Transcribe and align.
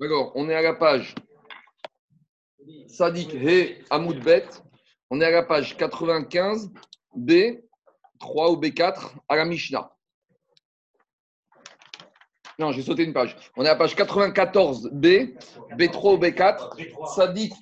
D'accord, 0.00 0.30
on 0.36 0.48
est 0.48 0.54
à 0.54 0.62
la 0.62 0.74
page 0.74 1.12
Sadik 2.86 3.34
He. 3.34 3.82
On 3.90 5.20
est 5.20 5.24
à 5.24 5.30
la 5.30 5.42
page 5.42 5.76
95 5.76 6.70
B3 7.16 7.58
ou 8.22 8.60
B4 8.60 9.14
à 9.28 9.34
la 9.34 9.44
Mishnah. 9.44 9.90
Non, 12.60 12.70
j'ai 12.70 12.82
sauté 12.82 13.02
une 13.02 13.12
page. 13.12 13.34
On 13.56 13.64
est 13.64 13.68
à 13.68 13.72
la 13.72 13.76
page 13.76 13.96
94 13.96 14.90
B, 14.92 15.34
B3 15.72 16.14
ou 16.14 16.18
B4. 16.18 17.16
Sadik, 17.16 17.52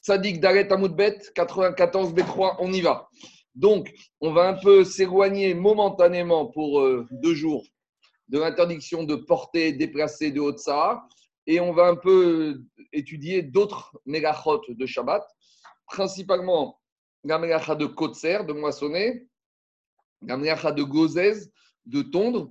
Sadik 0.00 0.38
Daret 0.38 0.72
Amoudbet, 0.72 1.18
94 1.34 2.14
B3, 2.14 2.58
on 2.60 2.72
y 2.72 2.80
va. 2.80 3.08
Donc, 3.56 3.92
on 4.20 4.32
va 4.32 4.48
un 4.48 4.54
peu 4.54 4.84
s'éloigner 4.84 5.54
momentanément 5.54 6.46
pour 6.46 6.80
euh, 6.80 7.08
deux 7.10 7.34
jours 7.34 7.64
de 8.28 8.38
l'interdiction 8.38 9.02
de 9.02 9.16
porter, 9.16 9.72
déplacer 9.72 10.30
de 10.30 10.40
Haute-Sahara 10.40 11.08
et 11.46 11.60
on 11.60 11.72
va 11.72 11.88
un 11.88 11.96
peu 11.96 12.62
étudier 12.92 13.42
d'autres 13.42 13.98
mégachot 14.06 14.60
de 14.68 14.86
Shabbat, 14.86 15.24
principalement 15.86 16.80
la 17.24 17.38
mégacha 17.38 17.74
de 17.74 17.86
Kotser, 17.86 18.44
de 18.46 18.52
moissonner, 18.52 19.28
la 20.22 20.36
mégacha 20.36 20.72
de 20.72 20.82
Gozez, 20.82 21.50
de 21.86 22.02
tondre, 22.02 22.50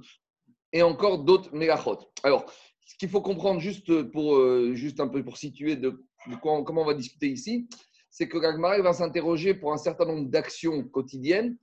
et 0.73 0.83
encore 0.83 1.19
d'autres 1.19 1.53
mégachot. 1.53 1.99
Alors, 2.23 2.45
ce 2.85 2.95
qu'il 2.97 3.09
faut 3.09 3.21
comprendre 3.21 3.59
juste, 3.59 4.03
pour, 4.11 4.35
euh, 4.35 4.73
juste 4.73 4.99
un 4.99 5.07
peu 5.07 5.23
pour 5.23 5.37
situer 5.37 5.75
de, 5.75 6.05
comment 6.41 6.81
on 6.81 6.85
va 6.85 6.93
discuter 6.93 7.27
ici, 7.27 7.67
c'est 8.09 8.27
que 8.27 8.37
l'Agmara 8.37 8.81
va 8.81 8.93
s'interroger 8.93 9.53
pour 9.53 9.71
un 9.71 9.77
certain 9.77 10.05
nombre 10.05 10.29
d'actions 10.29 10.83
quotidiennes, 10.83 11.57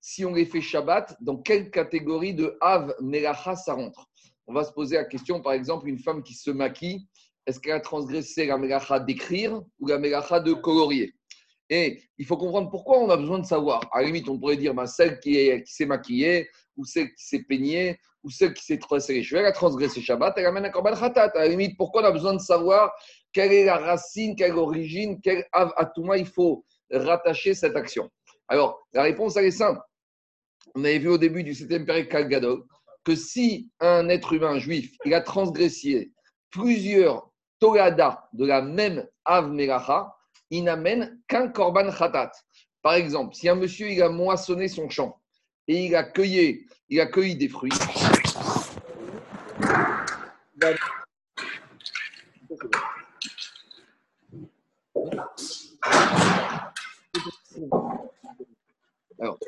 si 0.00 0.24
on 0.24 0.34
les 0.34 0.46
fait 0.46 0.60
Shabbat, 0.60 1.16
dans 1.20 1.36
quelle 1.36 1.70
catégorie 1.70 2.34
de 2.34 2.56
Av 2.60 2.94
Melacha 3.00 3.54
ça 3.54 3.74
rentre? 3.74 4.08
On 4.46 4.52
va 4.52 4.64
se 4.64 4.72
poser 4.72 4.96
la 4.96 5.04
question, 5.04 5.40
par 5.40 5.52
exemple, 5.52 5.88
une 5.88 5.98
femme 5.98 6.22
qui 6.22 6.34
se 6.34 6.50
maquille, 6.50 7.06
est-ce 7.46 7.60
qu'elle 7.60 7.72
a 7.72 7.80
transgressé 7.80 8.46
la 8.46 8.56
mélacha 8.56 9.00
d'écrire 9.00 9.62
ou 9.78 9.86
la 9.86 9.98
mélacha 9.98 10.40
de 10.40 10.52
colorier? 10.52 11.14
Et 11.70 12.02
il 12.18 12.26
faut 12.26 12.36
comprendre 12.36 12.70
pourquoi 12.70 12.98
on 12.98 13.08
a 13.10 13.16
besoin 13.16 13.38
de 13.38 13.46
savoir. 13.46 13.80
À 13.92 14.00
la 14.00 14.06
limite, 14.06 14.28
on 14.28 14.38
pourrait 14.38 14.56
dire 14.56 14.74
bah, 14.74 14.86
celle 14.86 15.18
qui, 15.20 15.50
s'est 15.64 15.86
maquillée, 15.86 16.48
ou 16.76 16.84
celle 16.84 17.08
qui 17.14 17.24
s'est 17.24 17.42
peignée, 17.42 17.98
ou 18.22 18.30
celle 18.30 18.54
qui 18.54 18.64
s'est 18.64 18.78
tressée 18.78 19.14
les 19.14 19.22
cheveux, 19.22 19.40
elle 19.40 19.46
a 19.46 19.52
transgressé 19.52 20.00
Shabbat, 20.00 20.34
elle 20.36 20.46
amène 20.46 20.66
un 20.66 20.70
korban 20.70 20.94
khatat. 20.94 21.32
À 21.34 21.38
la 21.40 21.48
limite, 21.48 21.76
pourquoi 21.76 22.02
on 22.02 22.06
a 22.06 22.10
besoin 22.10 22.34
de 22.34 22.40
savoir 22.40 22.92
quelle 23.32 23.52
est 23.52 23.64
la 23.64 23.76
racine, 23.76 24.36
quelle 24.36 24.56
origine, 24.56 25.20
quel 25.22 25.46
av 25.52 25.72
atuma 25.76 26.16
il 26.16 26.26
faut 26.26 26.64
rattacher 26.90 27.54
cette 27.54 27.76
action? 27.76 28.10
Alors, 28.48 28.86
la 28.92 29.02
réponse, 29.02 29.36
elle 29.36 29.46
est 29.46 29.50
simple. 29.50 29.80
On 30.74 30.84
avait 30.84 30.98
vu 30.98 31.08
au 31.08 31.18
début 31.18 31.42
du 31.42 31.52
7e 31.52 31.84
période 31.84 32.08
Kalgadol 32.08 32.64
que 33.04 33.14
si 33.14 33.70
un 33.80 34.08
être 34.08 34.32
humain 34.32 34.58
juif, 34.58 34.96
il 35.04 35.14
a 35.14 35.20
transgressé 35.20 36.12
plusieurs 36.50 37.30
Togada 37.60 38.28
de 38.32 38.44
la 38.46 38.62
même 38.62 39.06
Av 39.24 39.50
Melacha, 39.50 40.14
il 40.50 40.64
n'amène 40.64 41.18
qu'un 41.28 41.48
Korban 41.48 41.90
Khatat. 41.90 42.32
Par 42.82 42.94
exemple, 42.94 43.34
si 43.34 43.48
un 43.48 43.54
monsieur 43.54 43.90
il 43.90 44.02
a 44.02 44.08
moissonné 44.08 44.68
son 44.68 44.88
champ 44.88 45.20
et 45.66 45.86
il 45.86 45.96
a 45.96 46.02
cueilli, 46.02 46.66
il 46.88 47.00
a 47.00 47.06
cueilli 47.06 47.36
des 47.36 47.48
fruits, 47.48 47.72
alors, 59.18 59.38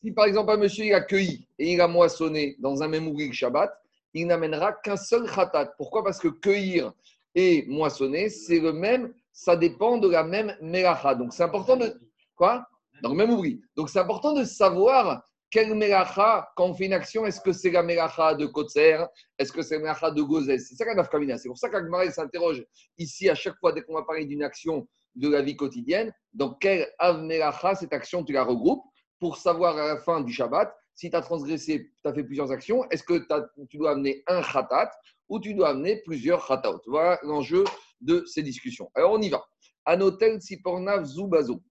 si 0.00 0.12
par 0.12 0.26
exemple 0.26 0.50
un 0.52 0.56
monsieur 0.56 0.84
il 0.84 0.94
a 0.94 1.00
cueilli 1.00 1.46
et 1.58 1.72
il 1.72 1.80
a 1.80 1.88
moissonné 1.88 2.56
dans 2.58 2.82
un 2.82 2.88
même 2.88 3.08
ouvrier 3.08 3.32
Shabbat, 3.32 3.70
il 4.14 4.26
n'amènera 4.26 4.72
qu'un 4.72 4.96
seul 4.96 5.28
khatat. 5.30 5.74
Pourquoi? 5.76 6.04
Parce 6.04 6.18
que 6.18 6.28
cueillir 6.28 6.92
et 7.34 7.64
moissonner, 7.68 8.28
c'est 8.28 8.60
le 8.60 8.72
même, 8.72 9.12
ça 9.32 9.56
dépend 9.56 9.98
de 9.98 10.08
la 10.08 10.24
même 10.24 10.56
melacha. 10.60 11.14
Donc 11.14 11.32
c'est 11.32 11.42
important 11.42 11.76
de. 11.76 11.92
Quoi? 12.36 12.66
Dans 13.02 13.10
le 13.10 13.16
même 13.16 13.30
ouvrier. 13.30 13.60
Donc 13.76 13.90
c'est 13.90 13.98
important 13.98 14.32
de 14.32 14.44
savoir 14.44 15.22
quelle 15.50 15.74
melacha, 15.74 16.48
quand 16.56 16.66
on 16.66 16.74
fait 16.74 16.86
une 16.86 16.92
action, 16.92 17.24
est-ce 17.24 17.40
que 17.40 17.52
c'est 17.52 17.70
la 17.70 17.82
melacha 17.82 18.34
de 18.34 18.46
Kotser 18.46 18.98
Est-ce 19.38 19.52
que 19.52 19.62
c'est 19.62 19.76
la 19.76 19.80
melacha 19.80 20.10
de 20.10 20.22
Gozès 20.22 20.58
C'est 20.58 20.74
ça 20.74 20.84
afkamina. 20.84 21.38
C'est 21.38 21.48
pour 21.48 21.58
ça 21.58 21.68
qu'Agmarel 21.68 22.12
s'interroge 22.12 22.64
ici 22.98 23.28
à 23.28 23.34
chaque 23.34 23.56
fois 23.58 23.72
dès 23.72 23.82
qu'on 23.82 23.94
va 23.94 24.02
parler 24.02 24.26
d'une 24.26 24.42
action 24.42 24.86
de 25.14 25.28
la 25.28 25.42
vie 25.42 25.56
quotidienne, 25.56 26.12
dans 26.32 26.54
quelle 26.54 26.86
av 26.98 27.22
melacha 27.22 27.74
cette 27.74 27.92
action 27.92 28.22
tu 28.22 28.32
la 28.32 28.44
regroupes? 28.44 28.84
Pour 29.20 29.36
savoir 29.36 29.76
à 29.76 29.88
la 29.88 29.96
fin 29.98 30.20
du 30.20 30.32
Shabbat 30.32 30.74
si 30.98 31.10
tu 31.10 31.16
as 31.16 31.22
transgressé, 31.22 31.92
tu 32.02 32.08
as 32.10 32.12
fait 32.12 32.24
plusieurs 32.24 32.50
actions, 32.50 32.84
est-ce 32.90 33.04
que 33.04 33.24
tu 33.70 33.78
dois 33.78 33.92
amener 33.92 34.24
un 34.26 34.42
khatat 34.42 34.90
ou 35.28 35.38
tu 35.38 35.54
dois 35.54 35.68
amener 35.68 36.02
plusieurs 36.02 36.44
khatat 36.44 36.80
Voilà 36.86 37.20
l'enjeu 37.22 37.62
de 38.00 38.24
ces 38.26 38.42
discussions. 38.42 38.90
Alors 38.96 39.12
on 39.12 39.20
y 39.20 39.28
va. 39.28 39.46
Anotel 39.84 40.42
Sipornav 40.42 41.04
Zubazo. 41.04 41.62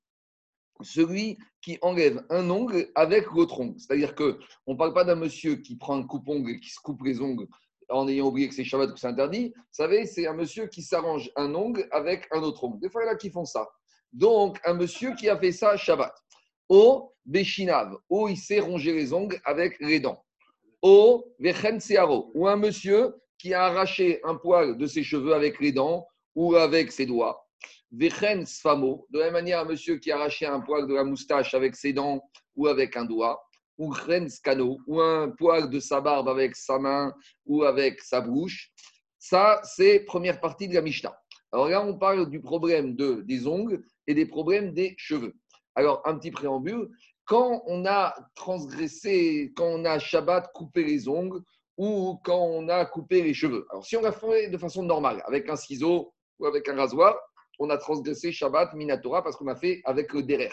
Celui 0.81 1.37
qui 1.61 1.77
enlève 1.81 2.23
un 2.29 2.49
ongle 2.49 2.89
avec 2.95 3.25
l'autre 3.31 3.59
ongle. 3.59 3.77
C'est-à-dire 3.79 4.15
qu'on 4.15 4.37
ne 4.67 4.77
parle 4.77 4.93
pas 4.93 5.03
d'un 5.03 5.15
monsieur 5.15 5.57
qui 5.57 5.75
prend 5.75 5.97
un 5.97 6.03
coupe-ongle 6.03 6.51
et 6.51 6.59
qui 6.61 6.69
se 6.69 6.79
coupe 6.79 7.03
les 7.03 7.19
ongles 7.19 7.47
en 7.89 8.07
ayant 8.07 8.27
oublié 8.27 8.47
que 8.47 8.55
c'est 8.55 8.63
Shabbat 8.63 8.93
que 8.93 8.99
c'est 8.99 9.07
interdit. 9.07 9.53
Vous 9.55 9.63
savez, 9.71 10.05
c'est 10.05 10.27
un 10.27 10.33
monsieur 10.33 10.67
qui 10.67 10.81
s'arrange 10.81 11.31
un 11.35 11.53
ongle 11.53 11.87
avec 11.91 12.27
un 12.31 12.41
autre 12.41 12.63
ongle. 12.63 12.79
Des 12.79 12.89
fois, 12.89 13.03
il 13.03 13.07
y 13.07 13.09
en 13.09 13.13
a 13.13 13.15
qui 13.15 13.29
font 13.29 13.45
ça. 13.45 13.67
Donc, 14.13 14.59
un 14.65 14.73
monsieur 14.73 15.13
qui 15.15 15.29
a 15.29 15.37
fait 15.37 15.51
ça 15.51 15.75
Shabbat. 15.75 16.13
O 16.69 17.13
Beshinav, 17.25 17.97
ou 18.09 18.27
il 18.27 18.37
s'est 18.37 18.59
rongé 18.59 18.93
les 18.93 19.13
ongles 19.13 19.39
avec 19.45 19.79
les 19.79 19.99
dents. 19.99 20.23
O 20.81 21.25
Vechen 21.39 21.79
ou 22.33 22.47
un 22.47 22.55
monsieur 22.55 23.15
qui 23.37 23.53
a 23.53 23.65
arraché 23.65 24.19
un 24.23 24.35
poil 24.35 24.77
de 24.77 24.85
ses 24.85 25.03
cheveux 25.03 25.33
avec 25.33 25.59
les 25.59 25.71
dents 25.71 26.07
ou 26.35 26.55
avec 26.55 26.91
ses 26.91 27.05
doigts. 27.05 27.47
Vechen 27.91 28.45
Sfamo, 28.45 29.07
de 29.09 29.19
la 29.19 29.25
même 29.25 29.33
manière, 29.33 29.61
un 29.61 29.65
monsieur 29.65 29.97
qui 29.97 30.11
a 30.11 30.17
arraché 30.17 30.45
un 30.45 30.59
poil 30.59 30.87
de 30.87 30.93
la 30.93 31.03
moustache 31.03 31.53
avec 31.53 31.75
ses 31.75 31.93
dents 31.93 32.21
ou 32.55 32.67
avec 32.67 32.95
un 32.97 33.05
doigt. 33.05 33.41
Ou 33.77 33.93
Chen 33.93 34.27
Skano, 34.27 34.79
ou 34.87 34.99
un 34.99 35.29
poil 35.29 35.69
de 35.69 35.79
sa 35.79 36.01
barbe 36.01 36.27
avec 36.29 36.55
sa 36.55 36.79
main 36.79 37.13
ou 37.45 37.63
avec 37.63 38.01
sa 38.01 38.21
bouche. 38.21 38.71
Ça, 39.19 39.61
c'est 39.63 39.99
première 39.99 40.39
partie 40.39 40.67
de 40.67 40.73
la 40.73 40.81
Mishnah. 40.81 41.15
Alors 41.51 41.69
là, 41.69 41.85
on 41.85 41.97
parle 41.97 42.29
du 42.29 42.41
problème 42.41 42.95
de, 42.95 43.21
des 43.25 43.47
ongles 43.47 43.83
et 44.07 44.13
des 44.13 44.25
problèmes 44.25 44.73
des 44.73 44.95
cheveux. 44.97 45.33
Alors, 45.77 46.01
un 46.05 46.17
petit 46.17 46.31
préambule. 46.31 46.89
Quand 47.25 47.61
on 47.67 47.85
a 47.85 48.15
transgressé, 48.33 49.53
quand 49.55 49.67
on 49.67 49.85
a 49.85 49.99
Shabbat 49.99 50.51
coupé 50.51 50.83
les 50.83 51.07
ongles 51.07 51.39
ou 51.77 52.19
quand 52.23 52.39
on 52.39 52.67
a 52.67 52.83
coupé 52.85 53.21
les 53.21 53.35
cheveux. 53.35 53.67
Alors, 53.69 53.85
si 53.85 53.95
on 53.95 54.01
l'a 54.01 54.11
fait 54.11 54.49
de 54.49 54.57
façon 54.57 54.81
normale, 54.81 55.21
avec 55.27 55.47
un 55.49 55.55
ciseau 55.55 56.15
ou 56.39 56.47
avec 56.47 56.67
un 56.67 56.75
rasoir, 56.75 57.15
on 57.59 57.69
a 57.69 57.77
transgressé 57.77 58.31
Shabbat 58.31 58.73
Minatora 58.73 59.23
parce 59.23 59.35
qu'on 59.35 59.47
a 59.49 59.55
fait 59.55 59.81
avec 59.85 60.13
le 60.13 60.23
derer. 60.23 60.49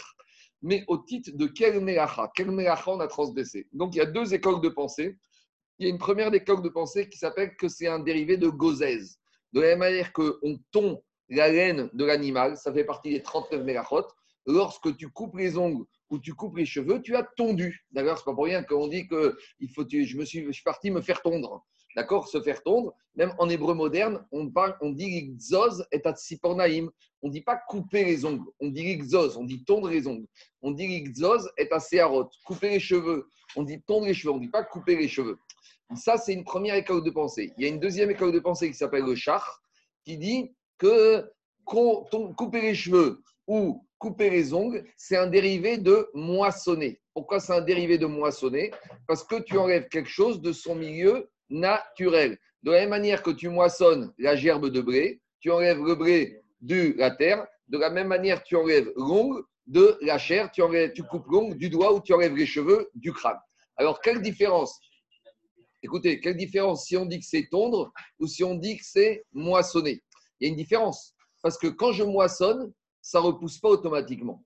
Mais 0.61 0.85
au 0.89 0.99
titre 0.99 1.31
de 1.33 1.47
quel 1.47 1.81
melacha 1.81 2.31
Quel 2.35 2.51
melacha 2.51 2.91
on 2.91 3.01
a 3.01 3.07
transgressé 3.07 3.67
Donc, 3.73 3.95
il 3.95 3.99
y 3.99 4.03
a 4.03 4.07
deux 4.07 4.35
écoles 4.35 4.61
de 4.61 4.69
pensée. 4.69 5.17
Il 5.79 5.87
y 5.87 5.91
a 5.91 5.91
une 5.91 5.99
première 5.99 6.35
école 6.35 6.61
de 6.61 6.69
pensée 6.69 7.09
qui 7.09 7.17
s'appelle 7.17 7.57
que 7.57 7.69
c'est 7.69 7.89
un 7.89 7.99
dérivé 7.99 8.37
de 8.37 8.49
gozez. 8.49 9.01
De 9.55 9.63
la 9.63 9.69
même 9.69 9.79
manière 9.79 10.13
qu'on 10.13 10.59
tond 10.71 11.03
la 11.31 11.49
laine 11.49 11.89
de 11.95 12.05
l'animal, 12.05 12.59
ça 12.59 12.75
fait 12.75 12.85
partie 12.85 13.11
des 13.11 13.23
39 13.23 13.65
melachot 13.65 14.07
lorsque 14.47 14.97
tu 14.97 15.09
coupes 15.09 15.37
les 15.37 15.57
ongles 15.57 15.85
ou 16.11 16.19
tu 16.19 16.35
coupes 16.35 16.57
les 16.57 16.67
cheveux, 16.67 17.01
tu 17.03 17.17
as 17.17 17.27
tondu. 17.37 17.85
D'accord 17.93 18.19
C'est 18.19 18.25
pas 18.25 18.35
pour 18.35 18.45
rien 18.45 18.63
qu'on 18.63 18.89
dit 18.89 19.07
que 19.09 19.37
il 19.61 19.71
faut, 19.71 19.85
je, 19.89 20.17
me 20.17 20.25
suis, 20.25 20.45
je 20.45 20.53
suis 20.53 20.63
parti 20.63 20.91
me 20.91 21.01
faire 21.01 21.23
tondre. 21.23 21.65
D'accord 21.97 22.29
Se 22.29 22.41
faire 22.43 22.63
tondre. 22.63 22.95
Même 23.15 23.33
en 23.39 23.49
hébreu 23.49 23.75
moderne, 23.75 24.25
on, 24.33 24.51
parle, 24.51 24.77
on 24.81 24.91
dit 24.91 25.11
l'exos 25.11 25.83
et 25.93 26.01
atsipornaim. 26.05 26.91
On 27.23 27.29
ne 27.29 27.33
dit 27.33 27.43
pas 27.43 27.57
couper 27.69 28.05
les 28.05 28.25
ongles. 28.25 28.51
On 28.61 28.69
dit 28.69 28.83
l'exos, 28.83 29.37
on 29.37 29.45
dit 29.45 29.65
tondre 29.65 29.89
les 29.89 30.07
ongles. 30.07 30.27
On 30.63 30.73
dit 30.73 30.89
l'exos 30.89 31.49
est 31.57 31.73
aséarot. 31.73 32.29
Couper 32.45 32.71
les 32.71 32.81
cheveux. 32.81 33.29
On 33.57 33.63
dit 33.63 33.81
tondre 33.83 34.07
les 34.07 34.15
cheveux. 34.15 34.33
On 34.33 34.39
ne 34.39 34.43
dit 34.43 34.51
pas 34.51 34.65
couper 34.65 34.97
les 34.97 35.09
cheveux. 35.09 35.39
Ça, 35.97 36.17
c'est 36.17 36.33
une 36.33 36.45
première 36.45 36.75
école 36.75 37.05
de 37.05 37.11
pensée. 37.11 37.53
Il 37.57 37.63
y 37.63 37.67
a 37.67 37.69
une 37.69 37.79
deuxième 37.79 38.11
école 38.11 38.33
de 38.33 38.41
pensée 38.41 38.69
qui 38.69 38.77
s'appelle 38.77 39.05
le 39.05 39.15
char, 39.15 39.63
qui 40.05 40.19
dit 40.19 40.53
que 40.79 41.31
couper 41.65 42.61
les 42.61 42.75
cheveux 42.75 43.23
ou 43.47 43.87
couper 43.99 44.31
les 44.31 44.53
ongles, 44.53 44.85
c'est 44.97 45.17
un 45.17 45.27
dérivé 45.27 45.79
de 45.79 46.09
moissonner. 46.15 47.01
Pourquoi 47.15 47.41
c'est 47.41 47.53
un 47.53 47.61
dérivé 47.61 47.99
de 47.99 48.07
moissonner? 48.07 48.71
Parce 49.07 49.25
que 49.25 49.41
tu 49.43 49.57
enlèves 49.57 49.89
quelque 49.89 50.09
chose 50.09 50.41
de 50.41 50.53
son 50.53 50.75
milieu 50.75 51.31
naturel. 51.49 52.39
De 52.63 52.71
la 52.71 52.81
même 52.81 52.91
manière 52.91 53.23
que 53.23 53.31
tu 53.31 53.49
moissonnes 53.49 54.13
la 54.19 54.37
gerbe 54.37 54.69
de 54.69 54.81
blé, 54.81 55.21
tu 55.41 55.51
enlèves 55.51 55.83
le 55.83 55.95
blé 55.95 56.43
de 56.61 56.95
la 56.97 57.11
terre. 57.11 57.47
De 57.69 57.79
la 57.79 57.91
même 57.91 58.09
manière, 58.09 58.43
tu 58.43 58.57
enlèves 58.57 58.93
l'ongle 58.97 59.43
de 59.67 59.97
la 60.03 60.19
chair, 60.19 60.51
tu, 60.51 60.63
enlèves, 60.63 60.93
tu 60.93 61.03
coupes 61.03 61.27
l'ongle 61.29 61.57
du 61.57 61.71
doigt 61.71 61.95
ou 61.95 62.01
tu 62.01 62.13
enlèves 62.13 62.37
les 62.37 62.47
cheveux 62.47 62.91
du 62.95 63.13
crâne. 63.13 63.39
Alors, 63.77 64.01
quelle 64.01 64.21
différence? 64.21 64.79
Écoutez, 65.83 66.21
quelle 66.21 66.37
différence 66.37 66.87
si 66.87 66.97
on 66.97 67.07
dit 67.07 67.21
que 67.21 67.27
c'est 67.27 67.49
tondre 67.51 67.93
ou 68.19 68.27
si 68.27 68.43
on 68.45 68.55
dit 68.55 68.77
que 68.77 68.85
c'est 68.85 69.25
moissonner? 69.33 70.03
Il 70.41 70.47
y 70.47 70.49
a 70.49 70.51
une 70.51 70.57
différence. 70.57 71.15
Parce 71.43 71.59
que 71.59 71.67
quand 71.67 71.93
je 71.93 72.05
moissonne, 72.05 72.73
ça 73.05 73.21
ne 73.21 73.27
repousse 73.27 73.59
pas 73.59 73.69
automatiquement. 73.69 74.43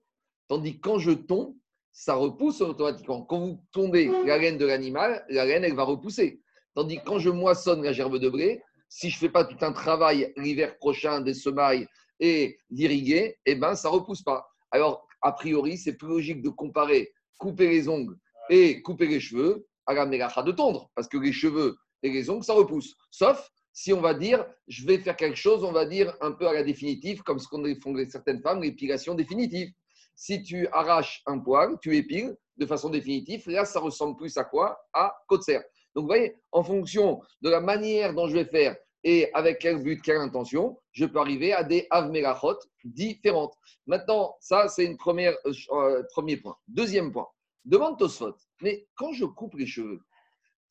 Tandis 0.48 0.74
que 0.74 0.80
quand 0.80 0.98
je 0.98 1.12
tombe, 1.12 1.54
ça 1.92 2.14
repousse 2.14 2.60
automatiquement. 2.60 3.22
Quand 3.22 3.38
vous 3.38 3.64
tombez 3.70 4.10
la 4.26 4.36
laine 4.36 4.58
de 4.58 4.66
l'animal, 4.66 5.24
la 5.28 5.44
laine, 5.44 5.62
elle 5.62 5.76
va 5.76 5.84
repousser. 5.84 6.42
Tandis 6.74 6.98
que 6.98 7.04
quand 7.04 7.20
je 7.20 7.30
moissonne 7.30 7.84
la 7.84 7.92
gerbe 7.92 8.18
de 8.18 8.28
blé, 8.28 8.60
si 8.88 9.10
je 9.10 9.16
ne 9.16 9.20
fais 9.20 9.28
pas 9.28 9.44
tout 9.44 9.64
un 9.64 9.72
travail 9.72 10.32
l'hiver 10.36 10.76
prochain 10.78 11.20
des 11.20 11.34
semailles 11.34 11.86
et 12.18 12.58
d'irriguer, 12.68 13.36
eh 13.46 13.54
ben, 13.54 13.76
ça 13.76 13.90
ne 13.90 13.94
repousse 13.94 14.22
pas. 14.22 14.44
Alors, 14.72 15.06
a 15.22 15.30
priori, 15.30 15.78
c'est 15.78 15.96
plus 15.96 16.08
logique 16.08 16.42
de 16.42 16.48
comparer 16.48 17.12
couper 17.38 17.68
les 17.68 17.88
ongles 17.88 18.16
et 18.50 18.82
couper 18.82 19.06
les 19.06 19.20
cheveux 19.20 19.68
à 19.86 19.94
la 19.94 20.04
mélacha 20.04 20.42
de 20.42 20.50
tondre, 20.50 20.90
parce 20.96 21.06
que 21.06 21.16
les 21.16 21.32
cheveux 21.32 21.76
et 22.02 22.10
les 22.10 22.28
ongles, 22.28 22.44
ça 22.44 22.54
repousse. 22.54 22.96
Sauf 23.12 23.48
si 23.80 23.92
on 23.92 24.00
va 24.00 24.12
dire, 24.12 24.44
je 24.66 24.84
vais 24.84 24.98
faire 24.98 25.14
quelque 25.14 25.36
chose, 25.36 25.62
on 25.62 25.70
va 25.70 25.86
dire 25.86 26.12
un 26.20 26.32
peu 26.32 26.48
à 26.48 26.52
la 26.52 26.64
définitive, 26.64 27.22
comme 27.22 27.38
ce 27.38 27.46
qu'on 27.46 27.62
font 27.80 27.94
certaines 28.08 28.42
femmes, 28.42 28.60
l'épilation 28.60 29.14
définitive. 29.14 29.70
Si 30.16 30.42
tu 30.42 30.66
arraches 30.72 31.22
un 31.26 31.38
poil, 31.38 31.78
tu 31.80 31.96
épiles 31.96 32.36
de 32.56 32.66
façon 32.66 32.90
définitive, 32.90 33.48
là, 33.48 33.64
ça 33.64 33.78
ressemble 33.78 34.16
plus 34.16 34.36
à 34.36 34.42
quoi? 34.42 34.76
À 34.92 35.16
Kotser. 35.28 35.60
Donc, 35.94 36.02
vous 36.02 36.08
voyez, 36.08 36.34
en 36.50 36.64
fonction 36.64 37.20
de 37.40 37.50
la 37.50 37.60
manière 37.60 38.14
dont 38.14 38.26
je 38.26 38.34
vais 38.34 38.46
faire 38.46 38.76
et 39.04 39.32
avec 39.32 39.60
quel 39.60 39.80
but, 39.80 40.02
quelle 40.02 40.16
intention, 40.16 40.76
je 40.90 41.06
peux 41.06 41.20
arriver 41.20 41.52
à 41.52 41.62
des 41.62 41.86
avmelachot 41.90 42.58
différentes. 42.82 43.54
Maintenant, 43.86 44.34
ça, 44.40 44.66
c'est 44.66 44.88
un 44.88 44.96
première, 44.96 45.36
euh, 45.46 45.52
euh, 45.70 46.02
premier 46.10 46.36
point. 46.36 46.56
Deuxième 46.66 47.12
point, 47.12 47.28
demande 47.64 47.96
Tosfot, 47.96 48.34
mais 48.60 48.88
quand 48.96 49.12
je 49.12 49.24
coupe 49.24 49.54
les 49.54 49.66
cheveux, 49.66 50.00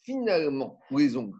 finalement, 0.01 0.77
ou 0.91 0.97
les 0.97 1.15
ongles, 1.15 1.39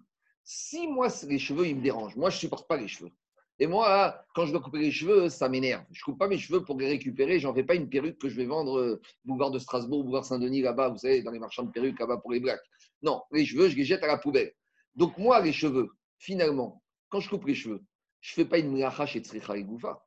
si 0.49 0.87
moi, 0.87 1.09
les 1.27 1.39
cheveux, 1.39 1.67
ils 1.67 1.75
me 1.75 1.81
dérangent, 1.81 2.15
moi, 2.15 2.29
je 2.29 2.37
supporte 2.37 2.69
pas 2.69 2.77
les 2.77 2.87
cheveux. 2.87 3.11
Et 3.59 3.67
moi, 3.67 4.23
quand 4.33 4.45
je 4.45 4.53
dois 4.53 4.61
couper 4.61 4.79
les 4.79 4.91
cheveux, 4.91 5.27
ça 5.27 5.49
m'énerve. 5.49 5.83
Je 5.91 5.99
ne 5.99 6.05
coupe 6.05 6.17
pas 6.17 6.29
mes 6.29 6.37
cheveux 6.37 6.63
pour 6.63 6.79
les 6.79 6.87
récupérer. 6.87 7.37
J'en 7.37 7.53
fais 7.53 7.65
pas 7.65 7.75
une 7.75 7.89
perruque 7.89 8.17
que 8.17 8.29
je 8.29 8.37
vais 8.37 8.45
vendre 8.45 8.79
euh, 8.79 9.01
boulevard 9.25 9.51
de 9.51 9.59
Strasbourg, 9.59 10.05
boulevard 10.05 10.23
Saint-Denis, 10.23 10.61
là-bas, 10.61 10.87
vous 10.87 10.99
savez, 10.99 11.21
dans 11.21 11.31
les 11.31 11.39
marchands 11.39 11.63
de 11.63 11.71
perruques, 11.71 11.99
là-bas 11.99 12.17
pour 12.17 12.31
les 12.31 12.39
blacks. 12.39 12.61
Non, 13.01 13.23
les 13.33 13.45
cheveux, 13.45 13.67
je 13.67 13.75
les 13.75 13.83
jette 13.83 14.03
à 14.03 14.07
la 14.07 14.17
poubelle. 14.17 14.53
Donc, 14.95 15.17
moi, 15.17 15.41
les 15.41 15.51
cheveux, 15.51 15.89
finalement, 16.17 16.81
quand 17.09 17.19
je 17.19 17.29
coupe 17.29 17.45
les 17.45 17.55
cheveux, 17.55 17.83
je 18.21 18.33
fais 18.33 18.45
pas 18.45 18.57
une 18.57 18.71
melacha 18.71 19.05
chez 19.05 19.19
Tzricha 19.19 19.59
Goufa. 19.59 20.01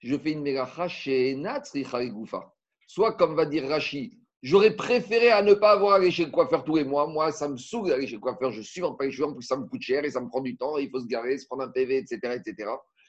Je 0.00 0.18
fais 0.18 0.32
une 0.32 0.42
melacha 0.42 0.88
chez 0.88 1.36
Nat 1.36 1.62
Tzricha 1.66 2.04
Goufa. 2.06 2.52
Soit, 2.88 3.12
comme 3.12 3.36
va 3.36 3.46
dire 3.46 3.68
Rashi, 3.68 4.18
J'aurais 4.44 4.76
préféré 4.76 5.30
à 5.30 5.40
ne 5.40 5.54
pas 5.54 5.72
avoir 5.72 5.92
à 5.92 5.96
aller 5.96 6.10
chez 6.10 6.26
le 6.26 6.30
coiffeur 6.30 6.64
tous 6.64 6.76
les 6.76 6.84
mois. 6.84 7.06
Moi, 7.06 7.32
ça 7.32 7.48
me 7.48 7.56
saoule 7.56 7.88
d'aller 7.88 8.06
chez 8.06 8.16
le 8.16 8.20
coiffeur. 8.20 8.52
Je 8.52 8.60
suis 8.60 8.82
pas 8.82 9.06
les. 9.06 9.22
En 9.22 9.32
plus, 9.32 9.42
ça 9.42 9.56
me 9.56 9.64
coûte 9.64 9.80
cher 9.80 10.04
et 10.04 10.10
ça 10.10 10.20
me 10.20 10.28
prend 10.28 10.42
du 10.42 10.54
temps. 10.54 10.76
Il 10.76 10.90
faut 10.90 11.00
se 11.00 11.06
garer, 11.06 11.38
se 11.38 11.46
prendre 11.46 11.62
un 11.62 11.70
PV, 11.70 11.96
etc. 11.96 12.18
etc. 12.34 12.68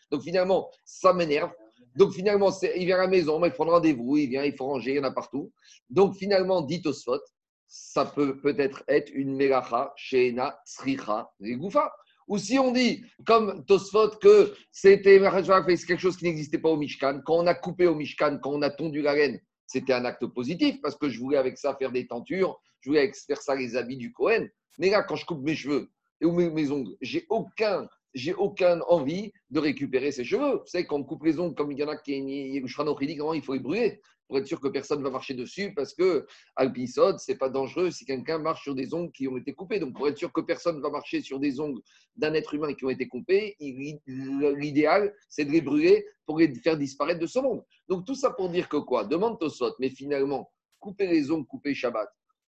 Donc, 0.10 0.22
finalement, 0.22 0.70
ça 0.86 1.12
m'énerve. 1.12 1.52
Donc, 1.98 2.14
finalement, 2.14 2.52
il 2.78 2.86
vient 2.86 2.96
à 2.96 3.02
la 3.02 3.08
maison, 3.10 3.44
il 3.44 3.52
prend 3.52 3.66
rendez-vous, 3.66 4.16
il 4.16 4.30
vient, 4.30 4.46
il 4.46 4.56
faut 4.56 4.66
ranger, 4.66 4.92
il 4.92 4.96
y 4.96 5.00
en 5.02 5.04
a 5.04 5.12
partout. 5.12 5.52
Donc, 5.90 6.16
finalement, 6.16 6.62
dit 6.62 6.82
Tosfot, 6.82 7.20
ça 7.68 8.06
peut 8.06 8.40
peut-être 8.40 8.86
être 8.88 9.12
une 9.14 9.36
melacha, 9.36 9.92
shena, 9.98 10.58
tsricha, 10.66 11.30
rigoufa. 11.42 11.92
Ou 12.30 12.38
si 12.38 12.58
on 12.58 12.72
dit, 12.72 13.04
comme 13.26 13.66
Tosfot, 13.66 14.12
que 14.22 14.54
c'était 14.72 15.20
quelque 15.20 15.98
chose 15.98 16.16
qui 16.16 16.24
n'existait 16.24 16.60
pas 16.60 16.70
au 16.70 16.78
Mishkan, 16.78 17.20
quand 17.26 17.36
on 17.36 17.48
a 17.48 17.56
coupé 17.56 17.88
au 17.88 17.96
Mishkan, 17.96 18.40
quand 18.42 18.54
on 18.54 18.62
a 18.62 18.70
tondu 18.70 19.02
la 19.02 19.16
laine, 19.16 19.42
c'était 19.68 19.94
un 19.94 20.06
acte 20.06 20.26
positif 20.28 20.82
parce 20.82 20.96
que 20.96 21.10
je 21.10 21.20
voulais 21.20 21.38
avec 21.38 21.58
ça 21.58 21.76
faire 21.76 21.92
des 21.92 22.08
tentures, 22.08 22.60
je 22.82 22.90
voulais 22.90 23.12
faire 23.14 23.42
ça 23.42 23.56
les 23.56 23.76
habits 23.76 23.98
du 23.98 24.12
Cohen. 24.14 24.48
Mais 24.78 24.90
là, 24.90 25.04
quand 25.04 25.16
je 25.16 25.26
coupe 25.26 25.44
mes 25.44 25.56
cheveux 25.56 25.90
ou 26.22 26.32
mes, 26.32 26.72
ongles, 26.72 26.96
j'ai 27.02 27.26
aucun, 27.30 27.88
j'ai 28.14 28.34
aucune 28.34 28.82
envie 28.88 29.32
de 29.50 29.60
récupérer 29.60 30.12
ces 30.12 30.24
cheveux. 30.24 30.58
Vous 30.58 30.68
savez, 30.68 30.86
quand 30.86 30.98
on 30.98 31.04
coupe 31.04 31.24
les 31.24 31.40
ongles, 31.40 31.56
comme 31.56 31.72
il 31.72 31.80
y 31.80 31.84
en 31.84 31.90
a 31.90 31.98
qui 31.98 32.14
il 32.18 32.70
faut 32.70 33.54
les 33.54 33.60
brûler 33.60 34.02
pour 34.28 34.38
être 34.38 34.48
sûr 34.48 34.60
que 34.60 34.68
personne 34.68 35.00
ne 35.00 35.04
va 35.04 35.12
marcher 35.12 35.34
dessus 35.34 35.74
parce 35.74 35.94
que 35.94 36.26
ce 36.58 37.16
c'est 37.20 37.38
pas 37.38 37.50
dangereux 37.50 37.92
si 37.92 38.06
quelqu'un 38.06 38.40
marche 38.40 38.64
sur 38.64 38.76
des 38.76 38.94
ongles 38.94 39.12
qui 39.12 39.28
ont 39.28 39.38
été 39.38 39.54
coupés. 39.54 39.80
Donc, 39.80 39.96
pour 39.96 40.08
être 40.08 40.18
sûr 40.18 40.32
que 40.32 40.42
personne 40.42 40.78
ne 40.78 40.82
va 40.82 40.90
marcher 40.90 41.22
sur 41.22 41.40
des 41.40 41.60
ongles 41.60 41.82
d'un 42.16 42.34
être 42.34 42.54
humain 42.54 42.74
qui 42.74 42.86
ont 42.86 42.90
été 42.90 43.08
coupés, 43.08 43.56
l'idéal, 43.60 45.14
c'est 45.30 45.46
de 45.46 45.52
les 45.52 45.62
brûler 45.62 46.06
pour 46.26 46.40
les 46.40 46.54
faire 46.56 46.78
disparaître 46.78 47.20
de 47.20 47.28
ce 47.28 47.40
monde. 47.40 47.64
Donc, 47.88 48.06
tout 48.06 48.16
ça 48.16 48.32
pour 48.32 48.50
dire 48.50 48.68
que 48.68 48.78
quoi? 48.78 49.06
Demande 49.06 49.40
Tosot, 49.40 49.76
mais 49.80 49.90
finalement, 49.90 50.52
couper 50.80 51.08
les 51.08 51.32
ongles, 51.32 51.46
couper 51.46 51.74
Shabbat. 51.74 52.10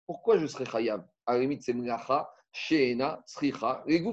Pourquoi 0.06 0.38
je 0.38 0.48
serais 0.48 0.66
Khayab? 0.66 1.06
À 1.26 1.34
la 1.34 1.40
limite, 1.40 1.64
c'est 1.64 1.74
Mlacha, 1.74 2.30
Sheena, 2.52 3.24
Sricha, 3.26 3.84
les 3.88 4.04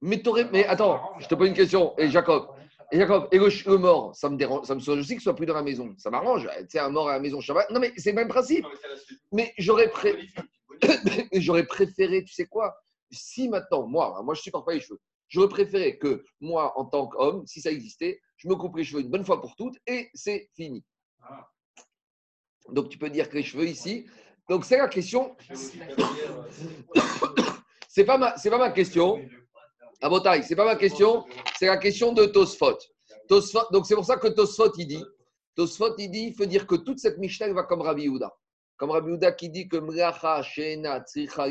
Mais, 0.00 0.22
mais 0.52 0.66
attends, 0.66 1.18
je 1.18 1.26
te 1.28 1.34
pose 1.34 1.48
une 1.48 1.54
question. 1.54 1.94
Et 1.98 2.10
Jacob, 2.10 2.54
et 2.92 2.98
Jacob, 2.98 3.28
et 3.32 3.38
le, 3.38 3.76
mort, 3.76 4.14
ça 4.14 4.28
me 4.28 4.36
dérange, 4.36 4.66
ça 4.66 4.74
me 4.74 4.80
soulage 4.80 5.00
aussi 5.00 5.14
qu'il 5.14 5.20
soit 5.20 5.34
plus 5.34 5.46
dans 5.46 5.54
la 5.54 5.62
maison. 5.62 5.94
Ça 5.98 6.10
m'arrange. 6.10 6.48
Tu 6.60 6.66
sais, 6.68 6.78
un 6.78 6.90
mort 6.90 7.08
à 7.08 7.14
la 7.14 7.20
maison 7.20 7.40
Shabbat. 7.40 7.70
Non, 7.70 7.80
mais 7.80 7.92
c'est 7.96 8.10
le 8.10 8.16
même 8.16 8.28
principe. 8.28 8.66
Mais 9.32 9.52
j'aurais 9.58 9.90
j'aurais 11.32 11.66
préféré, 11.66 12.24
tu 12.24 12.34
sais 12.34 12.46
quoi 12.46 12.76
Si 13.10 13.48
maintenant, 13.48 13.86
moi, 13.86 14.20
moi 14.22 14.34
je 14.34 14.42
supporte 14.42 14.66
pas 14.66 14.74
les 14.74 14.80
cheveux. 14.80 15.00
J'aurais 15.28 15.48
préféré 15.48 15.98
que 15.98 16.24
moi, 16.40 16.78
en 16.78 16.84
tant 16.84 17.06
qu'homme, 17.06 17.46
si 17.46 17.60
ça 17.60 17.70
existait, 17.70 18.20
je 18.36 18.48
me 18.48 18.54
coupe 18.54 18.76
les 18.76 18.84
cheveux 18.84 19.02
une 19.02 19.10
bonne 19.10 19.24
fois 19.24 19.40
pour 19.40 19.56
toutes 19.56 19.76
et 19.86 20.10
c'est 20.14 20.50
fini. 20.54 20.84
Donc 22.68 22.88
tu 22.88 22.98
peux 22.98 23.10
dire 23.10 23.28
que 23.28 23.36
les 23.36 23.42
cheveux 23.42 23.66
ici. 23.66 24.06
Donc 24.48 24.64
c'est 24.64 24.78
la 24.78 24.88
question. 24.88 25.36
c'est 27.88 28.04
pas 28.04 28.18
ma, 28.18 28.36
c'est 28.36 28.50
pas 28.50 28.58
ma 28.58 28.70
question. 28.70 29.20
À 30.00 30.10
ce 30.10 30.42
c'est 30.48 30.56
pas 30.56 30.64
ma 30.64 30.76
question, 30.76 31.24
c'est 31.58 31.66
la 31.66 31.76
question 31.76 32.12
de 32.12 32.26
Tosfot. 32.26 32.78
Tosfot 33.28 33.70
donc 33.72 33.86
c'est 33.86 33.94
pour 33.94 34.04
ça 34.04 34.16
que 34.16 34.28
Tosfot 34.28 34.72
il 34.76 34.86
dit, 34.86 35.04
Tosfot 35.54 35.96
il 35.98 36.10
dit, 36.10 36.26
il 36.28 36.34
faut 36.34 36.46
dire 36.46 36.66
que 36.66 36.74
toute 36.74 36.98
cette 36.98 37.18
Mishnah 37.18 37.52
va 37.52 37.62
comme 37.62 37.82
Rabbi 37.82 38.02
Yehuda. 38.02 38.30
Comme 38.76 38.90
Rabbi 38.90 39.10
Yehuda 39.10 39.32
qui 39.32 39.48
dit 39.50 39.68
que 39.68 39.76
Mlacha, 39.76 40.42
Shena, 40.42 41.00
Tzricha, 41.00 41.46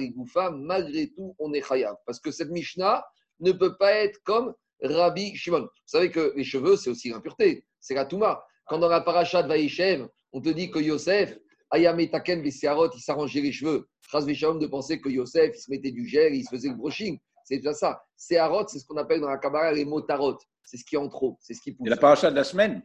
malgré 0.51 1.09
tout, 1.11 1.35
on 1.39 1.53
est 1.53 1.61
chayav. 1.61 1.95
Parce 2.05 2.19
que 2.19 2.31
cette 2.31 2.49
Mishnah 2.49 3.03
ne 3.39 3.51
peut 3.51 3.75
pas 3.77 3.93
être 3.93 4.19
comme 4.23 4.53
Rabbi 4.81 5.35
Shimon. 5.35 5.61
Vous 5.61 5.69
savez 5.85 6.11
que 6.11 6.33
les 6.35 6.43
cheveux, 6.43 6.75
c'est 6.75 6.89
aussi 6.89 7.09
l'impureté, 7.09 7.65
c'est 7.79 7.95
la 7.95 8.05
Touma. 8.05 8.43
Quand 8.65 8.77
dans 8.77 8.89
la 8.89 9.01
paracha 9.01 9.43
de 9.43 9.47
Vaïchev, 9.47 10.07
on 10.31 10.41
te 10.41 10.49
dit 10.49 10.71
que 10.71 10.79
Yosef, 10.79 11.37
Ayametaken, 11.71 12.41
Vesiarot, 12.41 12.91
il 12.95 13.01
s'arrangeait 13.01 13.41
les 13.41 13.51
cheveux. 13.51 13.87
Chas 14.09 14.21
de 14.21 14.67
penser 14.67 15.01
que 15.01 15.09
Yosef, 15.09 15.55
il 15.55 15.59
se 15.59 15.71
mettait 15.71 15.91
du 15.91 16.07
gel, 16.07 16.35
il 16.35 16.43
se 16.43 16.49
faisait 16.49 16.69
le 16.69 16.75
brushing. 16.75 17.19
C'est 17.43 17.57
déjà 17.57 17.73
ça. 17.73 18.03
Séharot, 18.15 18.67
c'est 18.67 18.79
ce 18.79 18.85
qu'on 18.85 18.97
appelle 18.97 19.21
dans 19.21 19.29
la 19.29 19.37
Kabbalah 19.37 19.71
les 19.71 19.85
motarot. 19.85 20.37
C'est 20.63 20.77
ce 20.77 20.85
qui 20.85 20.95
est 20.95 20.99
en 20.99 21.09
trop. 21.09 21.37
C'est 21.41 21.53
ce 21.53 21.61
qui 21.61 21.73
pousse. 21.73 21.87
Et 21.87 21.89
la 21.89 21.97
paracha 21.97 22.31
de 22.31 22.35
la 22.35 22.43
semaine 22.43 22.81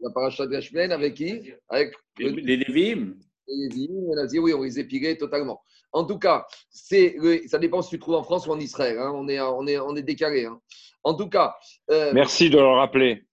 La 0.00 0.10
paracha 0.10 0.46
de 0.46 0.52
la 0.52 0.62
semaine 0.62 0.92
avec 0.92 1.14
qui 1.14 1.52
Avec 1.68 1.94
les, 2.18 2.30
les 2.30 2.56
Lévim. 2.56 3.14
Les 3.48 3.68
Lévim, 3.68 4.42
oui, 4.42 4.54
on 4.54 4.62
les 4.62 4.78
épilait 4.78 5.16
totalement. 5.16 5.60
En 5.92 6.04
tout 6.04 6.18
cas, 6.18 6.46
c'est, 6.68 7.16
ça 7.46 7.58
dépend 7.58 7.80
si 7.82 7.90
tu 7.90 7.98
trouves 7.98 8.16
en 8.16 8.22
France 8.22 8.46
ou 8.46 8.52
en 8.52 8.60
Israël. 8.60 8.98
Hein. 8.98 9.12
On, 9.14 9.28
est, 9.28 9.40
on, 9.40 9.66
est, 9.66 9.78
on 9.78 9.96
est 9.96 10.02
décalé. 10.02 10.44
Hein. 10.44 10.60
En 11.02 11.14
tout 11.14 11.28
cas. 11.28 11.54
Euh, 11.90 12.12
Merci 12.12 12.50
de 12.50 12.58
le 12.58 12.66
rappeler. 12.66 13.26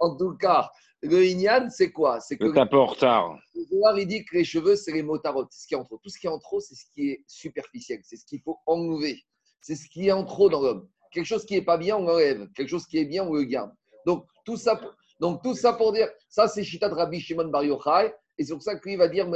En 0.00 0.16
tout 0.16 0.36
cas, 0.36 0.68
le 1.02 1.24
Inyan, 1.24 1.68
c'est 1.70 1.92
quoi? 1.92 2.20
C'est 2.20 2.36
que. 2.36 2.58
un 2.58 2.66
peu 2.66 2.78
en 2.78 2.86
retard. 2.86 3.38
Le 3.54 4.00
il 4.00 4.06
dit 4.06 4.24
que 4.24 4.36
les 4.36 4.44
cheveux, 4.44 4.74
c'est 4.74 4.92
les 4.92 5.02
motarot. 5.02 5.46
C'est 5.50 5.62
ce 5.62 5.66
qui 5.68 5.74
est 5.74 5.76
en 5.76 5.84
trop. 5.84 5.98
Tout 5.98 6.08
ce 6.08 6.18
qui 6.18 6.26
est 6.26 6.30
en 6.30 6.38
trop, 6.38 6.60
c'est 6.60 6.74
ce 6.74 6.84
qui 6.92 7.10
est 7.10 7.24
superficiel. 7.28 8.00
C'est 8.02 8.16
ce 8.16 8.24
qu'il 8.24 8.40
faut 8.40 8.58
enlever. 8.66 9.22
C'est 9.60 9.74
ce 9.74 9.88
qui 9.88 10.08
est 10.08 10.12
en 10.12 10.24
trop 10.24 10.48
dans 10.48 10.60
l'homme. 10.60 10.88
Quelque 11.10 11.26
chose 11.26 11.44
qui 11.44 11.54
n'est 11.54 11.64
pas 11.64 11.78
bien, 11.78 11.96
on 11.96 12.04
l'enlève. 12.04 12.48
Quelque 12.54 12.68
chose 12.68 12.86
qui 12.86 12.98
est 12.98 13.04
bien, 13.04 13.24
on 13.24 13.34
le 13.34 13.44
garde. 13.44 13.72
Donc, 14.06 14.26
tout 14.44 14.56
ça, 14.56 14.80
donc, 15.20 15.42
tout 15.42 15.54
ça 15.54 15.72
pour 15.72 15.92
dire, 15.92 16.08
ça 16.28 16.48
c'est 16.48 16.62
Shita 16.62 16.88
de 16.88 16.94
Rabbi 16.94 17.20
Shimon 17.20 17.48
Bar 17.48 17.64
Yochai. 17.64 18.14
Et 18.38 18.44
c'est 18.44 18.52
pour 18.52 18.62
ça 18.62 18.78
qu'il 18.78 18.96
va 18.96 19.08
dire 19.08 19.28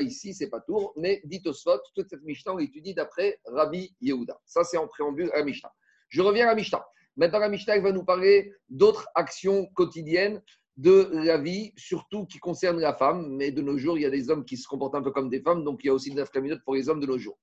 ici, 0.00 0.32
c'est 0.32 0.48
pas 0.48 0.60
tour, 0.60 0.92
mais 0.96 1.20
dit 1.24 1.42
Tosfot, 1.42 1.80
toute 1.96 2.08
cette 2.08 2.22
Mishnah, 2.22 2.52
on 2.52 2.56
l'étudie 2.58 2.94
d'après 2.94 3.40
Rabbi 3.46 3.92
Yehuda. 4.00 4.38
Ça, 4.44 4.62
c'est 4.62 4.76
en 4.76 4.86
préambule 4.86 5.30
à 5.32 5.38
la 5.38 5.44
Mishnah. 5.44 5.72
Je 6.08 6.22
reviens 6.22 6.44
à 6.46 6.50
la 6.50 6.54
Mishnah. 6.54 6.86
Maintenant, 7.16 7.40
la 7.40 7.48
Mishnah 7.48 7.80
va 7.80 7.90
nous 7.90 8.04
parler 8.04 8.52
d'autres 8.68 9.08
actions 9.16 9.66
quotidiennes 9.74 10.40
de 10.76 11.10
la 11.12 11.38
vie, 11.38 11.72
surtout 11.76 12.24
qui 12.26 12.38
concernent 12.38 12.78
la 12.78 12.94
femme. 12.94 13.34
Mais 13.34 13.50
de 13.50 13.62
nos 13.62 13.76
jours, 13.76 13.98
il 13.98 14.02
y 14.02 14.06
a 14.06 14.10
des 14.10 14.30
hommes 14.30 14.44
qui 14.44 14.56
se 14.56 14.68
comportent 14.68 14.94
un 14.94 15.02
peu 15.02 15.10
comme 15.10 15.28
des 15.28 15.40
femmes, 15.40 15.64
donc 15.64 15.80
il 15.82 15.88
y 15.88 15.90
a 15.90 15.92
aussi 15.92 16.10
de 16.12 16.40
minutes 16.40 16.62
pour 16.64 16.76
les 16.76 16.88
hommes 16.88 17.00
de 17.00 17.06
nos 17.06 17.18
jours. 17.18 17.36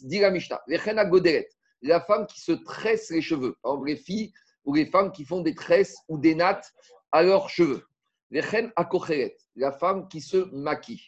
Dit 0.00 0.20
la 0.20 0.30
Mishnah, 0.30 0.62
la 1.82 2.00
femme 2.00 2.26
qui 2.26 2.40
se 2.40 2.52
tresse 2.52 3.10
les 3.10 3.22
cheveux, 3.22 3.56
par 3.62 3.72
exemple 3.72 3.88
les 3.88 3.96
filles 3.96 4.32
ou 4.64 4.74
les 4.74 4.86
femmes 4.86 5.12
qui 5.12 5.24
font 5.24 5.40
des 5.40 5.54
tresses 5.54 5.96
ou 6.08 6.18
des 6.18 6.34
nattes 6.34 6.72
à 7.10 7.22
leurs 7.22 7.48
cheveux. 7.50 7.84
La 8.30 9.72
femme 9.72 10.08
qui 10.08 10.20
se 10.20 10.36
maquille. 10.54 11.02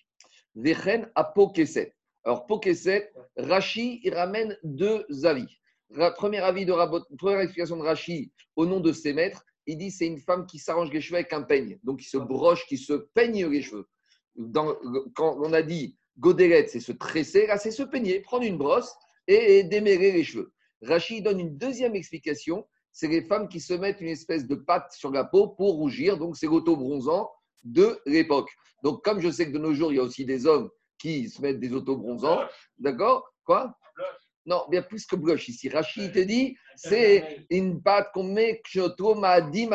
Alors, 2.27 2.47
pokeset, 2.47 3.13
Rashi, 3.37 4.01
il 4.03 4.15
ramène 4.15 4.59
deux 4.63 5.07
avis. 5.25 5.47
Premier 6.17 6.41
avis 6.41 6.67
de 6.67 6.73
première 7.17 7.41
explication 7.41 7.77
de 7.77 7.83
Rashi 7.83 8.33
au 8.57 8.67
nom 8.67 8.81
de 8.81 8.93
ses 8.93 9.13
maîtres, 9.13 9.45
il 9.67 9.79
dit 9.79 9.91
c'est 9.91 10.07
une 10.07 10.19
femme 10.19 10.47
qui 10.47 10.59
s'arrange 10.59 10.91
les 10.93 11.01
cheveux 11.01 11.17
avec 11.17 11.33
un 11.33 11.43
peigne, 11.43 11.79
donc 11.83 12.01
qui 12.01 12.09
se 12.09 12.17
broche, 12.19 12.67
qui 12.67 12.77
se 12.77 12.93
peigne 13.15 13.47
les 13.47 13.63
cheveux. 13.63 13.89
Quand 14.53 15.39
on 15.41 15.53
a 15.53 15.63
dit 15.63 15.97
Goderet, 16.19 16.67
c'est 16.69 16.81
se 16.81 16.93
tresser. 16.93 17.47
Là, 17.47 17.59
c'est 17.59 17.71
se 17.71 17.83
peigner, 17.83 18.21
prendre 18.21 18.45
une 18.45 18.59
brosse 18.59 18.95
et 19.27 19.65
démêler 19.65 20.13
les 20.13 20.25
cheveux. 20.25 20.53
Rachid 20.83 21.25
donne 21.25 21.41
une 21.41 21.57
deuxième 21.57 21.95
explication. 21.95 22.67
C'est 22.93 23.09
les 23.09 23.23
femmes 23.23 23.49
qui 23.49 23.61
se 23.61 23.75
mettent 23.75 24.01
une 24.01 24.09
espèce 24.09 24.47
de 24.47 24.55
pâte 24.55 24.93
sur 24.93 25.11
la 25.11 25.25
peau 25.25 25.49
pour 25.49 25.75
rougir. 25.75 26.17
Donc, 26.19 26.37
c'est 26.37 26.47
l'auto-bronzant 26.47 27.31
de 27.65 28.01
l'époque. 28.07 28.51
Donc, 28.83 29.03
comme 29.03 29.21
je 29.21 29.31
sais 29.31 29.47
que 29.47 29.53
de 29.53 29.59
nos 29.59 29.75
jours, 29.75 29.93
il 29.93 29.97
y 29.97 29.99
a 29.99 30.03
aussi 30.03 30.25
des 30.25 30.47
hommes 30.47 30.71
qui 30.99 31.29
se 31.29 31.43
mettent 31.43 31.59
des 31.59 31.73
auto-bronzants. 31.73 32.41
D'accord? 32.79 33.29
Quoi? 33.45 33.77
Non, 34.47 34.63
bien 34.71 34.83
plus 34.83 35.07
que 35.07 35.17
broche 35.17 35.49
ici. 35.49 35.71
Rachid 35.71 36.13
te 36.13 36.19
dit, 36.19 36.57
c'est 36.77 37.47
une 37.49 37.83
pâte 37.83 38.11
qu'on 38.13 38.25
met 38.25 38.61
dit. 39.51 39.69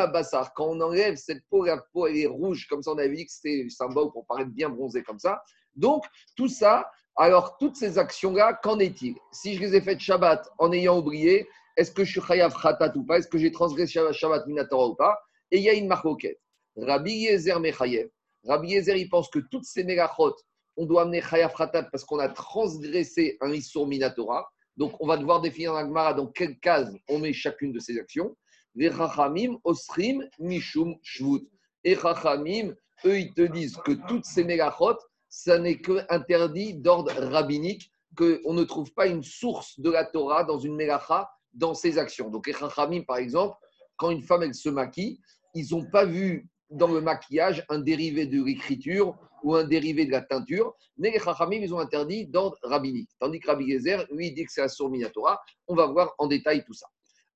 Quand 0.54 0.68
on 0.68 0.80
enlève 0.80 1.16
cette 1.16 1.42
peau, 1.50 1.64
la 1.64 1.82
peau 1.92 2.06
elle 2.06 2.18
est 2.18 2.26
rouge, 2.26 2.66
comme 2.68 2.82
ça 2.82 2.92
on 2.92 2.98
a 2.98 3.08
vu 3.08 3.16
que 3.24 3.32
c'était 3.32 3.66
symbole 3.68 4.12
pour 4.12 4.26
paraître 4.26 4.50
bien 4.50 4.70
bronzé 4.70 5.02
comme 5.02 5.18
ça. 5.18 5.42
Donc, 5.76 6.04
tout 6.36 6.48
ça, 6.48 6.90
alors 7.16 7.56
toutes 7.58 7.76
ces 7.76 7.98
actions-là, 7.98 8.54
qu'en 8.62 8.78
est-il? 8.78 9.14
Si 9.32 9.54
je 9.54 9.60
les 9.60 9.76
ai 9.76 9.80
faites 9.80 10.00
Shabbat 10.00 10.48
en 10.58 10.72
ayant 10.72 10.98
oublié, 10.98 11.48
est-ce 11.76 11.90
que 11.90 12.04
je 12.04 12.12
suis 12.12 12.20
chayav 12.20 12.54
khatat 12.60 12.96
ou 12.96 13.04
pas? 13.04 13.18
Est-ce 13.18 13.28
que 13.28 13.38
j'ai 13.38 13.52
transgressé 13.52 14.00
Shabbat 14.12 14.46
minatora 14.46 14.88
ou 14.88 14.94
pas? 14.94 15.18
Et 15.50 15.58
il 15.58 15.64
y 15.64 15.68
a 15.68 15.74
une 15.74 15.88
marcoquette. 15.88 16.40
Rabbi 16.76 17.12
Yezer 17.12 17.60
mechayev. 17.60 18.08
Rabbi 18.44 18.68
Yezer, 18.68 18.96
il 18.96 19.08
pense 19.08 19.28
que 19.28 19.38
toutes 19.50 19.64
ces 19.64 19.84
mégachot, 19.84 20.34
on 20.76 20.86
doit 20.86 21.02
amener 21.02 21.20
chayav 21.20 21.54
khatat 21.54 21.84
parce 21.84 22.04
qu'on 22.04 22.18
a 22.18 22.28
transgressé 22.28 23.36
un 23.40 23.52
Issour 23.52 23.86
minatora. 23.86 24.48
Donc, 24.76 24.94
on 25.00 25.06
va 25.06 25.16
devoir 25.16 25.40
définir 25.40 25.72
dans 25.72 25.82
la 25.82 26.14
dans 26.14 26.26
quelle 26.26 26.58
case 26.58 26.96
on 27.08 27.18
met 27.18 27.32
chacune 27.32 27.72
de 27.72 27.80
ces 27.80 27.98
actions. 27.98 28.34
Les 28.74 28.90
Chachamim, 28.90 29.58
Osrim, 29.64 30.26
Mishum, 30.38 30.94
Shvut. 31.02 31.46
Et 31.84 31.96
Chachamim, 31.96 32.74
eux, 33.04 33.18
ils 33.18 33.34
te 33.34 33.42
disent 33.42 33.76
que 33.78 33.92
toutes 34.08 34.24
ces 34.24 34.44
mégachot, 34.44 34.96
ça 35.30 35.58
n'est 35.58 35.78
qu'interdit 35.78 36.74
d'ordre 36.74 37.12
rabbinique, 37.12 37.92
qu'on 38.16 38.52
ne 38.52 38.64
trouve 38.64 38.92
pas 38.92 39.06
une 39.06 39.22
source 39.22 39.78
de 39.78 39.90
la 39.90 40.04
Torah 40.04 40.44
dans 40.44 40.58
une 40.58 40.74
mélacha 40.74 41.30
dans 41.54 41.74
ses 41.74 41.98
actions. 41.98 42.28
Donc, 42.28 42.46
les 42.46 42.52
Chachamim, 42.52 43.02
par 43.02 43.16
exemple, 43.16 43.56
quand 43.96 44.10
une 44.10 44.22
femme, 44.22 44.42
elle 44.42 44.54
se 44.54 44.68
maquille, 44.68 45.20
ils 45.54 45.68
n'ont 45.70 45.86
pas 45.86 46.04
vu 46.04 46.48
dans 46.68 46.88
le 46.88 47.00
maquillage 47.00 47.64
un 47.68 47.78
dérivé 47.78 48.26
de 48.26 48.42
l'écriture 48.42 49.16
ou 49.42 49.54
un 49.54 49.64
dérivé 49.64 50.04
de 50.04 50.10
la 50.10 50.20
teinture, 50.20 50.74
mais 50.98 51.10
les 51.10 51.20
Chachamim, 51.20 51.60
ils 51.62 51.72
ont 51.72 51.78
interdit 51.78 52.26
d'ordre 52.26 52.56
rabbinique. 52.62 53.10
Tandis 53.18 53.40
que 53.40 53.48
Rabbi 53.48 53.70
Gezer, 53.70 54.06
lui, 54.10 54.32
dit 54.32 54.44
que 54.44 54.52
c'est 54.52 54.62
la 54.62 54.88
Minatora. 54.88 55.40
On 55.68 55.74
va 55.74 55.86
voir 55.86 56.14
en 56.18 56.26
détail 56.26 56.64
tout 56.64 56.74
ça. 56.74 56.86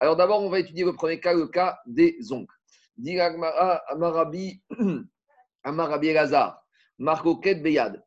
Alors 0.01 0.17
d'abord, 0.17 0.43
on 0.43 0.51
va 0.51 0.59
étudier 0.59 0.85
le 0.85 0.93
premier 0.93 1.21
cas, 1.21 1.33
le 1.33 1.47
cas 1.47 1.79
des 1.87 2.19
ongles. 2.31 2.53
Dit 2.97 3.19
Amarabi, 3.21 4.61
Amarabi 5.63 6.13
Marcoquet 6.99 7.57
Beyad. 7.57 8.05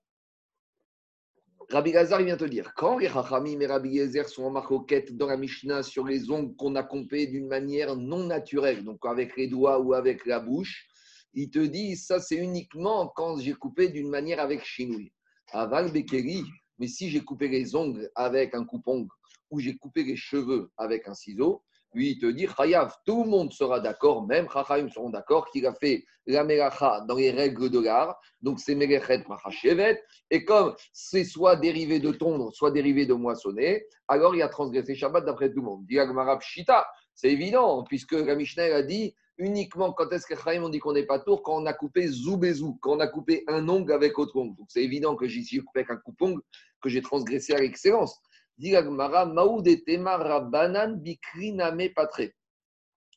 Rabbi 1.70 1.92
Lazar, 1.92 2.22
il 2.22 2.28
vient 2.28 2.38
te 2.38 2.46
dire, 2.46 2.74
quand 2.74 2.98
les 2.98 3.10
Chachamim 3.10 3.60
et 3.60 3.68
Rabbi 3.68 3.90
Yezer 3.90 4.30
sont 4.30 4.44
en 4.46 4.52
marcoquette 4.52 5.18
dans 5.18 5.28
la 5.28 5.36
Mishnah 5.36 5.84
sur 5.84 6.06
les 6.06 6.32
ongles 6.32 6.56
qu'on 6.56 6.76
a 6.76 6.84
coupés 6.84 7.28
d'une 7.28 7.48
manière 7.48 7.98
non 7.98 8.24
naturelle, 8.24 8.86
donc 8.86 9.06
avec 9.06 9.36
les 9.36 9.50
doigts 9.50 9.80
ou 9.80 9.94
avec 9.94 10.26
la 10.26 10.40
bouche, 10.40 10.88
il 11.34 11.50
te 11.50 11.60
dit, 11.60 11.98
ça 11.98 12.22
c'est 12.22 12.38
uniquement 12.38 13.10
quand 13.10 13.38
j'ai 13.40 13.54
coupé 13.54 13.90
d'une 13.90 14.10
manière 14.10 14.40
avec 14.40 14.64
chinouille. 14.64 15.12
Aval 15.52 15.92
Bekeri, 15.92 16.46
mais 16.80 16.88
si 16.88 17.10
j'ai 17.10 17.26
coupé 17.26 17.50
les 17.50 17.76
ongles 17.76 18.10
avec 18.16 18.56
un 18.56 18.64
coupe-ongle 18.64 19.10
ou 19.52 19.60
j'ai 19.60 19.76
coupé 19.76 20.06
les 20.06 20.16
cheveux 20.16 20.72
avec 20.78 21.10
un 21.10 21.14
ciseau, 21.14 21.62
lui, 21.94 22.12
il 22.12 22.20
te 22.20 22.26
dit, 22.26 22.48
Chayav, 22.48 22.94
tout 23.06 23.24
le 23.24 23.30
monde 23.30 23.52
sera 23.54 23.80
d'accord, 23.80 24.26
même 24.28 24.48
Chachamim 24.52 24.90
seront 24.90 25.10
d'accord 25.10 25.50
qu'il 25.50 25.66
a 25.66 25.74
fait 25.74 26.04
la 26.26 26.44
Melacha 26.44 27.02
dans 27.08 27.16
les 27.16 27.32
règles 27.32 27.70
de 27.70 27.80
l'art, 27.80 28.20
donc 28.42 28.60
c'est 28.60 28.76
Melechet 28.76 29.24
Machachevet, 29.28 30.04
et 30.30 30.44
comme 30.44 30.76
c'est 30.94 31.24
soit 31.24 31.56
dérivé 31.56 32.00
de 32.00 32.12
tondre, 32.12 32.54
soit 32.54 32.72
dérivé 32.72 33.06
de 33.06 33.14
moissonner, 33.14 33.86
alors 34.08 34.36
il 34.36 34.42
a 34.42 34.50
transgressé 34.50 34.96
Shabbat 34.96 35.26
d'après 35.26 35.50
tout 35.50 35.60
le 35.60 35.66
monde. 35.66 35.86
Diagmarab 35.86 36.42
Shita, 36.42 36.86
c'est 37.16 37.32
évident, 37.32 37.84
puisque 37.84 38.14
la 38.14 38.36
Mishnah 38.36 38.76
a 38.76 38.82
dit 38.84 39.16
uniquement 39.38 39.94
quand 39.94 40.12
est-ce 40.12 40.26
que 40.26 40.36
Chaim 40.36 40.64
on 40.64 40.70
dit 40.70 40.80
qu'on 40.80 40.94
n'est 40.94 41.06
pas 41.06 41.20
tour, 41.20 41.44
quand 41.44 41.62
on 41.62 41.66
a 41.66 41.74
coupé 41.74 42.08
zoubezou, 42.08 42.78
quand 42.82 42.98
on 42.98 43.00
a 43.00 43.08
coupé 43.08 43.44
un 43.48 43.68
ongle 43.70 43.92
avec 43.92 44.18
autre 44.20 44.36
ongle. 44.36 44.56
Donc 44.56 44.68
c'est 44.70 44.84
évident 44.84 45.16
que 45.16 45.28
j'ai 45.28 45.42
coupé 45.60 45.82
avec 45.82 45.92
un 45.92 45.98
coupe-ongle, 45.98 46.42
que 46.82 46.90
j'ai 46.90 47.02
transgressé 47.02 47.54
à 47.54 47.60
l'excellence. 47.60 48.20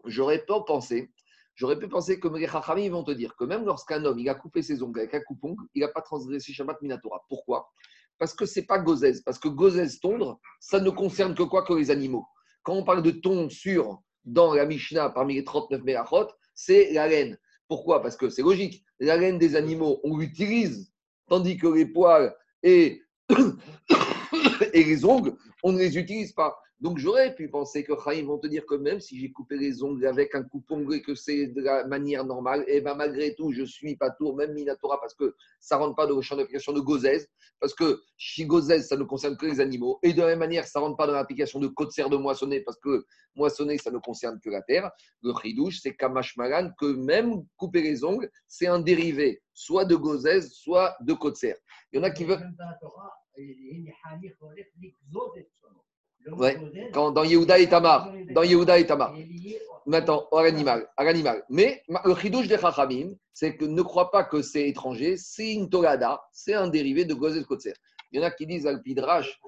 J'aurais 0.07 0.45
pas 0.45 0.61
pensé, 0.61 1.11
j'aurais 1.55 1.79
pu 1.79 1.89
penser 1.89 2.21
que 2.21 2.29
les 2.29 2.89
vont 2.89 3.05
te 3.05 3.11
dire 3.11 3.37
que 3.37 3.45
même 3.45 3.65
lorsqu'un 3.65 4.05
homme 4.05 4.19
il 4.19 4.29
a 4.29 4.35
coupé 4.35 4.63
ses 4.63 4.83
ongles 4.83 5.01
avec 5.01 5.15
un 5.15 5.21
coupe-ongle, 5.21 5.65
il 5.75 5.81
n'a 5.81 5.89
pas 5.89 6.03
transgressé 6.03 6.53
Shabbat 6.53 6.81
Minatora. 6.83 7.25
Pourquoi? 7.29 7.71
Parce 8.19 8.35
que 8.35 8.45
c'est 8.45 8.67
pas 8.67 8.79
gozès. 8.79 9.23
Parce 9.25 9.39
que 9.39 9.49
gozès 9.49 9.99
tondre, 10.01 10.39
ça 10.61 10.79
ne 10.79 10.91
concerne 10.91 11.35
que 11.35 11.43
quoi 11.43 11.65
que 11.65 11.73
les 11.73 11.91
animaux? 11.91 12.27
Quand 12.63 12.75
on 12.75 12.85
parle 12.85 13.03
de 13.03 13.11
tondre 13.11 13.51
sur 13.51 14.03
dans 14.25 14.53
la 14.53 14.67
Mishnah 14.67 15.09
parmi 15.11 15.35
les 15.35 15.45
39 15.45 15.83
Melachot, 15.83 16.29
c'est 16.55 16.93
la 16.93 17.09
laine. 17.09 17.39
Pourquoi? 17.67 18.03
Parce 18.03 18.17
que 18.17 18.29
c'est 18.29 18.43
logique. 18.43 18.85
La 18.99 19.17
laine 19.17 19.39
des 19.39 19.57
animaux, 19.57 20.01
on 20.05 20.19
l'utilise, 20.19 20.93
tandis 21.29 21.57
que 21.57 21.69
les 21.69 21.87
poils 21.87 22.37
et, 22.63 23.01
et 24.73 24.85
les 24.85 25.05
ongles, 25.05 25.35
on 25.63 25.73
ne 25.73 25.79
les 25.79 25.99
utilise 25.99 26.33
pas. 26.33 26.57
Donc 26.81 26.97
j'aurais 26.97 27.35
pu 27.35 27.51
penser 27.51 27.85
que 27.85 27.93
Chaim 28.03 28.25
vont 28.25 28.39
te 28.39 28.47
dire 28.47 28.65
que 28.65 28.75
même 28.75 29.01
si 29.01 29.21
j'ai 29.21 29.31
coupé 29.31 29.59
les 29.59 29.83
ongles 29.83 30.07
avec 30.07 30.35
un 30.35 30.43
coupe-ongle 30.43 30.95
et 30.95 31.03
que 31.03 31.15
c'est 31.15 31.49
de 31.49 31.61
la 31.61 31.87
manière 31.87 32.25
normale, 32.25 32.65
et 32.67 32.77
eh 32.77 32.81
ben 32.81 32.95
malgré 32.95 33.35
tout, 33.35 33.53
je 33.53 33.65
suis 33.65 33.97
pas 33.97 34.11
tour, 34.11 34.35
même 34.35 34.55
Minatora, 34.55 34.99
parce 34.99 35.13
que 35.15 35.35
ça 35.61 35.77
rentre 35.77 35.95
pas 35.95 36.07
dans 36.07 36.17
le 36.17 36.23
champ 36.23 36.37
d'application 36.37 36.73
de 36.73 36.81
Gozès, 36.81 37.29
parce 37.61 37.75
que 37.75 38.01
chez 38.17 38.47
Gozès, 38.47 38.81
ça 38.81 38.97
ne 38.97 39.05
concerne 39.05 39.37
que 39.37 39.45
les 39.45 39.61
animaux. 39.61 39.99
Et 40.03 40.15
de 40.15 40.23
la 40.23 40.29
même 40.29 40.39
manière, 40.39 40.67
ça 40.67 40.81
rentre 40.81 40.97
pas 40.97 41.07
dans 41.07 41.13
l'application 41.13 41.61
de 41.61 41.69
Kotser 41.69 42.09
de 42.09 42.17
moissonner, 42.17 42.61
parce 42.61 42.79
que 42.79 43.05
moissonner, 43.35 43.77
ça 43.77 43.91
ne 43.91 43.99
concerne 43.99 44.41
que 44.41 44.49
la 44.49 44.63
terre. 44.63 44.91
Le 45.23 45.35
Chidouche, 45.35 45.81
c'est 45.83 45.95
Kamash 45.95 46.39
Malan, 46.39 46.71
que 46.79 46.87
même 46.87 47.45
couper 47.59 47.83
les 47.83 48.05
ongles, 48.05 48.31
c'est 48.49 48.69
un 48.69 48.81
dérivé, 48.81 49.43
soit 49.53 49.85
de 49.85 49.97
Gozès, 49.97 50.49
soit 50.49 50.97
de 51.03 51.13
Kotser. 51.13 51.57
Il 51.93 51.99
y 51.99 52.01
en 52.01 52.05
a 52.05 52.11
qui 52.11 52.25
veulent. 52.25 52.49
Ouais, 56.33 56.91
quand, 56.93 57.13
dans 57.13 57.25
Yehuda 57.25 57.59
et 57.59 57.69
Tamar. 57.69 58.13
Dans 58.35 58.43
Yehuda 58.43 58.79
et 58.79 58.87
Tamar. 58.87 59.15
Maintenant, 59.87 60.29
à 60.33 60.43
l'animal, 60.43 60.89
à 60.97 61.05
l'animal. 61.05 61.45
Mais 61.49 61.83
le 62.05 62.15
chidouche 62.15 62.47
des 62.47 62.59
Chachamim, 62.59 63.15
c'est 63.33 63.57
que 63.57 63.65
ne 63.65 63.83
crois 63.83 64.11
pas 64.11 64.25
que 64.25 64.43
c'est 64.43 64.69
étranger, 64.69 65.17
c'est 65.17 65.55
une 65.55 65.71
togada, 65.71 66.21
c'est 66.33 66.55
un 66.55 66.69
dérivé 66.69 67.05
de 67.07 67.15
Gozet 67.15 67.45
Kotser. 67.45 67.73
Il 68.13 68.21
y 68.21 68.23
en 68.23 68.27
a 68.27 68.31
qui 68.31 68.47
disent 68.47 68.67
Alpidrash. 68.67 69.41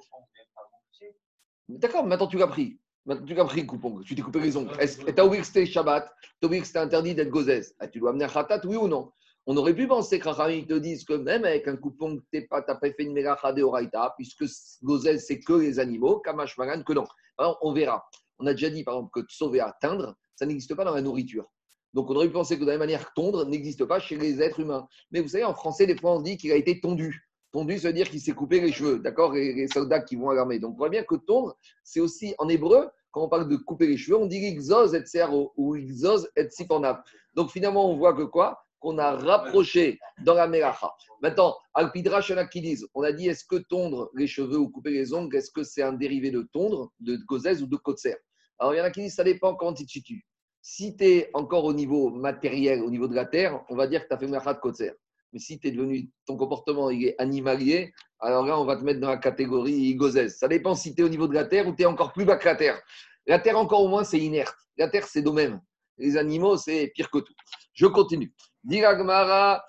D'accord, 1.68 2.06
maintenant 2.06 2.26
tu 2.26 2.38
l'as 2.38 2.46
pris. 2.46 2.78
Maintenant 3.04 3.26
tu 3.26 3.34
l'as 3.34 3.44
pris, 3.44 3.66
coupon. 3.66 4.00
Tu 4.00 4.14
t'es 4.14 4.22
coupé 4.22 4.40
les 4.40 4.56
ongles. 4.56 4.72
Tu 4.78 5.20
as 5.20 5.24
oublié 5.24 5.42
que 5.42 5.46
c'était 5.46 5.66
Shabbat, 5.66 6.10
tu 6.22 6.28
as 6.42 6.46
oublié 6.46 6.62
que 6.62 6.66
c'était 6.66 6.78
interdit 6.78 7.14
d'être 7.14 7.30
Gozès. 7.30 7.74
Ah, 7.78 7.88
tu 7.88 8.00
dois 8.00 8.10
amener 8.10 8.24
un 8.24 8.28
Khatat, 8.28 8.62
oui 8.64 8.76
ou 8.76 8.88
non? 8.88 9.12
On 9.46 9.56
aurait 9.56 9.75
pu 9.75 9.88
penser 9.88 10.18
que 10.18 10.28
Rachamim 10.28 10.64
te 10.66 10.75
disent 10.75 11.04
que 11.04 11.14
même 11.14 11.44
avec 11.44 11.66
un 11.66 11.76
coupon, 11.76 12.20
tu 12.32 12.49
n'as 12.50 12.62
pas, 12.62 12.78
fait 12.80 12.94
une 12.99 13.12
mélacha 13.12 13.52
de 13.52 13.62
Horaïta, 13.62 14.14
puisque 14.16 14.44
Gozel, 14.82 15.20
c'est 15.20 15.40
que 15.40 15.54
les 15.54 15.78
animaux, 15.78 16.20
Kamash 16.20 16.56
Magan, 16.58 16.82
que 16.82 16.92
non. 16.92 17.04
Alors, 17.38 17.58
on 17.62 17.72
verra. 17.72 18.04
On 18.38 18.46
a 18.46 18.52
déjà 18.52 18.70
dit, 18.70 18.84
par 18.84 18.94
exemple, 18.94 19.11
que 19.20 19.26
sauver, 19.28 19.61
atteindre, 19.61 20.16
ça 20.37 20.46
n'existe 20.46 20.75
pas 20.75 20.84
dans 20.84 20.94
la 20.94 21.02
nourriture. 21.02 21.46
Donc, 21.92 22.08
on 22.08 22.14
aurait 22.14 22.28
pu 22.28 22.32
penser 22.32 22.56
que 22.56 22.61
de 22.61 22.66
la 22.66 22.72
même 22.72 22.80
manière, 22.80 23.12
tondre 23.14 23.44
n'existe 23.46 23.84
pas 23.84 23.99
chez 23.99 24.16
les 24.16 24.40
êtres 24.40 24.61
humains. 24.61 24.87
Mais 25.11 25.20
vous 25.20 25.28
savez, 25.28 25.44
en 25.44 25.54
français, 25.54 25.87
des 25.87 25.96
fois, 25.96 26.16
on 26.16 26.20
dit 26.20 26.37
qu'il 26.37 26.52
a 26.52 26.56
été 26.56 26.80
tondu. 26.80 27.28
Tondu, 27.52 27.78
ça 27.78 27.88
veut 27.88 27.94
dire 27.94 28.08
qu'il 28.08 28.20
s'est 28.20 28.32
coupé 28.32 28.61
les 28.61 28.72
cheveux, 28.72 28.99
d'accord 28.99 29.32
les, 29.32 29.68
soldats 29.68 30.00
qui 30.00 30.16
vont 30.16 30.30
à 30.30 30.34
l'armée. 30.34 30.58
Donc, 30.58 30.75
on 30.75 30.78
voit 30.78 30.88
bien 30.88 31.02
que 31.02 31.16
tondre, 31.16 31.58
c'est 31.84 32.00
aussi, 32.00 32.34
en 32.38 32.49
hébreu, 32.49 32.88
quand 33.11 33.22
on 33.22 33.28
parle 33.28 33.46
de 33.46 33.56
couper 33.56 33.87
les 33.87 33.99
cheveux, 33.99 34.16
on 34.16 34.26
dit 34.26 34.42
exos 34.42 34.94
et 34.94 35.04
cerveau 35.04 35.52
ou 35.58 35.76
exos 35.76 36.26
et 36.34 36.49
siponav. 36.49 37.02
Donc, 37.34 37.50
finalement, 37.50 37.90
on 37.90 37.96
voit 37.99 38.14
que 38.14 38.22
quoi? 38.22 38.64
Qu'on 38.82 38.98
a 38.98 39.12
rapproché 39.12 39.98
dans 40.24 40.34
la 40.34 40.46
Melacha. 40.46 40.92
Maintenant, 41.22 41.56
Alpidrash, 41.72 42.30
il 42.30 42.38
en 42.38 42.46
on 42.94 43.02
a 43.02 43.12
dit 43.12 43.28
est-ce 43.28 43.44
que 43.44 43.56
tondre 43.56 44.10
les 44.14 44.26
cheveux 44.26 44.58
ou 44.58 44.68
couper 44.68 44.90
les 44.90 45.14
ongles, 45.14 45.36
est-ce 45.36 45.50
que 45.50 45.62
c'est 45.62 45.82
un 45.82 45.92
dérivé 45.92 46.30
de 46.30 46.42
tondre, 46.52 46.92
de 47.00 47.16
gozès 47.16 47.62
ou 47.62 47.66
de 47.66 47.76
kotser 47.76 48.16
Alors, 48.58 48.74
il 48.74 48.78
y 48.78 48.80
en 48.80 48.84
a 48.84 48.90
qui 48.90 49.00
disent 49.00 49.14
ça 49.14 49.24
dépend 49.24 49.54
comment 49.54 49.72
tu 49.72 49.86
te 49.86 49.90
situes. 49.90 50.26
Si 50.60 50.96
tu 50.96 51.04
es 51.04 51.30
encore 51.32 51.64
au 51.64 51.72
niveau 51.72 52.10
matériel, 52.10 52.82
au 52.82 52.90
niveau 52.90 53.08
de 53.08 53.14
la 53.14 53.24
terre, 53.24 53.64
on 53.70 53.76
va 53.76 53.86
dire 53.86 54.02
que 54.02 54.08
tu 54.08 54.14
as 54.14 54.18
fait 54.18 54.26
Melacha 54.26 54.54
de 54.54 54.60
kotser. 54.60 54.92
Mais 55.32 55.38
si 55.38 55.58
es 55.62 55.70
devenu, 55.70 56.10
ton 56.26 56.36
comportement 56.36 56.90
il 56.90 57.06
est 57.06 57.14
animalier, 57.18 57.92
alors 58.20 58.46
là, 58.46 58.58
on 58.60 58.64
va 58.64 58.76
te 58.76 58.84
mettre 58.84 59.00
dans 59.00 59.08
la 59.08 59.16
catégorie 59.16 59.94
gozès. 59.94 60.28
Ça 60.28 60.46
dépend 60.46 60.74
si 60.74 60.94
tu 60.94 61.02
es 61.02 61.04
au 61.04 61.08
niveau 61.08 61.26
de 61.26 61.34
la 61.34 61.44
terre 61.44 61.66
ou 61.66 61.74
tu 61.74 61.82
es 61.82 61.86
encore 61.86 62.12
plus 62.12 62.24
bas 62.24 62.36
que 62.36 62.44
la 62.44 62.54
terre. 62.54 62.80
La 63.26 63.38
terre, 63.38 63.58
encore 63.58 63.82
au 63.82 63.88
moins, 63.88 64.04
c'est 64.04 64.18
inerte. 64.18 64.54
La 64.76 64.88
terre, 64.88 65.06
c'est 65.06 65.22
domaine. 65.22 65.60
Les 65.98 66.16
animaux, 66.16 66.56
c'est 66.56 66.92
pire 66.94 67.10
que 67.10 67.18
tout. 67.18 67.34
Je 67.72 67.86
continue. 67.86 68.32
Diragmara. 68.64 69.64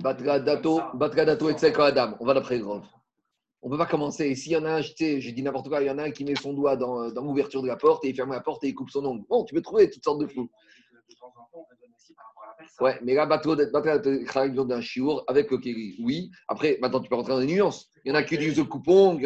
Batradato, 0.00 0.80
Batradato 0.94 1.50
et 1.50 1.80
Adam. 1.80 2.16
On 2.20 2.26
va 2.26 2.34
d'après 2.34 2.58
Grove. 2.58 2.86
On 3.62 3.68
ne 3.68 3.72
peut 3.72 3.78
pas 3.78 3.86
commencer. 3.86 4.34
S'il 4.34 4.52
y 4.52 4.56
en 4.56 4.64
a 4.64 4.78
un, 4.78 4.80
j'ai 4.80 5.32
dit 5.32 5.42
n'importe 5.42 5.68
quoi, 5.68 5.80
il 5.82 5.86
y 5.86 5.90
en 5.90 5.98
a 5.98 6.04
un 6.04 6.10
qui 6.10 6.24
met 6.24 6.34
son 6.34 6.52
doigt 6.52 6.76
dans, 6.76 7.10
dans 7.10 7.22
l'ouverture 7.22 7.62
de 7.62 7.68
la 7.68 7.76
porte 7.76 8.04
et 8.04 8.10
il 8.10 8.14
ferme 8.14 8.32
la 8.32 8.40
porte 8.40 8.62
et 8.64 8.68
il 8.68 8.74
coupe 8.74 8.90
son 8.90 9.04
ongle. 9.04 9.24
Bon, 9.28 9.44
tu 9.44 9.54
peux 9.54 9.62
trouver 9.62 9.88
toutes 9.90 10.04
sortes 10.04 10.20
de 10.20 10.26
flous. 10.26 10.50
Ouais, 12.80 12.98
mais 13.02 13.14
là, 13.14 13.26
bateau 13.26 13.54
d'un 13.56 14.80
chiour 14.80 15.24
avec 15.26 15.50
le 15.50 15.58
kiri. 15.58 15.96
Oui. 16.02 16.30
Après, 16.48 16.78
maintenant, 16.80 17.00
tu 17.00 17.08
peux 17.08 17.16
rentrer 17.16 17.32
dans 17.32 17.40
les 17.40 17.46
nuances. 17.46 17.88
Il 18.04 18.10
y 18.10 18.12
en 18.12 18.16
a 18.16 18.22
qui 18.22 18.34
utilisent 18.34 18.58
le 18.58 18.64
coupon, 18.64 19.18
il 19.18 19.24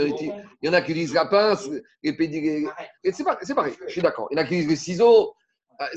y 0.62 0.68
en 0.68 0.73
a 0.73 0.80
qui 0.83 0.92
utilisent 0.92 1.14
la 1.14 1.26
pince, 1.26 1.68
les 2.02 2.12
pédis. 2.16 2.66
C'est 3.12 3.25
pareil, 3.25 3.38
c'est 3.42 3.54
pareil, 3.54 3.75
je 3.87 3.92
suis 3.92 4.02
d'accord. 4.02 4.28
Il 4.30 4.37
y 4.37 4.40
en 4.40 4.42
a 4.42 4.47
qui 4.47 4.54
utilisent 4.54 4.71
les 4.71 4.76
ciseaux. 4.76 5.35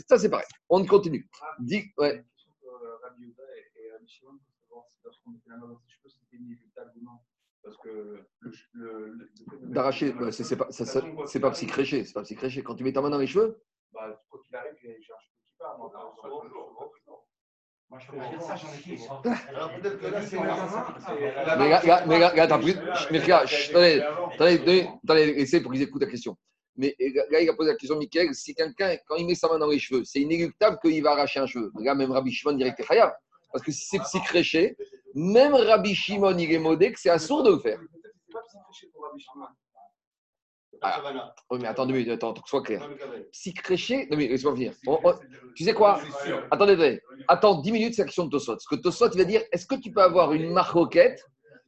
Ça, 0.08 0.18
c'est 0.18 0.30
pareil. 0.30 0.46
On 0.70 0.86
continue. 0.86 1.28
Dis, 1.60 1.84
ouais. 1.98 2.24
Parce 7.64 7.78
que 7.78 8.26
D'arracher, 9.64 10.14
c'est 10.32 10.56
pas, 10.56 10.68
c'est 10.72 11.40
pas 11.40 11.52
psychréché. 11.52 12.06
C'est 12.06 12.14
pas 12.14 12.24
psychréché. 12.24 12.64
Quand 12.64 12.76
tu 12.76 12.84
mets 12.84 12.94
ta 12.94 13.02
main 13.02 13.10
dans 13.10 13.18
les 13.18 13.28
cheveux, 13.28 13.62
Bah, 13.94 14.20
quoi 14.30 14.42
qu'il 14.44 14.56
arrive, 14.56 14.74
j'ai 14.82 14.90
un 14.90 14.94
cheveu 14.96 15.38
qui 15.46 15.58
part. 15.60 15.78
Moi, 17.92 18.00
je 18.00 18.08
peux 18.10 18.18
dire 18.18 18.42
ça, 18.42 18.56
j'en 18.56 18.70
ai 18.70 18.78
fait. 18.78 19.06
moi. 19.06 19.22
Alors 19.50 19.70
peut-être 19.76 20.00
que 20.00 20.06
là, 20.08 20.22
c'est 20.26 20.38
la 20.38 21.58
Mais 21.58 21.76
regarde, 21.76 22.08
mais 22.08 22.20
Mais 22.20 22.40
attendez, 22.40 22.74
pour 25.60 25.74
qu'ils 25.74 25.82
écoutent 25.82 26.02
la 26.02 26.08
question. 26.08 26.38
Mais 26.78 26.96
là, 27.30 27.42
il 27.42 27.50
a 27.50 27.54
posé 27.54 27.72
la 27.72 27.76
question, 27.76 27.98
Michael, 27.98 28.34
si 28.34 28.56
quelqu'un, 28.56 28.96
quand 29.06 29.18
il 29.18 29.26
met 29.26 29.36
sa 29.36 29.50
main 29.50 29.60
dans 29.60 29.68
les 29.68 29.78
cheveux, 29.78 30.06
c'est 30.06 30.22
inéluctable 30.22 30.80
qu'il 30.82 31.04
va 31.04 31.12
arracher 31.12 31.42
un 31.42 31.46
cheveu. 31.48 31.70
Là, 31.82 31.94
même 31.94 32.12
Rabbi 32.14 32.32
Shimon 32.32 32.54
dirait 32.54 32.74
que 32.74 32.82
khayab. 32.82 33.12
Parce 33.52 33.66
que 33.66 33.74
si 33.74 33.86
c'est 33.86 34.00
psychréché, 34.00 34.78
même 35.14 35.54
Rabbi 35.54 35.94
Shimon, 35.94 36.38
il 36.38 36.50
est 36.50 36.60
modé 36.60 36.94
que 36.94 37.00
c'est 37.00 37.10
assourd 37.10 37.44
de 37.44 37.52
le 37.52 37.60
faire. 37.60 37.78
Peut-être 37.78 38.14
que 38.14 38.20
c'est 38.26 38.34
pas 38.34 38.68
psyché 38.72 38.88
pour 38.94 39.04
Rabbi 39.04 39.20
Shimon. 39.20 39.48
Savannah. 40.82 41.36
Oui, 41.50 41.60
mais 41.62 41.68
attends 41.68 41.86
deux 41.86 41.94
minutes, 41.94 42.10
attends, 42.10 42.34
que 42.34 42.40
ce 42.44 42.50
soit 42.50 42.64
clair. 42.64 42.90
Psychréché, 43.32 44.08
non 44.10 44.18
mais 44.18 44.28
laisse-moi 44.28 44.56
finir. 44.56 44.74
On- 44.88 45.00
on- 45.04 45.14
tu 45.56 45.64
sais 45.64 45.74
quoi? 45.74 46.02
Attendez, 46.50 46.74
attendez. 46.74 47.02
Attends 47.28 47.62
10 47.62 47.72
minutes, 47.72 47.94
c'est 47.96 48.02
la 48.02 48.06
question 48.08 48.26
de 48.26 48.30
Tosot. 48.32 48.54
Parce 48.54 48.66
que 48.68 48.76
Tosot, 48.76 49.10
il 49.14 49.18
va 49.20 49.24
dire 49.26 49.42
est-ce 49.52 49.66
que 49.68 49.76
tu 49.76 49.92
peux 49.92 50.02
avoir 50.02 50.34
une 50.34 50.52
marroquette 50.52 51.24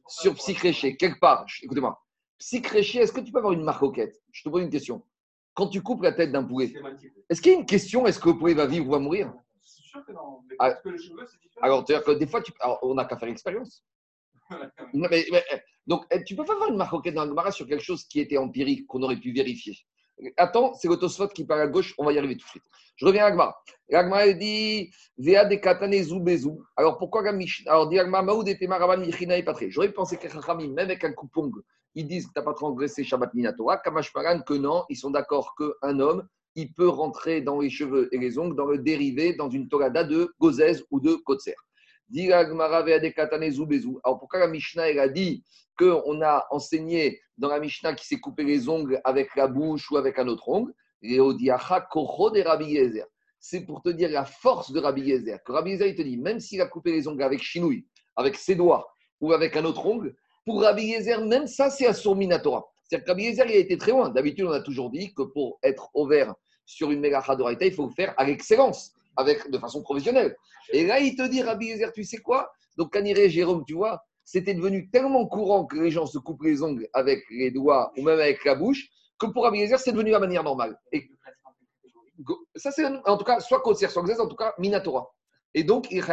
sur 0.08 0.34
psychréché 0.34 0.96
Quelque 0.96 1.20
part, 1.20 1.46
écoutez-moi. 1.62 2.00
Psychréché, 2.38 2.98
est-ce 3.00 3.12
que 3.12 3.20
tu 3.20 3.30
peux 3.30 3.38
avoir 3.38 3.52
une 3.52 3.62
marroquette? 3.62 4.20
Je 4.32 4.42
te 4.42 4.48
pose 4.48 4.62
une 4.62 4.70
question. 4.70 5.02
Quand 5.54 5.68
tu 5.68 5.80
coupes 5.82 6.02
la 6.02 6.12
tête 6.12 6.32
d'un 6.32 6.42
poulet, 6.42 6.72
est-ce 7.30 7.40
qu'il 7.40 7.52
y 7.52 7.54
a 7.54 7.58
une 7.58 7.66
question 7.66 8.06
est-ce 8.06 8.18
que 8.18 8.28
le 8.30 8.36
poulet 8.38 8.54
va 8.54 8.66
vivre 8.66 8.88
ou 8.88 8.90
va 8.90 8.98
mourir? 8.98 9.32
Que 10.06 10.12
non. 10.12 10.40
Mais 10.50 10.56
Ah. 10.58 10.72
que 10.72 10.88
les 10.88 10.98
cheveux, 10.98 11.24
c'est 11.30 11.38
différent. 11.40 11.64
Alors, 11.64 11.84
c'est-à-dire 11.86 12.04
que 12.04 12.10
des 12.18 12.26
fois, 12.26 12.42
tu... 12.42 12.52
alors, 12.58 12.80
on 12.82 12.94
n'a 12.94 13.04
qu'à 13.04 13.16
faire 13.16 13.28
l'expérience. 13.28 13.84
Euh, 14.94 15.58
donc, 15.86 16.04
euh, 16.12 16.18
tu 16.24 16.34
peux 16.34 16.44
pas 16.44 16.54
avoir 16.54 16.70
une 16.70 16.76
marroquette 16.76 17.14
dans 17.14 17.26
Gemara 17.26 17.50
sur 17.50 17.66
quelque 17.66 17.82
chose 17.82 18.04
qui 18.04 18.20
était 18.20 18.38
empirique, 18.38 18.86
qu'on 18.86 19.02
aurait 19.02 19.18
pu 19.18 19.32
vérifier. 19.32 19.76
Attends, 20.36 20.74
c'est 20.74 20.88
Tosfot 20.98 21.28
qui 21.28 21.44
parle 21.44 21.62
à 21.62 21.66
gauche, 21.66 21.94
on 21.98 22.04
va 22.04 22.12
y 22.12 22.18
arriver 22.18 22.36
tout 22.36 22.44
de 22.44 22.50
suite. 22.50 22.64
Je 22.96 23.04
reviens 23.04 23.24
à 23.24 23.28
Agmara. 23.28 23.56
Agmara 23.92 24.32
dit 24.32 24.90
Vea 25.18 25.44
de 25.44 25.56
katane 25.56 26.02
zu 26.02 26.20
bezu. 26.20 26.52
Alors 26.76 26.98
pourquoi 26.98 27.22
la 27.22 27.32
Mishnah 27.32 27.70
Alors 27.70 27.88
dit 27.88 27.98
Agmara 27.98 28.22
Maoud 28.22 28.48
et 28.48 28.56
Temaraban 28.56 28.98
Michina 28.98 29.36
et 29.36 29.42
Patré. 29.42 29.70
J'aurais 29.70 29.92
pensé 29.92 30.16
que 30.16 30.28
Chachamim, 30.28 30.68
même 30.68 30.86
avec 30.86 31.02
un 31.04 31.12
coupong, 31.12 31.52
ils 31.94 32.06
disent 32.06 32.26
que 32.28 32.32
tu 32.32 32.38
n'as 32.38 32.44
pas 32.44 32.54
transgressé 32.54 33.02
Shabbat 33.02 33.34
Minatora. 33.34 33.78
Kamashparan, 33.78 34.42
que 34.42 34.54
non, 34.54 34.84
ils 34.88 34.96
sont 34.96 35.10
d'accord 35.10 35.54
qu'un 35.56 35.98
homme, 35.98 36.26
il 36.54 36.72
peut 36.72 36.88
rentrer 36.88 37.40
dans 37.40 37.60
les 37.60 37.70
cheveux 37.70 38.08
et 38.14 38.18
les 38.18 38.38
ongles, 38.38 38.56
dans 38.56 38.66
le 38.66 38.78
dérivé, 38.78 39.34
dans 39.34 39.50
une 39.50 39.68
torada 39.68 40.04
de 40.04 40.32
Gozez 40.40 40.84
ou 40.90 41.00
de 41.00 41.14
Kotser. 41.14 41.56
Alors 42.16 44.18
pourquoi 44.18 44.38
la 44.38 44.46
Mishnah, 44.46 44.88
elle 44.88 45.00
a 45.00 45.08
dit 45.08 45.42
qu'on 45.76 46.22
a 46.22 46.46
enseigné 46.50 47.20
dans 47.38 47.48
la 47.48 47.58
Mishnah 47.58 47.94
qui 47.94 48.06
s'est 48.06 48.20
coupé 48.20 48.44
les 48.44 48.68
ongles 48.68 49.00
avec 49.04 49.34
la 49.34 49.48
bouche 49.48 49.90
ou 49.90 49.96
avec 49.96 50.18
un 50.18 50.28
autre 50.28 50.48
ongle? 50.48 50.72
C'est 53.40 53.60
pour 53.60 53.82
te 53.82 53.88
dire 53.88 54.10
la 54.10 54.24
force 54.24 54.72
de 54.72 54.80
Rabbi 54.80 55.02
Yezer. 55.02 55.42
Que 55.44 55.52
Rabbi 55.52 55.72
Yezer, 55.72 55.88
il 55.88 55.96
te 55.96 56.02
dit, 56.02 56.16
même 56.16 56.38
s'il 56.38 56.60
a 56.60 56.66
coupé 56.66 56.92
les 56.92 57.08
ongles 57.08 57.22
avec 57.22 57.42
chinouille, 57.42 57.84
avec 58.16 58.36
ses 58.36 58.54
doigts 58.54 58.94
ou 59.20 59.32
avec 59.32 59.56
un 59.56 59.64
autre 59.64 59.84
ongle, 59.84 60.14
pour 60.44 60.62
Rabbi 60.62 60.84
Yezer, 60.84 61.24
même 61.26 61.46
ça, 61.46 61.68
c'est 61.68 61.86
un 61.86 62.14
Minatora. 62.14 62.64
C'est-à-dire 62.84 63.04
que 63.04 63.10
Rabbi 63.10 63.24
Yezer, 63.24 63.46
il 63.46 63.52
a 63.52 63.58
été 63.58 63.76
très 63.76 63.90
loin. 63.90 64.10
D'habitude, 64.10 64.44
on 64.44 64.52
a 64.52 64.60
toujours 64.60 64.90
dit 64.90 65.12
que 65.14 65.22
pour 65.22 65.58
être 65.62 65.90
ouvert 65.94 66.34
sur 66.64 66.90
une 66.90 67.04
Raïta, 67.04 67.66
il 67.66 67.74
faut 67.74 67.86
le 67.86 67.92
faire 67.92 68.14
à 68.16 68.24
l'excellence, 68.24 68.94
de 69.50 69.58
façon 69.58 69.82
professionnelle. 69.82 70.36
Et 70.72 70.86
là, 70.86 71.00
il 71.00 71.16
te 71.16 71.26
dit, 71.28 71.42
Rabbi 71.42 71.66
Yezer, 71.66 71.92
tu 71.92 72.04
sais 72.04 72.18
quoi? 72.18 72.50
Donc, 72.76 72.92
Caniré, 72.92 73.28
Jérôme, 73.28 73.64
tu 73.66 73.74
vois, 73.74 74.02
c'était 74.24 74.54
devenu 74.54 74.90
tellement 74.90 75.26
courant 75.26 75.66
que 75.66 75.76
les 75.76 75.90
gens 75.90 76.06
se 76.06 76.18
coupent 76.18 76.42
les 76.42 76.62
ongles 76.62 76.88
avec 76.92 77.24
les 77.30 77.50
doigts 77.50 77.92
ou 77.96 78.02
même 78.02 78.18
avec 78.18 78.44
la 78.44 78.54
bouche, 78.54 78.88
que 79.18 79.26
pour 79.26 79.44
Rabbi 79.44 79.58
Yezer, 79.58 79.78
c'est 79.78 79.92
devenu 79.92 80.10
la 80.10 80.18
manière 80.18 80.42
normale. 80.42 80.78
Et 80.92 81.08
ça, 82.56 82.70
c'est 82.70 82.86
en 82.86 83.16
tout 83.16 83.24
cas 83.24 83.40
soit 83.40 83.60
Kotser, 83.60 83.88
soit 83.88 84.04
Gzez, 84.04 84.20
en 84.20 84.28
tout 84.28 84.36
cas 84.36 84.54
Minatora. 84.58 85.08
Et 85.52 85.62
donc, 85.62 85.86
il. 85.90 86.04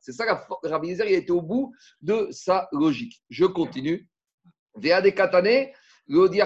C'est 0.00 0.12
ça, 0.12 0.46
Rabbi 0.62 0.88
Yezer, 0.88 1.06
il 1.06 1.14
a 1.14 1.18
été 1.18 1.32
au 1.32 1.40
bout 1.40 1.74
de 2.00 2.28
sa 2.30 2.68
logique. 2.72 3.22
Je 3.30 3.46
continue. 3.46 4.08
Vea 4.74 5.00
de 5.00 5.10
Katane, 5.10 5.68
Rabbi 6.08 6.38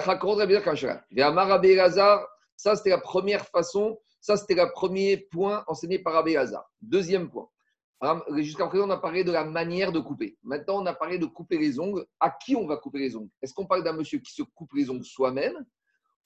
Yezer 1.67 2.19
ça 2.57 2.75
c'était 2.75 2.89
la 2.89 2.97
première 2.97 3.47
façon, 3.47 3.97
ça 4.27 4.35
c'était 4.35 4.55
le 4.55 4.69
premier 4.73 5.15
point 5.15 5.63
enseigné 5.67 5.99
par 5.99 6.11
Rabbi 6.11 6.33
Lazar. 6.33 6.69
Deuxième 6.81 7.29
point. 7.29 7.47
Hein, 8.01 8.21
Jusqu'à 8.35 8.67
présent, 8.67 8.85
on 8.85 8.89
a 8.89 8.97
parlé 8.97 9.23
de 9.23 9.31
la 9.31 9.45
manière 9.45 9.93
de 9.93 10.01
couper. 10.01 10.37
Maintenant, 10.43 10.83
on 10.83 10.85
a 10.85 10.93
parlé 10.93 11.17
de 11.17 11.25
couper 11.25 11.57
les 11.57 11.79
ongles. 11.79 12.05
À 12.19 12.29
qui 12.29 12.53
on 12.53 12.67
va 12.67 12.75
couper 12.75 12.99
les 12.99 13.15
ongles? 13.15 13.29
Est-ce 13.41 13.53
qu'on 13.53 13.65
parle 13.65 13.85
d'un 13.85 13.93
monsieur 13.93 14.19
qui 14.19 14.33
se 14.33 14.43
coupe 14.43 14.73
les 14.73 14.89
ongles 14.89 15.05
soi-même? 15.05 15.65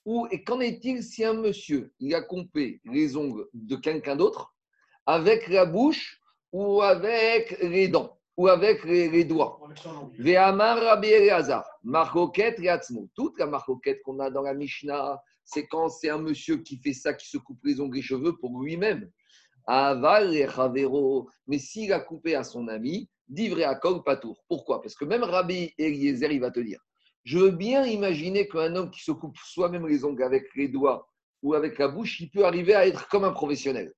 Ou 0.04 0.26
et 0.32 0.42
qu'en 0.42 0.58
est-il 0.58 1.04
si 1.04 1.24
un 1.24 1.34
monsieur 1.34 1.94
il 2.00 2.12
a 2.16 2.22
coupé 2.22 2.80
les 2.86 3.16
ongles 3.16 3.46
de 3.54 3.76
quelqu'un 3.76 4.16
d'autre 4.16 4.52
avec 5.06 5.46
la 5.46 5.64
bouche 5.64 6.20
ou 6.50 6.82
avec 6.82 7.56
les 7.62 7.86
dents 7.86 8.18
ou 8.36 8.48
avec 8.48 8.82
les, 8.82 9.08
les 9.08 9.24
doigts? 9.24 9.60
Toute 13.14 13.38
la 13.38 13.46
marcoquette 13.46 14.02
qu'on 14.02 14.18
a 14.18 14.28
dans 14.28 14.42
la 14.42 14.54
Mishnah, 14.54 15.22
c'est 15.44 15.66
quand 15.66 15.88
c'est 15.88 16.10
un 16.10 16.18
monsieur 16.18 16.58
qui 16.58 16.78
fait 16.78 16.92
ça, 16.92 17.14
qui 17.14 17.28
se 17.28 17.38
coupe 17.38 17.64
les 17.64 17.80
ongles 17.80 17.96
et 17.96 18.00
les 18.00 18.06
cheveux 18.06 18.36
pour 18.36 18.62
lui-même. 18.62 19.10
Aval 19.66 20.34
et 20.34 20.48
Chavero. 20.48 21.28
Mais 21.46 21.58
s'il 21.58 21.92
a 21.92 22.00
coupé 22.00 22.34
à 22.34 22.44
son 22.44 22.68
ami, 22.68 23.08
divré 23.28 23.64
à 23.64 23.74
Patour. 23.74 24.44
Pourquoi? 24.48 24.82
Parce 24.82 24.94
que 24.94 25.04
même 25.04 25.22
Rabbi 25.22 25.72
Eliezer, 25.78 26.32
il 26.32 26.40
va 26.40 26.50
te 26.50 26.60
dire 26.60 26.80
Je 27.24 27.38
veux 27.38 27.50
bien 27.50 27.84
imaginer 27.86 28.48
qu'un 28.48 28.74
homme 28.76 28.90
qui 28.90 29.02
se 29.02 29.12
coupe 29.12 29.36
soi-même 29.38 29.86
les 29.86 30.04
ongles 30.04 30.22
avec 30.22 30.44
les 30.54 30.68
doigts 30.68 31.08
ou 31.42 31.54
avec 31.54 31.78
la 31.78 31.88
bouche, 31.88 32.20
il 32.20 32.30
peut 32.30 32.44
arriver 32.44 32.74
à 32.74 32.86
être 32.86 33.08
comme 33.08 33.24
un 33.24 33.32
professionnel. 33.32 33.92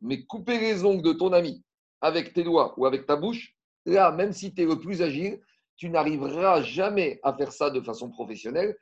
Mais 0.00 0.24
couper 0.24 0.58
les 0.58 0.84
ongles 0.84 1.02
de 1.02 1.12
ton 1.12 1.32
ami 1.32 1.64
avec 2.00 2.32
tes 2.32 2.44
doigts 2.44 2.74
ou 2.76 2.86
avec 2.86 3.06
ta 3.06 3.16
bouche, 3.16 3.54
là, 3.84 4.12
même 4.12 4.32
si 4.32 4.54
tu 4.54 4.62
es 4.62 4.66
le 4.66 4.78
plus 4.78 5.02
agile, 5.02 5.40
tu 5.76 5.88
n'arriveras 5.90 6.62
jamais 6.62 7.20
à 7.22 7.32
faire 7.36 7.52
ça 7.52 7.70
de 7.70 7.80
façon 7.80 8.10
professionnelle. 8.10 8.76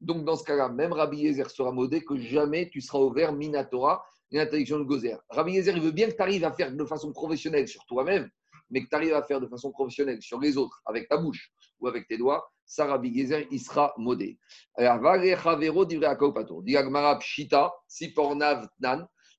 Donc, 0.00 0.24
dans 0.24 0.36
ce 0.36 0.44
cas-là, 0.44 0.68
même 0.68 0.92
Rabbi 0.92 1.18
Yezer 1.18 1.50
sera 1.50 1.72
modé 1.72 2.04
que 2.04 2.16
jamais 2.16 2.68
tu 2.68 2.80
seras 2.80 2.98
ouvert 2.98 3.32
Minatora, 3.32 4.04
l'interdiction 4.30 4.78
de 4.78 4.84
Gozer. 4.84 5.18
Rabbi 5.30 5.52
Yezer, 5.52 5.76
il 5.76 5.82
veut 5.82 5.92
bien 5.92 6.08
que 6.08 6.16
tu 6.16 6.22
arrives 6.22 6.44
à 6.44 6.52
faire 6.52 6.72
de 6.72 6.84
façon 6.84 7.12
professionnelle 7.12 7.66
sur 7.68 7.84
toi-même, 7.86 8.28
mais 8.70 8.82
que 8.82 8.88
tu 8.88 8.94
arrives 8.94 9.14
à 9.14 9.22
faire 9.22 9.40
de 9.40 9.46
façon 9.46 9.70
professionnelle 9.70 10.20
sur 10.20 10.40
les 10.40 10.56
autres, 10.56 10.82
avec 10.84 11.08
ta 11.08 11.16
bouche 11.16 11.50
ou 11.80 11.88
avec 11.88 12.06
tes 12.08 12.18
doigts. 12.18 12.46
Ça, 12.66 12.86
Rabbi 12.86 13.08
Yezer, 13.10 13.46
il 13.50 13.60
sera 13.60 13.94
modé. 13.96 14.38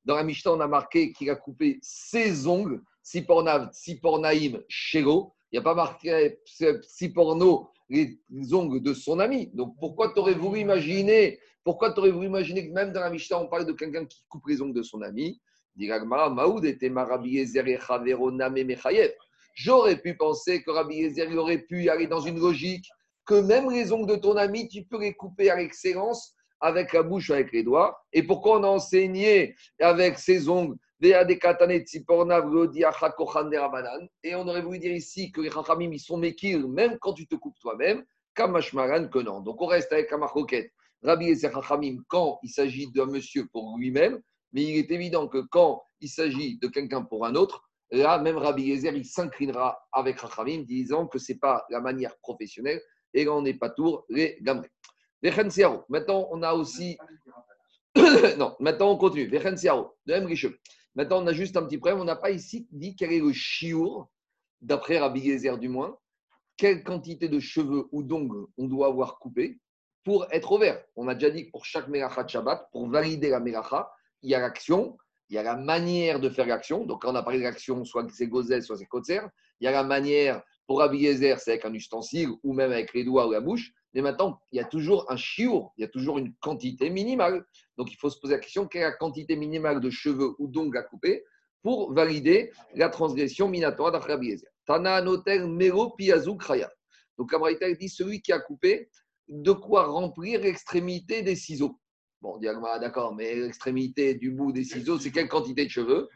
Dans 0.08 0.16
la 0.16 0.24
Mishnah, 0.24 0.54
on 0.54 0.60
a 0.62 0.68
marqué 0.68 1.12
qu'il 1.12 1.30
a 1.30 1.36
coupé 1.36 1.80
ses 1.82 2.48
ongles, 2.48 2.82
Sipornav, 3.04 3.70
Sipornaim, 3.74 4.62
Shego. 4.70 5.34
Il 5.52 5.56
n'y 5.56 5.60
a 5.60 5.64
pas 5.64 5.76
marqué 5.76 6.40
Siporno, 6.84 7.70
les 7.90 8.20
ongles 8.54 8.82
de 8.82 8.94
son 8.94 9.20
ami. 9.20 9.48
Donc 9.54 9.76
pourquoi 9.80 10.14
tu 10.14 10.20
aurais 10.20 10.34
voulu 10.34 10.60
imaginer, 10.60 11.40
pourquoi 11.64 11.94
tu 11.94 12.00
aurais 12.00 12.12
voulu 12.12 12.28
imaginer 12.28 12.68
que 12.68 12.74
même 12.74 12.92
dans 12.92 13.02
la 13.02 13.10
Mishnah, 13.10 13.40
on 13.40 13.48
parle 13.48 13.66
de 13.66 13.72
quelqu'un 13.74 14.06
qui 14.06 14.24
coupe 14.28 14.48
les 14.48 14.62
ongles 14.62 14.76
de 14.76 14.84
son 14.84 15.02
ami? 15.02 15.40
J'aurais 19.56 20.02
pu 20.02 20.18
penser 20.18 20.64
que 20.64 20.72
Rabbi 20.72 20.96
Yezer 20.96 21.38
aurait 21.38 21.60
pu 21.60 21.90
aller 21.90 22.08
dans 22.08 22.20
une 22.20 22.40
logique 22.40 22.86
que 23.26 23.36
même 23.36 23.70
les 23.70 23.92
ongles 23.92 24.10
de 24.10 24.16
ton 24.16 24.38
ami, 24.38 24.68
tu 24.68 24.84
peux 24.84 25.00
les 25.00 25.14
couper 25.14 25.50
à 25.50 25.58
l'excellence 25.58 26.34
avec 26.60 26.94
la 26.94 27.04
bouche, 27.04 27.30
avec 27.30 27.52
les 27.52 27.64
doigts. 27.64 28.00
Et 28.14 28.24
pourquoi 28.24 28.60
on 28.60 28.64
a 28.64 28.68
enseigné 28.68 29.56
avec 29.80 30.18
ses 30.18 30.50
ongles 30.50 30.78
et 31.00 31.14
on 34.36 34.48
aurait 34.48 34.62
voulu 34.62 34.80
dire 34.80 34.94
ici 34.94 35.32
que 35.32 35.42
les 35.42 35.52
Chachamim, 35.52 35.92
ils 35.92 36.00
sont 36.00 36.18
mékir, 36.18 36.68
même 36.68 36.98
quand 37.00 37.14
tu 37.14 37.28
te 37.28 37.36
coupes 37.36 37.60
toi-même, 37.60 38.04
Kamashmaran 38.34 39.08
non. 39.24 39.42
Donc 39.42 39.62
on 39.62 39.68
reste 39.68 39.94
avec 39.94 40.10
Kamachoket. 40.10 40.72
Rabbi 41.04 41.26
Yezer 41.26 41.52
Chachamim, 41.52 41.98
quand 42.08 42.40
il 42.42 42.50
s'agit 42.50 42.92
d'un 42.92 43.06
monsieur 43.06 43.48
pour 43.52 43.78
lui-même, 43.78 44.20
mais 44.54 44.64
il 44.64 44.78
est 44.78 44.90
évident 44.90 45.28
que 45.28 45.44
quand 45.52 45.84
il 46.02 46.10
s'agit 46.10 46.58
de 46.58 46.68
quelqu'un 46.68 47.04
pour 47.04 47.26
un 47.28 47.36
autre, 47.36 47.70
là, 47.92 48.18
même 48.18 48.38
Rabbi 48.38 48.64
Yezer, 48.64 48.96
il 48.96 49.06
s'inclinera 49.06 49.78
avec 49.92 50.20
Chachamim, 50.20 50.64
disant 50.64 51.06
que 51.06 51.20
ce 51.20 51.34
n'est 51.34 51.38
pas 51.38 51.64
la 51.70 51.80
manière 51.80 52.18
professionnelle, 52.18 52.82
et 53.14 53.26
là, 53.26 53.34
on 53.34 53.44
n'est 53.44 53.54
pas 53.54 53.70
tour, 53.70 54.06
les 54.10 54.38
gamrés. 54.42 54.72
Maintenant, 55.90 56.28
on 56.32 56.42
a 56.44 56.54
aussi. 56.54 56.98
non, 58.38 58.56
maintenant, 58.60 58.92
on 58.92 58.98
continue. 58.98 59.28
De 59.28 59.38
même. 60.14 60.28
Maintenant, 60.98 61.24
on 61.24 61.28
a 61.28 61.34
juste 61.34 61.56
un 61.56 61.64
petit 61.64 61.78
problème. 61.78 62.02
On 62.02 62.06
n'a 62.06 62.16
pas 62.16 62.32
ici 62.32 62.68
dit 62.72 62.96
quel 62.96 63.14
est 63.14 63.20
le 63.20 63.32
chiour, 63.32 64.10
d'après 64.62 64.98
Rabbi 64.98 65.22
Yezer 65.22 65.60
du 65.60 65.70
moins, 65.70 65.96
quelle 66.58 66.84
quantité 66.84 67.30
de 67.30 67.40
cheveux 67.40 67.88
ou 67.92 68.02
d'ongles 68.02 68.48
on 68.58 68.66
doit 68.66 68.88
avoir 68.88 69.20
coupé 69.20 69.60
pour 70.04 70.26
être 70.32 70.52
ouvert. 70.52 70.84
On 70.96 71.08
a 71.08 71.14
déjà 71.14 71.30
dit 71.30 71.46
que 71.46 71.52
pour 71.52 71.66
chaque 71.66 71.88
Melacha 71.88 72.24
de 72.24 72.30
Shabbat, 72.30 72.68
pour 72.72 72.90
valider 72.90 73.30
la 73.30 73.40
Melacha, 73.40 73.92
il 74.24 74.32
y 74.32 74.34
a 74.34 74.40
l'action, 74.40 74.98
il 75.30 75.36
y 75.36 75.38
a 75.38 75.44
la 75.44 75.56
manière 75.56 76.20
de 76.20 76.30
faire 76.30 76.48
l'action. 76.48 76.84
Donc, 76.84 77.04
quand 77.04 77.12
on 77.12 77.16
a 77.16 77.22
parlé 77.22 77.38
de 77.38 77.44
l'action, 77.44 77.86
soit 77.86 78.08
c'est 78.12 78.28
Gozet, 78.28 78.62
soit 78.62 78.78
c'est 78.78 78.88
Kotzer. 78.88 79.22
Il 79.60 79.66
y 79.66 79.68
a 79.68 79.72
la 79.72 79.84
manière 79.84 80.42
Pour 80.66 80.80
Rabbi 80.80 80.98
Yezer, 80.98 81.40
c'est 81.40 81.52
avec 81.52 81.66
un 81.66 81.74
ustensile 81.74 82.30
ou 82.42 82.54
même 82.54 82.72
avec 82.72 82.94
les 82.96 83.04
doigts 83.04 83.28
ou 83.28 83.34
la 83.34 83.42
bouche. 83.42 83.72
Mais 83.94 84.02
maintenant, 84.02 84.40
il 84.52 84.58
y 84.58 84.60
a 84.60 84.66
toujours 84.66 85.12
un 85.12 85.16
chiour, 85.16 85.74
il 85.78 85.82
y 85.82 85.86
a 85.86 85.88
toujours 85.88 86.18
une 86.18 86.34
quantité 86.36 86.90
minimale. 86.90 87.46
Donc, 87.78 87.92
il 87.92 87.98
faut 87.98 88.10
se 88.10 88.20
poser 88.20 88.36
la 88.36 88.40
question 88.40 88.68
quelle 88.68 88.82
est 88.82 88.86
la 88.86 88.92
quantité 88.94 89.36
minimale 89.36 89.80
de 89.80 89.90
cheveux 89.90 90.36
ou 90.40 90.48
d'ongles 90.48 90.78
à 90.78 90.84
couper 90.84 91.24
pour 91.62 91.94
valider 91.94 92.52
la 92.76 92.90
transgression 92.90 93.48
minatoire 93.48 93.92
d'après. 93.92 94.18
Tana 94.66 94.96
anotel 94.96 95.48
mero 95.48 95.92
piazou 95.92 96.36
kraya. 96.36 96.72
Donc, 97.18 97.34
Abraïta 97.34 97.72
dit 97.74 97.90
celui 97.90 98.22
qui 98.22 98.32
a 98.32 98.40
coupé, 98.40 98.90
de 99.28 99.52
quoi 99.52 99.86
remplir 99.86 100.42
l'extrémité 100.42 101.22
des 101.22 101.36
ciseaux? 101.36 101.80
Bon, 102.22 102.38
Diagma, 102.38 102.80
d'accord, 102.80 103.14
mais 103.14 103.36
l'extrémité 103.36 104.16
du 104.16 104.32
bout 104.32 104.52
des 104.52 104.64
ciseaux, 104.64 104.98
c'est 104.98 105.12
quelle 105.12 105.28
quantité 105.28 105.66
de 105.66 105.70
cheveux? 105.70 106.10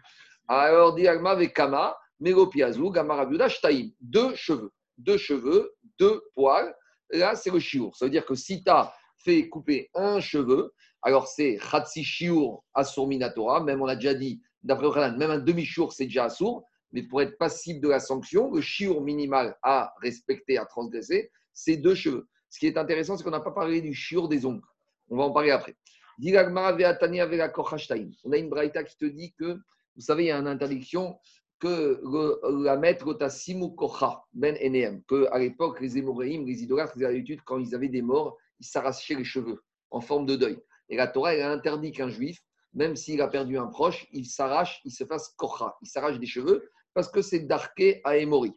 Alors, 0.47 0.95
Diagma 0.95 1.31
avec 1.31 1.53
Kama, 1.53 1.97
mero 2.19 2.47
piazou, 2.47 2.89
gamarabiuda, 2.91 3.49
shtaim. 3.49 3.89
Deux 3.99 4.33
cheveux. 4.35 4.71
Deux 4.97 5.17
cheveux, 5.17 5.73
deux 5.99 6.21
poils. 6.33 6.73
Là, 7.11 7.35
c'est 7.35 7.51
le 7.51 7.59
chiour. 7.59 7.95
Ça 7.95 8.05
veut 8.05 8.11
dire 8.11 8.25
que 8.25 8.35
si 8.35 8.63
tu 8.63 8.71
fait 9.17 9.49
couper 9.49 9.89
un 9.93 10.19
cheveu, 10.19 10.73
alors 11.01 11.27
c'est 11.27 11.57
Khatsi 11.57 12.03
Shiur 12.03 12.63
Asur 12.73 13.07
Minatora, 13.07 13.63
même 13.63 13.81
on 13.81 13.87
a 13.87 13.95
déjà 13.95 14.13
dit, 14.13 14.41
d'après 14.63 14.85
le 14.85 14.91
Khanan, 14.91 15.17
même 15.17 15.31
un 15.31 15.39
demi-chiour, 15.39 15.93
c'est 15.93 16.05
déjà 16.05 16.25
Asur, 16.25 16.63
mais 16.91 17.03
pour 17.03 17.21
être 17.21 17.37
passible 17.37 17.79
de 17.79 17.87
la 17.89 17.99
sanction, 17.99 18.51
le 18.51 18.61
chiour 18.61 19.01
minimal 19.01 19.57
à 19.63 19.93
respecter, 20.01 20.57
à 20.57 20.65
transgresser, 20.65 21.31
c'est 21.53 21.77
deux 21.77 21.95
cheveux. 21.95 22.27
Ce 22.49 22.59
qui 22.59 22.67
est 22.67 22.77
intéressant, 22.77 23.17
c'est 23.17 23.23
qu'on 23.23 23.31
n'a 23.31 23.39
pas 23.39 23.51
parlé 23.51 23.81
du 23.81 23.93
chiour 23.93 24.27
des 24.27 24.45
ongles. 24.45 24.65
On 25.09 25.17
va 25.17 25.23
en 25.23 25.31
parler 25.31 25.51
après. 25.51 25.75
On 26.21 26.33
a 28.31 28.37
une 28.37 28.49
braïta 28.49 28.83
qui 28.83 28.97
te 28.97 29.05
dit 29.05 29.33
que, 29.33 29.57
vous 29.95 30.01
savez, 30.01 30.25
il 30.25 30.27
y 30.27 30.31
a 30.31 30.37
une 30.37 30.47
interdiction 30.47 31.17
que 31.59 32.01
la 32.63 32.75
maître 32.75 33.13
Tassimu 33.13 33.73
Kocha, 33.75 34.23
Ben 34.33 34.57
Eneem, 34.61 35.03
que 35.03 35.27
à 35.31 35.39
l'époque, 35.39 35.79
les 35.79 35.97
Émoréim, 35.97 36.43
les 36.45 36.63
idolâtres, 36.63 36.93
ils 36.97 37.05
avaient 37.05 37.13
l'habitude, 37.13 37.41
quand 37.45 37.59
ils 37.59 37.73
avaient 37.73 37.87
des 37.87 38.01
morts, 38.01 38.37
ils 38.59 38.65
s'arrachaient 38.65 39.15
les 39.15 39.23
cheveux 39.23 39.63
en 39.89 40.01
forme 40.01 40.25
de 40.25 40.35
deuil. 40.35 40.59
Et 40.91 40.97
la 40.97 41.07
Torah, 41.07 41.33
elle 41.33 41.41
a 41.41 41.51
interdit 41.51 41.91
qu'un 41.91 42.09
juif, 42.09 42.37
même 42.73 42.95
s'il 42.95 43.21
a 43.21 43.27
perdu 43.27 43.57
un 43.57 43.67
proche, 43.67 44.07
il 44.11 44.25
s'arrache, 44.25 44.81
il 44.85 44.91
se 44.91 45.05
fasse 45.05 45.29
Kocha, 45.37 45.75
il 45.81 45.87
s'arrache 45.87 46.19
des 46.19 46.27
cheveux, 46.27 46.69
parce 46.93 47.09
que 47.09 47.21
c'est 47.21 47.39
darké 47.39 48.01
à 48.03 48.17
Émori. 48.17 48.53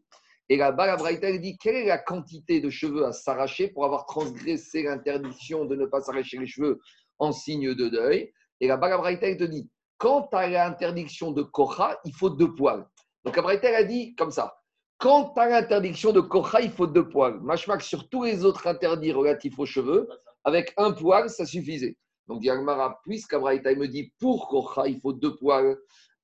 Et 0.49 0.57
là-bas, 0.57 0.87
la 0.87 0.97
Braïta, 0.97 1.31
elle 1.31 1.41
dit 1.41 1.57
quelle 1.57 1.77
est 1.77 1.87
la 1.87 1.97
quantité 1.97 2.61
de 2.61 2.69
cheveux 2.69 3.07
à 3.07 3.13
s'arracher 3.13 3.69
pour 3.69 3.85
avoir 3.87 4.05
transgressé 4.05 4.83
l'interdiction 4.83 5.65
de 5.65 5.75
ne 5.75 5.87
pas 5.87 6.03
s'arracher 6.03 6.39
les 6.39 6.47
cheveux 6.47 6.81
en 7.19 7.33
signe 7.33 7.75
de 7.75 7.89
deuil? 7.89 8.31
Et 8.61 8.67
là-bas, 8.67 8.91
la 8.91 8.99
Braïta, 8.99 9.29
elle 9.29 9.39
te 9.39 9.45
dit 9.45 9.71
quand 9.97 10.29
tu 10.31 10.37
as 10.37 10.49
l'interdiction 10.49 11.31
de 11.31 11.43
Kocha, 11.43 11.99
il 12.05 12.13
faut 12.13 12.31
deux 12.31 12.55
poils. 12.55 12.85
Donc 13.25 13.37
la 13.37 13.43
Braïta, 13.43 13.69
elle 13.69 13.77
a 13.77 13.85
dit 13.85 14.15
comme 14.17 14.31
ça 14.31 14.55
quand 14.99 15.35
tu 15.35 15.41
as 15.41 15.49
l'interdiction 15.49 16.13
de 16.13 16.21
Kocha, 16.21 16.61
il 16.61 16.71
faut 16.71 16.87
deux 16.87 17.09
poils. 17.09 17.39
Machmak, 17.43 17.83
sur 17.83 18.09
tous 18.09 18.25
les 18.25 18.45
autres 18.45 18.67
interdits 18.67 19.13
relatifs 19.13 19.59
aux 19.59 19.67
cheveux, 19.67 20.09
avec 20.45 20.73
un 20.77 20.93
poil, 20.93 21.29
ça 21.29 21.45
suffisait. 21.45 21.97
Donc, 22.27 22.43
Yagmara, 22.43 23.01
puisqu'Abraïta 23.03 23.75
me 23.75 23.87
dit 23.87 24.13
pour 24.19 24.49
Kocha, 24.49 24.89
il 24.89 25.01
faut 25.01 25.13
deux 25.13 25.37
poils, 25.37 25.77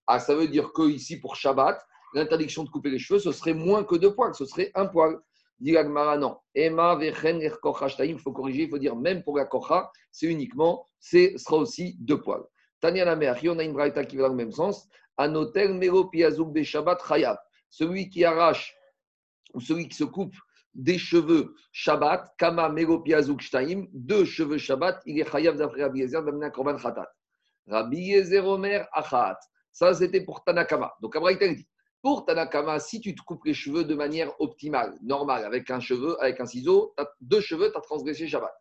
ah, 0.07 0.19
ça 0.19 0.35
veut 0.35 0.49
dire 0.49 0.73
que 0.73 0.89
ici, 0.89 1.21
pour 1.21 1.37
Shabbat, 1.37 1.81
l'interdiction 2.15 2.65
de 2.65 2.71
couper 2.71 2.91
les 2.91 2.99
cheveux, 2.99 3.21
ce 3.21 3.33
serait 3.33 3.55
moins 3.55 3.85
que 3.85 3.97
deux 3.97 4.15
poils, 4.15 4.35
ce 4.35 4.45
serait 4.45 4.71
un 4.75 4.87
poil. 4.87 5.19
Dit 5.59 5.73
Yagmara, 5.73 6.17
non. 6.17 6.39
Emma, 6.55 6.97
Vechen, 6.97 7.41
Er 7.43 7.53
il 8.05 8.19
faut 8.19 8.33
corriger, 8.33 8.63
il 8.63 8.71
faut 8.71 8.79
dire 8.79 8.97
même 8.97 9.23
pour 9.23 9.37
la 9.37 9.45
Kocha, 9.45 9.91
c'est 10.11 10.27
uniquement, 10.27 10.85
ce 10.99 11.37
sera 11.37 11.57
aussi 11.59 11.97
deux 12.01 12.21
poils. 12.21 12.45
Tania 12.81 13.05
la 13.05 13.15
mère, 13.15 13.39
on 13.45 13.59
a 13.59 13.63
une 13.63 13.75
Braïta 13.75 14.05
qui 14.05 14.17
va 14.17 14.23
dans 14.23 14.31
le 14.31 14.37
même 14.37 14.53
sens. 14.53 14.89
Anotel, 15.19 15.75
Mero, 15.75 16.07
Piazouk, 16.07 16.63
Shabbat, 16.63 17.03
Chayav. 17.07 17.37
Celui 17.69 18.09
qui 18.09 18.25
arrache 18.25 18.75
ou 19.53 19.61
celui 19.61 19.87
qui 19.89 19.97
se 19.97 20.05
coupe 20.05 20.35
des 20.75 20.99
cheveux 20.99 21.55
Shabbat, 21.73 22.35
Kama 22.39 22.69
Mego 22.69 23.01
Piazouk 23.01 23.41
Shtaim, 23.41 23.87
deux 23.93 24.25
cheveux 24.25 24.59
Shabbat, 24.59 25.01
il 25.07 25.19
est 25.19 25.31
Chayav 25.31 25.57
d'après 25.57 25.83
Rabbi 25.83 26.01
Yezer 26.01 26.23
d'amener 26.23 26.51
Korban 26.51 26.77
Khatat. 26.77 27.11
Rabbi 27.67 27.99
Yezer 27.99 28.47
Omer 28.47 28.87
Achat. 28.93 29.39
Ça, 29.73 29.95
c'était 29.95 30.25
pour 30.25 30.43
Tanakama. 30.45 30.93
Donc, 31.01 31.15
Abraïta 31.17 31.49
dit 31.49 31.67
pour 32.03 32.25
Tanakama, 32.25 32.81
si 32.81 33.01
tu 33.01 33.15
te 33.15 33.23
coupes 33.23 33.45
les 33.45 33.55
cheveux 33.55 33.85
de 33.85 33.95
manière 33.95 34.33
optimale, 34.41 34.97
normale, 35.03 35.45
avec 35.45 35.71
un 35.71 35.81
cheveu, 35.81 36.17
avec 36.23 36.41
un 36.41 36.47
ciseau, 36.47 36.95
deux 37.21 37.41
cheveux, 37.41 37.71
tu 37.71 37.77
as 37.77 37.83
transgressé 37.83 38.27
Shabbat. 38.27 38.53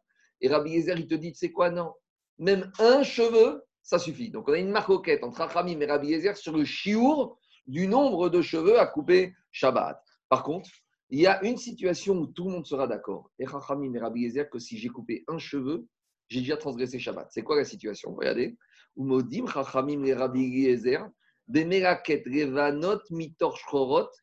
Et 0.42 0.50
Rabbi 0.50 0.72
Yezer, 0.72 0.98
il 0.98 1.08
te 1.08 1.16
dit, 1.16 1.34
c'est 1.36 1.52
quoi 1.52 1.70
Non. 1.70 1.94
Même 2.38 2.72
un 2.80 3.04
cheveu, 3.04 3.64
ça 3.82 3.98
suffit. 3.98 4.30
Donc, 4.30 4.48
on 4.50 4.54
a 4.54 4.58
une 4.58 4.72
marcoquette 4.72 5.24
entre 5.24 5.42
Achamim 5.42 5.80
et 5.80 5.86
Rabbi 5.86 6.10
Yezer 6.10 6.36
sur 6.36 6.56
le 6.56 6.66
chiour 6.66 7.40
du 7.66 7.88
nombre 7.88 8.30
de 8.30 8.42
cheveux 8.42 8.80
à 8.80 8.86
couper 8.86 9.34
Shabbat. 9.52 10.02
Par 10.28 10.44
contre, 10.44 10.70
il 11.12 11.20
y 11.22 11.28
a 11.28 11.44
une 11.44 11.58
situation 11.58 12.16
où 12.18 12.28
tout 12.28 12.46
le 12.46 12.52
monde 12.52 12.66
sera 12.66 12.88
d'accord. 12.88 13.32
Et 13.40 13.48
Chachamim 13.48 13.94
et 13.96 14.00
Rabbi 14.00 14.22
Yezer, 14.22 14.50
que 14.50 14.60
si 14.60 14.78
j'ai 14.78 14.90
coupé 14.90 15.24
un 15.28 15.38
cheveu, 15.40 15.88
j'ai 16.28 16.42
déjà 16.42 16.58
transgressé 16.58 17.00
Shabbat. 17.00 17.28
C'est 17.32 17.42
quoi 17.42 17.56
la 17.58 17.66
situation? 17.66 18.14
Regardez. 18.16 18.56
Umodim 18.96 19.48
Chachamim 19.48 20.04
et 20.06 20.14
Rabbi 20.14 20.42
Yezer, 20.42 21.08
Bemeraket 21.48 22.24
Revanot 22.26 23.00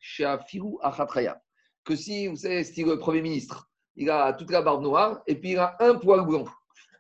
Sheafiru 0.01 0.77
Achatraya. 0.83 1.41
Que 1.85 1.97
si, 1.97 2.29
vous 2.29 2.37
savez, 2.37 2.65
c'est 2.65 2.83
le 2.83 2.99
Premier 2.99 3.23
ministre, 3.23 3.69
il 3.97 4.11
a 4.11 4.33
toute 4.33 4.51
la 4.51 4.63
barbe 4.63 4.83
noire 4.83 5.23
et 5.27 5.35
puis 5.37 5.53
il 5.53 5.59
a 5.59 5.77
un 5.81 5.95
poil 5.97 6.25
blanc. 6.27 6.45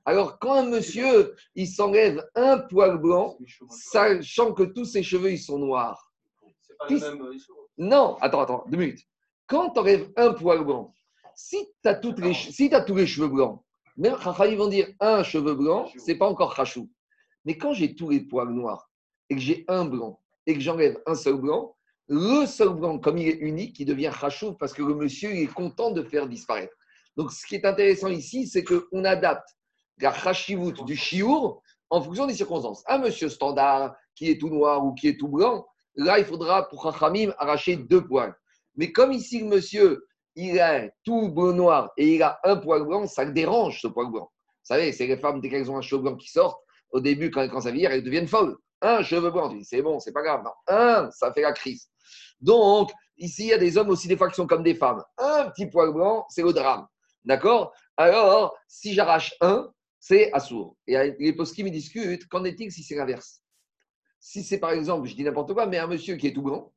Alors, 0.04 0.38
quand 0.38 0.54
un 0.54 0.68
monsieur, 0.68 1.34
il 1.56 1.66
s'enlève 1.68 2.24
un 2.36 2.58
poil 2.58 2.98
blanc, 2.98 3.36
sachant 3.68 4.52
que 4.52 4.62
tous 4.62 4.84
ses 4.84 5.02
cheveux, 5.02 5.32
ils 5.32 5.38
sont 5.38 5.58
noirs, 5.58 6.12
C'est 6.60 6.76
pas 6.78 6.86
le 6.88 6.98
même. 6.98 7.38
sont- 7.38 7.52
non, 7.78 8.16
attends, 8.20 8.40
attends, 8.42 8.64
deux 8.68 8.78
minutes. 8.78 9.00
Quand 9.46 9.70
tu 9.70 9.80
enlèves 9.80 10.10
un 10.16 10.32
poil 10.32 10.64
blanc, 10.64 10.92
si 11.34 11.56
tu 11.82 11.88
as, 11.88 11.94
toutes 11.94 12.18
les, 12.18 12.34
si 12.34 12.74
as 12.74 12.80
tous 12.80 12.96
les 12.96 13.06
cheveux 13.06 13.28
blancs, 13.28 13.62
même 13.96 14.16
ils 14.48 14.56
vont 14.56 14.68
dire 14.68 14.88
un 15.00 15.22
cheveu 15.22 15.54
blanc, 15.54 15.88
c'est 15.96 16.16
pas 16.16 16.28
encore 16.28 16.54
Chachou. 16.54 16.90
Mais 17.44 17.56
quand 17.56 17.72
j'ai 17.72 17.94
tous 17.94 18.10
les 18.10 18.20
poils 18.20 18.50
noirs 18.50 18.90
et 19.30 19.36
que 19.36 19.40
j'ai 19.40 19.64
un 19.68 19.84
blanc 19.84 20.20
et 20.46 20.54
que 20.54 20.60
j'enlève 20.60 21.00
un 21.06 21.14
seul 21.14 21.36
blanc, 21.36 21.76
le 22.08 22.46
seul 22.46 22.70
blanc, 22.70 22.98
comme 22.98 23.18
il 23.18 23.28
est 23.28 23.38
unique, 23.38 23.78
il 23.80 23.86
devient 23.86 24.12
Chachou 24.18 24.54
parce 24.54 24.72
que 24.72 24.82
le 24.82 24.94
monsieur 24.94 25.32
il 25.32 25.42
est 25.42 25.52
content 25.52 25.90
de 25.90 26.02
faire 26.02 26.26
disparaître. 26.26 26.74
Donc, 27.16 27.32
ce 27.32 27.46
qui 27.46 27.54
est 27.54 27.64
intéressant 27.64 28.08
ici, 28.08 28.46
c'est 28.46 28.64
qu'on 28.64 29.04
adapte 29.04 29.48
la 29.98 30.12
Chashivut 30.12 30.84
du 30.84 30.96
Chiour 30.96 31.62
en 31.88 32.02
fonction 32.02 32.26
des 32.26 32.34
circonstances. 32.34 32.82
Un 32.86 32.98
monsieur 32.98 33.28
standard 33.28 33.94
qui 34.14 34.30
est 34.30 34.38
tout 34.38 34.50
noir 34.50 34.84
ou 34.84 34.92
qui 34.92 35.08
est 35.08 35.18
tout 35.18 35.28
blanc, 35.28 35.66
là, 35.94 36.18
il 36.18 36.24
faudra 36.24 36.68
pour 36.68 36.82
Chachamim 36.82 37.32
arracher 37.38 37.76
deux 37.76 38.04
poils. 38.04 38.34
Mais 38.76 38.92
comme 38.92 39.12
ici, 39.12 39.40
le 39.40 39.46
monsieur, 39.46 40.06
il 40.34 40.60
a 40.60 40.88
tout 41.04 41.30
bleu 41.30 41.52
noir 41.52 41.92
et 41.96 42.14
il 42.14 42.22
a 42.22 42.38
un 42.44 42.56
poil 42.56 42.84
blanc, 42.84 43.06
ça 43.06 43.24
le 43.24 43.32
dérange, 43.32 43.80
ce 43.80 43.88
poil 43.88 44.10
blanc. 44.10 44.30
Vous 44.46 44.74
savez, 44.74 44.92
c'est 44.92 45.06
les 45.06 45.16
femmes, 45.16 45.40
dès 45.40 45.48
qu'elles 45.48 45.70
ont 45.70 45.78
un 45.78 45.82
cheveu 45.82 46.02
blanc 46.02 46.16
qui 46.16 46.28
sort, 46.28 46.60
au 46.90 47.00
début, 47.00 47.30
quand, 47.30 47.48
quand 47.48 47.60
ça 47.62 47.70
vire, 47.70 47.90
elles 47.90 48.02
deviennent 48.02 48.28
folles. 48.28 48.56
Un 48.82 49.02
cheveu 49.02 49.30
blanc, 49.30 49.52
c'est 49.62 49.80
bon, 49.80 49.98
c'est 50.00 50.12
pas 50.12 50.22
grave. 50.22 50.42
Non, 50.44 50.50
un, 50.68 51.10
ça 51.10 51.32
fait 51.32 51.40
la 51.42 51.52
crise. 51.52 51.88
Donc, 52.40 52.90
ici, 53.16 53.44
il 53.44 53.48
y 53.48 53.52
a 53.54 53.58
des 53.58 53.78
hommes 53.78 53.88
aussi, 53.88 54.08
des 54.08 54.16
fois, 54.16 54.28
qui 54.28 54.34
sont 54.34 54.46
comme 54.46 54.62
des 54.62 54.74
femmes. 54.74 55.02
Un 55.16 55.50
petit 55.50 55.66
poil 55.66 55.92
blanc, 55.92 56.26
c'est 56.28 56.42
le 56.42 56.52
drame. 56.52 56.86
D'accord? 57.24 57.72
Alors, 57.96 58.54
si 58.68 58.92
j'arrache 58.92 59.34
un, 59.40 59.70
c'est 59.98 60.32
assourd. 60.32 60.76
Et 60.86 61.16
les 61.18 61.32
poskim 61.32 61.66
ils 61.66 61.72
discutent, 61.72 62.28
qu'en 62.28 62.44
est-il 62.44 62.70
si 62.70 62.82
c'est 62.82 62.94
l'inverse? 62.94 63.40
Si 64.20 64.44
c'est 64.44 64.58
par 64.58 64.70
exemple, 64.72 65.08
je 65.08 65.14
dis 65.14 65.24
n'importe 65.24 65.52
quoi, 65.54 65.66
mais 65.66 65.78
un 65.78 65.86
monsieur 65.86 66.16
qui 66.16 66.28
est 66.28 66.32
tout 66.32 66.42
blanc 66.42 66.72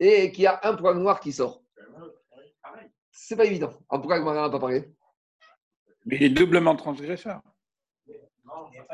et 0.00 0.32
qui 0.32 0.46
a 0.46 0.58
un 0.64 0.74
poil 0.74 0.96
noir 0.96 1.20
qui 1.20 1.32
sort, 1.32 1.62
c'est 3.10 3.36
pas 3.36 3.44
évident. 3.44 3.72
En 3.88 3.98
pourquoi 3.98 4.18
le 4.18 4.24
marin 4.24 4.42
n'a 4.42 4.50
pas 4.50 4.58
parlé 4.58 4.84
Mais 6.06 6.16
il 6.16 6.22
est 6.24 6.30
doublement 6.30 6.74
transgresseur. 6.74 7.40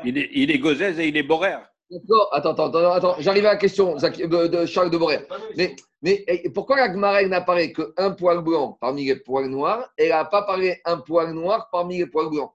Il 0.03 0.17
est, 0.17 0.29
il 0.33 0.51
est 0.51 0.59
gozèse 0.59 0.99
et 0.99 1.07
il 1.07 1.17
est 1.17 1.23
boraire. 1.23 1.67
D'accord, 1.89 2.29
attends, 2.33 2.51
attends, 2.51 2.67
attends, 2.67 2.91
attends. 2.91 3.15
j'arrive 3.19 3.45
à 3.45 3.53
la 3.53 3.57
question 3.57 3.95
de, 3.95 4.47
de 4.47 4.65
Charles 4.65 4.91
de 4.91 4.97
ils 4.97 5.25
Mais, 5.55 5.75
mais 6.01 6.25
pourquoi 6.53 6.75
la 6.75 6.91
Gemara, 6.91 7.21
elle 7.21 7.29
n'a 7.29 7.41
parlé 7.41 7.71
qu'un 7.71 8.11
poil 8.11 8.43
blanc 8.43 8.77
parmi 8.81 9.05
les 9.05 9.15
poils 9.15 9.47
noirs 9.47 9.89
et 9.97 10.03
elle 10.03 10.09
n'a 10.09 10.25
pas 10.25 10.43
parlé 10.43 10.81
un 10.83 10.97
poil 10.97 11.31
noir 11.33 11.69
parmi 11.71 11.99
les 11.99 12.07
poils 12.07 12.29
blancs? 12.29 12.53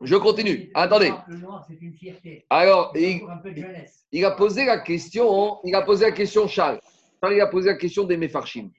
Je 0.00 0.16
continue. 0.16 0.70
Attendez. 0.74 1.12
Alors, 2.50 2.92
il, 2.96 4.24
a 4.24 4.30
posé 4.30 4.64
la 4.64 4.78
question, 4.78 5.58
il 5.64 5.74
a 5.74 5.82
posé 5.82 6.06
la 6.06 6.12
question, 6.12 6.46
Charles. 6.46 6.80
Charles, 7.20 7.34
il 7.34 7.40
a 7.40 7.46
posé 7.48 7.68
la 7.68 7.76
question 7.76 8.04
des 8.04 8.16
Mefarchim. 8.16 8.70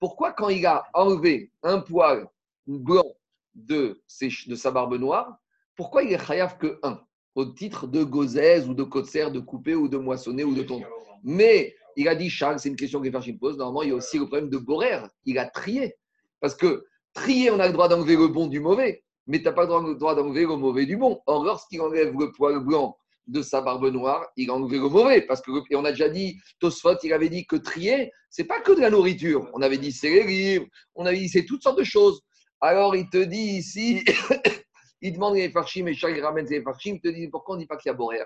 Pourquoi, 0.00 0.32
quand 0.32 0.48
il 0.48 0.66
a 0.66 0.84
enlevé 0.92 1.50
un 1.62 1.78
poil 1.80 2.26
blanc 2.66 3.06
de, 3.54 4.02
ses 4.06 4.28
de 4.46 4.54
sa 4.56 4.70
barbe 4.72 4.98
noire, 4.98 5.38
pourquoi 5.76 6.02
il 6.02 6.12
est 6.12 6.26
chayav 6.26 6.58
que 6.58 6.78
un 6.82 7.00
Au 7.36 7.44
titre 7.44 7.86
de 7.86 8.02
gozèse 8.02 8.68
ou 8.68 8.74
de 8.74 8.82
kotser, 8.82 9.30
de 9.30 9.40
couper 9.40 9.74
ou 9.74 9.88
de 9.88 9.96
moissonner 9.96 10.42
ou 10.42 10.54
de 10.54 10.62
tondre? 10.62 10.86
Mais 11.22 11.74
il 11.96 12.08
a 12.08 12.16
dit, 12.16 12.28
Charles, 12.28 12.58
c'est 12.58 12.68
une 12.68 12.76
question 12.76 12.98
que 12.98 13.04
les 13.04 13.10
Mefarchim 13.10 13.38
posent. 13.38 13.58
Normalement, 13.58 13.82
il 13.82 13.90
y 13.90 13.92
a 13.92 13.96
aussi 13.96 14.18
le 14.18 14.26
problème 14.26 14.50
de 14.50 14.58
Borer. 14.58 15.02
Il 15.24 15.38
a 15.38 15.46
trié. 15.46 15.94
Parce 16.40 16.56
que 16.56 16.84
trier, 17.12 17.52
on 17.52 17.60
a 17.60 17.68
le 17.68 17.72
droit 17.72 17.88
d'enlever 17.88 18.16
le 18.16 18.26
bon 18.26 18.48
du 18.48 18.58
mauvais, 18.58 19.04
mais 19.26 19.38
tu 19.38 19.44
n'as 19.44 19.52
pas 19.52 19.62
le 19.62 19.68
droit- 19.68 19.82
le 19.82 19.94
droit 19.94 20.14
d'enlever 20.14 20.42
le 20.42 20.56
mauvais 20.56 20.86
du 20.86 20.96
bon. 20.96 21.20
Or, 21.26 21.44
lorsqu'il 21.44 21.80
enlève 21.80 22.14
le 22.18 22.32
poil 22.32 22.58
blanc 22.60 22.96
de 23.26 23.40
sa 23.40 23.62
barbe 23.62 23.86
noire, 23.86 24.26
il 24.36 24.50
a 24.50 24.54
enlevé 24.54 24.78
le 24.78 24.88
mauvais. 24.88 25.22
Parce 25.22 25.40
que, 25.40 25.50
et 25.70 25.76
on 25.76 25.84
a 25.84 25.90
déjà 25.92 26.08
dit, 26.08 26.38
Tosfot, 26.60 26.96
il 27.02 27.12
avait 27.12 27.30
dit 27.30 27.46
que 27.46 27.56
trier, 27.56 28.12
c'est 28.28 28.44
pas 28.44 28.60
que 28.60 28.72
de 28.72 28.80
la 28.80 28.90
nourriture. 28.90 29.48
On 29.54 29.62
avait 29.62 29.78
dit 29.78 29.92
c'est 29.92 30.10
les 30.10 30.24
livres, 30.24 30.66
on 30.94 31.06
avait 31.06 31.18
dit 31.18 31.28
c'est 31.28 31.44
toutes 31.44 31.62
sortes 31.62 31.78
de 31.78 31.84
choses. 31.84 32.22
Alors 32.60 32.96
il 32.96 33.08
te 33.08 33.22
dit 33.22 33.56
ici, 33.58 34.04
il 35.00 35.12
demande 35.12 35.34
les 35.36 35.50
farchim 35.50 35.86
et 35.86 35.94
chaque 35.94 36.18
ramène 36.20 36.46
les 36.46 36.62
farchim, 36.62 36.94
il 36.96 37.00
te 37.00 37.08
dit 37.08 37.28
pourquoi 37.28 37.54
on 37.54 37.58
ne 37.58 37.62
dit 37.62 37.66
pas 37.66 37.76
qu'il 37.76 37.90
y 37.90 37.94
a 37.94 37.94
borer? 37.94 38.20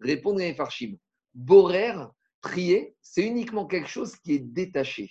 Répondre 0.00 0.38
les 0.38 0.54
farchim. 0.54 0.96
Borer, 1.34 1.94
trier, 2.40 2.96
c'est 3.02 3.24
uniquement 3.24 3.66
quelque 3.66 3.88
chose 3.88 4.16
qui 4.16 4.34
est 4.34 4.38
détaché. 4.38 5.10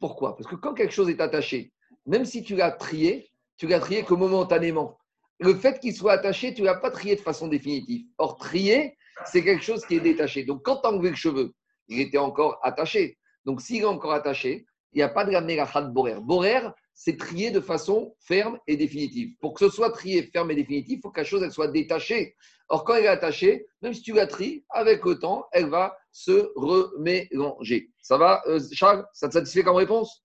Pourquoi? 0.00 0.36
Parce 0.36 0.48
que 0.48 0.56
quand 0.56 0.74
quelque 0.74 0.92
chose 0.92 1.08
est 1.10 1.20
attaché, 1.20 1.72
même 2.06 2.24
si 2.24 2.42
tu 2.42 2.56
l'as 2.56 2.72
trié, 2.72 3.30
tu 3.56 3.66
l'as 3.66 3.80
trié 3.80 4.04
que 4.04 4.14
momentanément. 4.14 4.98
Le 5.40 5.54
fait 5.54 5.78
qu'il 5.80 5.94
soit 5.94 6.12
attaché, 6.12 6.54
tu 6.54 6.62
ne 6.62 6.66
l'as 6.66 6.76
pas 6.76 6.90
trié 6.90 7.16
de 7.16 7.20
façon 7.20 7.48
définitive. 7.48 8.06
Or, 8.18 8.36
trier, 8.36 8.96
c'est 9.26 9.42
quelque 9.42 9.64
chose 9.64 9.84
qui 9.84 9.96
est 9.96 10.00
détaché. 10.00 10.44
Donc, 10.44 10.62
quand 10.62 10.80
tu 10.80 10.86
as 10.86 10.90
enlevé 10.90 11.10
le 11.10 11.16
cheveu, 11.16 11.52
il 11.88 12.00
était 12.00 12.18
encore 12.18 12.58
attaché. 12.62 13.18
Donc, 13.44 13.60
s'il 13.60 13.82
est 13.82 13.86
encore 13.86 14.12
attaché, 14.12 14.64
il 14.92 14.98
n'y 14.98 15.02
a 15.02 15.08
pas 15.08 15.24
de 15.24 15.32
la 15.32 15.40
de 15.40 15.92
borer. 15.92 16.14
Borer, 16.20 16.60
c'est 16.94 17.16
trier 17.16 17.50
de 17.50 17.60
façon 17.60 18.14
ferme 18.20 18.58
et 18.66 18.76
définitive. 18.76 19.36
Pour 19.40 19.54
que 19.54 19.66
ce 19.66 19.74
soit 19.74 19.90
trié 19.90 20.30
ferme 20.32 20.52
et 20.52 20.54
définitive, 20.54 20.98
il 20.98 21.02
faut 21.02 21.10
que 21.10 21.20
la 21.20 21.24
chose 21.24 21.42
elle 21.42 21.52
soit 21.52 21.68
détachée. 21.68 22.36
Or, 22.68 22.84
quand 22.84 22.94
elle 22.94 23.04
est 23.04 23.08
attachée, 23.08 23.66
même 23.82 23.92
si 23.92 24.02
tu 24.02 24.12
la 24.12 24.26
tries, 24.26 24.64
avec 24.70 25.04
le 25.04 25.18
temps, 25.18 25.46
elle 25.52 25.68
va 25.68 25.96
se 26.12 26.52
remélanger. 26.54 27.90
Ça 28.00 28.16
va, 28.16 28.42
euh, 28.46 28.60
Charles? 28.72 29.04
Ça 29.12 29.28
te 29.28 29.34
satisfait 29.34 29.64
comme 29.64 29.76
réponse? 29.76 30.24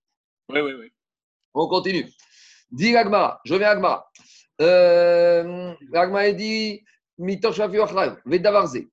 Oui, 0.49 0.61
oui, 0.61 0.73
oui. 0.79 0.91
On 1.53 1.67
continue. 1.67 2.05
Dis 2.71 2.95
Agmara, 2.95 3.41
je 3.45 3.55
viens 3.55 3.69
Agmara. 3.69 4.07
Euh, 4.61 5.73
Agmara 5.93 6.31
dit 6.33 6.83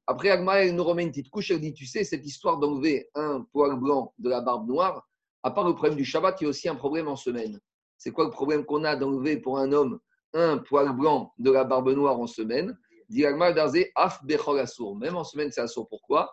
Après, 0.07 0.31
Agmara 0.31 0.65
nous 0.67 0.85
remet 0.85 1.03
une 1.03 1.11
petite 1.11 1.29
couche. 1.29 1.51
Elle 1.51 1.61
dit 1.61 1.75
Tu 1.75 1.85
sais, 1.85 2.03
cette 2.03 2.25
histoire 2.25 2.59
d'enlever 2.59 3.11
un 3.15 3.47
poil 3.53 3.79
blanc 3.79 4.15
de 4.19 4.31
la 4.31 4.41
barbe 4.41 4.67
noire, 4.67 5.07
à 5.43 5.51
part 5.51 5.67
le 5.67 5.75
problème 5.75 5.97
du 5.97 6.07
Shabbat, 6.07 6.41
il 6.41 6.45
y 6.45 6.47
a 6.47 6.51
aussi 6.51 6.71
un 6.71 6.75
problème 6.75 7.07
en 7.09 7.17
semaine. 7.17 7.61
C'est 7.99 8.13
quoi 8.13 8.25
le 8.25 8.31
problème 8.31 8.65
qu'on 8.65 8.85
a 8.85 8.97
d'enlever 8.97 9.37
pour 9.37 9.59
un 9.59 9.71
homme 9.73 9.99
un 10.33 10.59
poil 10.59 10.93
blanc 10.97 11.33
de 11.39 11.51
la 11.51 11.65
barbe 11.65 11.91
noire 11.91 12.19
en 12.19 12.27
semaine? 12.27 12.79
Dit 13.11 13.27
Agmara 13.27 13.53
Af 13.95 14.23
Même 14.25 15.17
en 15.17 15.25
semaine, 15.25 15.53
c'est 15.53 15.61
assour. 15.61 15.87
Pourquoi? 15.89 16.33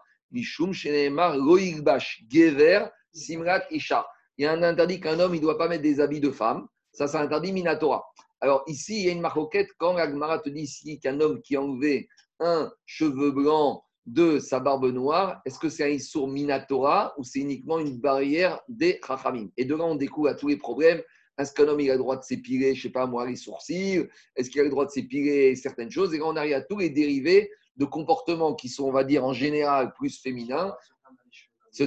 Gever 2.31 2.85
Simrat 3.11 3.63
Isha. 3.69 4.07
Il 4.37 4.45
y 4.45 4.47
a 4.47 4.53
un 4.53 4.63
interdit 4.63 4.99
qu'un 4.99 5.19
homme 5.19 5.35
ne 5.35 5.39
doit 5.39 5.57
pas 5.57 5.67
mettre 5.67 5.83
des 5.83 5.99
habits 5.99 6.21
de 6.21 6.31
femme. 6.31 6.67
Ça, 6.93 7.07
c'est 7.07 7.17
interdit 7.17 7.51
Minatora. 7.51 8.05
Alors 8.39 8.63
ici, 8.67 8.99
il 8.99 9.05
y 9.05 9.09
a 9.09 9.11
une 9.11 9.21
marquette 9.21 9.69
quand 9.77 9.97
Agmara 9.97 10.39
te 10.39 10.49
dit 10.49 10.61
ici 10.61 10.99
qu'un 10.99 11.19
homme 11.19 11.41
qui 11.41 11.55
a 11.55 11.61
enlevé 11.61 12.07
un 12.39 12.71
cheveu 12.85 13.31
blanc 13.31 13.83
de 14.05 14.37
sa 14.37 14.59
barbe 14.59 14.85
noire, 14.85 15.41
est-ce 15.45 15.57
que 15.57 15.69
c'est 15.69 15.85
un 15.85 15.89
Issour 15.89 16.27
Minatora 16.27 17.13
ou 17.17 17.23
c'est 17.23 17.39
uniquement 17.39 17.79
une 17.79 17.99
barrière 17.99 18.59
des 18.67 18.99
Chachamim? 19.05 19.49
Et 19.57 19.65
de 19.65 19.75
là, 19.75 19.85
on 19.85 19.95
découvre 19.95 20.27
à 20.27 20.35
tous 20.35 20.49
les 20.49 20.57
problèmes. 20.57 21.01
Est-ce 21.37 21.53
qu'un 21.53 21.67
homme 21.67 21.79
il 21.79 21.89
a 21.89 21.93
le 21.93 21.99
droit 21.99 22.17
de 22.17 22.23
s'épiler, 22.23 22.75
je 22.75 22.79
ne 22.79 22.83
sais 22.83 22.91
pas 22.91 23.07
moi, 23.07 23.25
les 23.25 23.37
sourcils? 23.37 24.05
Est-ce 24.35 24.49
qu'il 24.49 24.61
a 24.61 24.65
le 24.65 24.69
droit 24.69 24.85
de 24.85 24.91
s'épiler 24.91 25.55
certaines 25.55 25.89
choses? 25.89 26.13
Et 26.13 26.19
quand 26.19 26.31
on 26.31 26.35
arrive 26.35 26.53
à 26.53 26.61
tous 26.61 26.77
les 26.77 26.89
dérivés 26.89 27.49
de 27.77 27.85
comportements 27.85 28.53
qui 28.53 28.69
sont, 28.69 28.83
on 28.83 28.91
va 28.91 29.03
dire, 29.03 29.25
en 29.25 29.33
général 29.33 29.93
plus 29.93 30.21
féminins, 30.21 30.75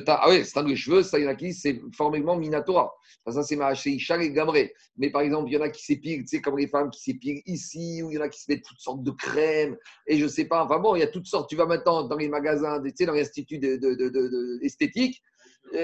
ah 0.07 0.27
oui, 0.29 0.45
c'est 0.45 0.63
les 0.63 0.77
cheveux, 0.77 1.03
ça, 1.03 1.19
il 1.19 1.25
y 1.25 1.27
en 1.27 1.31
a 1.31 1.35
qui, 1.35 1.53
c'est 1.53 1.81
formellement 1.95 2.37
Minatora. 2.37 2.93
Ça, 3.29 3.43
c'est 3.43 3.57
Isha 3.91 4.23
et 4.23 4.31
Gamré. 4.31 4.73
Mais 4.97 5.11
par 5.11 5.23
exemple, 5.23 5.51
il 5.51 5.55
y 5.55 5.57
en 5.57 5.63
a 5.63 5.69
qui 5.69 5.85
s'épilent, 5.85 6.23
tu 6.23 6.29
sais, 6.37 6.41
comme 6.41 6.59
les 6.59 6.69
femmes 6.69 6.91
qui 6.91 7.01
s'épilent 7.01 7.43
ici, 7.47 8.03
ou 8.03 8.11
il 8.11 8.15
y 8.15 8.19
en 8.19 8.23
a 8.23 8.29
qui 8.29 8.41
se 8.41 8.51
mettent 8.51 8.65
toutes 8.65 8.81
sortes 8.81 9.03
de 9.03 9.11
crèmes, 9.11 9.77
et 10.07 10.19
je 10.19 10.27
sais 10.27 10.45
pas. 10.45 10.65
Enfin 10.65 10.79
bon, 10.79 10.95
il 10.95 11.01
y 11.01 11.03
a 11.03 11.09
toutes 11.09 11.27
sortes. 11.27 11.49
Tu 11.49 11.57
vas 11.57 11.67
maintenant 11.67 12.05
dans 12.05 12.17
les 12.17 12.29
magasins, 12.29 12.81
tu 12.83 12.93
sais, 12.95 13.07
dans 13.07 13.15
l'institut 13.15 13.59
d'esthétique. 13.59 15.23
De, 15.23 15.36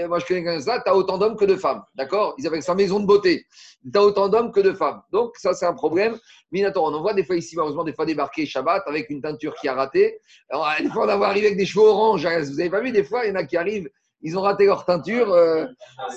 moi, 0.08 0.18
je 0.18 0.26
connais 0.26 0.44
comme 0.44 0.60
ça, 0.60 0.80
tu 0.80 0.90
as 0.90 0.96
autant 0.96 1.18
d'hommes 1.18 1.36
que 1.36 1.44
de 1.44 1.56
femmes. 1.56 1.82
D'accord? 1.94 2.34
Ils 2.38 2.46
avaient 2.46 2.60
sa 2.60 2.74
maison 2.74 3.00
de 3.00 3.06
beauté. 3.06 3.46
Tu 3.82 3.98
as 3.98 4.02
autant 4.02 4.28
d'hommes 4.28 4.52
que 4.52 4.60
de 4.60 4.72
femmes. 4.72 5.02
Donc, 5.12 5.36
ça, 5.36 5.54
c'est 5.54 5.66
un 5.66 5.74
problème. 5.74 6.18
Minatora, 6.50 6.90
on 6.90 6.94
en 6.94 7.02
voit 7.02 7.14
des 7.14 7.24
fois 7.24 7.36
ici, 7.36 7.56
malheureusement, 7.56 7.84
des 7.84 7.92
fois 7.92 8.06
débarquer 8.06 8.46
Shabbat 8.46 8.82
avec 8.86 9.10
une 9.10 9.20
teinture 9.20 9.54
qui 9.54 9.68
a 9.68 9.74
raté. 9.74 10.18
Alors, 10.50 10.68
des 10.78 10.88
fois, 10.88 11.04
on 11.12 11.18
va 11.18 11.26
arriver 11.26 11.46
avec 11.46 11.58
des 11.58 11.66
cheveux 11.66 11.86
orange. 11.86 12.26
Vous 12.26 12.60
avez 12.60 12.70
pas 12.70 12.80
vu, 12.80 12.92
des 12.92 13.04
fois, 13.04 13.24
il 13.24 13.30
y 13.30 13.32
en 13.32 13.36
a 13.36 13.44
qui 13.44 13.56
arrivent 13.56 13.88
ils 14.22 14.38
ont 14.38 14.42
raté 14.42 14.66
leur 14.66 14.84
teinture, 14.84 15.32
euh, 15.32 15.66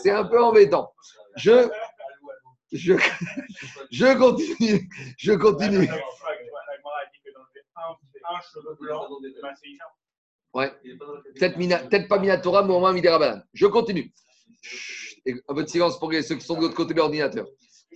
c'est 0.01 0.11
un 0.11 0.23
peu 0.25 0.41
embêtant. 0.41 0.93
Je, 1.37 1.67
je, 2.71 2.93
je 3.91 4.17
continue. 4.17 4.89
Je 5.17 5.33
continue. 5.33 5.89
Ouais. 10.55 10.71
Peut-être 11.37 12.07
pas 12.07 12.17
Minatora, 12.17 12.63
mais 12.63 12.73
au 12.73 12.79
moins 12.79 12.93
Midera 12.93 13.43
Je 13.53 13.67
continue. 13.67 14.11
Un 15.27 15.53
peu 15.53 15.63
de 15.63 15.69
silence 15.69 15.99
pour 15.99 16.11
ceux 16.11 16.35
qui 16.35 16.45
sont 16.45 16.55
de 16.55 16.61
l'autre 16.61 16.75
côté 16.75 16.93
de 16.93 16.99
l'ordinateur. 16.99 17.45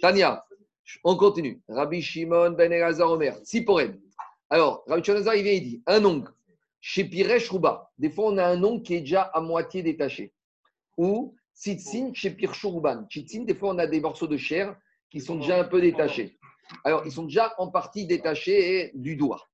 Tania, 0.01 0.45
on 1.03 1.15
continue. 1.15 1.61
Rabbi 1.67 2.01
Shimon 2.01 2.51
Ben 2.51 2.71
Elazar 2.71 3.11
Omer, 3.11 3.37
Siporem. 3.43 3.99
Alors, 4.49 4.83
Rabbi 4.87 5.03
Shimon 5.03 5.31
il 5.35 5.43
vient, 5.43 5.53
il 5.53 5.61
dit 5.61 5.83
un 5.87 6.03
ongle 6.05 6.31
chez 6.81 7.03
Piresh 7.03 7.49
Rouba, 7.49 7.91
des 7.97 8.09
fois 8.09 8.25
on 8.27 8.37
a 8.37 8.45
un 8.45 8.55
nom 8.55 8.79
qui 8.79 8.95
est 8.95 9.01
déjà 9.01 9.23
à 9.23 9.41
moitié 9.41 9.83
détaché. 9.83 10.33
Ou 10.97 11.35
Tsitzin 11.55 12.13
chez 12.13 12.31
Pirchourouban. 12.31 13.05
Tsitzin, 13.09 13.43
des 13.43 13.55
fois 13.55 13.73
on 13.73 13.77
a 13.79 13.87
des 13.87 13.99
morceaux 13.99 14.27
de 14.27 14.37
chair 14.37 14.75
qui 15.09 15.19
sont 15.19 15.35
déjà 15.35 15.59
un 15.59 15.65
peu 15.65 15.81
détachés. 15.81 16.37
Alors 16.83 17.05
ils 17.05 17.11
sont 17.11 17.23
déjà 17.23 17.53
en 17.57 17.69
partie 17.69 18.05
détachés 18.05 18.91
du 18.93 19.15
doigt. 19.17 19.48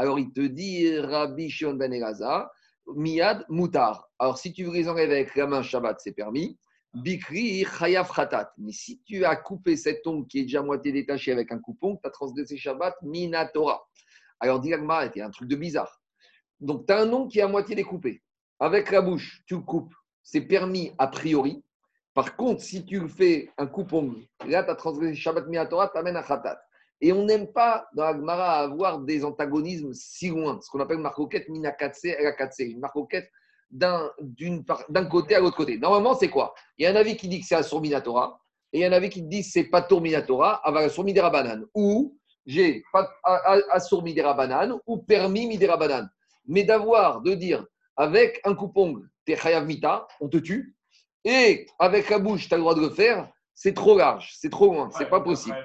Alors 0.00 0.18
il 0.18 0.32
te 0.32 0.40
dit 0.40 0.98
Rabbi 0.98 1.50
Shion 1.50 1.74
Ben 1.74 1.92
Elazar, 1.92 2.48
Miyad 2.86 3.44
Moutar. 3.50 4.08
Alors 4.18 4.38
si 4.38 4.50
tu 4.50 4.64
les 4.72 4.88
enlever 4.88 5.02
avec 5.02 5.36
la 5.36 5.46
main 5.46 5.62
Shabbat, 5.62 6.00
c'est 6.00 6.12
permis. 6.12 6.58
Bikri 6.94 7.66
Chayav 7.66 8.10
Khatat. 8.10 8.50
Mais 8.56 8.72
si 8.72 9.02
tu 9.04 9.26
as 9.26 9.36
coupé 9.36 9.76
cet 9.76 10.06
ongle 10.06 10.26
qui 10.26 10.38
est 10.38 10.42
déjà 10.44 10.60
à 10.60 10.62
moitié 10.62 10.90
détaché 10.90 11.32
avec 11.32 11.52
un 11.52 11.58
coupon, 11.58 11.96
tu 11.96 12.08
as 12.08 12.10
transgressé 12.10 12.56
Shabbat, 12.56 12.94
Minatora. 13.02 13.86
Alors 14.40 14.60
dis 14.60 14.70
il 14.70 15.18
y 15.18 15.20
a 15.20 15.26
un 15.26 15.30
truc 15.30 15.50
de 15.50 15.56
bizarre. 15.56 16.00
Donc, 16.60 16.86
tu 16.86 16.94
as 16.94 17.02
un 17.02 17.04
nom 17.04 17.28
qui 17.28 17.40
est 17.40 17.42
à 17.42 17.48
moitié 17.48 17.76
découpé. 17.76 18.22
Avec 18.58 18.90
la 18.92 19.02
bouche, 19.02 19.42
tu 19.46 19.56
le 19.56 19.60
coupes. 19.60 19.92
C'est 20.22 20.40
permis 20.40 20.92
a 20.96 21.08
priori. 21.08 21.62
Par 22.14 22.36
contre, 22.36 22.62
si 22.62 22.86
tu 22.86 23.06
fais 23.06 23.50
un 23.58 23.66
coupe-ongle, 23.66 24.22
là, 24.46 24.64
tu 24.64 24.70
as 24.70 24.74
transgressé 24.76 25.14
Shabbat 25.14 25.46
Miatora, 25.46 25.88
tu 25.88 25.98
amènes 25.98 26.16
un 26.16 26.22
khatat. 26.22 26.58
Et 27.00 27.12
on 27.12 27.24
n'aime 27.24 27.52
pas 27.52 27.88
dans 27.94 28.04
la 28.04 28.12
Gemara 28.12 28.60
avoir 28.60 28.98
des 28.98 29.24
antagonismes 29.24 29.92
si 29.94 30.28
loin, 30.28 30.60
ce 30.60 30.70
qu'on 30.70 30.80
appelle 30.80 30.98
marcoquette 30.98 31.48
minakatse 31.48 32.04
elakatse, 32.04 32.60
une 32.60 32.80
marcoquette 32.80 33.30
d'un 33.70 34.10
côté 35.10 35.36
à 35.36 35.40
l'autre 35.40 35.56
côté. 35.56 35.78
Normalement, 35.78 36.14
c'est 36.14 36.28
quoi? 36.28 36.54
Il 36.76 36.84
y 36.84 36.86
a 36.86 36.90
un 36.90 36.96
avis 36.96 37.16
qui 37.16 37.28
dit 37.28 37.40
que 37.40 37.46
c'est 37.46 37.54
Asur 37.54 37.80
Minatora, 37.80 38.40
et 38.72 38.78
il 38.78 38.80
y 38.82 38.84
a 38.84 38.88
un 38.88 38.92
avis 38.92 39.08
qui 39.08 39.22
dit 39.22 39.42
que 39.42 39.46
c'est 39.48 39.64
Patour 39.64 40.00
Minatora, 40.00 40.54
Avasur 40.66 41.04
Midera 41.04 41.30
Banane, 41.30 41.66
ou 41.74 42.18
j'ai 42.44 42.82
Asur 43.70 44.02
Midera 44.02 44.34
Banane, 44.34 44.74
ou 44.86 44.98
permis 44.98 45.46
Midera 45.46 45.76
Banane 45.76 46.10
mais 46.46 46.64
d'avoir, 46.64 47.20
de 47.20 47.34
dire, 47.34 47.64
avec 47.96 48.40
un 48.44 48.54
coupon, 48.54 49.02
t'es 49.24 49.36
chayav 49.36 49.66
mita, 49.66 50.06
on 50.20 50.28
te 50.28 50.38
tue, 50.38 50.76
et 51.24 51.66
avec 51.78 52.10
la 52.10 52.18
bouche, 52.18 52.48
tu 52.48 52.54
as 52.54 52.56
le 52.56 52.62
droit 52.62 52.74
de 52.74 52.80
le 52.80 52.90
faire, 52.90 53.30
c'est 53.54 53.74
trop 53.74 53.96
large, 53.96 54.32
c'est 54.36 54.50
trop 54.50 54.66
loin, 54.66 54.90
c'est 54.90 55.08
pas 55.08 55.20
possible. 55.20 55.56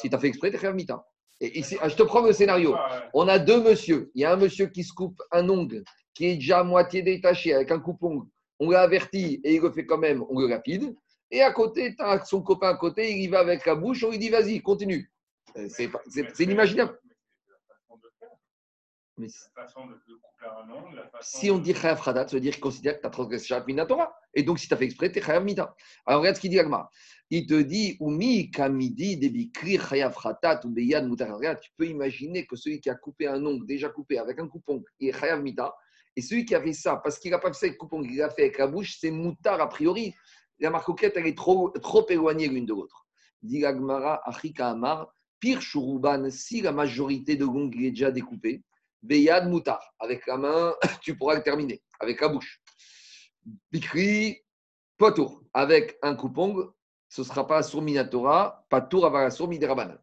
Si 0.00 0.08
tu 0.08 0.14
as 0.14 0.18
fait 0.18 0.28
exprès, 0.28 0.50
t'es 0.50 0.58
chayav 0.58 0.74
mita. 0.74 1.04
Et 1.40 1.58
ici, 1.58 1.76
je 1.82 1.94
te 1.94 2.02
prends 2.02 2.22
le 2.22 2.32
scénario. 2.32 2.74
On 3.14 3.28
a 3.28 3.38
deux 3.38 3.62
monsieur. 3.62 4.10
Il 4.14 4.22
y 4.22 4.24
a 4.24 4.32
un 4.32 4.36
monsieur 4.36 4.66
qui 4.66 4.82
se 4.82 4.92
coupe 4.92 5.20
un 5.30 5.48
ongle 5.48 5.84
qui 6.14 6.26
est 6.26 6.34
déjà 6.34 6.60
à 6.60 6.64
moitié 6.64 7.02
détaché 7.02 7.54
avec 7.54 7.70
un 7.70 7.78
coupon. 7.78 8.26
On 8.58 8.70
l'a 8.70 8.82
averti 8.82 9.40
et 9.44 9.54
il 9.54 9.60
le 9.60 9.70
fait 9.70 9.86
quand 9.86 9.98
même, 9.98 10.24
on 10.28 10.40
le 10.40 10.52
rapide. 10.52 10.96
Et 11.30 11.42
à 11.42 11.52
côté, 11.52 11.94
tu 11.94 12.02
as 12.02 12.24
son 12.24 12.42
copain 12.42 12.70
à 12.70 12.74
côté, 12.74 13.12
il 13.12 13.22
y 13.22 13.28
va 13.28 13.38
avec 13.38 13.64
la 13.66 13.76
bouche, 13.76 14.02
on 14.02 14.10
lui 14.10 14.18
dit 14.18 14.28
vas-y, 14.28 14.60
continue. 14.60 15.12
Euh, 15.56 15.68
c'est 15.68 16.40
inimaginable. 16.40 16.98
Mais 19.18 19.28
si 21.20 21.50
on 21.50 21.58
dit 21.58 21.74
Chayav 21.74 22.02
Khadat, 22.02 22.28
ça 22.28 22.36
veut 22.36 22.40
dire 22.40 22.52
qu'il 22.52 22.60
considère 22.60 22.96
que 22.96 23.00
tu 23.00 23.06
as 23.06 23.10
transgressé 23.10 23.46
Shabbat 23.46 23.66
Minatora. 23.66 24.14
Et 24.32 24.42
donc, 24.42 24.58
si 24.58 24.68
tu 24.68 24.74
as 24.74 24.76
fait 24.76 24.84
exprès, 24.84 25.10
tu 25.10 25.18
es 25.18 25.22
Chayav 25.22 25.44
Mita. 25.44 25.74
Alors, 26.06 26.20
regarde 26.20 26.36
ce 26.36 26.40
qu'il 26.40 26.50
dit 26.50 26.60
Agma. 26.60 26.88
Il 27.30 27.46
te 27.46 27.60
dit 27.60 27.96
Umi 28.00 28.50
Kamidi 28.50 29.16
Debikri 29.16 29.78
Chayav 29.78 30.16
Khatat 30.16 30.60
ou 30.64 30.70
Beyad. 30.70 31.08
Tu 31.60 31.70
peux 31.76 31.86
imaginer 31.86 32.46
que 32.46 32.56
celui 32.56 32.80
qui 32.80 32.90
a 32.90 32.94
coupé 32.94 33.26
un 33.26 33.44
ongle, 33.44 33.66
déjà 33.66 33.88
coupé 33.88 34.18
avec 34.18 34.38
un 34.38 34.48
coupon, 34.48 34.84
il 35.00 35.08
est 35.08 35.18
Chayav 35.18 35.42
Mita. 35.42 35.74
Et 36.16 36.22
celui 36.22 36.44
qui 36.44 36.54
a 36.54 36.62
fait 36.62 36.72
ça, 36.72 36.96
parce 36.96 37.18
qu'il 37.18 37.30
n'a 37.30 37.38
pas 37.38 37.48
fait 37.48 37.58
ça 37.58 37.66
avec 37.66 37.78
coupon, 37.78 38.02
il 38.02 38.16
l'a 38.16 38.30
fait 38.30 38.42
avec 38.42 38.58
la 38.58 38.66
bouche, 38.66 38.98
c'est 39.00 39.10
Moutar 39.10 39.60
a 39.60 39.68
priori. 39.68 40.14
La 40.60 40.70
marcoquette, 40.70 41.16
elle 41.16 41.26
est 41.26 41.36
trop, 41.36 41.70
trop 41.70 42.08
éloignée 42.08 42.48
l'une 42.48 42.66
de 42.66 42.72
l'autre. 42.72 43.06
Dit 43.42 43.64
Agmara, 43.64 44.20
Achika 44.24 44.70
Amar, 44.70 45.12
pire 45.38 45.62
Shuruban, 45.62 46.30
si 46.30 46.60
la 46.60 46.72
majorité 46.72 47.36
de 47.36 47.44
l'ongle 47.44 47.84
est 47.84 47.90
déjà 47.90 48.10
découpé, 48.10 48.62
Beyad 49.08 49.48
Moutar. 49.48 49.80
Avec 49.98 50.26
la 50.26 50.36
main, 50.36 50.74
tu 51.00 51.16
pourras 51.16 51.34
le 51.34 51.42
terminer. 51.42 51.82
Avec 51.98 52.20
la 52.20 52.28
bouche. 52.28 52.60
Bikri 53.72 54.38
Potour. 54.98 55.42
Avec 55.54 55.98
un 56.02 56.14
coupon, 56.14 56.72
ce 57.08 57.22
ne 57.22 57.26
sera 57.26 57.46
pas 57.46 57.62
sur 57.62 57.80
Minatora, 57.80 58.66
Patour 58.68 59.06
Avarasour 59.06 59.48
Miderabanan. 59.48 59.98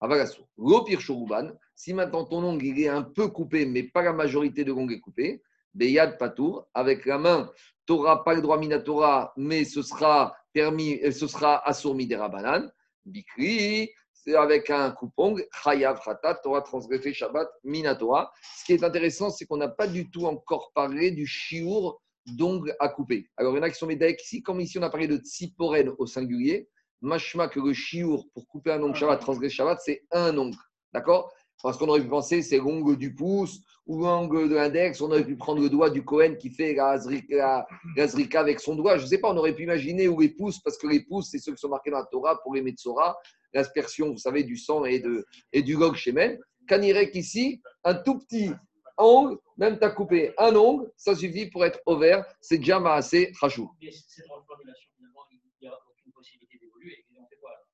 Avarasour. 0.00 0.48
L'opir 0.56 1.00
Shoruban, 1.00 1.50
Si 1.74 1.92
maintenant 1.92 2.24
ton 2.24 2.42
ongle 2.42 2.64
il 2.64 2.80
est 2.80 2.88
un 2.88 3.02
peu 3.02 3.28
coupé, 3.28 3.66
mais 3.66 3.82
pas 3.82 4.02
la 4.02 4.12
majorité 4.12 4.64
de 4.64 4.72
l'ongle 4.72 4.94
est 4.94 5.00
coupée, 5.00 5.42
Beyad 5.74 6.16
Patour, 6.16 6.66
avec 6.72 7.04
la 7.04 7.18
main, 7.18 7.52
tu 7.86 7.92
n'auras 7.92 8.18
pas 8.18 8.34
le 8.34 8.40
droit 8.40 8.58
Minatora, 8.58 9.34
mais 9.36 9.64
ce 9.64 9.82
sera 9.82 10.34
permis, 10.52 10.98
euh, 11.04 11.12
ce 11.12 11.26
sera 11.26 11.66
assourmi 11.68 12.06
des 12.06 12.16
Rabanan. 12.16 12.72
Bikri, 13.04 13.90
avec 14.36 14.70
un 14.70 14.90
coupong, 14.90 15.44
Chayav 15.62 16.00
Khatat, 16.04 16.40
auras 16.44 16.62
transgressé 16.62 17.12
Shabbat 17.12 17.48
Minatora. 17.64 18.32
Ce 18.58 18.64
qui 18.64 18.72
est 18.72 18.84
intéressant, 18.84 19.30
c'est 19.30 19.46
qu'on 19.46 19.56
n'a 19.56 19.68
pas 19.68 19.86
du 19.86 20.10
tout 20.10 20.26
encore 20.26 20.72
parlé 20.74 21.10
du 21.10 21.26
chiour 21.26 22.00
d'ongle 22.26 22.76
à 22.78 22.88
couper. 22.88 23.28
Alors, 23.36 23.54
il 23.54 23.56
y 23.56 23.58
en 23.60 23.62
a 23.62 23.70
qui 23.70 23.78
sont 23.78 23.86
médaillés 23.86 24.16
ici, 24.20 24.42
comme 24.42 24.60
ici 24.60 24.78
on 24.78 24.82
a 24.82 24.90
parlé 24.90 25.06
de 25.08 25.16
tsiporen 25.16 25.90
au 25.98 26.06
singulier, 26.06 26.68
machma 27.00 27.48
que 27.48 27.60
le 27.60 27.72
chiour 27.72 28.26
pour 28.34 28.46
couper 28.48 28.72
un 28.72 28.82
ongle 28.82 28.96
Shabbat, 28.96 29.20
transgresser 29.20 29.54
Shabbat, 29.56 29.78
c'est 29.82 30.02
un 30.10 30.36
ongle. 30.36 30.56
D'accord? 30.92 31.32
Parce 31.62 31.76
qu'on 31.76 31.88
aurait 31.88 32.00
pu 32.00 32.08
penser 32.08 32.40
c'est 32.42 32.58
l'ongle 32.58 32.96
du 32.96 33.14
pouce 33.14 33.60
ou 33.86 34.02
l'ongle 34.02 34.48
de 34.48 34.54
l'index, 34.54 35.00
on 35.00 35.06
aurait 35.10 35.24
pu 35.24 35.36
prendre 35.36 35.60
le 35.60 35.68
doigt 35.68 35.90
du 35.90 36.04
Cohen 36.04 36.34
qui 36.38 36.50
fait 36.50 36.74
la 36.74 36.98
zrika, 36.98 37.36
la- 37.36 37.66
la 37.96 38.06
zrika 38.06 38.40
avec 38.40 38.60
son 38.60 38.76
doigt. 38.76 38.96
Je 38.98 39.02
ne 39.04 39.08
sais 39.08 39.18
pas, 39.18 39.30
on 39.32 39.36
aurait 39.36 39.54
pu 39.54 39.64
imaginer 39.64 40.06
ou 40.06 40.20
les 40.20 40.28
pouces, 40.28 40.60
parce 40.60 40.76
que 40.76 40.86
les 40.86 41.00
pouces, 41.04 41.30
c'est 41.30 41.38
ceux 41.38 41.52
qui 41.52 41.58
sont 41.58 41.68
marqués 41.70 41.90
dans 41.90 41.98
la 41.98 42.04
Torah 42.04 42.38
pour 42.42 42.54
les 42.54 42.62
Metzora, 42.62 43.16
l'aspersion, 43.52 44.10
vous 44.12 44.18
savez, 44.18 44.42
du 44.44 44.56
sang 44.56 44.84
et, 44.84 44.98
de, 45.00 45.26
et 45.52 45.62
du 45.62 45.76
gog 45.76 45.94
shemen. 45.96 46.38
Kanirek 46.66 47.14
ici, 47.14 47.60
un 47.84 47.94
tout 47.94 48.18
petit 48.18 48.50
ongle, 48.98 49.38
même 49.56 49.78
tu 49.78 49.84
as 49.84 49.90
coupé 49.90 50.34
un 50.38 50.54
ongle, 50.54 50.90
ça 50.96 51.14
suffit 51.14 51.46
pour 51.50 51.64
être 51.64 51.80
ouvert, 51.86 52.24
c'est 52.40 52.58
déjà 52.58 52.78
assez 52.92 53.32
rachou. 53.40 53.70
Mais 53.80 53.90
cette 53.90 54.26
reformulation, 54.28 54.90
finalement, 54.96 55.20
il 55.30 55.40
n'y 55.62 55.68
a 55.68 55.78
aucune 55.88 56.12
possibilité 56.12 56.58
d'évoluer. 56.60 57.04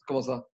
Comment 0.07 0.23
ça? 0.23 0.47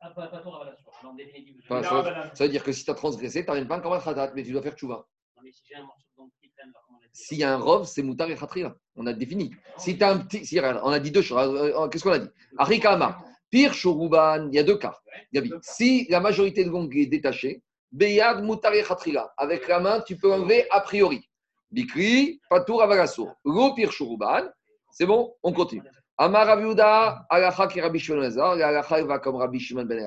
Ah, 0.00 0.10
pas, 0.10 0.28
pas 0.28 0.38
révélation. 0.38 0.84
En 1.08 1.14
définitive, 1.14 1.56
je- 1.60 1.64
Enfin, 1.64 1.80
Non, 1.82 2.02
ça, 2.04 2.24
non. 2.26 2.34
ça 2.34 2.44
veut 2.44 2.50
dire 2.50 2.62
que 2.64 2.72
si 2.72 2.84
tu 2.84 2.90
as 2.90 2.94
transgressé, 2.94 3.42
tu 3.44 3.48
n'arrives 3.50 3.66
pas 3.66 3.78
encore 3.78 3.94
à 3.94 4.00
khatat, 4.00 4.32
mais 4.34 4.42
tu 4.44 4.52
dois 4.52 4.62
faire 4.62 4.74
tchouva. 4.74 5.06
Non, 5.36 5.42
mais 5.44 5.52
si 5.52 5.62
j'ai 5.68 5.74
un 5.76 5.82
morceau 5.84 6.06
de 6.12 6.16
dent 6.16 6.30
qui 6.40 6.50
traîne, 6.50 6.72
par 6.72 6.82
contre, 6.86 7.00
on 7.00 7.04
a 7.04 7.08
dit- 7.08 7.10
S'il 7.20 7.38
y 7.38 7.44
a 7.44 7.52
un 7.52 7.58
rov, 7.58 7.86
c'est 7.86 8.02
moutar 8.02 8.30
et 8.30 8.36
khatria. 8.36 8.74
On 8.96 9.06
a 9.06 9.12
défini. 9.12 9.50
Si 9.76 9.98
tu 9.98 10.04
as 10.04 10.10
un 10.12 10.18
petit. 10.18 10.46
si, 10.46 10.58
on 10.60 10.64
a 10.90 10.98
dit 11.00 11.10
deux 11.10 11.22
choses. 11.22 11.36
Euh, 11.54 11.80
euh, 11.84 11.88
Qu'est-ce 11.88 12.04
qu'on 12.04 12.12
a 12.12 12.18
dit? 12.20 12.28
Arika 12.56 12.92
Amar. 12.92 13.24
Pire 13.50 13.72
Shoruban, 13.72 14.48
il 14.50 14.54
y 14.54 14.58
a 14.58 14.62
deux 14.62 14.76
cas. 14.76 14.96
Gabi. 15.32 15.52
Si 15.62 16.06
la 16.10 16.20
majorité 16.20 16.64
de 16.64 16.70
l'ongle 16.70 16.98
est 16.98 17.06
détachée, 17.06 17.62
Beyad 17.90 18.42
moutar 18.44 18.74
et 18.74 18.82
khatria. 18.82 19.32
Avec 19.38 19.66
la 19.66 19.80
main, 19.80 20.00
tu 20.02 20.16
peux 20.16 20.30
enlever 20.30 20.66
a 20.70 20.80
priori. 20.82 21.26
Bikri, 21.70 22.40
patour 22.50 22.82
avagasso. 22.82 23.28
Lo 23.44 23.74
pire 23.74 23.90
Shoruban. 23.92 24.44
C'est 24.90 25.06
bon 25.06 25.32
On 25.42 25.52
continue. 25.52 25.82
Amar 26.18 26.46
Rabiuda, 26.46 27.26
Alacha 27.30 27.66
qui 27.68 27.80
Rabbi 27.80 27.98
Shimon 28.00 28.22
Alacha 28.22 29.02
va 29.04 29.18
comme 29.20 29.36
Rabbi 29.36 29.60
Shimon 29.60 29.84
Ben 29.84 30.04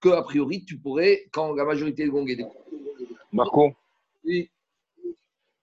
que 0.00 0.08
a 0.08 0.22
priori, 0.22 0.64
tu 0.64 0.78
pourrais, 0.78 1.26
quand 1.30 1.52
la 1.52 1.64
majorité 1.64 2.04
de 2.04 2.10
l'ongle 2.10 2.30
est 2.32 2.36
détachée. 2.36 2.58
Marco, 3.30 3.72
Oui. 4.24 4.50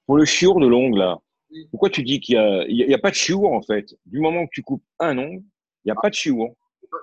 pour 0.06 0.16
le 0.18 0.26
chiour 0.26 0.60
de 0.60 0.68
l'ongle, 0.68 1.00
là, 1.00 1.18
Oui. 1.52 1.68
pourquoi 1.72 1.90
tu 1.90 2.04
dis 2.04 2.20
qu'il 2.22 2.36
n'y 2.36 2.42
a, 2.42 2.60
a- 2.62 2.66
il 2.68 2.90
y 2.90 2.94
a 2.94 2.98
pas 3.00 3.10
de 3.10 3.16
chiour, 3.16 3.52
en 3.52 3.62
fait? 3.62 3.96
Du 4.06 4.20
moment 4.20 4.46
que 4.46 4.52
tu 4.54 4.62
coupes 4.64 4.84
un 5.00 5.18
ongle, 5.18 5.44
il 5.84 5.88
n'y 5.88 5.92
a 5.92 5.96
pas 5.96 6.10
de 6.10 6.16
chiour. 6.16 6.56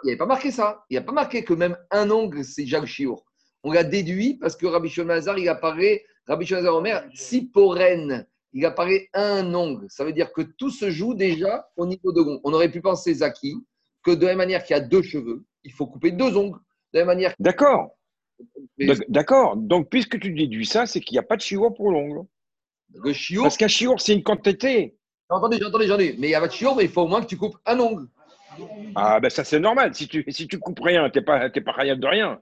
Il 0.03 0.07
n'y 0.07 0.11
avait 0.13 0.19
pas 0.19 0.27
marqué 0.27 0.51
ça. 0.51 0.85
Il 0.91 0.95
n'y 0.95 0.99
a 0.99 1.03
pas 1.03 1.13
marqué 1.13 1.45
que 1.45 1.55
même 1.55 1.77
un 1.91 2.11
ongle, 2.11 2.45
c'est 2.45 2.65
le 2.65 2.87
chiour. 2.87 3.25
On 3.63 3.73
l'a 3.73 3.85
déduit 3.85 4.35
parce 4.35 4.57
que 4.57 4.67
Rabbi 4.67 4.89
Shimon 4.89 5.11
Elazar, 5.11 5.39
il 5.39 5.49
apparaît, 5.49 6.05
Rabbi 6.27 6.47
Shimon 6.47 6.61
Elazar 6.61 6.77
Omer, 6.77 7.05
Siporen, 7.15 8.27
il 8.53 8.65
apparaît 8.65 9.09
un 9.13 9.55
ongle. 9.55 9.87
Ça 9.89 10.05
veut 10.05 10.13
dire 10.13 10.33
que 10.33 10.43
tout 10.43 10.71
se 10.71 10.91
joue 10.91 11.15
déjà 11.15 11.69
au 11.77 11.87
niveau 11.87 12.13
de. 12.13 12.23
On 12.45 12.53
aurait 12.53 12.71
pu 12.71 12.81
penser, 12.81 13.15
Zaki, 13.15 13.57
que 14.03 14.13
de 14.13 14.23
la 14.23 14.29
même 14.29 14.39
manière 14.39 14.65
qu'il 14.65 14.77
y 14.77 14.79
a 14.79 14.83
deux 14.83 15.03
cheveux, 15.03 15.45
il 15.65 15.73
faut 15.73 15.87
couper 15.87 16.11
deux 16.11 16.37
ongles. 16.37 16.59
De 16.93 16.99
la 16.99 17.01
même 17.01 17.17
manière 17.17 17.35
D'accord, 17.39 17.91
d'accord. 19.09 19.57
Donc, 19.57 19.91
puisque 19.91 20.19
tu 20.21 20.33
déduis 20.33 20.67
ça, 20.67 20.87
c'est 20.87 21.01
qu'il 21.01 21.15
n'y 21.15 21.19
a 21.19 21.23
pas 21.23 21.37
de 21.37 21.43
chiour 21.43 21.75
pour 21.75 21.91
l'ongle. 21.91 22.27
le 22.95 23.13
chiour. 23.13 23.45
Parce 23.45 23.57
qu'un 23.57 23.69
chiour, 23.69 24.01
c'est 24.01 24.15
une 24.15 24.23
quantité. 24.23 24.97
J'entendais, 25.31 25.59
j'entendais, 25.59 25.87
j'en 25.87 25.99
ai. 25.99 26.15
Mais 26.19 26.29
il 26.29 26.31
y 26.31 26.35
a 26.35 26.41
pas 26.41 26.49
de 26.49 26.53
chiour, 26.53 26.77
mais 26.77 26.85
il 26.85 26.91
faut 26.91 27.03
au 27.03 27.09
moins 27.09 27.21
que 27.21 27.27
tu 27.27 27.37
coupes 27.37 27.57
un 27.67 27.79
ongle. 27.81 28.07
Ah, 28.95 29.21
ben 29.21 29.31
ça, 29.31 29.45
c'est 29.45 29.61
normal. 29.61 29.95
Si 29.95 30.09
tu, 30.09 30.25
si 30.29 30.47
tu 30.49 30.59
coupes 30.59 30.81
rien, 30.81 31.09
tu 31.11 31.19
n'es 31.19 31.25
pas, 31.25 31.51
t'es 31.51 31.61
pas 31.61 31.73
rien 31.73 31.97
de 31.97 32.07
rien. 32.07 32.41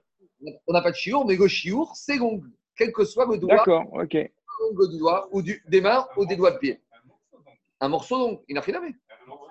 On 0.67 0.73
n'a 0.73 0.81
pas 0.81 0.91
de 0.91 0.95
chiour, 0.95 1.25
mais 1.25 1.35
le 1.35 1.47
chiour, 1.47 1.95
c'est 1.95 2.17
l'ongle. 2.17 2.49
Quel 2.77 2.91
que 2.91 3.03
soit 3.05 3.25
le 3.25 3.37
doigt, 3.37 3.55
D'accord, 3.55 3.85
ok. 3.93 4.13
l'ongle 4.61 4.89
du 4.91 4.97
doigt, 4.99 5.27
ou 5.31 5.41
du, 5.41 5.63
des 5.67 5.81
mains, 5.81 6.05
ou 6.17 6.25
des 6.25 6.35
doigts 6.35 6.51
de 6.51 6.57
pied. 6.57 6.81
Un 7.79 7.87
morceau 7.89 8.17
d'ongle. 8.17 8.39
Il 8.47 8.55
n'a 8.55 8.61
rien 8.61 8.75
à 8.75 8.79
voir. 8.79 8.91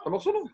Un 0.06 0.10
morceau 0.10 0.32
d'ongle. 0.32 0.50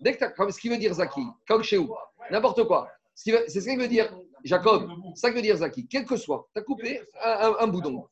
Dès 0.00 0.16
que 0.16 0.24
comme 0.36 0.50
ce 0.50 0.58
qui 0.60 0.68
veut 0.68 0.78
dire 0.78 0.92
Zaki, 0.94 1.22
comme 1.46 1.62
chez 1.62 1.76
vous, 1.76 1.94
n'importe 2.30 2.64
quoi. 2.64 2.88
C'est 3.14 3.48
ce 3.48 3.60
qu'il 3.68 3.78
veut 3.78 3.88
dire 3.88 4.10
Jacob. 4.44 4.90
Ça 5.14 5.30
que 5.30 5.36
veut 5.36 5.42
dire 5.42 5.56
Zaki. 5.56 5.86
Quel 5.88 6.04
que 6.06 6.16
soit, 6.16 6.48
tu 6.54 6.60
as 6.60 6.62
coupé 6.62 7.00
un, 7.22 7.30
un- 7.50 7.56
un 7.60 7.66
bout 7.66 7.80
d'ongle. 7.82 8.06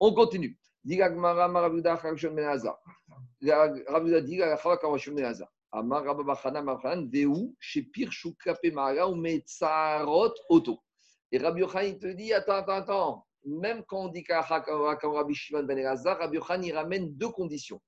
On 0.00 0.12
continue. 0.14 0.56
Dit 0.84 0.98
Amar 5.70 6.04
chez 7.60 7.88
Auto. 10.48 10.80
Et 11.30 11.38
Rabbi 11.38 11.60
Yochanan, 11.60 11.88
il 11.88 11.98
te 11.98 12.06
dit 12.06 12.32
attends, 12.32 12.54
attends, 12.54 12.72
attends. 12.72 13.26
Même 13.44 13.84
quand 13.86 14.06
on 14.06 14.08
dit 14.08 14.24
comme 14.24 15.14
Rabbi 15.14 15.34
Shimon 15.34 15.64
Ben 15.64 15.78
Elazar, 15.78 16.18
Rabbi 16.18 16.36
Yochanan, 16.36 16.64
il 16.64 16.72
ramène 16.72 17.14
deux 17.14 17.30
conditions. 17.30 17.80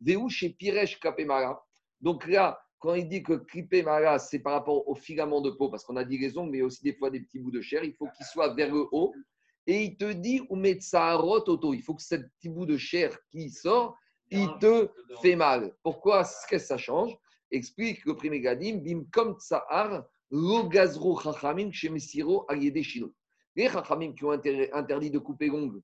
Veu, 0.00 0.28
chez 0.28 0.50
Piresh 0.50 1.00
Klape 1.00 1.20
Mara. 1.20 1.64
Donc 2.00 2.26
là, 2.26 2.60
quand 2.84 2.94
il 2.94 3.08
dit 3.08 3.22
que 3.22 3.32
clipper 3.32 3.82
mara, 3.82 4.18
c'est 4.18 4.40
par 4.40 4.52
rapport 4.52 4.86
au 4.86 4.94
filament 4.94 5.40
de 5.40 5.50
peau, 5.50 5.70
parce 5.70 5.84
qu'on 5.84 5.96
a 5.96 6.04
dit 6.04 6.18
les 6.18 6.36
ongles, 6.36 6.50
mais 6.50 6.60
aussi 6.60 6.82
des 6.82 6.94
fois 6.94 7.08
des 7.08 7.20
petits 7.20 7.38
bouts 7.38 7.50
de 7.50 7.62
chair, 7.62 7.82
il 7.82 7.94
faut 7.94 8.08
qu'ils 8.14 8.26
soient 8.26 8.52
vers 8.52 8.70
le 8.70 8.86
haut. 8.92 9.14
Et 9.66 9.84
il 9.84 9.96
te 9.96 10.12
dit, 10.12 10.42
ou 10.50 10.56
rot 10.56 11.48
auto, 11.48 11.72
il 11.72 11.82
faut 11.82 11.94
que 11.94 12.02
ce 12.02 12.16
petit 12.16 12.50
bout 12.50 12.66
de 12.66 12.76
chair 12.76 13.16
qui 13.30 13.48
sort, 13.48 13.96
il 14.30 14.50
te 14.60 14.90
fait 15.22 15.34
mal. 15.34 15.74
Pourquoi? 15.82 16.24
Qu'est-ce 16.24 16.46
que 16.46 16.58
ça 16.58 16.76
change 16.76 17.16
Explique 17.50 18.04
le 18.04 18.16
premier 18.16 18.40
gadim, 18.40 18.78
bim 18.78 19.04
comme 19.12 19.36
tsahar, 19.38 20.04
lo 20.30 20.68
gazro 20.68 21.18
chachamim 21.20 21.70
chez 21.72 21.88
Messiro 21.88 22.44
ayede 22.48 22.82
shino. 22.82 23.12
Les 23.54 23.68
chachamim 23.68 24.12
qui 24.14 24.24
ont 24.24 24.32
inter- 24.32 24.72
interdit 24.72 25.10
de 25.10 25.18
couper 25.18 25.48
l'ongle 25.48 25.80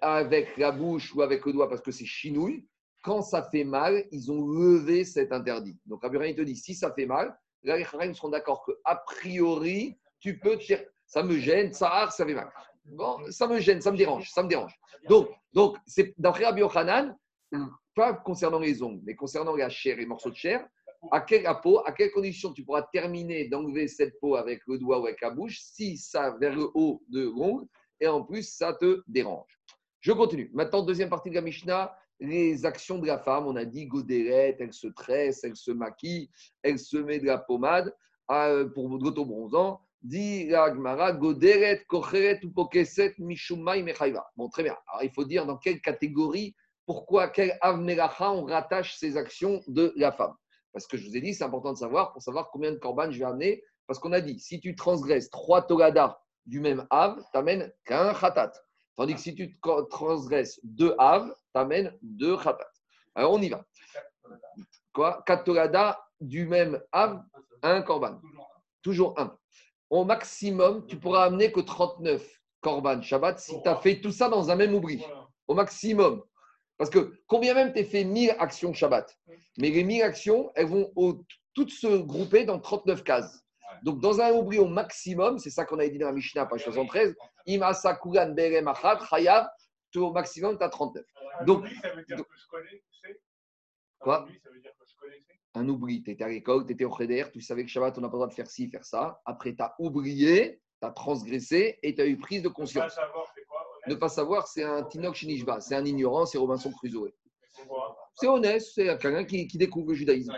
avec 0.00 0.56
la 0.56 0.72
bouche 0.72 1.14
ou 1.14 1.22
avec 1.22 1.44
le 1.46 1.52
doigt 1.52 1.68
parce 1.68 1.80
que 1.80 1.92
c'est 1.92 2.04
chinouille, 2.06 2.66
quand 3.04 3.22
ça 3.22 3.42
fait 3.50 3.64
mal, 3.64 4.04
ils 4.10 4.30
ont 4.30 4.46
levé 4.46 5.04
cet 5.04 5.32
interdit. 5.32 5.76
Donc, 5.86 6.00
il 6.04 6.34
te 6.34 6.42
dit, 6.42 6.56
si 6.56 6.74
ça 6.74 6.92
fait 6.92 7.06
mal, 7.06 7.36
là, 7.62 7.76
les 7.76 7.84
Chachamim 7.84 8.14
seront 8.14 8.28
d'accord 8.30 8.64
qu'a 8.64 8.96
priori, 9.06 9.98
tu 10.20 10.38
peux 10.38 10.56
te 10.56 10.64
faire- 10.64 10.84
Ça 11.06 11.22
me 11.22 11.36
gêne, 11.36 11.72
ça 11.72 12.08
ça 12.10 12.24
fait 12.24 12.34
mal. 12.34 12.50
Bon, 12.84 13.18
ça 13.30 13.46
me 13.46 13.60
gêne, 13.60 13.80
ça 13.80 13.92
me 13.92 13.96
dérange, 13.96 14.30
ça 14.30 14.42
me 14.42 14.48
dérange. 14.48 14.74
Donc, 15.08 15.28
donc 15.52 15.76
c'est 15.86 16.14
d'après 16.18 16.44
Rabbi 16.46 16.60
Yochanan, 16.60 17.16
pas 17.94 18.14
concernant 18.14 18.58
les 18.58 18.82
ongles, 18.82 19.02
mais 19.04 19.14
concernant 19.14 19.54
la 19.54 19.68
chair 19.68 19.98
et 19.98 20.00
les 20.00 20.06
morceaux 20.06 20.30
de 20.30 20.36
chair, 20.36 20.66
à 21.10 21.20
quelle 21.20 21.42
la 21.42 21.54
peau, 21.54 21.80
à 21.84 21.92
quelles 21.92 22.12
conditions 22.12 22.52
tu 22.52 22.64
pourras 22.64 22.82
terminer 22.92 23.48
d'enlever 23.48 23.88
cette 23.88 24.18
peau 24.20 24.36
avec 24.36 24.60
le 24.66 24.78
doigt 24.78 25.00
ou 25.00 25.06
avec 25.06 25.20
la 25.20 25.30
bouche, 25.30 25.58
si 25.60 25.96
ça 25.96 26.36
vers 26.40 26.54
le 26.54 26.68
haut 26.74 27.02
de 27.08 27.22
l'ongle, 27.22 27.66
et 28.00 28.06
en 28.06 28.22
plus, 28.22 28.48
ça 28.48 28.74
te 28.74 29.02
dérange. 29.06 29.58
Je 30.00 30.12
continue. 30.12 30.50
Maintenant, 30.52 30.82
deuxième 30.82 31.08
partie 31.08 31.30
de 31.30 31.36
la 31.36 31.40
Mishnah, 31.40 31.96
les 32.22 32.64
actions 32.64 32.98
de 32.98 33.06
la 33.06 33.18
femme. 33.18 33.46
On 33.46 33.56
a 33.56 33.64
dit 33.64 33.86
godérette, 33.86 34.56
elle 34.60 34.72
se 34.72 34.88
tresse, 34.88 35.44
elle 35.44 35.56
se 35.56 35.70
maquille, 35.70 36.30
elle 36.62 36.78
se 36.78 36.96
met 36.96 37.18
de 37.18 37.26
la 37.26 37.38
pommade 37.38 37.94
euh, 38.30 38.68
pour 38.68 38.88
l'autobronzant. 38.88 39.80
Dit 40.02 40.48
la 40.48 40.74
Gemara, 40.74 41.12
godérette, 41.12 41.86
kocheret 41.86 42.40
ou 42.44 42.50
pokeset, 42.50 43.14
mishumai 43.18 43.82
mechaiva. 43.82 44.26
Bon, 44.36 44.48
très 44.48 44.64
bien. 44.64 44.76
Alors, 44.88 45.04
il 45.04 45.10
faut 45.12 45.24
dire 45.24 45.46
dans 45.46 45.58
quelle 45.58 45.80
catégorie, 45.80 46.56
pourquoi, 46.86 47.28
quel 47.28 47.56
avmelacha 47.60 48.32
on 48.32 48.44
rattache 48.44 48.96
ces 48.96 49.16
actions 49.16 49.62
de 49.68 49.92
la 49.94 50.10
femme. 50.10 50.34
Parce 50.72 50.86
que 50.86 50.96
je 50.96 51.06
vous 51.08 51.16
ai 51.16 51.20
dit, 51.20 51.34
c'est 51.34 51.44
important 51.44 51.72
de 51.72 51.78
savoir 51.78 52.12
pour 52.12 52.22
savoir 52.22 52.50
combien 52.50 52.72
de 52.72 52.76
korban 52.78 53.10
je 53.10 53.18
vais 53.18 53.24
amener. 53.24 53.62
Parce 53.86 53.98
qu'on 53.98 54.12
a 54.12 54.20
dit, 54.20 54.38
si 54.38 54.60
tu 54.60 54.74
transgresses 54.74 55.28
trois 55.30 55.62
togadas 55.62 56.18
du 56.46 56.60
même 56.60 56.86
av, 56.90 57.16
tu 57.18 57.24
n'amènes 57.34 57.72
qu'un 57.84 58.14
khatat. 58.14 58.52
Tandis 58.96 59.14
que 59.14 59.20
si 59.20 59.34
tu 59.34 59.58
tra- 59.62 59.86
transgresses 59.88 60.60
deux 60.62 60.94
av, 60.98 61.28
tu 61.54 61.60
amènes 61.60 61.96
deux 62.02 62.36
khatat. 62.36 62.68
Alors 63.14 63.32
on 63.32 63.40
y 63.42 63.48
va. 63.48 63.64
Quoi? 64.92 65.22
Quatre 65.26 65.44
togadas 65.44 65.98
du 66.20 66.46
même 66.46 66.80
av, 66.92 67.22
un 67.62 67.82
korban. 67.82 68.20
Toujours 68.82 69.18
un. 69.18 69.36
Au 69.90 70.04
maximum, 70.04 70.86
tu 70.86 70.98
pourras 70.98 71.24
amener 71.24 71.52
que 71.52 71.60
39 71.60 72.22
korban 72.60 73.02
Shabbat 73.02 73.38
si 73.38 73.60
tu 73.62 73.68
as 73.68 73.76
fait 73.76 74.00
tout 74.00 74.10
ça 74.12 74.28
dans 74.28 74.50
un 74.50 74.56
même 74.56 74.74
oubli. 74.74 75.04
Au 75.48 75.54
maximum. 75.54 76.22
Parce 76.82 76.90
que 76.90 77.12
combien 77.28 77.54
même 77.54 77.72
tu 77.72 77.84
fait 77.84 78.02
1000 78.02 78.34
actions 78.40 78.72
Shabbat, 78.74 79.16
mais 79.56 79.70
les 79.70 79.84
1000 79.84 80.02
actions, 80.02 80.50
elles 80.56 80.66
vont 80.66 80.90
au- 80.96 81.24
toutes 81.54 81.70
se 81.70 81.98
grouper 81.98 82.44
dans 82.44 82.58
39 82.58 83.04
cases. 83.04 83.40
Donc, 83.84 84.00
dans 84.00 84.20
un 84.20 84.32
oubli 84.32 84.58
au 84.58 84.66
maximum, 84.66 85.38
c'est 85.38 85.50
ça 85.50 85.64
qu'on 85.64 85.78
avait 85.78 85.90
dit 85.90 85.98
dans 85.98 86.06
la 86.08 86.12
Mishnah, 86.12 86.44
page 86.46 86.64
73, 86.64 87.14
Imasa 87.46 87.94
Kugan 87.94 88.30
Berem 88.34 88.66
Achat, 88.66 88.98
Chayav, 89.08 89.48
tout 89.92 90.00
au 90.00 90.12
maximum, 90.12 90.58
tu 90.58 90.64
as 90.64 90.68
39. 90.70 91.04
Donc, 91.46 91.68
ça 91.80 91.90
veut 91.94 92.02
dire 92.04 92.16
donc- 92.16 92.26
que 92.26 92.36
je 92.36 92.46
connais, 92.48 92.68
tu 92.90 92.98
sais 93.00 93.20
Quoi 94.00 94.26
ça 94.42 94.50
veut 94.50 94.58
dire 94.60 94.72
que 94.76 94.84
je 94.84 94.96
connaissais 95.00 95.38
un 95.54 95.68
oubli, 95.68 96.02
tu 96.02 96.10
étais 96.10 96.24
à 96.24 96.28
l'école, 96.28 96.66
tu 96.66 96.72
étais 96.72 96.84
au 96.84 96.92
Cheder, 96.96 97.26
tu 97.32 97.40
savais 97.40 97.62
que 97.62 97.70
Shabbat, 97.70 97.96
on 97.96 98.00
n'a 98.00 98.08
pas 98.08 98.14
le 98.14 98.18
droit 98.18 98.26
de 98.28 98.34
faire 98.34 98.48
ci, 98.50 98.68
faire 98.68 98.84
ça. 98.84 99.20
Après, 99.24 99.54
tu 99.54 99.62
as 99.62 99.72
oublié, 99.78 100.58
Tu 100.80 100.86
as 100.88 100.90
transgressé 100.90 101.78
et 101.84 101.94
tu 101.94 102.00
as 102.02 102.06
eu 102.06 102.18
prise 102.18 102.42
de 102.42 102.48
conscience. 102.48 102.92
savoir, 102.96 103.32
Ne 103.88 103.94
pas 103.94 104.08
savoir, 104.08 104.46
c'est 104.46 104.62
un 104.62 104.84
Tinoch 104.84 105.16
Shinishba, 105.16 105.60
c'est 105.60 105.74
un 105.74 105.84
ignorant, 105.84 106.24
c'est 106.26 106.38
Robinson 106.38 106.70
Crusoe. 106.70 107.12
C'est 108.14 108.28
honnête, 108.28 108.62
c'est 108.62 108.96
quelqu'un 108.98 109.24
qui, 109.24 109.46
découvre 109.58 109.88
le 109.88 109.94
judaïsme. 109.94 110.32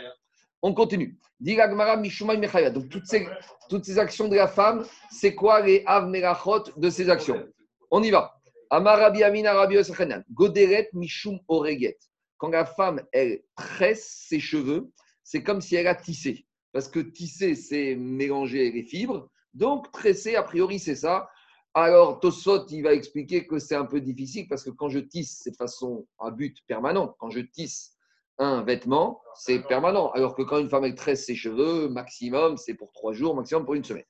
On 0.62 0.72
continue. 0.72 1.18
Donc 1.40 2.88
toutes 2.88 3.06
ces, 3.06 3.28
toutes 3.68 3.84
ces 3.84 3.98
actions 3.98 4.28
de 4.28 4.36
la 4.36 4.48
femme, 4.48 4.86
c'est 5.10 5.34
quoi 5.34 5.60
les 5.60 5.82
Av 5.86 6.08
Merachot 6.08 6.64
de 6.76 6.90
ces 6.90 7.10
actions? 7.10 7.46
On 7.90 8.02
y 8.02 8.10
va. 8.10 8.34
Amar 8.70 8.98
Rabbi 8.98 9.22
Amina 9.22 9.52
Rabbi 9.52 9.74
Yosef 9.74 10.00
Hanan. 10.00 10.24
Goderet 10.32 10.88
Mishum 10.94 11.38
Oreget. 11.48 11.98
Quand 12.38 12.48
la 12.48 12.64
femme, 12.64 13.02
elle 13.12 13.42
tresse 13.56 14.24
ses 14.28 14.40
cheveux, 14.40 14.90
c'est 15.22 15.42
comme 15.42 15.60
si 15.60 15.76
elle 15.76 15.86
a 15.86 15.94
tissé. 15.94 16.46
Parce 16.72 16.88
que 16.88 17.00
tisser, 17.00 17.54
c'est 17.54 17.94
mélanger 17.94 18.72
les 18.72 18.82
fibres. 18.82 19.28
Donc, 19.54 19.92
tresser, 19.92 20.34
a 20.34 20.42
priori, 20.42 20.78
c'est 20.78 20.96
ça. 20.96 21.28
Alors, 21.76 22.20
Tosot, 22.20 22.66
il 22.68 22.82
va 22.82 22.94
expliquer 22.94 23.48
que 23.48 23.58
c'est 23.58 23.74
un 23.74 23.84
peu 23.84 24.00
difficile 24.00 24.46
parce 24.46 24.62
que 24.62 24.70
quand 24.70 24.88
je 24.88 25.00
tisse, 25.00 25.40
c'est 25.42 25.50
de 25.50 25.56
façon 25.56 26.06
à 26.20 26.30
but 26.30 26.56
permanent. 26.68 27.16
Quand 27.18 27.30
je 27.30 27.40
tisse 27.40 27.96
un 28.38 28.62
vêtement, 28.62 29.20
c'est 29.34 29.58
permanent. 29.66 30.12
Alors 30.12 30.36
que 30.36 30.42
quand 30.42 30.58
une 30.58 30.68
femme, 30.68 30.84
elle 30.84 30.94
tresse 30.94 31.26
ses 31.26 31.34
cheveux, 31.34 31.88
maximum, 31.88 32.56
c'est 32.58 32.74
pour 32.74 32.92
trois 32.92 33.12
jours, 33.12 33.34
maximum 33.34 33.64
pour 33.64 33.74
une 33.74 33.82
semaine. 33.82 34.04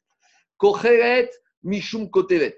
Kocheret, 0.58 1.30
Mishum 1.62 2.10
Kotevet. 2.10 2.56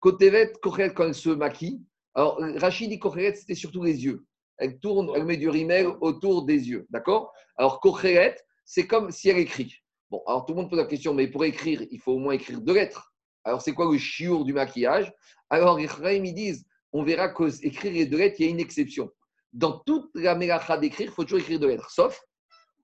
Kotevet, 0.00 0.52
Kocheret, 0.60 0.92
quand 0.92 1.04
elle 1.04 1.14
se 1.14 1.30
maquille. 1.30 1.84
Alors, 2.14 2.40
Rachid 2.56 2.90
dit 2.90 2.98
Kocheret, 2.98 3.36
c'était 3.36 3.54
surtout 3.54 3.84
les 3.84 4.04
yeux. 4.04 4.26
Elle 4.56 4.80
tourne, 4.80 5.12
elle 5.14 5.24
met 5.24 5.36
du 5.36 5.48
rimel 5.48 5.86
autour 6.00 6.44
des 6.46 6.68
yeux. 6.68 6.84
D'accord? 6.90 7.32
Alors, 7.56 7.78
Kocheret, 7.80 8.36
c'est 8.64 8.88
comme 8.88 9.12
si 9.12 9.28
elle 9.28 9.38
écrit. 9.38 9.72
Bon, 10.10 10.20
alors 10.26 10.46
tout 10.46 10.54
le 10.54 10.62
monde 10.62 10.70
pose 10.70 10.80
la 10.80 10.86
question, 10.86 11.14
mais 11.14 11.28
pour 11.28 11.44
écrire, 11.44 11.82
il 11.92 12.00
faut 12.00 12.12
au 12.12 12.18
moins 12.18 12.32
écrire 12.32 12.60
deux 12.60 12.74
lettres. 12.74 13.14
Alors, 13.44 13.62
c'est 13.62 13.72
quoi 13.72 13.90
le 13.90 13.98
chiour 13.98 14.44
du 14.44 14.52
maquillage? 14.52 15.12
Alors, 15.50 15.78
les 15.78 15.88
ils 16.16 16.34
disent, 16.34 16.66
on 16.92 17.02
verra 17.02 17.28
qu'écrire 17.28 17.92
les 17.92 18.06
deux 18.06 18.18
lettres, 18.18 18.36
il 18.40 18.46
y 18.46 18.48
a 18.48 18.50
une 18.50 18.60
exception. 18.60 19.10
Dans 19.52 19.78
toute 19.80 20.10
la 20.14 20.34
mélacha 20.34 20.76
d'écrire, 20.76 21.08
il 21.08 21.12
faut 21.12 21.24
toujours 21.24 21.40
écrire 21.40 21.58
deux 21.58 21.68
lettres, 21.68 21.90
sauf 21.90 22.20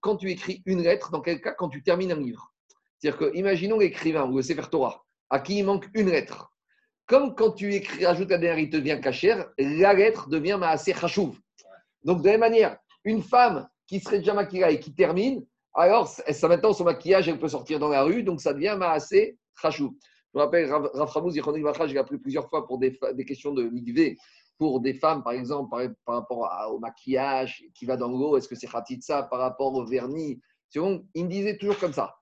quand 0.04 0.16
tu 0.16 0.30
écris 0.30 0.62
une 0.66 0.82
lettre, 0.82 1.10
dans 1.10 1.22
quel 1.22 1.40
cas 1.40 1.52
Quand 1.52 1.70
tu 1.70 1.82
termines 1.82 2.12
un 2.12 2.20
livre. 2.20 2.52
C'est-à-dire 2.98 3.18
que, 3.18 3.36
imaginons 3.36 3.78
l'écrivain 3.78 4.26
ou 4.26 4.36
le 4.36 4.42
Sefer 4.42 4.68
Torah, 4.70 5.02
à 5.30 5.40
qui 5.40 5.58
il 5.58 5.64
manque 5.64 5.88
une 5.94 6.10
lettre. 6.10 6.52
Comme 7.06 7.34
quand 7.34 7.52
tu 7.52 7.72
écris, 7.74 8.04
rajoutes 8.04 8.28
la 8.28 8.36
dernière, 8.36 8.58
il 8.58 8.68
te 8.68 8.76
devient 8.76 9.00
cachère, 9.02 9.48
la 9.58 9.94
lettre 9.94 10.28
devient 10.28 10.58
assez 10.62 10.92
chachouv. 10.92 11.38
Donc, 12.02 12.20
de 12.20 12.26
la 12.26 12.32
même 12.32 12.40
manière, 12.40 12.76
une 13.04 13.22
femme 13.22 13.66
qui 13.86 13.98
serait 14.00 14.18
déjà 14.18 14.34
maquillée 14.34 14.70
et 14.72 14.78
qui 14.78 14.94
termine, 14.94 15.42
alors 15.74 16.06
ça 16.06 16.48
maintenant 16.48 16.74
son 16.74 16.84
maquillage, 16.84 17.28
elle 17.28 17.38
peut 17.38 17.48
sortir 17.48 17.78
dans 17.78 17.88
la 17.88 18.02
rue, 18.02 18.22
donc 18.22 18.42
ça 18.42 18.52
devient 18.52 18.78
assez 18.82 19.38
chachouv. 19.60 19.92
Je 20.34 20.40
me 20.40 20.44
rappelle, 20.44 20.68
Rav 20.68 20.90
Rav 20.94 21.08
Ramouz, 21.10 21.36
Yichronik 21.36 21.62
Bacha, 21.62 21.86
j'ai 21.86 21.96
appris 21.96 22.18
plusieurs 22.18 22.48
fois 22.48 22.66
pour 22.66 22.78
des, 22.78 22.98
questions 23.24 23.52
de 23.52 23.62
migvé, 23.62 24.18
pour 24.58 24.80
des 24.80 24.94
femmes, 24.94 25.22
par 25.22 25.32
exemple, 25.32 25.70
par, 26.04 26.16
rapport 26.16 26.50
au 26.72 26.80
maquillage 26.80 27.64
qui 27.72 27.86
va 27.86 27.96
dans 27.96 28.08
l'eau, 28.08 28.36
est-ce 28.36 28.48
que 28.48 28.56
c'est 28.56 28.66
khatitsa 28.66 29.24
par 29.24 29.38
rapport 29.38 29.72
au 29.72 29.86
vernis? 29.86 30.40
Il 30.74 30.82
me 31.14 31.28
disait 31.28 31.56
toujours 31.56 31.78
comme 31.78 31.92
ça. 31.92 32.16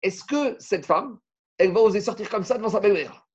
Est-ce 0.00 0.22
que 0.22 0.54
cette 0.60 0.86
femme, 0.86 1.18
elle 1.58 1.72
va 1.72 1.80
oser 1.80 2.00
sortir 2.00 2.30
comme 2.30 2.44
ça 2.44 2.56
devant 2.56 2.68
sa 2.68 2.78
belle-mère? 2.78 3.26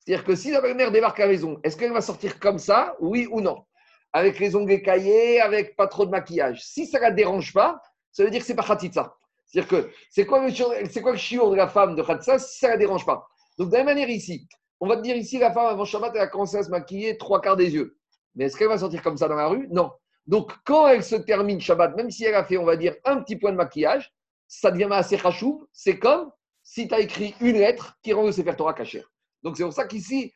C'est-à-dire 0.00 0.26
que 0.26 0.34
si 0.34 0.50
la 0.50 0.60
belle-mère 0.60 0.92
débarque 0.92 1.18
à 1.20 1.24
la 1.24 1.32
maison, 1.32 1.58
est-ce 1.62 1.78
qu'elle 1.78 1.94
va 1.94 2.02
sortir 2.02 2.38
comme 2.38 2.58
ça, 2.58 2.94
oui 3.00 3.26
ou 3.30 3.40
non? 3.40 3.64
Avec 4.12 4.38
les 4.38 4.54
ongles 4.54 4.72
écaillés, 4.72 5.40
avec 5.40 5.76
pas 5.76 5.86
trop 5.86 6.04
de 6.04 6.10
maquillage. 6.10 6.62
Si 6.62 6.86
ça 6.86 6.98
ne 6.98 7.04
la 7.04 7.10
dérange 7.10 7.54
pas, 7.54 7.80
ça 8.12 8.22
veut 8.22 8.30
dire 8.30 8.40
que 8.40 8.46
c'est 8.46 8.54
pas 8.54 8.62
khatitsa. 8.62 9.16
C'est-à-dire 9.46 9.70
que 9.70 9.90
c'est 10.10 10.26
quoi 10.26 10.46
le 10.46 11.00
quoi 11.00 11.12
le 11.12 11.16
chiour 11.16 11.50
de 11.50 11.56
la 11.56 11.68
femme 11.68 11.96
de 11.96 12.02
khatitsa 12.02 12.38
si 12.38 12.58
ça 12.58 12.66
ne 12.66 12.72
la 12.72 12.78
dérange 12.78 13.06
pas? 13.06 13.26
Donc 13.58 13.68
de 13.68 13.72
la 13.72 13.78
même 13.84 13.94
manière 13.94 14.10
ici, 14.10 14.46
on 14.80 14.86
va 14.86 14.96
te 14.96 15.02
dire 15.02 15.16
ici, 15.16 15.38
la 15.38 15.52
femme 15.52 15.66
avant 15.66 15.84
Shabbat, 15.84 16.12
elle 16.14 16.20
a 16.20 16.26
commencé 16.26 16.56
à 16.56 16.62
se 16.62 16.70
maquiller 16.70 17.16
trois 17.16 17.40
quarts 17.40 17.56
des 17.56 17.72
yeux. 17.74 17.96
Mais 18.34 18.44
est-ce 18.44 18.56
qu'elle 18.56 18.68
va 18.68 18.78
sortir 18.78 19.02
comme 19.02 19.16
ça 19.16 19.28
dans 19.28 19.36
la 19.36 19.48
rue? 19.48 19.66
Non. 19.70 19.90
Donc 20.26 20.52
quand 20.64 20.88
elle 20.88 21.02
se 21.02 21.16
termine 21.16 21.60
Shabbat, 21.60 21.96
même 21.96 22.10
si 22.10 22.24
elle 22.24 22.34
a 22.34 22.44
fait, 22.44 22.58
on 22.58 22.64
va 22.64 22.76
dire, 22.76 22.94
un 23.04 23.20
petit 23.20 23.36
point 23.36 23.52
de 23.52 23.56
maquillage, 23.56 24.12
ça 24.48 24.70
devient 24.70 24.88
assez 24.90 25.16
rachouv. 25.16 25.66
C'est 25.72 25.98
comme 25.98 26.30
si 26.62 26.88
tu 26.88 26.94
as 26.94 27.00
écrit 27.00 27.34
une 27.40 27.56
lettre 27.56 27.96
qui 28.02 28.12
rend 28.12 28.24
le 28.24 28.32
Sefer 28.32 28.54
Torah 28.56 28.74
caché. 28.74 29.02
Donc 29.42 29.56
c'est 29.56 29.62
pour 29.62 29.72
ça 29.72 29.86
qu'ici, 29.86 30.32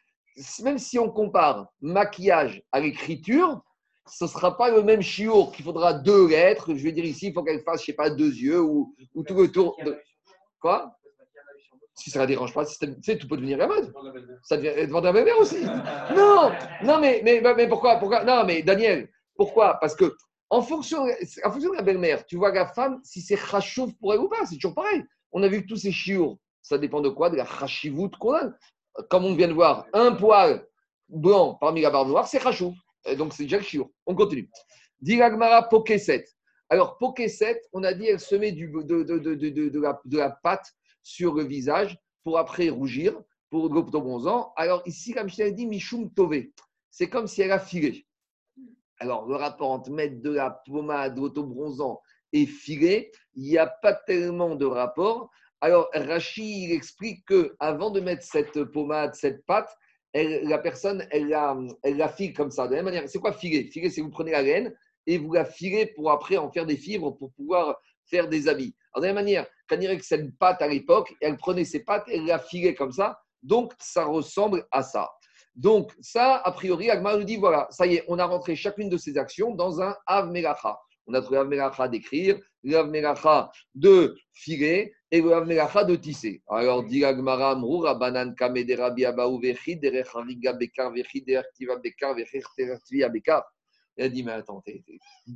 même 0.62 0.78
si 0.78 0.98
on 0.98 1.10
compare 1.10 1.66
maquillage 1.80 2.62
à 2.72 2.80
l'écriture, 2.80 3.60
ce 4.06 4.24
ne 4.24 4.28
sera 4.28 4.56
pas 4.56 4.70
le 4.70 4.82
même 4.82 5.02
chiour 5.02 5.52
qu'il 5.52 5.64
faudra 5.64 5.92
deux 5.92 6.28
lettres. 6.28 6.74
Je 6.74 6.82
vais 6.82 6.92
dire 6.92 7.04
ici, 7.04 7.28
il 7.28 7.32
faut 7.32 7.42
qu'elle 7.42 7.62
fasse, 7.62 7.80
je 7.80 7.86
sais 7.86 7.92
pas, 7.92 8.10
deux 8.10 8.32
yeux 8.32 8.60
ou, 8.60 8.94
ou 9.14 9.22
tout 9.22 9.34
le 9.34 9.50
tour. 9.50 9.76
De... 9.84 9.98
Quoi? 10.60 10.96
Si 12.01 12.09
ça 12.09 12.18
ne 12.20 12.22
la 12.22 12.28
dérange 12.28 12.55
pas, 12.55 12.64
tu 12.64 12.74
sais, 13.03 13.18
tout 13.18 13.28
peut 13.28 13.36
devenir 13.36 13.59
la 13.59 13.66
mode. 13.66 13.92
Ça 14.42 14.57
devient 14.57 14.86
devant 14.86 15.03
ta 15.03 15.12
belle-mère 15.12 15.38
aussi. 15.38 15.62
Non, 16.16 16.51
non, 16.82 16.98
mais, 16.98 17.20
mais, 17.22 17.42
mais 17.55 17.68
pourquoi, 17.68 17.96
pourquoi 17.96 18.24
Non, 18.24 18.44
mais 18.46 18.62
Daniel, 18.62 19.11
pourquoi? 19.36 19.78
Parce 19.80 19.94
que 19.94 20.16
en 20.48 20.62
fonction, 20.62 21.05
en 21.44 21.51
fonction 21.53 21.70
de 21.72 21.76
la 21.76 21.82
belle-mère, 21.82 22.24
tu 22.24 22.36
vois 22.36 22.53
la 22.53 22.66
femme, 22.66 23.01
si 23.05 23.20
c'est 23.20 23.36
chachouf 23.36 23.92
pour 24.01 24.14
elle 24.14 24.20
ou 24.20 24.28
pas, 24.28 24.46
c'est 24.46 24.55
toujours 24.55 24.74
pareil. 24.74 25.03
On 25.32 25.42
a 25.42 25.48
vu 25.48 25.62
que 25.62 25.68
tous 25.68 25.76
ces 25.76 25.92
chiours, 25.92 26.38
ça 26.62 26.78
dépend 26.78 27.03
de 27.03 27.11
quoi? 27.11 27.28
De 27.28 27.36
la 27.36 27.44
chachivout 27.44 28.11
qu'on 28.18 28.34
a. 28.34 28.51
Comme 29.11 29.26
on 29.26 29.34
vient 29.34 29.48
de 29.48 29.53
voir, 29.53 29.86
un 29.92 30.12
poil 30.12 30.66
blanc 31.09 31.55
parmi 31.61 31.82
la 31.82 31.90
barbe 31.90 32.09
noire, 32.09 32.26
c'est 32.26 32.40
chachouf. 32.40 32.74
Et 33.05 33.14
Donc 33.14 33.34
c'est 33.34 33.42
déjà 33.42 33.59
le 33.59 33.62
chiour. 33.62 33.90
On 34.07 34.14
continue. 34.14 34.51
Diragmara 35.01 35.68
Pokeset. 35.68 36.24
Alors 36.70 36.96
Pokeset, 36.98 37.61
on 37.74 37.82
a 37.84 37.92
dit, 37.92 38.07
elle 38.07 38.20
se 38.20 38.34
met 38.34 38.53
du, 38.53 38.68
de, 38.68 39.03
de, 39.03 39.18
de, 39.18 39.34
de, 39.34 39.48
de, 39.51 39.68
de 39.68 39.80
la, 39.80 40.01
de 40.05 40.18
la 40.18 40.30
pâte 40.30 40.72
sur 41.03 41.34
le 41.34 41.44
visage 41.44 41.98
pour 42.24 42.38
après 42.38 42.68
rougir, 42.68 43.20
pour 43.51 43.72
l'autobronzant. 43.72 44.53
Alors 44.57 44.82
ici, 44.86 45.12
comme 45.12 45.28
je 45.28 45.36
t'ai 45.36 45.53
dit, 45.53 45.66
Michoum 45.66 46.12
Tové. 46.12 46.53
C'est 46.90 47.09
comme 47.09 47.26
si 47.26 47.42
elle 47.42 47.53
a 47.53 47.59
filé. 47.59 48.07
Alors, 48.98 49.26
le 49.26 49.34
rapport 49.34 49.70
entre 49.70 49.90
mettre 49.90 50.20
de 50.20 50.30
la 50.30 50.51
pommade 50.51 51.18
autobronzant 51.18 52.01
et 52.32 52.46
filer, 52.46 53.11
il 53.34 53.44
n'y 53.44 53.57
a 53.57 53.66
pas 53.66 53.94
tellement 53.94 54.57
de 54.57 54.66
rapport. 54.66 55.30
Alors, 55.62 55.88
Rachid 55.94 56.44
il 56.44 56.72
explique 56.72 57.24
que 57.24 57.57
avant 57.61 57.90
de 57.90 58.01
mettre 58.01 58.22
cette 58.22 58.64
pommade, 58.64 59.14
cette 59.14 59.44
pâte, 59.46 59.74
la 60.12 60.59
personne, 60.59 61.07
elle 61.11 61.28
la, 61.28 61.57
elle 61.82 61.96
la 61.96 62.09
file 62.09 62.34
comme 62.34 62.51
ça. 62.51 62.66
De 62.66 62.72
la 62.72 62.82
même 62.82 62.92
manière, 62.92 63.09
c'est 63.09 63.20
quoi 63.20 63.32
filer? 63.32 63.64
Filer, 63.64 63.88
c'est 63.88 64.01
vous 64.01 64.11
prenez 64.11 64.32
la 64.32 64.42
laine 64.42 64.76
et 65.07 65.16
vous 65.16 65.32
la 65.32 65.44
filez 65.44 65.86
pour 65.86 66.11
après 66.11 66.36
en 66.36 66.51
faire 66.51 66.66
des 66.66 66.76
fibres 66.76 67.16
pour 67.16 67.32
pouvoir 67.32 67.80
faire 68.05 68.28
des 68.28 68.48
habits. 68.48 68.74
Alors, 68.92 69.03
de 69.03 69.07
la 69.07 69.14
même 69.14 69.24
manière, 69.24 69.46
dirait 69.76 69.98
que 69.98 70.04
cette 70.04 70.36
pâte 70.38 70.62
à 70.62 70.68
l'époque, 70.68 71.14
elle 71.20 71.36
prenait 71.36 71.64
ses 71.64 71.84
pâtes 71.84 72.08
et 72.08 72.16
elle 72.16 72.26
la 72.26 72.38
filait 72.38 72.74
comme 72.74 72.92
ça. 72.92 73.20
Donc, 73.42 73.72
ça 73.78 74.04
ressemble 74.04 74.66
à 74.70 74.82
ça. 74.82 75.10
Donc, 75.54 75.92
ça, 76.00 76.36
a 76.36 76.52
priori, 76.52 76.90
Agmar 76.90 77.18
nous 77.18 77.24
dit 77.24 77.36
voilà, 77.36 77.66
ça 77.70 77.86
y 77.86 77.96
est, 77.96 78.04
on 78.08 78.18
a 78.18 78.24
rentré 78.24 78.54
chacune 78.54 78.88
de 78.88 78.96
ces 78.96 79.18
actions 79.18 79.54
dans 79.54 79.80
un 79.80 79.94
Av 80.06 80.30
Melacha. 80.30 80.78
On 81.06 81.14
a 81.14 81.20
trouvé 81.20 81.38
Av 81.38 81.48
Melacha 81.48 81.88
d'écrire, 81.88 82.38
l'Av 82.62 82.88
Melacha 82.88 83.50
de 83.74 84.14
filer 84.32 84.92
et 85.10 85.20
le 85.20 85.32
Av 85.32 85.46
Melacha 85.46 85.84
de 85.84 85.96
tisser. 85.96 86.42
Alors, 86.48 86.84
dit 86.84 87.04
Agmara, 87.04 87.56
Mrou, 87.56 87.78
Rabanan, 87.78 88.34
Kame, 88.34 88.64
de 88.64 88.74
Rabbi 88.74 89.04
Abaou, 89.04 89.40
Vechi, 89.40 89.76
Derech 89.76 90.14
Hariga, 90.14 90.52
Bekar, 90.52 90.92
Vechi, 90.92 91.22
Derech 91.22 91.46
Bekar, 91.82 92.14
Vechi, 92.14 92.40
Derech 92.56 92.82
Tiva, 92.84 93.08
Bekar. 93.08 93.42
Il 94.01 94.05
a 94.05 94.09
dit, 94.09 94.22
mais 94.22 94.32
attends, 94.32 94.64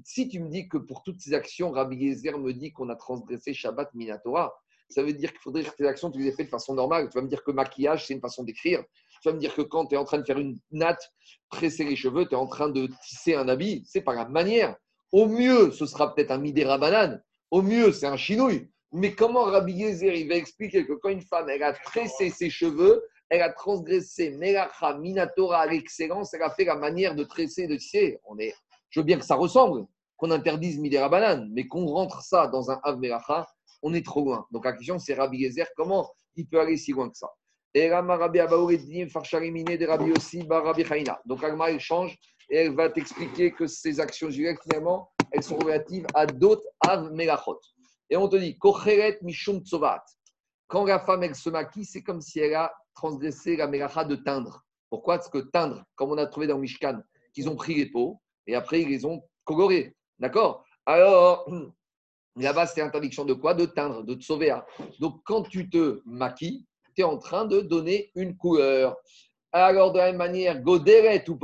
si 0.05 0.27
tu 0.27 0.41
me 0.41 0.49
dis 0.49 0.69
que 0.71 0.79
pour 0.79 1.03
toutes 1.03 1.21
ces 1.21 1.35
actions, 1.35 1.71
Rabbi 1.71 1.97
Yezer 1.97 2.39
me 2.39 2.55
dit 2.55 2.73
qu'on 2.73 2.89
a 2.89 2.97
transgressé 2.97 3.53
Shabbat 3.53 3.93
Minatora, 3.93 4.55
ça 4.89 5.03
veut 5.03 5.13
dire 5.13 5.33
qu'il 5.33 5.41
faudrait 5.41 5.65
que 5.65 5.77
tes 5.77 5.87
actions, 5.87 6.11
tu 6.11 6.19
les 6.19 6.29
aies 6.29 6.33
faites 6.33 6.47
de 6.47 6.51
façon 6.51 6.73
normale. 6.73 7.11
Tu 7.11 7.19
vas 7.19 7.23
me 7.23 7.29
dire 7.29 7.45
que 7.45 7.51
maquillage, 7.51 8.07
c'est 8.07 8.15
une 8.15 8.23
façon 8.23 8.43
d'écrire. 8.43 8.83
Tu 9.21 9.29
vas 9.29 9.35
me 9.35 9.39
dire 9.39 9.55
que 9.55 9.61
quand 9.61 9.85
tu 9.85 9.97
es 9.97 9.99
en 9.99 10.05
train 10.05 10.17
de 10.17 10.25
faire 10.25 10.39
une 10.39 10.59
natte, 10.73 11.13
tresser 11.51 11.85
les 11.85 11.95
cheveux, 11.95 12.25
tu 12.27 12.33
es 12.33 12.39
en 12.39 12.47
train 12.47 12.71
de 12.71 12.89
tisser 13.07 13.35
un 13.35 13.49
habit, 13.49 13.85
c'est 13.87 14.01
pas 14.01 14.15
la 14.15 14.27
manière. 14.27 14.75
Au 15.13 15.27
mieux, 15.27 15.71
ce 15.71 15.85
sera 15.85 16.15
peut-être 16.15 16.31
un 16.31 16.39
midera 16.39 16.79
banane. 16.79 17.23
Au 17.51 17.61
mieux, 17.61 17.93
c'est 17.93 18.07
un 18.07 18.17
chinouille. 18.17 18.71
Mais 18.93 19.15
comment 19.15 19.43
Rabbi 19.43 19.75
Yezer, 19.75 20.15
il 20.15 20.27
va 20.27 20.37
expliquer 20.37 20.87
que 20.87 20.95
quand 20.95 21.11
une 21.11 21.21
femme, 21.21 21.51
elle 21.51 21.65
a 21.65 21.75
tressé 21.75 22.31
ses 22.31 22.49
cheveux, 22.49 23.03
elle 23.29 23.43
a 23.43 23.51
transgressé 23.51 24.31
Melacha 24.31 24.97
Minatora 24.99 25.61
à 25.61 25.67
l'excellence, 25.67 26.35
elle 26.35 26.43
a 26.43 26.51
fait 26.51 26.65
la 26.65 26.77
manière 26.77 27.15
de 27.15 27.25
tresser 27.25 27.67
de 27.67 27.77
tisser. 27.77 28.19
On 28.25 28.39
est, 28.39 28.55
je 28.91 29.01
veux 29.01 29.05
bien 29.05 29.19
que 29.19 29.25
ça 29.25 29.35
ressemble, 29.35 29.87
qu'on 30.17 30.31
interdise 30.31 30.79
midera 30.79 31.09
banane, 31.09 31.51
mais 31.53 31.67
qu'on 31.67 31.87
rentre 31.87 32.23
ça 32.23 32.47
dans 32.47 32.71
un 32.71 32.81
Av 32.83 32.99
Melacha, 32.99 33.47
on 33.83 33.93
est 33.95 34.05
trop 34.05 34.25
loin. 34.25 34.47
Donc 34.51 34.65
la 34.65 34.73
question, 34.73 34.99
c'est 34.99 35.15
Rabbi 35.15 35.39
Yezer, 35.39 35.67
comment 35.77 36.11
il 36.37 36.47
peut 36.49 36.61
aller 36.61 36.77
si 36.77 36.93
loin 36.93 37.11
que 37.11 37.17
ça? 37.17 37.31
Et. 37.77 37.91
Donc 41.27 41.45
Agma, 41.45 41.71
elle 41.71 41.81
change 41.81 42.17
et 42.51 42.57
elle 42.57 42.75
va 42.75 42.89
t'expliquer 42.89 43.51
que 43.53 43.67
ces 43.67 43.99
actions 43.99 44.29
directes, 44.29 44.63
finalement, 44.63 45.11
elles 45.33 45.43
sont 45.43 45.57
relatives 45.57 46.07
à 46.15 46.25
d'autres 46.27 46.63
Av 46.87 47.11
Melachot. 47.13 47.61
Et 48.11 48.17
on 48.17 48.29
te 48.29 48.37
dit, 48.37 48.57
Kocheret 48.59 49.19
Mishum 49.23 49.61
Tsovat. 49.61 50.05
Quand 50.69 50.85
la 50.85 51.01
femme, 51.01 51.25
elle 51.25 51.35
se 51.35 51.51
maquille, 51.51 51.85
c'est 51.85 52.03
comme 52.03 52.21
si 52.21 52.39
elle 52.39 52.55
a 52.55 52.73
transgressé 52.95 53.57
la 53.57 53.67
Melacha 53.67 54.05
de 54.05 54.17
teindre. 54.17 54.65
Pourquoi? 54.91 55.17
Parce 55.17 55.29
que 55.29 55.39
teindre, 55.39 55.85
comme 55.97 56.11
on 56.11 56.19
a 56.19 56.27
trouvé 56.27 56.47
dans 56.47 56.59
Mishkan, 56.59 57.01
qu'ils 57.33 57.49
ont 57.49 57.57
pris 57.57 57.75
les 57.75 57.87
peaux 57.87 58.21
et 58.47 58.55
après 58.55 58.83
ils 58.83 58.89
les 58.89 59.05
ont 59.05 59.23
colorées. 59.45 59.97
D'accord? 60.19 60.65
Alors, 60.87 61.51
là-bas, 62.37 62.67
c'était 62.67 62.83
interdiction 62.83 63.25
de 63.25 63.35
quoi? 63.35 63.55
De 63.55 63.67
teindre, 63.67 64.05
de 64.05 64.15
te 64.15 64.23
sauver. 64.23 64.57
Donc, 65.01 65.21
quand 65.25 65.43
tu 65.43 65.69
te 65.69 66.01
maquilles, 66.05 66.67
tu 66.95 67.03
es 67.03 67.05
en 67.05 67.19
train 67.19 67.45
de 67.45 67.61
donner 67.61 68.13
une 68.15 68.37
couleur. 68.37 68.97
Alors, 69.53 69.93
de 69.93 69.99
la 69.99 70.07
même 70.07 70.17
manière, 70.17 70.61
Goderet 70.63 71.29
ou 71.29 71.39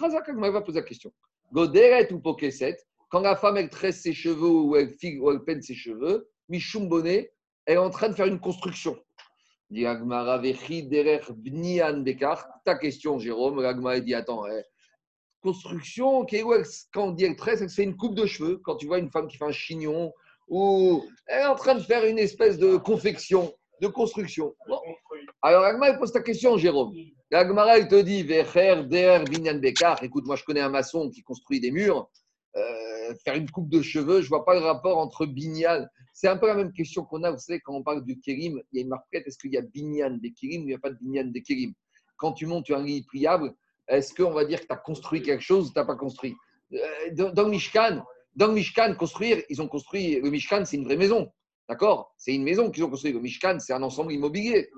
va 0.00 0.60
poser 0.60 0.80
la 0.80 0.86
question. 0.86 1.12
Goderet 1.52 2.12
ou 2.12 2.20
Pokeset, 2.20 2.76
quand 3.08 3.20
la 3.20 3.36
femme 3.36 3.56
elle 3.56 3.70
tresse 3.70 4.02
ses 4.02 4.12
cheveux 4.12 4.48
ou 4.48 4.76
elle, 4.76 4.94
figue, 4.94 5.22
ou 5.22 5.30
elle 5.30 5.40
peine 5.40 5.62
ses 5.62 5.74
cheveux, 5.74 6.28
Mishum 6.48 6.88
Bonnet, 6.88 7.32
elle 7.66 7.74
est 7.74 7.78
en 7.78 7.90
train 7.90 8.08
de 8.08 8.14
faire 8.14 8.26
une 8.26 8.40
construction. 8.40 8.98
Dit 9.70 9.86
Agmara, 9.86 10.38
Bnian. 10.38 12.04
Ta 12.64 12.76
question, 12.76 13.18
Jérôme, 13.18 13.58
Agmara 13.64 14.00
dit 14.00 14.14
Attends, 14.14 14.46
eh, 14.46 14.62
construction, 15.42 16.20
ok, 16.20 16.36
où 16.44 16.54
elle- 16.54 16.64
quand 16.92 17.08
on 17.08 17.10
dit 17.12 17.36
tresse, 17.36 17.60
elle 17.60 17.70
se 17.70 17.74
fait 17.76 17.84
une 17.84 17.96
coupe 17.96 18.14
de 18.14 18.26
cheveux. 18.26 18.58
Quand 18.64 18.76
tu 18.76 18.86
vois 18.86 18.98
une 18.98 19.10
femme 19.10 19.28
qui 19.28 19.36
fait 19.36 19.44
un 19.44 19.52
chignon, 19.52 20.12
ou 20.48 21.04
elle 21.26 21.42
est 21.42 21.46
en 21.46 21.54
train 21.54 21.74
de 21.74 21.80
faire 21.80 22.04
une 22.06 22.18
espèce 22.18 22.58
de 22.58 22.76
confection, 22.76 23.52
de 23.80 23.88
construction. 23.88 24.54
Bon. 24.66 24.80
Alors, 25.42 25.64
Agmara 25.64 25.94
pose 25.98 26.12
ta 26.12 26.20
question, 26.20 26.56
Jérôme. 26.56 26.94
L'Agmara, 27.30 27.76
elle 27.78 27.88
te 27.88 28.00
dit. 28.00 28.26
Écoute, 30.02 30.26
moi, 30.26 30.36
je 30.36 30.44
connais 30.44 30.60
un 30.60 30.70
maçon 30.70 31.10
qui 31.10 31.22
construit 31.22 31.60
des 31.60 31.70
murs. 31.70 32.08
Euh, 32.56 32.97
faire 33.24 33.34
une 33.34 33.50
coupe 33.50 33.68
de 33.68 33.82
cheveux, 33.82 34.20
je 34.22 34.28
vois 34.28 34.44
pas 34.44 34.54
le 34.54 34.60
rapport 34.60 34.98
entre 34.98 35.26
Binyan. 35.26 35.86
C'est 36.12 36.28
un 36.28 36.36
peu 36.36 36.46
la 36.46 36.54
même 36.54 36.72
question 36.72 37.04
qu'on 37.04 37.22
a, 37.22 37.30
vous 37.30 37.38
savez, 37.38 37.60
quand 37.60 37.74
on 37.74 37.82
parle 37.82 38.04
du 38.04 38.18
Kérim, 38.18 38.60
il 38.72 38.76
y 38.76 38.80
a 38.80 38.82
une 38.82 38.88
marquette 38.88 39.26
est-ce 39.26 39.38
qu'il 39.38 39.52
y 39.52 39.56
a 39.58 39.62
Binyan 39.62 40.18
des 40.20 40.32
Kérim 40.32 40.62
ou 40.62 40.64
il 40.64 40.68
n'y 40.68 40.74
a 40.74 40.78
pas 40.78 40.90
de 40.90 40.96
Binyan 40.96 41.26
des 41.26 41.42
Kérim? 41.42 41.72
Quand 42.16 42.32
tu 42.32 42.46
montes 42.46 42.70
un 42.70 42.82
lit 42.82 43.04
pliable, 43.04 43.54
est-ce 43.86 44.12
qu'on 44.14 44.32
va 44.32 44.44
dire 44.44 44.60
que 44.60 44.66
tu 44.66 44.72
as 44.72 44.76
construit 44.76 45.22
quelque 45.22 45.42
chose 45.42 45.68
ou 45.68 45.72
tu 45.72 45.78
n'as 45.78 45.84
pas 45.84 45.96
construit? 45.96 46.34
Euh, 46.72 47.30
dans, 47.32 47.44
le 47.44 47.50
Mishkan, 47.50 48.02
dans 48.34 48.48
le 48.48 48.54
Mishkan, 48.54 48.94
construire, 48.94 49.42
ils 49.48 49.62
ont 49.62 49.68
construit. 49.68 50.20
Le 50.20 50.30
Mishkan, 50.30 50.64
c'est 50.64 50.76
une 50.76 50.84
vraie 50.84 50.96
maison. 50.96 51.30
D'accord? 51.68 52.14
C'est 52.16 52.34
une 52.34 52.42
maison 52.44 52.70
qu'ils 52.70 52.84
ont 52.84 52.90
construit. 52.90 53.12
Le 53.12 53.20
Mishkan, 53.20 53.58
c'est 53.60 53.72
un 53.72 53.82
ensemble 53.82 54.12
immobilier. 54.12 54.68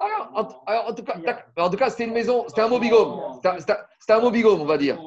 Alors, 0.00 0.30
en, 0.34 0.70
alors, 0.70 0.88
en 0.88 0.94
tout 0.94 1.02
cas, 1.02 1.18
tac, 1.18 1.48
en 1.56 1.70
tout 1.70 1.76
cas, 1.76 1.90
c'était 1.90 2.04
une 2.04 2.12
maison, 2.12 2.44
c'était 2.48 2.60
un 2.60 2.68
mobilhome. 2.68 3.34
C'était 3.34 3.48
un- 4.12 4.20
un- 4.20 4.44
on 4.44 4.64
va 4.64 4.78
dire. 4.78 4.98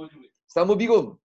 C'est 0.51 0.59
un 0.59 0.65
mobilhome. 0.65 1.17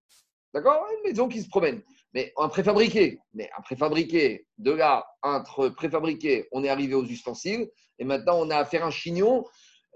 D'accord 0.54 0.86
Une 0.96 1.10
maison 1.10 1.26
qui 1.26 1.42
se 1.42 1.48
promène. 1.48 1.82
Mais 2.14 2.32
un 2.36 2.48
préfabriqué. 2.48 3.18
Mais 3.34 3.50
un 3.58 3.60
préfabriqué, 3.60 4.46
de 4.56 4.70
là, 4.70 5.04
entre 5.20 5.68
préfabriqué, 5.68 6.46
on 6.52 6.62
est 6.62 6.68
arrivé 6.68 6.94
aux 6.94 7.04
ustensiles. 7.04 7.68
Et 7.98 8.04
maintenant, 8.04 8.38
on 8.38 8.50
a 8.50 8.58
à 8.58 8.64
faire 8.64 8.86
un 8.86 8.90
chignon. 8.92 9.44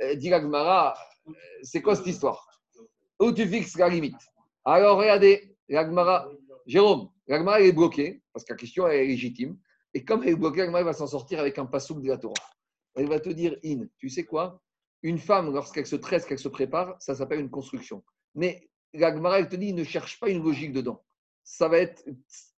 Euh, 0.02 0.16
euh, 0.16 0.90
c'est 1.62 1.80
quoi 1.80 1.94
cette 1.94 2.08
histoire? 2.08 2.44
Où 3.20 3.30
tu 3.30 3.46
fixes 3.46 3.76
la 3.76 3.88
limite? 3.88 4.18
Alors, 4.64 4.98
regardez, 4.98 5.56
la 5.68 5.86
Gemara, 5.86 6.28
Jérôme, 6.66 7.08
la 7.28 7.38
Gemara, 7.38 7.60
elle 7.60 7.66
est 7.66 7.72
bloquée, 7.72 8.22
parce 8.32 8.44
que 8.44 8.52
la 8.52 8.56
question 8.56 8.88
elle 8.88 9.00
est 9.00 9.06
légitime. 9.06 9.56
Et 9.94 10.04
comme 10.04 10.24
elle 10.24 10.30
est 10.30 10.36
bloquée, 10.36 10.58
la 10.58 10.66
Gemara 10.66 10.80
elle 10.80 10.86
va 10.86 10.92
s'en 10.92 11.06
sortir 11.06 11.38
avec 11.38 11.56
un 11.56 11.66
passouk 11.66 12.02
de 12.02 12.08
la 12.08 12.18
Torah. 12.18 12.34
Elle 12.96 13.08
va 13.08 13.20
te 13.20 13.28
dire, 13.28 13.56
In, 13.64 13.86
tu 13.96 14.08
sais 14.08 14.24
quoi? 14.24 14.60
Une 15.02 15.18
femme, 15.18 15.54
lorsqu'elle 15.54 15.86
se 15.86 15.96
tresse, 15.96 16.26
qu'elle 16.26 16.40
se 16.40 16.48
prépare, 16.48 16.96
ça 16.98 17.14
s'appelle 17.14 17.38
une 17.38 17.50
construction. 17.50 18.02
Mais 18.34 18.69
la 18.94 19.14
Gemara, 19.14 19.38
elle 19.38 19.48
te 19.48 19.56
dit, 19.56 19.72
ne 19.72 19.84
cherche 19.84 20.18
pas 20.18 20.28
une 20.28 20.42
logique 20.42 20.72
dedans. 20.72 21.02
Ça 21.44 21.68
va 21.68 21.78
être 21.78 22.04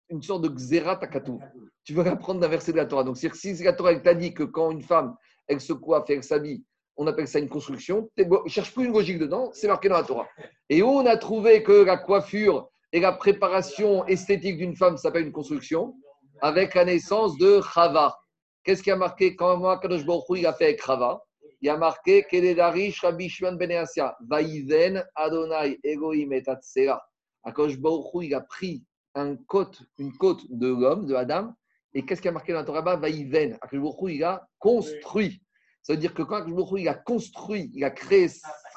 une 0.09 0.21
sorte 0.21 0.43
de 0.43 0.49
xéra 0.49 0.97
takatou. 0.97 1.39
Tu 1.83 1.93
veux 1.93 2.03
l'apprendre 2.03 2.39
d'un 2.39 2.47
verset 2.47 2.71
de 2.71 2.77
la 2.77 2.85
Torah. 2.85 3.03
Donc, 3.03 3.17
si 3.17 3.63
la 3.63 3.73
Torah 3.73 3.91
elle 3.91 4.01
t'a 4.01 4.13
dit 4.13 4.33
que 4.33 4.43
quand 4.43 4.71
une 4.71 4.83
femme, 4.83 5.15
elle 5.47 5.61
se 5.61 5.73
coiffe 5.73 6.09
et 6.09 6.13
elle 6.13 6.23
s'habille, 6.23 6.63
on 6.97 7.07
appelle 7.07 7.27
ça 7.27 7.39
une 7.39 7.49
construction, 7.49 8.09
cherche 8.47 8.73
plus 8.73 8.85
une 8.85 8.93
logique 8.93 9.17
dedans, 9.17 9.49
c'est 9.53 9.67
marqué 9.67 9.89
dans 9.89 9.97
la 9.97 10.03
Torah. 10.03 10.27
Et 10.69 10.81
où 10.81 10.87
on 10.87 11.05
a 11.05 11.17
trouvé 11.17 11.63
que 11.63 11.83
la 11.83 11.97
coiffure 11.97 12.69
et 12.91 12.99
la 12.99 13.13
préparation 13.13 14.05
esthétique 14.07 14.57
d'une 14.57 14.75
femme 14.75 14.97
s'appelle 14.97 15.25
une 15.25 15.31
construction? 15.31 15.95
Avec 16.41 16.75
la 16.75 16.85
naissance 16.85 17.37
de 17.37 17.61
Chava. 17.61 18.17
Qu'est-ce 18.63 18.83
qui 18.83 18.91
a 18.91 18.95
marqué? 18.95 19.35
Quand 19.35 19.79
Kadosh 19.79 20.05
Baruch 20.05 20.25
il 20.35 20.45
a 20.45 20.53
fait 20.53 20.65
avec 20.65 20.83
Chava? 20.83 21.23
Il 21.61 21.67
y 21.67 21.69
a 21.69 21.77
marqué 21.77 22.23
Kededarish 22.23 23.01
Rabbi 23.01 23.29
Shimon 23.29 23.53
ben 23.53 23.69
Yasia, 23.69 24.17
Vaïven 24.27 25.05
Adonai 25.13 25.79
Elohim 25.83 26.31
et 26.31 26.49
Atsera. 26.49 26.99
Akadosh 27.43 27.77
Baruch 27.77 28.13
Hu, 28.13 28.25
il 28.25 28.33
a 28.33 28.41
pris 28.41 28.83
un 29.13 29.35
côte, 29.35 29.83
une 29.99 30.11
côte 30.17 30.41
de 30.49 30.67
l'homme, 30.67 31.05
de 31.05 31.13
Adam, 31.13 31.53
et 31.93 32.03
qu'est-ce 32.03 32.21
qui 32.21 32.27
a 32.27 32.31
marqué 32.31 32.53
dans 32.53 32.59
la 32.59 32.65
Torah 32.65 32.95
Vaïven 32.95 33.59
Akadosh 33.61 33.79
Baruch 33.79 34.01
Hu, 34.01 34.15
il 34.15 34.23
a 34.23 34.47
construit. 34.57 35.41
Ça 35.83 35.93
veut 35.93 35.99
dire 35.99 36.15
que 36.15 36.23
quand 36.23 36.47
Hu, 36.47 36.79
il 36.79 36.87
a 36.87 36.95
construit, 36.95 37.69
il 37.75 37.83
a 37.83 37.91
créé 37.91 38.27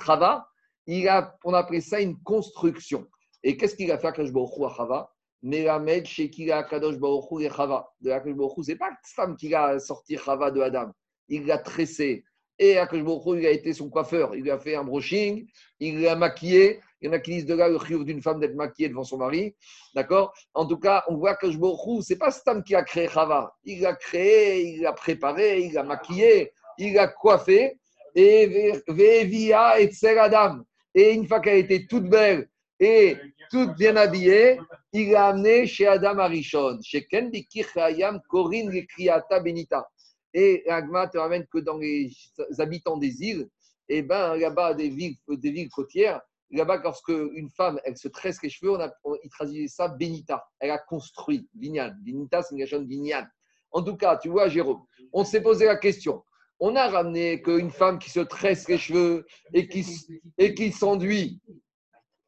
Chava, 0.05 0.47
il 0.87 1.09
a, 1.09 1.35
on 1.45 1.55
appelle 1.55 1.81
ça 1.81 2.01
une 2.01 2.21
construction. 2.23 3.07
Et 3.43 3.57
qu'est-ce 3.57 3.77
qu'il 3.77 3.91
a 3.93 3.99
fait 3.99 4.09
Akadosh 4.09 4.33
Baruch 4.33 4.59
Hu 4.59 4.67
à 4.67 4.75
Chava? 4.77 5.11
Melamed 5.43 6.07
Shekila 6.07 6.65
Kadosh 6.65 6.99
Baruch 6.99 7.31
Hu 7.31 7.45
et 7.45 7.51
Chava. 7.51 7.89
De 8.03 8.11
Akadosh 8.11 8.37
Baruch 8.37 8.59
Hu, 8.59 8.63
c'est 8.65 8.77
pas 8.77 8.91
femme 9.15 9.37
qui 9.37 9.55
a 9.55 9.79
sorti 9.79 10.19
Chava 10.19 10.51
de 10.51 10.61
Adam. 10.61 10.91
Il 11.29 11.47
l'a 11.47 11.57
tressé. 11.57 12.25
Et 12.59 12.77
Hu, 12.77 13.39
il 13.39 13.47
a 13.47 13.51
été 13.51 13.73
son 13.73 13.89
coiffeur. 13.89 14.35
Il 14.35 14.43
lui 14.43 14.51
a 14.51 14.59
fait 14.59 14.77
un 14.77 14.85
brushing, 14.85 15.47
il 15.81 16.01
l'a 16.01 16.15
maquillé. 16.15 16.81
Il 17.01 17.07
y 17.07 17.11
en 17.11 17.13
a 17.13 17.19
qui 17.19 17.33
disent 17.33 17.47
de 17.47 17.55
là 17.55 17.69
le 17.69 17.79
chiouf 17.79 18.05
d'une 18.05 18.23
femme 18.23 18.41
d'être 18.41 18.55
maquillée 18.55 18.89
devant 18.89 19.05
son 19.05 19.19
mari. 19.19 19.55
D'accord? 19.95 20.33
En 20.55 20.67
tout 20.67 20.79
cas, 20.79 21.05
on 21.09 21.17
voit 21.17 21.35
que 21.35 21.47
Hu, 21.47 22.03
c'est 22.03 22.17
pas 22.17 22.31
femme 22.31 22.63
qui 22.63 22.75
a 22.75 22.83
créé 22.83 23.09
Chava. 23.09 23.55
Il 23.65 23.81
l'a 23.81 23.95
créé, 23.95 24.63
il 24.63 24.83
l'a 24.83 24.93
préparé, 24.93 25.61
il 25.61 25.73
l'a 25.73 25.83
maquillé, 25.83 26.53
il 26.79 26.95
l'a 26.95 27.09
coiffé. 27.09 27.79
Et 28.15 28.73
Vevia 28.87 29.81
et 29.81 29.91
Adam. 30.19 30.61
Et 30.95 31.13
une 31.13 31.27
fois 31.27 31.41
qu'elle 31.41 31.59
était 31.59 31.87
toute 31.87 32.09
belle 32.09 32.49
et 32.79 33.17
toute 33.51 33.75
bien 33.77 33.97
habillée, 33.97 34.61
il 34.93 35.11
l'a 35.11 35.27
amené 35.27 35.67
chez 35.67 35.89
Adam 35.89 36.19
Arishon, 36.19 36.79
chez 36.83 37.05
Ken 37.07 37.33
Corinne 38.29 38.87
Kriata 38.87 39.41
Benita. 39.41 39.85
Et 40.35 40.69
Agma 40.69 41.07
te 41.07 41.17
ramène 41.17 41.47
que 41.47 41.59
dans 41.59 41.79
les 41.79 42.11
habitants 42.59 42.97
des 42.97 43.23
îles, 43.23 43.49
et 43.89 44.03
ben 44.03 44.37
là-bas, 44.37 44.75
des 44.75 44.89
villes, 44.89 45.69
côtières, 45.71 46.21
là-bas, 46.51 46.81
lorsque 46.83 47.09
une 47.09 47.51
femme, 47.51 47.81
elle 47.85 47.97
se 47.97 48.09
tresse 48.09 48.43
les 48.43 48.51
cheveux, 48.51 48.73
on 48.73 48.81
a, 48.81 48.93
on, 49.05 49.17
il 49.23 49.31
traduisait 49.31 49.69
ça 49.69 49.89
Benita. 49.89 50.45
Elle 50.59 50.71
a 50.71 50.79
construit, 50.79 51.49
Binyan. 51.55 51.95
Benita, 52.01 52.43
c'est 52.43 52.55
une 52.55 52.61
question. 52.61 52.87
En 53.71 53.83
tout 53.83 53.97
cas, 53.97 54.17
tu 54.17 54.29
vois, 54.29 54.49
Jérôme, 54.49 54.85
on 55.13 55.25
s'est 55.25 55.43
posé 55.43 55.67
la 55.67 55.77
question. 55.77 56.25
On 56.61 56.77
a 56.77 56.89
ramené 56.89 57.43
qu'une 57.43 57.71
femme 57.71 57.99
qui 57.99 58.11
se 58.11 58.21
tresse 58.21 58.69
les 58.69 58.79
cheveux 58.79 59.27
et 59.53 59.69
qui, 59.69 59.85
et 60.39 60.55
qui 60.55 60.71
s'enduit, 60.71 61.41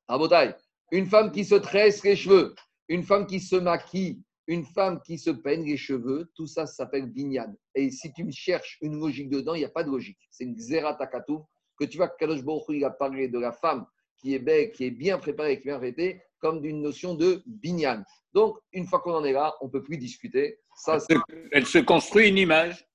à 0.09 0.19
Botaï, 0.19 0.55
une 0.91 1.07
femme 1.07 1.31
qui 1.31 1.45
se 1.45 1.55
tresse 1.55 2.03
les 2.05 2.17
cheveux, 2.17 2.55
une 2.89 3.05
femme 3.05 3.27
qui 3.27 3.41
se 3.41 3.57
maquille, 3.57 4.23
une 4.47 4.65
femme 4.65 5.01
qui 5.03 5.19
se 5.19 5.31
peigne 5.31 5.65
les 5.65 5.77
cheveux, 5.77 6.31
tout 6.35 6.47
ça, 6.47 6.67
ça 6.67 6.75
s'appelle 6.75 7.07
binyan. 7.07 7.55
Et 7.75 7.91
si 7.91 8.13
tu 8.13 8.25
me 8.25 8.31
cherches 8.31 8.79
une 8.81 8.99
logique 8.99 9.29
dedans, 9.29 9.55
il 9.55 9.59
n'y 9.59 9.65
a 9.65 9.71
pas 9.71 9.85
de 9.85 9.91
logique. 9.91 10.19
C'est 10.31 10.45
une 10.45 10.55
xératakatou 10.55 11.45
que 11.79 11.85
tu 11.85 11.97
vois 11.97 12.09
que 12.09 12.17
Kadosh 12.17 12.43
Baruch 12.43 12.65
il 12.69 12.85
a 12.85 12.91
parlé 12.91 13.29
de 13.29 13.39
la 13.39 13.53
femme 13.53 13.87
qui 14.19 14.35
est 14.35 14.39
belle, 14.39 14.71
qui 14.73 14.85
est 14.85 14.91
bien 14.91 15.19
préparée, 15.19 15.61
qui 15.61 15.69
est 15.69 15.71
bien 15.71 15.77
arrêtée, 15.77 16.23
comme 16.39 16.61
d'une 16.61 16.81
notion 16.81 17.15
de 17.15 17.43
binyan. 17.47 18.03
Donc, 18.33 18.59
une 18.73 18.87
fois 18.87 19.01
qu'on 19.01 19.15
en 19.15 19.25
est 19.25 19.33
là, 19.33 19.55
on 19.61 19.67
ne 19.67 19.71
peut 19.71 19.83
plus 19.83 19.99
discuter. 19.99 20.59
Ça, 20.77 20.99
elle, 21.09 21.17
se, 21.17 21.49
elle 21.53 21.67
se 21.67 21.79
construit 21.79 22.29
une 22.29 22.39
image. 22.39 22.87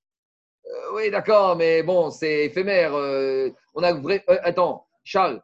Euh, 0.66 0.95
oui, 0.95 1.12
d'accord, 1.12 1.56
mais 1.56 1.84
bon, 1.84 2.12
c'est 2.12 2.45
éphémère. 2.45 2.93
Euh, 2.95 3.49
on 3.74 3.84
a 3.84 3.93
vrai. 3.93 4.24
Euh, 4.30 4.38
attends, 4.43 4.88
Charles, 5.04 5.41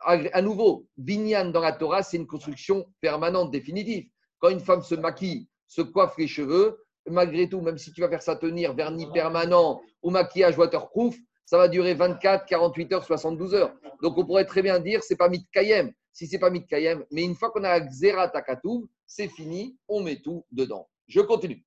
à, 0.00 0.12
à 0.32 0.42
nouveau, 0.42 0.86
binyan 0.96 1.50
dans 1.50 1.60
la 1.60 1.72
Torah, 1.72 2.02
c'est 2.02 2.18
une 2.18 2.26
construction 2.26 2.86
permanente, 3.00 3.50
définitive. 3.50 4.08
Quand 4.40 4.48
une 4.48 4.60
femme 4.60 4.82
se 4.82 4.94
maquille, 4.94 5.46
se 5.66 5.82
coiffe 5.82 6.16
les 6.18 6.26
cheveux, 6.26 6.82
malgré 7.06 7.48
tout, 7.48 7.60
même 7.60 7.78
si 7.78 7.92
tu 7.92 8.00
vas 8.00 8.08
faire 8.08 8.22
ça 8.22 8.36
tenir 8.36 8.74
vernis 8.74 9.06
permanent 9.12 9.80
ou 10.02 10.10
maquillage 10.10 10.58
waterproof, 10.58 11.16
ça 11.44 11.58
va 11.58 11.68
durer 11.68 11.94
24, 11.94 12.46
48 12.46 12.92
heures, 12.92 13.04
72 13.04 13.54
heures. 13.54 13.74
Donc 14.02 14.16
on 14.16 14.24
pourrait 14.24 14.44
très 14.44 14.62
bien 14.62 14.78
dire 14.78 15.02
c'est 15.02 15.16
pas 15.16 15.28
mitkayem. 15.28 15.92
Si 16.12 16.26
c'est 16.26 16.38
pas 16.38 16.50
mitkayem, 16.50 17.04
mais 17.10 17.22
une 17.22 17.34
fois 17.34 17.50
qu'on 17.50 17.64
a 17.64 17.80
xera 17.80 18.28
takatou, 18.28 18.88
c'est 19.06 19.28
fini, 19.28 19.76
on 19.88 20.02
met 20.02 20.20
tout 20.20 20.44
dedans. 20.50 20.88
Je 21.06 21.20
continue. 21.20 21.64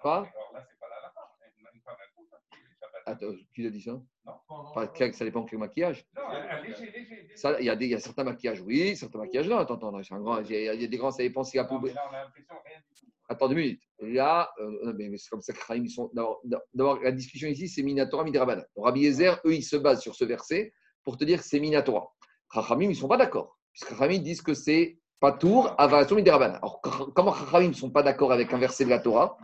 Quoi? 0.00 0.28
Attends, 3.10 3.34
qui 3.54 3.66
a 3.66 3.70
dit 3.70 3.82
ça? 3.82 4.00
Pas, 4.74 4.92
Ça 5.12 5.24
dépend 5.24 5.44
quel 5.44 5.58
maquillage. 5.58 6.06
Il, 7.58 7.64
y 7.64 7.70
a 7.70 7.76
des, 7.76 7.86
y 7.86 7.94
a 7.94 7.98
certains 7.98 8.24
maquillages, 8.24 8.60
oui, 8.60 8.96
certains 8.96 9.18
maquillages, 9.18 9.48
non. 9.48 9.58
Attends, 9.58 9.74
attends, 9.76 10.02
c'est 10.02 10.14
un 10.14 10.20
grand, 10.20 10.40
il, 10.40 10.50
y 10.50 10.68
a, 10.68 10.74
il 10.74 10.82
y 10.82 10.84
a 10.84 10.88
des 10.88 10.96
grands, 10.96 11.10
ça 11.10 11.22
dépend 11.22 11.42
si 11.42 11.56
la 11.56 11.64
poubelle. 11.64 11.94
Attends 13.28 13.48
deux 13.48 13.54
minutes. 13.54 13.82
Là, 14.00 14.50
euh, 14.58 14.92
mais 14.96 15.16
c'est 15.16 15.28
comme 15.28 15.40
ça 15.40 15.52
que 15.52 15.76
ils 15.76 15.90
sont. 15.90 16.10
D'abord, 16.74 17.00
la 17.00 17.12
discussion 17.12 17.48
ici, 17.48 17.68
c'est 17.68 17.82
Minatora 17.82 18.24
Midrabanan. 18.24 18.64
Rabbi 18.76 19.02
Yezer, 19.02 19.40
eux, 19.44 19.54
ils 19.54 19.62
se 19.62 19.76
basent 19.76 20.02
sur 20.02 20.14
ce 20.14 20.24
verset 20.24 20.72
pour 21.04 21.16
te 21.16 21.24
dire 21.24 21.38
que 21.38 21.44
c'est 21.44 21.60
Minatora. 21.60 22.08
Chachamim, 22.52 22.86
ils 22.86 22.88
ne 22.90 22.94
sont 22.94 23.08
pas 23.08 23.16
d'accord. 23.16 23.56
Puisque 23.72 23.90
Chachamim 23.90 24.18
disent 24.18 24.42
que 24.42 24.54
c'est 24.54 24.98
Patour, 25.20 25.74
Avation 25.78 26.16
Midrabanan. 26.16 26.56
Alors, 26.56 26.80
comment 27.14 27.32
Chachamim 27.32 27.68
ne 27.68 27.74
sont 27.74 27.90
pas 27.90 28.02
d'accord 28.02 28.32
avec 28.32 28.52
un 28.52 28.58
verset 28.58 28.84
de 28.84 28.90
la 28.90 28.98
Torah? 28.98 29.38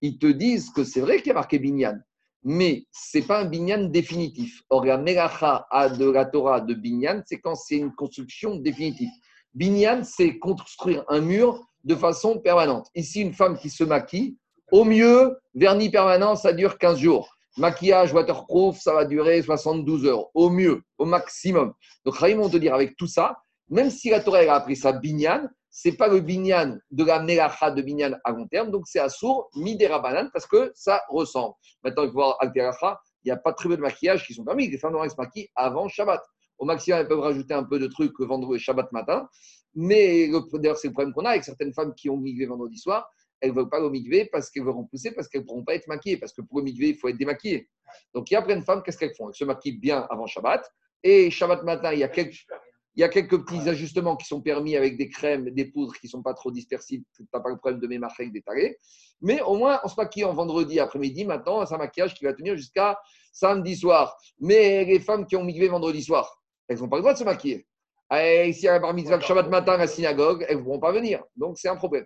Ils 0.00 0.18
te 0.18 0.26
disent 0.26 0.70
que 0.70 0.84
c'est 0.84 1.00
vrai 1.00 1.18
qu'il 1.18 1.28
y 1.28 1.30
a 1.30 1.34
marqué 1.34 1.58
Binyan 1.58 1.98
mais 2.44 2.86
ce 2.92 3.18
n'est 3.18 3.24
pas 3.24 3.40
un 3.40 3.44
binyan 3.44 3.84
définitif. 3.84 4.62
Or, 4.70 4.84
la 4.84 4.98
melacha 4.98 5.66
de 5.98 6.10
la 6.10 6.24
Torah 6.24 6.60
de 6.60 6.74
binyan, 6.74 7.22
c'est 7.26 7.40
quand 7.40 7.54
c'est 7.54 7.76
une 7.76 7.94
construction 7.94 8.56
définitive. 8.56 9.10
Binyan, 9.54 10.02
c'est 10.04 10.38
construire 10.38 11.04
un 11.08 11.20
mur 11.20 11.64
de 11.84 11.94
façon 11.94 12.38
permanente. 12.38 12.88
Ici, 12.94 13.20
une 13.20 13.34
femme 13.34 13.58
qui 13.58 13.70
se 13.70 13.84
maquille, 13.84 14.36
au 14.70 14.84
mieux, 14.84 15.36
vernis 15.54 15.90
permanent, 15.90 16.34
ça 16.34 16.52
dure 16.52 16.78
15 16.78 16.98
jours. 16.98 17.36
Maquillage 17.58 18.14
waterproof, 18.14 18.80
ça 18.80 18.94
va 18.94 19.04
durer 19.04 19.42
72 19.42 20.06
heures. 20.06 20.30
Au 20.34 20.48
mieux, 20.48 20.82
au 20.96 21.04
maximum. 21.04 21.74
Donc, 22.04 22.16
Rahim, 22.16 22.40
on 22.40 22.48
te 22.48 22.56
dire, 22.56 22.74
avec 22.74 22.96
tout 22.96 23.06
ça, 23.06 23.36
même 23.68 23.90
si 23.90 24.10
la 24.10 24.20
Torah 24.20 24.38
a 24.38 24.54
appris 24.54 24.76
ça 24.76 24.92
binyan, 24.92 25.48
c'est 25.74 25.96
pas 25.96 26.06
le 26.06 26.20
binyan 26.20 26.78
de 26.90 27.02
la 27.04 27.20
melacha 27.22 27.70
de 27.70 27.80
binyan 27.80 28.12
à 28.24 28.30
long 28.30 28.46
terme, 28.46 28.70
donc 28.70 28.86
c'est 28.86 28.98
assour 29.00 29.48
midera 29.56 29.98
banane 30.00 30.28
parce 30.32 30.46
que 30.46 30.70
ça 30.74 31.02
ressemble. 31.08 31.54
Maintenant, 31.82 32.02
il 32.02 32.08
faut 32.08 32.12
voir 32.12 32.36
alteracha, 32.40 33.00
il 33.24 33.28
n'y 33.28 33.32
a 33.32 33.38
pas 33.38 33.54
très 33.54 33.70
peu 33.70 33.76
de 33.76 33.80
maquillage 33.80 34.26
qui 34.26 34.34
sont 34.34 34.44
permis. 34.44 34.68
Les 34.68 34.76
femmes 34.76 34.92
doivent 34.92 35.08
se 35.08 35.16
maquiller 35.16 35.50
avant 35.56 35.88
Shabbat. 35.88 36.22
Au 36.58 36.66
maximum, 36.66 37.00
elles 37.00 37.08
peuvent 37.08 37.20
rajouter 37.20 37.54
un 37.54 37.64
peu 37.64 37.78
de 37.78 37.86
trucs 37.86 38.12
le 38.18 38.26
vendredi 38.26 38.62
Shabbat 38.62 38.92
matin. 38.92 39.26
Mais 39.74 40.26
le- 40.26 40.58
d'ailleurs, 40.58 40.76
c'est 40.76 40.88
le 40.88 40.92
problème 40.92 41.14
qu'on 41.14 41.24
a 41.24 41.30
avec 41.30 41.44
certaines 41.44 41.72
femmes 41.72 41.94
qui 41.94 42.10
ont 42.10 42.18
migré 42.18 42.44
vendredi 42.44 42.76
soir. 42.76 43.08
Elles 43.40 43.50
ne 43.50 43.56
veulent 43.56 43.70
pas 43.70 43.80
le 43.80 44.30
parce 44.30 44.50
qu'elles 44.50 44.62
veulent 44.62 44.76
repousser, 44.76 45.12
parce 45.12 45.26
qu'elles 45.26 45.40
ne 45.40 45.46
pourront 45.46 45.64
pas 45.64 45.74
être 45.74 45.88
maquillées. 45.88 46.18
Parce 46.18 46.32
que 46.34 46.42
pour 46.42 46.58
le 46.58 46.64
migvé, 46.64 46.90
il 46.90 46.96
faut 46.96 47.08
être 47.08 47.16
démaquillé. 47.16 47.68
Donc, 48.14 48.30
il 48.30 48.34
y 48.34 48.36
a 48.36 48.42
plein 48.42 48.56
de 48.56 48.64
femmes, 48.64 48.82
qu'est-ce 48.84 48.98
qu'elles 48.98 49.14
font? 49.14 49.30
Elles 49.30 49.34
se 49.34 49.44
maquillent 49.44 49.78
bien 49.78 50.06
avant 50.10 50.26
Shabbat. 50.26 50.70
Et 51.02 51.30
Shabbat 51.30 51.64
matin, 51.64 51.92
il 51.92 52.00
y 52.00 52.04
a 52.04 52.08
quelques, 52.08 52.46
il 52.94 53.00
y 53.00 53.04
a 53.04 53.08
quelques 53.08 53.44
petits 53.44 53.68
ajustements 53.68 54.16
qui 54.16 54.26
sont 54.26 54.42
permis 54.42 54.76
avec 54.76 54.98
des 54.98 55.08
crèmes, 55.08 55.50
des 55.50 55.64
poudres 55.64 55.94
qui 55.94 56.06
ne 56.06 56.10
sont 56.10 56.22
pas 56.22 56.34
trop 56.34 56.50
dispersibles. 56.50 57.04
Tu 57.16 57.24
n'as 57.32 57.40
pas 57.40 57.48
le 57.48 57.56
problème 57.56 57.80
de 57.80 57.86
mes 57.86 57.98
marques 57.98 58.22
d'étaler. 58.30 58.76
Mais 59.22 59.40
au 59.40 59.56
moins, 59.56 59.80
on 59.84 59.88
se 59.88 59.94
maquille 59.96 60.24
en 60.24 60.34
vendredi 60.34 60.78
après-midi. 60.78 61.24
Maintenant, 61.24 61.64
c'est 61.64 61.74
un 61.74 61.78
maquillage 61.78 62.14
qui 62.14 62.24
va 62.24 62.34
tenir 62.34 62.56
jusqu'à 62.56 62.98
samedi 63.32 63.76
soir. 63.76 64.16
Mais 64.40 64.84
les 64.84 65.00
femmes 65.00 65.26
qui 65.26 65.36
ont 65.36 65.44
migré 65.44 65.68
vendredi 65.68 66.02
soir, 66.02 66.42
elles 66.68 66.78
n'ont 66.78 66.88
pas 66.88 66.96
le 66.96 67.02
droit 67.02 67.14
de 67.14 67.18
se 67.18 67.24
maquiller. 67.24 67.66
Et 68.14 68.52
si 68.52 68.62
il 68.62 68.64
y 68.64 68.68
a 68.68 68.74
un 68.74 68.80
bar 68.80 68.92
mitzvah 68.92 69.16
le 69.16 69.22
Shabbat 69.22 69.48
matin 69.48 69.72
à 69.72 69.78
la 69.78 69.86
synagogue, 69.86 70.44
elles 70.48 70.58
ne 70.58 70.62
pourront 70.62 70.80
pas 70.80 70.92
venir. 70.92 71.24
Donc, 71.34 71.58
c'est 71.58 71.68
un 71.68 71.76
problème. 71.76 72.04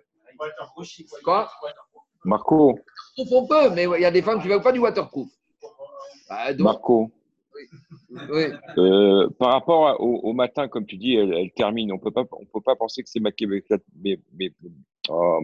Quoi? 1.23 1.49
Marco, 2.23 2.79
On 3.17 3.25
font 3.25 3.47
peu, 3.47 3.69
mais 3.71 3.83
il 3.83 4.01
y 4.01 4.05
a 4.05 4.11
des 4.11 4.21
femmes 4.21 4.39
qui 4.39 4.47
ne 4.47 4.53
veulent 4.53 4.61
pas 4.61 4.71
du 4.71 4.79
waterproof. 4.79 5.27
Bah, 6.29 6.53
donc, 6.53 6.63
Marco, 6.63 7.11
oui. 8.29 8.45
euh, 8.77 9.29
par 9.39 9.51
rapport 9.51 9.99
au, 9.99 10.19
au 10.29 10.33
matin, 10.33 10.67
comme 10.67 10.85
tu 10.85 10.97
dis, 10.97 11.15
elle, 11.15 11.33
elle 11.33 11.51
termine. 11.51 11.91
On 11.91 11.99
peut 11.99 12.11
pas, 12.11 12.25
on 12.31 12.45
peut 12.45 12.61
pas 12.61 12.75
penser 12.75 13.03
que 13.03 13.09
c'est 13.09 13.19
mais, 13.19 14.19
oh, 15.09 15.41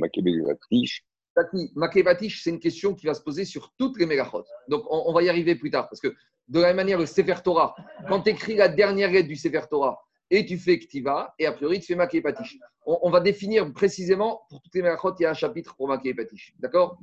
Makevatish, 1.76 2.44
c'est 2.44 2.52
une 2.52 2.60
question 2.60 2.94
qui 2.94 3.06
va 3.08 3.14
se 3.14 3.22
poser 3.22 3.46
sur 3.46 3.74
toutes 3.78 4.00
les 4.00 4.06
mégachot. 4.06 4.44
Donc, 4.68 4.84
on, 4.90 5.04
on 5.08 5.14
va 5.14 5.24
y 5.24 5.30
arriver 5.30 5.56
plus 5.56 5.72
tard. 5.72 5.90
Parce 5.90 6.00
que, 6.00 6.14
de 6.48 6.60
la 6.60 6.68
même 6.68 6.76
manière, 6.76 7.00
le 7.00 7.06
Sefer 7.06 7.42
Torah, 7.44 7.76
quand 8.08 8.22
tu 8.22 8.30
écris 8.30 8.56
la 8.56 8.68
dernière 8.68 9.12
lettre 9.12 9.28
du 9.28 9.36
Sefer 9.36 9.62
Torah 9.70 10.00
et 10.30 10.46
tu 10.46 10.58
fais 10.58 10.78
Ktiva, 10.78 11.34
et 11.40 11.46
a 11.46 11.52
priori, 11.52 11.80
tu 11.80 11.88
fais 11.88 11.96
Makevatish. 11.96 12.60
On, 12.86 13.00
on 13.02 13.10
va 13.10 13.20
définir 13.20 13.72
précisément, 13.74 14.42
pour 14.50 14.62
toutes 14.62 14.76
les 14.76 14.82
mégachot, 14.82 15.14
il 15.20 15.24
y 15.24 15.26
a 15.26 15.32
un 15.32 15.34
chapitre 15.34 15.76
pour 15.76 15.88
Makevatish. 15.88 16.54
D'accord? 16.60 17.00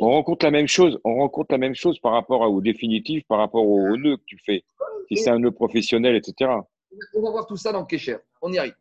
On 0.00 0.10
rencontre 0.10 0.44
la 0.44 0.50
même 0.50 0.68
chose. 0.68 0.98
On 1.04 1.16
rencontre 1.16 1.52
la 1.52 1.58
même 1.58 1.74
chose 1.74 1.98
par 1.98 2.12
rapport 2.12 2.40
au 2.40 2.60
définitif, 2.60 3.24
par 3.28 3.38
rapport 3.38 3.66
au, 3.66 3.96
nœud 3.96 4.16
que 4.16 4.24
tu 4.26 4.38
fais. 4.44 4.64
Si 5.08 5.16
c'est 5.16 5.30
un 5.30 5.38
nœud 5.38 5.52
professionnel, 5.52 6.16
etc. 6.16 6.50
On 7.14 7.22
va 7.22 7.30
voir 7.30 7.46
tout 7.46 7.56
ça 7.56 7.72
dans 7.72 7.84
Kesher. 7.84 8.18
On 8.42 8.52
y 8.52 8.58
arrive. 8.58 8.74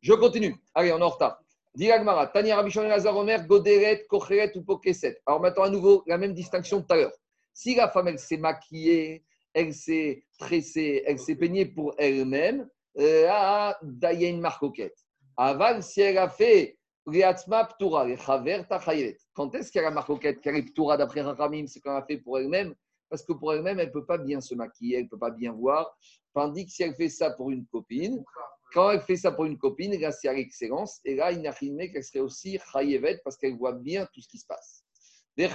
Je 0.00 0.12
continue. 0.12 0.54
Allez, 0.74 0.92
on 0.92 0.98
est 0.98 1.02
en 1.02 1.08
retard. 1.08 1.40
Dis 1.74 1.90
Agmara, 1.90 2.28
Tania 2.28 2.56
Rabbi 2.56 2.70
Shimon 2.70 2.88
Lazar 2.88 3.16
Omer, 3.16 3.46
Goderet, 3.46 4.06
Kocheret 4.08 4.56
ou 4.56 4.62
Pokeset. 4.62 5.20
Alors 5.26 5.40
maintenant, 5.40 5.64
à 5.64 5.70
nouveau, 5.70 6.04
la 6.06 6.18
même 6.18 6.32
distinction 6.32 6.78
de 6.78 6.84
tout 6.84 6.92
à 6.92 6.96
l'heure. 6.96 7.12
Si 7.52 7.74
la 7.74 7.88
femme, 7.88 8.08
elle 8.08 8.18
s'est 8.18 8.36
maquillée, 8.36 9.24
elle 9.52 9.72
s'est 9.72 10.24
tressée, 10.38 11.02
elle 11.06 11.18
s'est 11.18 11.34
peignée 11.34 11.64
pour 11.64 11.94
elle-même, 11.98 12.68
euh, 12.98 13.26
ah, 13.28 13.76
là, 14.00 14.12
il 14.12 14.22
y 14.22 14.24
a 14.24 14.28
une 14.28 14.40
marcoquette. 14.40 14.96
Aval, 15.36 15.82
si 15.82 16.00
elle 16.00 16.18
a 16.18 16.28
fait 16.28 16.78
Quand 17.06 17.12
est-ce 19.54 19.70
qu'elle 19.70 19.84
a 19.84 19.88
la 19.88 19.94
marcoquette 19.94 20.40
Qu'elle 20.40 20.56
est 20.56 20.62
Ptura 20.62 20.96
d'après 20.96 21.20
Rachamim, 21.20 21.66
c'est 21.66 21.80
qu'on 21.80 21.96
a 21.96 22.02
fait 22.02 22.16
pour 22.16 22.38
elle-même 22.38 22.74
Parce 23.10 23.22
que 23.22 23.34
pour 23.34 23.52
elle-même, 23.52 23.78
elle 23.78 23.88
ne 23.88 23.92
peut 23.92 24.06
pas 24.06 24.18
bien 24.18 24.40
se 24.40 24.54
maquiller, 24.54 24.96
elle 24.96 25.04
ne 25.04 25.08
peut 25.08 25.18
pas 25.18 25.30
bien 25.30 25.52
voir. 25.52 25.96
Tandis 26.32 26.66
que 26.66 26.72
si 26.72 26.82
elle 26.82 26.94
fait 26.94 27.10
ça 27.10 27.30
pour 27.30 27.50
une 27.50 27.66
copine, 27.66 28.24
quand 28.72 28.90
elle 28.90 29.02
fait 29.02 29.16
ça 29.16 29.30
pour 29.30 29.44
une 29.44 29.58
copine, 29.58 29.94
là, 30.00 30.10
c'est 30.10 30.28
à 30.28 30.32
l'excellence. 30.32 31.00
Et 31.04 31.14
là, 31.14 31.26
rien 31.26 31.88
qu'elle 31.88 32.02
serait 32.02 32.20
aussi 32.20 32.58
chayevet 32.72 33.20
parce 33.22 33.36
qu'elle 33.36 33.56
voit 33.56 33.72
bien 33.72 34.08
tout 34.12 34.20
ce 34.20 34.28
qui 34.28 34.38
se 34.38 34.46
passe. 34.46 34.82
Ben. 35.36 35.50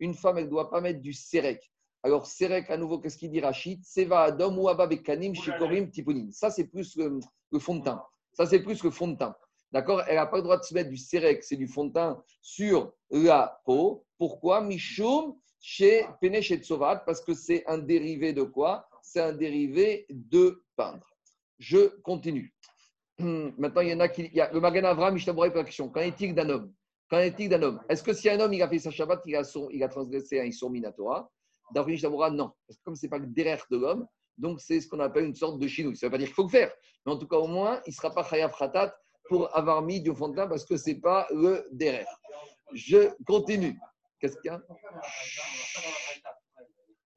Une 0.00 0.14
femme, 0.14 0.38
elle 0.38 0.44
ne 0.44 0.50
doit 0.50 0.70
pas 0.70 0.80
mettre 0.80 1.00
du 1.00 1.12
serek. 1.12 1.72
Alors, 2.02 2.26
serek, 2.26 2.70
à 2.70 2.76
nouveau, 2.76 3.00
qu'est-ce 3.00 3.18
qu'il 3.18 3.30
dit 3.30 3.40
Rachid? 3.40 3.84
Seva 3.84 4.22
adam 4.22 4.56
ou 4.56 4.68
abba 4.68 4.86
bekanim 4.86 5.34
shikorim 5.34 5.90
tipunim. 5.90 6.30
Ça, 6.30 6.50
c'est 6.50 6.66
plus 6.68 6.96
le, 6.96 7.18
le 7.50 7.58
fond 7.58 7.76
de 7.76 7.84
teint. 7.84 8.02
Ça, 8.32 8.46
c'est 8.46 8.60
plus 8.62 8.82
le 8.84 8.90
fond 8.90 9.08
de 9.08 9.16
teint. 9.16 9.34
D'accord? 9.72 10.02
Elle 10.06 10.16
n'a 10.16 10.26
pas 10.26 10.36
le 10.36 10.42
droit 10.42 10.58
de 10.58 10.62
se 10.62 10.72
mettre 10.74 10.90
du 10.90 10.96
serek, 10.96 11.42
c'est 11.42 11.56
du 11.56 11.66
fond 11.66 11.86
de 11.86 11.92
teint, 11.92 12.22
sur 12.40 12.92
la 13.10 13.60
peau. 13.64 14.06
Pourquoi? 14.16 14.60
Mishum 14.60 15.34
chez 15.60 16.06
chez 16.40 16.58
Tsovat, 16.58 16.98
parce 17.04 17.20
que 17.20 17.34
c'est 17.34 17.66
un 17.66 17.78
dérivé 17.78 18.32
de 18.32 18.42
quoi? 18.42 18.88
C'est 19.02 19.20
un 19.20 19.32
dérivé 19.32 20.06
de 20.08 20.62
peindre. 20.76 21.06
Je 21.58 22.00
continue. 22.02 22.54
Maintenant, 23.18 23.80
il 23.80 23.88
y 23.88 23.94
en 23.94 24.00
a 24.00 24.08
qui. 24.08 24.26
il 24.26 24.34
y 24.34 24.40
a 24.40 24.52
le 24.52 24.60
Magan 24.60 24.84
Avram, 24.84 25.16
la 25.16 25.64
question. 25.64 25.88
Qu'en 25.88 26.00
est-il 26.00 26.34
d'un 26.34 26.48
homme? 26.48 26.72
Qu'en 27.10 27.18
est-il 27.18 27.48
d'un 27.48 27.62
homme? 27.62 27.80
Est-ce 27.88 28.02
que 28.04 28.12
si 28.12 28.30
un 28.30 28.38
homme 28.38 28.52
il 28.52 28.62
a 28.62 28.68
fait 28.68 28.78
sa 28.78 28.90
Shabbat, 28.90 29.22
il 29.26 29.34
a, 29.34 29.42
son- 29.42 29.68
il 29.70 29.82
a 29.82 29.88
transgressé 29.88 30.38
un 30.40 30.44
Issour 30.44 30.70
Minatora 30.70 31.28
D'après 31.72 31.92
Ishtabora, 31.94 32.30
non. 32.30 32.52
Parce 32.66 32.78
que 32.78 32.84
comme 32.84 32.94
ce 32.96 33.06
n'est 33.06 33.10
pas 33.10 33.18
le 33.18 33.26
derrière 33.26 33.64
de 33.70 33.76
l'homme, 33.76 34.06
donc 34.36 34.60
c'est 34.60 34.80
ce 34.80 34.88
qu'on 34.88 35.00
appelle 35.00 35.24
une 35.24 35.34
sorte 35.34 35.58
de 35.58 35.66
chinouille. 35.66 35.96
Ça 35.96 36.06
ne 36.06 36.08
veut 36.08 36.12
pas 36.12 36.18
dire 36.18 36.26
qu'il 36.28 36.34
faut 36.34 36.44
le 36.44 36.48
faire. 36.48 36.72
Mais 37.04 37.12
en 37.12 37.16
tout 37.18 37.26
cas, 37.28 37.36
au 37.36 37.46
moins, 37.46 37.80
il 37.86 37.90
ne 37.90 37.94
sera 37.94 38.10
pas 38.14 38.22
Chayav 38.24 38.54
Khatat 38.56 38.96
pour 39.28 39.54
avoir 39.56 39.82
mis 39.82 40.00
du 40.00 40.14
fond 40.14 40.28
de 40.28 40.36
teint 40.36 40.46
parce 40.48 40.64
que 40.64 40.76
ce 40.76 40.90
n'est 40.90 41.00
pas 41.00 41.26
le 41.34 41.66
derrière. 41.72 42.06
Je 42.72 43.10
continue. 43.24 43.76
Qu'est-ce 44.20 44.36
qu'il 44.40 44.50
y 44.50 44.54
a? 44.54 44.60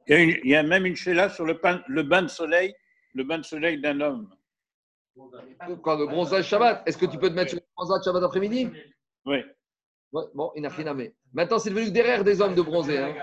Il 0.08 0.14
y, 0.14 0.18
a 0.18 0.20
une- 0.20 0.40
il 0.44 0.50
y 0.50 0.56
a 0.56 0.64
même 0.64 0.86
une 0.86 0.96
chéla 0.96 1.30
sur 1.30 1.46
le, 1.46 1.60
pain- 1.60 1.84
le 1.88 2.04
bain 2.04 2.24
de 2.24 2.28
soleil, 2.28 2.74
le 3.14 3.24
bain 3.24 3.38
de 3.38 3.44
soleil 3.46 3.80
d'un 3.80 4.00
homme. 4.02 4.30
Quoi, 5.84 5.98
le 5.98 6.08
bronzage 6.08 6.46
Shabbat 6.48 6.84
Est-ce 6.88 6.98
que 6.98 7.06
tu 7.06 7.18
peux 7.18 7.30
te 7.30 7.34
mettre 7.36 7.52
sur 7.52 7.60
le 7.60 7.66
bronzage 7.76 8.04
Shabbat 8.04 8.24
après-midi? 8.24 8.70
Oui. 9.26 9.44
Ouais, 10.14 10.24
Bon, 10.34 10.52
il 10.56 10.62
n'a 10.64 10.70
rien 10.70 10.88
à 10.88 10.94
mettre. 10.94 11.16
Maintenant, 11.34 11.60
c'est 11.60 11.70
devenu 11.70 11.86
le 11.86 11.92
derrière 11.92 12.24
des 12.24 12.42
hommes 12.42 12.56
de 12.56 12.62
bronzer. 12.62 12.98
hein. 12.98 13.16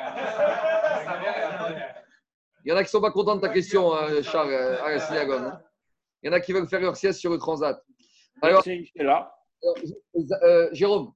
Il 2.64 2.70
y 2.70 2.72
en 2.72 2.76
a 2.76 2.80
qui 2.82 2.88
ne 2.88 2.90
sont 2.90 3.00
pas 3.00 3.10
contents 3.12 3.36
de 3.36 3.40
ta 3.40 3.48
question, 3.48 3.94
hein, 3.94 4.22
Charles, 4.22 4.50
euh, 4.50 4.82
à 4.82 4.90
la 4.90 5.00
synagogue. 5.00 5.42
hein. 5.42 5.60
Il 6.22 6.26
y 6.26 6.30
en 6.30 6.32
a 6.32 6.40
qui 6.40 6.52
veulent 6.52 6.68
faire 6.68 6.80
leur 6.80 6.96
sieste 6.96 7.20
sur 7.20 7.30
le 7.30 7.38
transat. 7.38 7.82
Alors, 8.42 8.66
une 8.66 8.84
chéla. 8.84 9.32
euh, 10.42 10.68
Jérôme, 10.72 11.12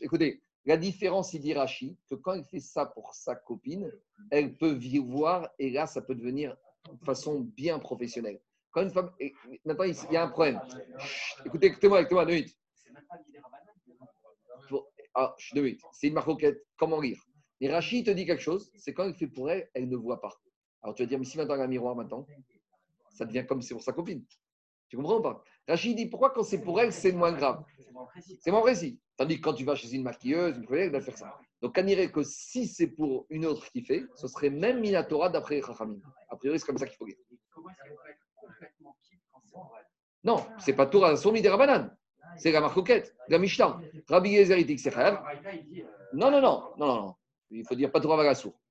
écoutez, 0.00 0.42
la 0.64 0.76
différence, 0.76 1.32
il 1.34 1.40
dit 1.40 1.54
Rachi, 1.54 1.98
que 2.08 2.14
quand 2.14 2.34
elle 2.34 2.44
fait 2.44 2.60
ça 2.60 2.86
pour 2.86 3.14
sa 3.14 3.34
copine, 3.34 3.90
elle 4.30 4.56
peut 4.56 4.72
vivre 4.72 5.06
voir 5.06 5.48
et 5.58 5.70
là, 5.70 5.86
ça 5.86 6.00
peut 6.02 6.14
devenir 6.14 6.56
de 6.92 7.04
façon 7.04 7.40
bien 7.40 7.78
professionnelle. 7.78 8.40
Quand 8.72 8.82
une 8.82 8.90
femme. 8.90 9.10
et 9.18 9.34
maintenant, 9.64 9.84
il 9.84 9.96
y 10.12 10.16
a 10.16 10.22
un 10.24 10.28
problème. 10.28 10.60
Chut, 10.98 11.38
écoutez, 11.46 11.66
écoutez-moi, 11.66 12.00
écoutez-moi, 12.02 12.24
deux 12.26 12.34
minutes. 12.34 12.56
Ah, 15.14 15.34
chut, 15.38 15.54
deux 15.56 15.62
minutes. 15.62 15.80
C'est 15.92 16.06
une 16.06 16.14
marcoquette. 16.14 16.64
Comment 16.76 17.00
lire 17.00 17.18
Et 17.60 17.68
Rachid 17.70 18.06
te 18.06 18.10
dit 18.12 18.26
quelque 18.26 18.42
chose, 18.42 18.70
c'est 18.76 18.94
quand 18.94 19.04
elle 19.04 19.14
fait 19.14 19.26
pour 19.26 19.50
elle, 19.50 19.68
elle 19.74 19.88
ne 19.88 19.96
voit 19.96 20.20
pas. 20.20 20.32
Alors 20.82 20.94
tu 20.94 21.02
vas 21.02 21.08
dire, 21.08 21.18
mais 21.18 21.24
si 21.24 21.36
maintenant 21.36 21.54
elle 21.54 21.60
a 21.62 21.64
un 21.64 21.68
miroir 21.68 21.94
maintenant, 21.94 22.26
ça 23.10 23.24
devient 23.24 23.44
comme 23.46 23.62
c'est 23.62 23.74
pour 23.74 23.82
sa 23.82 23.92
copine. 23.92 24.24
Tu 24.88 24.96
comprends 24.96 25.18
ou 25.18 25.22
pas? 25.22 25.42
Rachid 25.68 25.96
dit, 25.96 26.06
pourquoi 26.06 26.30
quand 26.30 26.42
c'est 26.42 26.62
pour 26.62 26.80
elle, 26.80 26.92
c'est 26.92 27.12
moins 27.12 27.32
grave? 27.32 27.62
C'est 28.40 28.50
mon 28.50 28.60
récit. 28.62 29.00
Tandis 29.16 29.36
que 29.36 29.42
quand 29.42 29.54
tu 29.54 29.64
vas 29.64 29.76
chez 29.76 29.94
une 29.94 30.02
maquilleuse, 30.02 30.56
une 30.56 30.66
collègue, 30.66 30.86
elle 30.86 30.92
va 30.92 31.00
faire 31.00 31.16
ça. 31.16 31.38
Donc, 31.60 31.76
on 31.78 31.82
dirait 31.84 32.10
que 32.10 32.22
si 32.22 32.66
c'est 32.66 32.88
pour 32.88 33.26
une 33.28 33.46
autre 33.46 33.70
qui 33.70 33.82
fait, 33.82 34.04
ce 34.16 34.26
serait 34.26 34.50
même 34.50 34.80
Minatora 34.80 35.28
d'après 35.28 35.60
Chachamim. 35.60 36.00
A 36.28 36.36
priori, 36.36 36.58
c'est 36.58 36.66
comme 36.66 36.78
ça 36.78 36.86
qu'il 36.86 36.96
faut 36.96 37.06
lire. 37.06 37.16
Non, 40.24 40.44
c'est 40.58 40.72
pas 40.72 40.86
Torah, 40.86 41.16
c'est 41.16 41.30
Midera 41.30 41.56
Banane. 41.56 41.96
C'est 42.36 42.50
la 42.50 42.60
marcoquette, 42.60 43.14
la 43.28 43.38
Mishnah. 43.38 43.80
Rabbi 44.08 44.30
Yezer, 44.30 44.58
il 44.58 44.66
dit 44.66 44.76
que 44.76 44.80
c'est 44.80 44.90
Chayav. 44.90 45.22
Non, 46.12 46.30
non, 46.30 46.40
non, 46.40 46.72
non, 46.78 46.86
non. 46.86 47.14
Il 47.50 47.64
faut 47.66 47.74
dire 47.74 47.90
pas 47.92 48.00
Vagassour. 48.00 48.52
Bah, 48.52 48.58
pas- 48.58 48.69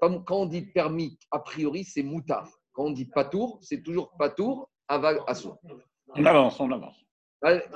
Quand 0.00 0.24
on 0.30 0.46
dit 0.46 0.62
permis, 0.62 1.18
a 1.30 1.38
priori, 1.38 1.84
c'est 1.84 2.02
moutard. 2.02 2.48
Quand 2.72 2.84
on 2.84 2.90
dit 2.90 3.06
patour, 3.06 3.58
c'est 3.62 3.82
toujours 3.82 4.12
patour, 4.18 4.70
aval, 4.88 5.20
assour. 5.26 5.58
On 6.14 6.24
avance, 6.24 6.60
on 6.60 6.70
avance. 6.70 6.96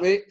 Oui, 0.01 0.23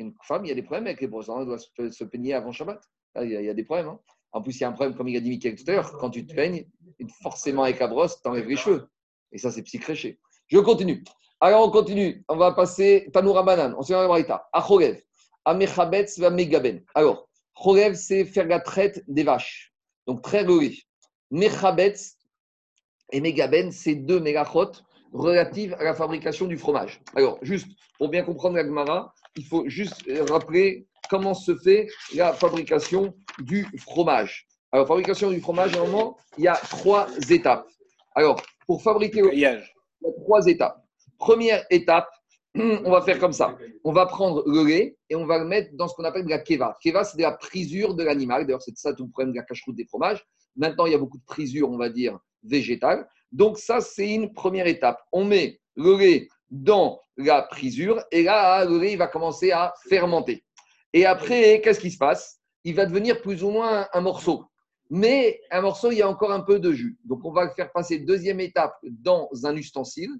une 0.00 0.14
femme, 0.22 0.44
il 0.44 0.48
y 0.48 0.52
a 0.52 0.54
des 0.54 0.62
problèmes 0.62 0.86
avec 0.86 1.00
les 1.00 1.06
brosses. 1.06 1.28
Elle 1.28 1.46
doit 1.46 1.58
se, 1.58 2.04
peigner 2.04 2.34
avant 2.34 2.52
Shabbat. 2.52 2.80
Il, 3.20 3.30
y 3.30 3.48
a, 3.48 3.54
des 3.54 3.64
problèmes. 3.64 3.88
hein. 3.88 4.00
En 4.32 4.42
plus, 4.42 4.56
il 4.56 4.60
y 4.60 4.64
a 4.64 4.68
un 4.68 4.72
problème, 4.72 4.96
comme 4.96 5.08
il 5.08 5.16
a 5.16 5.20
dit 5.20 5.30
Mickaël 5.30 5.56
tout 5.56 5.64
à 5.68 5.72
l'heure. 5.72 5.92
Quand 5.98 6.10
tu 6.10 6.26
te 6.26 6.34
peignes, 6.34 6.64
forcément 7.22 7.64
avec 7.64 7.78
la 7.78 7.88
brosse, 7.88 8.20
tu 8.22 8.28
enlèves 8.28 8.48
les 8.48 8.56
cheveux. 8.56 8.88
Et 9.32 9.38
ça, 9.38 9.50
c'est 9.50 9.62
psychréché. 9.62 10.18
Je 10.48 10.58
continue. 10.58 11.04
Alors, 11.40 11.66
on 11.66 11.70
continue. 11.70 12.24
On 12.28 12.36
va 12.36 12.52
passer 12.52 13.08
Tanoura 13.12 13.42
Banan. 13.42 13.74
On 13.78 13.82
se 13.82 13.92
met 13.92 14.28
la. 14.28 14.48
À 14.52 14.62
Chorev. 14.62 15.00
À 15.44 15.54
Mechabetz 15.54 16.18
va 16.18 16.30
Megaben. 16.30 16.82
Alors, 16.94 17.28
Chorev, 17.60 17.94
c'est 17.94 18.24
faire 18.24 18.46
la 18.46 18.60
traite 18.60 19.02
des 19.06 19.22
vaches. 19.22 19.72
Donc, 20.06 20.22
très 20.22 20.44
levé. 20.44 20.78
Mechabetz, 21.30 22.16
Et 23.12 23.20
Megaben, 23.20 23.70
c'est 23.70 23.94
deux 23.94 24.20
mégachot 24.20 24.72
relatives 25.12 25.74
à 25.74 25.84
la 25.84 25.94
fabrication 25.94 26.46
du 26.46 26.56
fromage. 26.56 27.00
Alors, 27.14 27.38
juste 27.42 27.68
pour 27.98 28.08
bien 28.08 28.22
comprendre 28.22 28.56
la 28.56 28.64
Gemara, 28.64 29.12
il 29.36 29.44
faut 29.44 29.68
juste 29.68 30.04
rappeler 30.28 30.86
comment 31.08 31.34
se 31.34 31.56
fait 31.56 31.88
la 32.14 32.32
fabrication 32.32 33.14
du 33.40 33.66
fromage. 33.78 34.46
Alors, 34.72 34.86
fabrication 34.86 35.30
du 35.30 35.40
fromage, 35.40 35.72
normalement, 35.74 36.16
il 36.38 36.44
y 36.44 36.48
a 36.48 36.54
trois 36.54 37.08
étapes. 37.28 37.66
Alors, 38.14 38.40
pour 38.66 38.82
fabriquer 38.82 39.20
le 39.20 39.30
Cueillage. 39.30 39.74
il 40.00 40.06
y 40.06 40.10
a 40.10 40.14
trois 40.22 40.46
étapes. 40.46 40.82
Première 41.18 41.64
étape, 41.70 42.08
on 42.54 42.90
va 42.90 43.02
faire 43.02 43.18
comme 43.18 43.32
ça. 43.32 43.56
On 43.84 43.92
va 43.92 44.06
prendre 44.06 44.42
le 44.46 44.64
lait 44.66 44.96
et 45.08 45.14
on 45.14 45.26
va 45.26 45.38
le 45.38 45.44
mettre 45.44 45.74
dans 45.74 45.86
ce 45.86 45.94
qu'on 45.94 46.04
appelle 46.04 46.24
de 46.24 46.30
la 46.30 46.40
keva. 46.40 46.76
Keva, 46.82 47.04
c'est 47.04 47.16
de 47.16 47.22
la 47.22 47.32
prisure 47.32 47.94
de 47.94 48.02
l'animal. 48.02 48.46
D'ailleurs, 48.46 48.62
c'est 48.62 48.76
ça 48.76 48.92
tout 48.92 49.04
le 49.04 49.10
problème 49.10 49.32
de 49.32 49.36
la 49.36 49.44
cache-route 49.44 49.76
des 49.76 49.84
fromages. 49.84 50.24
Maintenant, 50.56 50.86
il 50.86 50.92
y 50.92 50.94
a 50.94 50.98
beaucoup 50.98 51.18
de 51.18 51.24
prisure, 51.24 51.70
on 51.70 51.76
va 51.76 51.88
dire, 51.88 52.18
végétale. 52.42 53.08
Donc, 53.30 53.58
ça, 53.58 53.80
c'est 53.80 54.12
une 54.12 54.32
première 54.32 54.66
étape. 54.66 55.00
On 55.12 55.24
met 55.24 55.60
le 55.76 55.96
lait 55.96 56.28
dans 56.50 57.00
la 57.16 57.42
prisure 57.42 58.02
et 58.10 58.24
là, 58.24 58.64
le 58.64 58.78
lait 58.78 58.92
il 58.92 58.98
va 58.98 59.06
commencer 59.06 59.52
à 59.52 59.72
fermenter. 59.88 60.44
Et 60.92 61.06
après, 61.06 61.60
qu'est-ce 61.62 61.80
qui 61.80 61.92
se 61.92 61.98
passe? 61.98 62.40
Il 62.64 62.74
va 62.74 62.86
devenir 62.86 63.22
plus 63.22 63.44
ou 63.44 63.50
moins 63.50 63.86
un 63.92 64.00
morceau. 64.00 64.44
Mais 64.90 65.40
un 65.52 65.60
morceau, 65.60 65.92
il 65.92 65.98
y 65.98 66.02
a 66.02 66.08
encore 66.08 66.32
un 66.32 66.40
peu 66.40 66.58
de 66.58 66.72
jus. 66.72 66.98
Donc, 67.04 67.24
on 67.24 67.30
va 67.30 67.44
le 67.44 67.50
faire 67.50 67.70
passer 67.70 68.00
deuxième 68.00 68.40
étape 68.40 68.74
dans 68.82 69.28
un 69.44 69.54
ustensile 69.54 70.10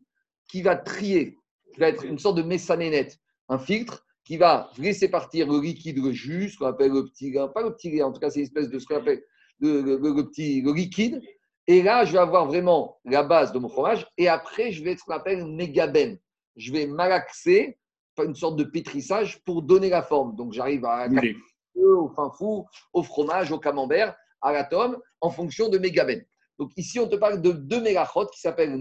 qui 0.47 0.63
va 0.63 0.77
trier, 0.77 1.37
qui 1.73 1.81
va 1.81 1.89
être 1.89 2.05
une 2.05 2.19
sorte 2.19 2.37
de 2.37 2.43
messanénette, 2.43 3.19
un 3.49 3.59
filtre 3.59 4.05
qui 4.25 4.37
va 4.37 4.71
laisser 4.79 5.09
partir 5.09 5.47
le 5.51 5.61
liquide, 5.61 5.99
le 6.03 6.13
jus, 6.13 6.51
ce 6.51 6.59
qu'on 6.59 6.67
appelle 6.67 6.93
le 6.93 7.05
petit 7.05 7.33
pas 7.55 7.63
le 7.63 7.75
petit 7.75 8.03
en 8.03 8.13
tout 8.13 8.21
cas, 8.21 8.31
c'est 8.31 8.41
une 8.41 8.45
espèce 8.47 8.69
de 8.69 8.79
ce 8.79 8.87
qu'on 8.87 8.97
appelle 8.97 9.23
le, 9.61 9.81
le- 9.83 9.97
le- 9.97 10.13
le 10.15 10.25
petit 10.29 10.63
le 10.63 10.73
liquide. 10.73 11.21
Et 11.67 11.83
là, 11.83 12.05
je 12.05 12.13
vais 12.13 12.19
avoir 12.19 12.47
vraiment 12.47 12.99
la 13.05 13.23
base 13.23 13.53
de 13.53 13.59
mon 13.59 13.69
fromage. 13.69 14.07
Et 14.19 14.29
après, 14.29 14.73
je 14.73 14.83
vais 14.83 14.93
être 14.93 15.01
ce 15.01 15.05
qu'on 15.05 15.13
appelle 15.15 15.45
mégaben. 15.47 16.19
Je 16.57 16.73
vais 16.73 16.87
malaxer, 16.87 17.79
une 18.23 18.35
sorte 18.35 18.57
de 18.57 18.65
pétrissage 18.65 19.43
pour 19.45 19.63
donner 19.63 19.89
la 19.89 20.03
forme. 20.03 20.35
Donc, 20.37 20.53
j'arrive 20.53 20.85
à 20.85 21.09
Moulé. 21.09 21.37
au 21.77 22.09
fin 22.09 22.31
fou, 22.31 22.67
au 22.93 23.03
fromage, 23.03 23.51
au 23.53 23.59
camembert, 23.59 24.15
à 24.43 24.53
la 24.53 24.65
tome, 24.65 24.99
en 25.21 25.31
fonction 25.31 25.69
de 25.69 25.79
mégaben. 25.79 26.23
Donc 26.59 26.71
ici, 26.77 26.99
on 27.01 27.09
te 27.09 27.17
parle 27.17 27.41
de 27.41 27.53
deux 27.53 27.81
mégachot 27.81 28.27
qui 28.27 28.41
s'appellent 28.41 28.77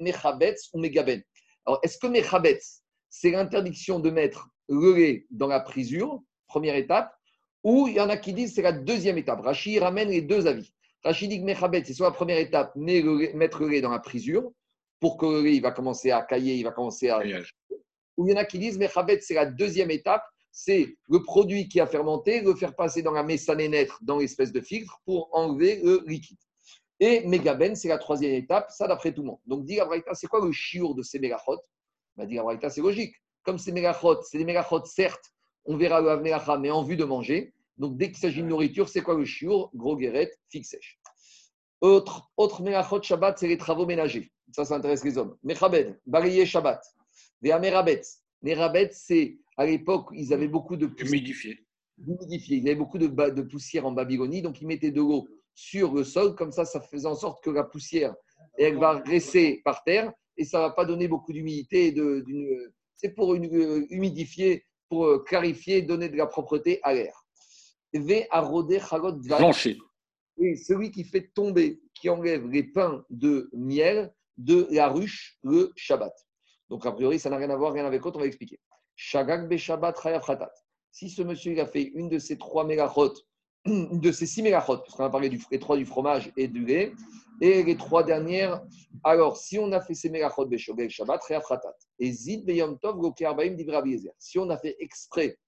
Mechabetz 0.00 0.70
ou 0.72 0.80
mégaben. 0.80 1.22
Alors, 1.66 1.80
est-ce 1.82 1.98
que 1.98 2.06
Mechabetz, 2.06 2.82
c'est 3.08 3.30
l'interdiction 3.30 4.00
de 4.00 4.10
mettre 4.10 4.48
le 4.68 4.94
lait 4.94 5.26
dans 5.30 5.48
la 5.48 5.60
prisure, 5.60 6.22
première 6.46 6.76
étape, 6.76 7.14
ou 7.62 7.88
il 7.88 7.94
y 7.94 8.00
en 8.00 8.08
a 8.08 8.16
qui 8.16 8.32
disent 8.32 8.54
c'est 8.54 8.62
la 8.62 8.72
deuxième 8.72 9.18
étape? 9.18 9.40
Rachid 9.40 9.82
ramène 9.82 10.08
les 10.08 10.22
deux 10.22 10.46
avis. 10.46 10.72
Rachid 11.04 11.28
dit 11.30 11.40
que 11.40 11.44
Mechabetz, 11.44 11.86
c'est 11.86 11.94
soit 11.94 12.08
la 12.08 12.14
première 12.14 12.38
étape, 12.38 12.74
mettre 12.76 13.60
le 13.60 13.68
lait 13.68 13.80
dans 13.80 13.90
la 13.90 13.98
prisure, 13.98 14.50
pour 15.00 15.16
que 15.16 15.26
le 15.26 15.42
lait 15.42 15.56
il 15.56 15.62
va 15.62 15.72
commencer 15.72 16.10
à 16.10 16.22
cailler, 16.22 16.56
il 16.56 16.64
va 16.64 16.72
commencer 16.72 17.08
à 17.08 17.22
ou 18.16 18.26
il 18.26 18.32
y 18.32 18.34
en 18.34 18.36
a 18.36 18.44
qui 18.44 18.58
disent 18.58 18.76
Mechabet, 18.76 19.20
c'est 19.22 19.34
la 19.34 19.46
deuxième 19.46 19.90
étape, 19.90 20.22
c'est 20.52 20.94
le 21.08 21.22
produit 21.22 21.68
qui 21.68 21.80
a 21.80 21.86
fermenté, 21.86 22.42
le 22.42 22.54
faire 22.54 22.76
passer 22.76 23.02
dans 23.02 23.12
la 23.12 23.22
messanénètre, 23.22 23.98
dans 24.02 24.18
l'espèce 24.18 24.52
de 24.52 24.60
filtre, 24.60 25.00
pour 25.06 25.30
enlever 25.32 25.80
le 25.82 26.02
liquide. 26.06 26.36
Et 27.00 27.26
Megaben, 27.26 27.74
c'est 27.74 27.88
la 27.88 27.96
troisième 27.96 28.34
étape, 28.34 28.70
ça 28.70 28.86
d'après 28.86 29.12
tout 29.12 29.22
le 29.22 29.28
monde. 29.28 29.38
Donc, 29.46 29.64
dit 29.64 29.78
c'est 30.12 30.26
quoi 30.26 30.44
le 30.44 30.52
chiour 30.52 30.94
de 30.94 31.02
ces 31.02 31.18
mégachot 31.18 31.58
bah, 32.16 32.26
Dit 32.26 32.38
c'est 32.68 32.82
logique. 32.82 33.14
Comme 33.42 33.56
ces 33.56 33.72
mégachot, 33.72 34.20
c'est 34.22 34.36
des 34.36 34.44
mégachot, 34.44 34.84
certes, 34.84 35.32
on 35.64 35.78
verra 35.78 36.02
le 36.02 36.20
mégacha, 36.20 36.58
mais 36.58 36.70
en 36.70 36.82
vue 36.82 36.96
de 36.96 37.04
manger. 37.04 37.54
Donc, 37.78 37.96
dès 37.96 38.08
qu'il 38.08 38.18
s'agit 38.18 38.42
de 38.42 38.46
nourriture, 38.46 38.90
c'est 38.90 39.00
quoi 39.00 39.14
le 39.14 39.24
chiour 39.24 39.70
Gros 39.74 39.96
guérette, 39.96 40.38
fixe 40.50 40.68
sèche. 40.70 41.00
Autre, 41.80 42.30
autre 42.36 42.60
mégachot 42.62 43.02
Shabbat, 43.02 43.38
c'est 43.38 43.48
les 43.48 43.56
travaux 43.56 43.86
ménagers. 43.86 44.30
Ça, 44.52 44.66
ça 44.66 44.76
intéresse 44.76 45.02
les 45.02 45.16
hommes. 45.16 45.36
Mechabed, 45.42 45.98
balayer 46.04 46.44
Shabbat. 46.44 46.82
Des 47.40 47.52
Amerabetz. 47.52 48.22
Les 48.42 48.54
rabets, 48.54 48.90
c'est 48.92 49.38
à 49.56 49.64
l'époque, 49.66 50.08
ils 50.12 50.32
avaient 50.32 50.48
beaucoup 50.48 50.76
de 50.76 50.90
Humidifié. 50.98 51.66
humidifié. 51.98 52.56
Il 52.56 52.64
y 52.64 52.68
avait 52.68 52.78
beaucoup 52.78 52.98
de, 52.98 53.06
de 53.06 53.42
poussière 53.42 53.86
en 53.86 53.92
Babylonie, 53.92 54.40
donc 54.42 54.60
ils 54.62 54.66
mettaient 54.66 54.90
de 54.90 55.00
l'eau 55.00 55.28
sur 55.60 55.92
le 55.92 56.04
sol, 56.04 56.34
comme 56.36 56.52
ça, 56.52 56.64
ça 56.64 56.80
faisait 56.80 57.06
en 57.06 57.14
sorte 57.14 57.44
que 57.44 57.50
la 57.50 57.64
poussière, 57.64 58.14
elle 58.56 58.78
va 58.78 58.92
rester 58.92 59.60
par 59.62 59.84
terre 59.84 60.10
et 60.38 60.44
ça 60.44 60.58
ne 60.58 60.62
va 60.62 60.70
pas 60.70 60.86
donner 60.86 61.06
beaucoup 61.06 61.34
d'humidité. 61.34 61.94
C'est 62.96 63.10
pour 63.10 63.34
une, 63.34 63.54
euh, 63.54 63.86
humidifier, 63.90 64.64
pour 64.88 65.04
euh, 65.04 65.18
clarifier, 65.18 65.82
donner 65.82 66.08
de 66.08 66.16
la 66.16 66.26
propreté 66.26 66.80
à 66.82 66.94
l'air. 66.94 67.26
Dvash. 67.92 69.38
Blanché. 69.38 69.78
Et 70.38 70.56
celui 70.56 70.90
qui 70.90 71.04
fait 71.04 71.30
tomber, 71.34 71.82
qui 71.92 72.08
enlève 72.08 72.48
les 72.48 72.62
pains 72.62 73.04
de 73.10 73.50
miel 73.52 74.14
de 74.38 74.66
la 74.70 74.88
ruche 74.88 75.36
le 75.42 75.72
Shabbat. 75.76 76.14
Donc, 76.70 76.86
a 76.86 76.92
priori, 76.92 77.18
ça 77.18 77.28
n'a 77.28 77.36
rien 77.36 77.50
à 77.50 77.56
voir, 77.56 77.74
rien 77.74 77.84
avec 77.84 78.02
l'autre, 78.02 78.16
on 78.16 78.20
va 78.20 78.26
expliquer. 78.26 78.58
Shagag 78.96 79.46
be 79.46 79.58
Shabbat. 79.58 80.00
Si 80.90 81.10
ce 81.10 81.20
monsieur 81.20 81.52
il 81.52 81.60
a 81.60 81.66
fait 81.66 81.82
une 81.82 82.08
de 82.08 82.18
ces 82.18 82.38
trois 82.38 82.64
mégachot, 82.64 83.12
une 83.12 83.20
de 83.66 84.12
ces 84.12 84.26
six 84.26 84.42
mégachot, 84.42 84.78
parce 84.78 84.94
qu'on 84.94 85.04
a 85.04 85.10
parlé 85.10 85.28
du, 85.28 85.38
trois 85.58 85.76
du 85.76 85.84
fromage 85.84 86.32
et 86.36 86.48
du 86.48 86.64
lait, 86.64 86.92
et 87.42 87.62
les 87.62 87.76
trois 87.76 88.02
dernières, 88.02 88.62
alors 89.04 89.36
si 89.36 89.58
on 89.58 89.72
a 89.72 89.80
fait 89.80 89.94
ces 89.94 90.10
mégachot 90.10 90.46
be 90.46 90.56
Shogeg 90.56 90.90
Shabbat 90.90 91.20
khatat, 91.26 91.76
et 91.98 92.12
zid 92.12 92.44
be 92.44 92.50
Yom 92.50 92.78
Tov 92.78 92.98
Eliezer. 93.20 94.12
Si 94.18 94.38
on 94.38 94.48
a 94.50 94.56
fait 94.56 94.76
exprès 94.78 95.38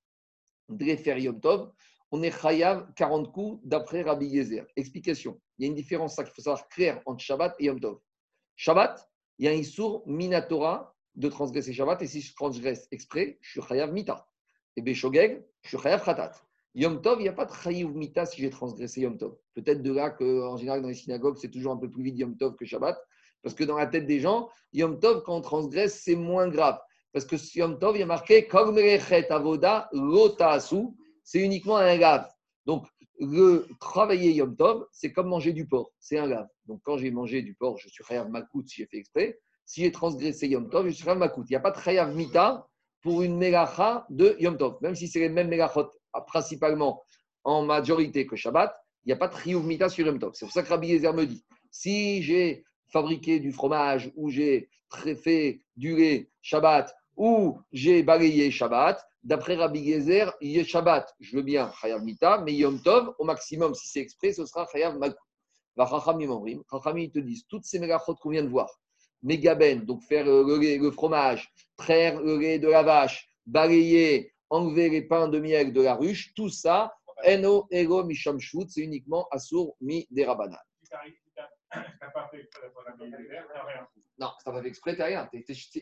de 0.69 1.21
Yom 1.21 1.41
Tov, 1.41 1.73
on 2.13 2.23
est 2.23 2.31
chayav 2.31 2.93
40 2.95 3.33
coups 3.33 3.61
d'après 3.65 4.03
Rabbi 4.03 4.27
Yezer. 4.27 4.67
Explication. 4.77 5.41
Il 5.59 5.65
y 5.65 5.67
a 5.67 5.69
une 5.69 5.75
différence 5.75 6.15
qu'il 6.17 6.27
faut 6.27 6.43
savoir 6.43 6.69
claire 6.69 7.01
entre 7.07 7.25
Shabbat 7.25 7.57
et 7.59 7.65
Yom 7.65 7.81
Tov. 7.81 8.01
Shabbat, 8.57 9.11
il 9.39 9.47
y 9.47 9.49
a 9.49 9.53
un 9.53 9.55
issour 9.55 10.03
minatora 10.07 10.95
de 11.15 11.29
transgresser 11.29 11.73
Shabbat 11.73 12.03
et 12.03 12.07
si 12.07 12.21
je 12.21 12.35
transgresse 12.35 12.87
exprès, 12.91 13.39
je 13.41 13.53
suis 13.53 13.63
chayav 13.63 13.93
mita. 13.93 14.29
Et 14.77 14.83
Beshogeg, 14.83 15.43
je 15.63 15.69
suis 15.69 15.79
chayav 15.79 16.05
khatat. 16.05 16.33
Yom 16.75 17.03
Tov, 17.03 17.21
il 17.21 17.25
n'y 17.25 17.29
a 17.29 17.35
pas 17.35 17.45
de 17.45 17.53
chayav 17.53 17.95
mita 17.95 18.25
si 18.25 18.41
j'ai 18.41 18.51
transgressé 18.51 19.03
Yom 19.03 19.19
Tov. 19.19 19.37
Peut-être 19.55 19.83
de 19.83 19.93
là 19.93 20.11
qu'en 20.11 20.57
général 20.57 20.81
dans 20.81 20.89
les 20.89 20.95
synagogues, 20.95 21.37
c'est 21.39 21.51
toujours 21.51 21.73
un 21.73 21.77
peu 21.77 21.91
plus 21.91 22.03
vite 22.03 22.19
Yom 22.19 22.37
Tov 22.37 22.57
que 22.57 22.65
Shabbat. 22.65 22.99
Parce 23.43 23.55
que 23.55 23.65
dans 23.65 23.77
la 23.77 23.87
tête 23.87 24.07
des 24.07 24.21
gens, 24.21 24.49
Yom 24.73 24.99
Tov, 24.99 25.23
quand 25.25 25.37
on 25.37 25.41
transgresse, 25.41 26.01
c'est 26.03 26.15
moins 26.15 26.49
grave. 26.49 26.79
Parce 27.13 27.27
que 27.27 27.37
Yom 27.59 27.79
Tov, 27.79 27.97
il 27.97 28.01
y 28.01 28.03
a 28.03 28.07
marqué 28.07 28.49
avoda 28.51 29.91
c'est 31.25 31.39
uniquement 31.39 31.77
un 31.77 31.97
lave. 31.97 32.29
Donc, 32.65 32.87
le 33.21 33.69
travailler 33.79 34.33
Yom 34.33 34.57
Tov, 34.57 34.87
c'est 34.93 35.13
comme 35.13 35.29
manger 35.29 35.53
du 35.53 35.67
porc, 35.67 35.93
c'est 36.01 36.19
un 36.19 36.27
lave. 36.27 36.49
Donc, 36.67 36.81
quand 36.85 36.97
j'ai 36.97 37.11
mangé 37.11 37.43
du 37.43 37.55
porc, 37.55 37.79
je 37.79 37.89
suis 37.89 38.03
Chayav 38.03 38.31
Makout 38.31 38.67
si 38.67 38.77
j'ai 38.77 38.87
fait 38.87 38.97
exprès. 38.97 39.39
Si 39.67 39.83
j'ai 39.83 39.93
transgressé 39.93 40.49
Yom 40.49 40.71
Tov, 40.71 40.87
je 40.87 40.93
suis 40.93 41.05
Chayav 41.05 41.19
Makout. 41.19 41.45
Il 41.49 41.53
n'y 41.53 41.57
a 41.57 41.61
pas 41.61 41.71
de 41.71 41.79
Chayav 41.79 42.15
Mita 42.15 42.67
pour 43.03 43.23
une 43.23 43.37
Melacha 43.37 44.07
de 44.09 44.37
Yom 44.41 44.57
Tov. 44.57 44.79
Même 44.81 44.95
si 44.95 45.07
c'est 45.07 45.21
les 45.21 45.29
mêmes 45.29 45.49
Melachot, 45.49 45.91
principalement 46.21 47.03
en 47.45 47.65
majorité 47.65 48.27
que 48.27 48.37
Shabbat, 48.37 48.75
il 49.05 49.09
n'y 49.09 49.13
a 49.13 49.17
pas 49.17 49.29
de 49.29 49.89
sur 49.89 50.07
Yom 50.07 50.19
Tov. 50.19 50.33
C'est 50.35 50.45
pour 50.45 50.53
ça 50.53 50.63
que 50.63 50.69
Rabbi 50.69 50.89
Yezer 50.89 51.13
me 51.13 51.27
dit 51.27 51.45
si 51.71 52.23
j'ai 52.23 52.65
fabriqué 52.89 53.41
du 53.41 53.53
fromage 53.53 54.13
ou 54.15 54.31
j'ai 54.31 54.69
fait 55.23 55.61
du 55.77 55.97
lait 55.97 56.31
Shabbat 56.43 56.95
ou 57.17 57.59
j'ai 57.73 58.03
balayé 58.03 58.51
Shabbat, 58.51 59.05
d'après 59.23 59.57
Rabbi 59.57 59.85
Gezer, 59.85 60.33
Yé 60.41 60.65
Shabbat, 60.65 61.15
je 61.21 61.37
veux 61.37 61.43
bien 61.43 61.71
Chayav 61.81 62.03
Mita, 62.03 62.39
mais 62.45 62.55
Yom 62.55 62.81
Tov, 62.81 63.15
au 63.19 63.25
maximum, 63.25 63.75
si 63.75 63.89
c'est 63.89 64.01
exprès, 64.01 64.33
ce 64.33 64.47
sera 64.47 64.67
Chayav 64.71 64.99
Malkout. 64.99 65.19
Va 65.77 65.87
Chachamim 65.87 67.09
te 67.09 67.19
disent, 67.19 67.47
toutes 67.49 67.65
ces 67.65 67.79
mégachot 67.79 68.15
qu'on 68.17 68.31
vient 68.31 68.43
de 68.43 68.49
voir, 68.49 68.69
mégaben, 69.23 69.85
donc 69.85 70.03
faire 70.03 70.27
euh, 70.29 70.45
le, 70.45 70.79
le 70.79 70.91
fromage, 70.91 71.51
traire 71.77 72.21
le 72.21 72.37
lait 72.37 72.59
de 72.59 72.69
la 72.69 72.83
vache, 72.83 73.27
balayer, 73.47 74.32
enlever 74.53 74.91
les 74.91 75.03
pains 75.03 75.29
de 75.29 75.41
miel 75.41 75.73
de 75.73 75.81
la 75.81 75.95
ruche, 75.95 76.35
tout 76.35 76.51
ça, 76.51 76.95
Eno 77.25 77.67
Ego 77.71 78.05
Misham 78.05 78.39
Shvut, 78.39 78.69
c'est 78.69 78.83
uniquement 78.83 79.27
Asur 79.31 79.73
Mi 79.81 80.07
un 80.13 80.25
rien. 83.65 83.89
Non, 84.19 84.31
ça 84.45 84.53
pas 84.53 84.61
fait 84.61 84.69
exprès, 84.69 84.95
t'as 84.95 85.07
rien. 85.07 85.31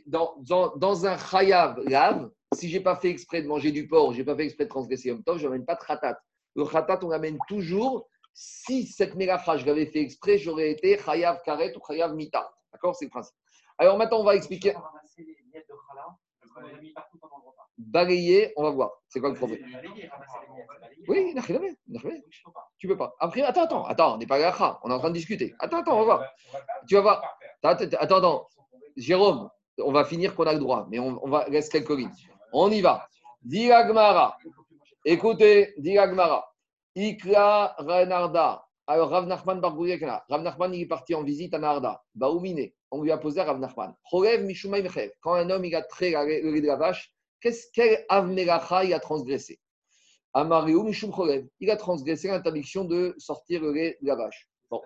Dans, 0.07 0.37
dans, 0.39 0.77
dans 0.77 1.05
un 1.05 1.19
chayav 1.19 1.81
lave, 1.89 2.31
si 2.55 2.69
j'ai 2.69 2.79
pas 2.81 2.95
fait 2.95 3.11
exprès 3.11 3.43
de 3.43 3.49
manger 3.49 3.73
du 3.73 3.89
porc, 3.89 4.13
j'ai 4.13 4.23
pas 4.25 4.37
fait 4.37 4.45
exprès 4.45 4.65
de 4.65 4.69
transgresser 4.71 5.09
Yom 5.09 5.25
Tov, 5.25 5.39
je 5.39 5.47
n'amène 5.47 5.65
pas 5.65 5.75
de 5.75 5.81
khatat. 5.81 6.21
Le 6.55 6.65
khatat, 6.65 7.01
on 7.03 7.09
l'amène 7.09 7.39
toujours. 7.49 8.09
Si 8.33 8.87
cette 8.87 9.17
mélacha, 9.17 9.57
je 9.57 9.67
l'avais 9.67 9.87
fait 9.87 10.01
exprès, 10.01 10.39
j'aurais 10.39 10.71
été 10.71 10.97
chayav 10.97 11.43
karet 11.43 11.77
ou 11.77 11.81
chayav 11.85 12.15
mita. 12.15 12.49
D'accord 12.73 12.95
C'est 12.95 13.07
le 13.07 13.11
principe. 13.11 13.35
Alors 13.79 13.99
maintenant, 13.99 14.21
on 14.21 14.25
va 14.25 14.37
expliquer. 14.37 14.75
Balayer, 17.87 18.53
on 18.57 18.63
va 18.63 18.71
voir. 18.71 18.91
C'est 19.09 19.21
quoi 19.21 19.31
le 19.31 19.35
problème? 19.35 19.61
Oui, 21.09 21.35
tu 22.79 22.87
peux 22.87 22.97
pas. 22.97 23.15
Après, 23.19 23.43
attends, 23.43 23.65
attends, 23.65 23.85
attends, 23.87 24.15
on 24.15 24.19
n'est 24.19 24.27
pas 24.27 24.37
à 24.37 24.39
la 24.39 24.53
kha, 24.53 24.79
on 24.83 24.91
est 24.91 24.95
en 24.95 24.99
train 24.99 25.09
de 25.09 25.15
discuter. 25.15 25.55
Attends, 25.59 25.79
attends, 25.79 25.95
on 25.97 25.99
va 26.01 26.05
voir. 26.05 26.25
Tu 26.87 26.95
vas 26.95 27.01
voir. 27.01 27.39
Attends, 27.63 28.17
attends. 28.17 28.49
Jérôme, 28.97 29.49
on 29.79 29.93
va 29.93 30.05
finir 30.05 30.35
qu'on 30.35 30.45
a 30.45 30.53
le 30.53 30.59
droit, 30.59 30.87
mais 30.91 30.99
on, 30.99 31.19
on 31.25 31.29
va 31.31 31.41
reste 31.45 31.73
quelques 31.73 31.91
lignes. 31.91 32.13
On 32.53 32.71
y 32.71 32.81
va. 32.81 33.07
Diragmara. 33.43 34.37
Écoutez, 35.05 35.73
Diragmara. 35.79 36.45
Ikla 36.95 37.77
Renarda. 37.79 38.65
Alors, 38.87 39.11
Rav 39.11 39.27
Nachman 39.27 39.61
Rav 39.63 40.43
Nachman, 40.43 40.75
il 40.75 40.83
est 40.83 40.87
parti 40.87 41.15
en 41.15 41.23
visite 41.23 41.55
à 41.55 41.61
Narda. 41.61 42.03
Baoumine, 42.15 42.71
on 42.91 43.03
lui 43.03 43.13
a 43.13 43.19
posé 43.19 43.41
à 43.41 43.45
Rav 43.45 43.61
Nachman. 43.61 43.95
Quand 44.11 45.35
un 45.35 45.51
homme 45.51 45.65
il 45.65 45.77
a 45.77 45.83
trait 45.83 46.11
le 46.11 46.51
lait 46.51 46.61
de 46.61 46.67
la 46.67 46.75
vache, 46.75 47.13
qu'est-ce 47.41 47.67
quel 47.73 48.05
il 48.11 48.51
a 48.95 49.01
transgressé? 49.01 49.59
Amaréou 50.33 50.83
Mishum. 50.85 51.13
Il 51.59 51.71
a 51.71 51.77
transgressé 51.77 52.29
l'interdiction 52.29 52.85
de 52.85 53.15
sortir 53.19 53.63
le 53.63 53.73
lait 53.73 53.99
de 54.01 54.07
la 54.07 54.17
vache. 54.17 54.49
Bon, 54.71 54.81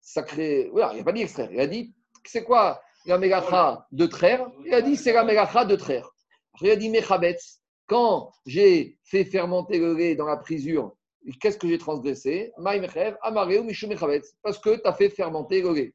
ça 0.00 0.22
crée. 0.22 0.68
Voilà, 0.72 0.92
il 0.92 0.98
n'a 0.98 1.04
pas 1.04 1.12
dit 1.12 1.22
extraire. 1.22 1.50
Il 1.52 1.60
a 1.60 1.66
dit 1.66 1.94
c'est 2.26 2.44
quoi 2.44 2.82
la 3.06 3.16
Melacha 3.16 3.86
de 3.92 4.06
traire? 4.06 4.46
Il 4.66 4.74
a 4.74 4.82
dit 4.82 4.96
c'est 4.96 5.12
la 5.12 5.24
Melacha 5.24 5.64
de 5.64 5.76
traire. 5.76 6.10
Après, 6.52 6.66
il 6.66 6.70
a 6.72 6.76
dit 6.76 6.90
Mechabetz. 6.90 7.62
Quand 7.86 8.30
j'ai 8.46 8.98
fait 9.02 9.24
fermenter 9.24 9.78
le 9.78 9.94
lait 9.94 10.14
dans 10.14 10.26
la 10.26 10.36
prisure, 10.36 10.94
qu'est-ce 11.40 11.58
que 11.58 11.66
j'ai 11.66 11.78
transgressé? 11.78 12.52
Amaréou 13.22 13.64
Mishum. 13.64 13.94
Parce 14.42 14.58
que 14.58 14.76
tu 14.76 14.82
as 14.84 14.92
fait 14.92 15.08
fermenter 15.08 15.62
le 15.62 15.72
lait. 15.72 15.94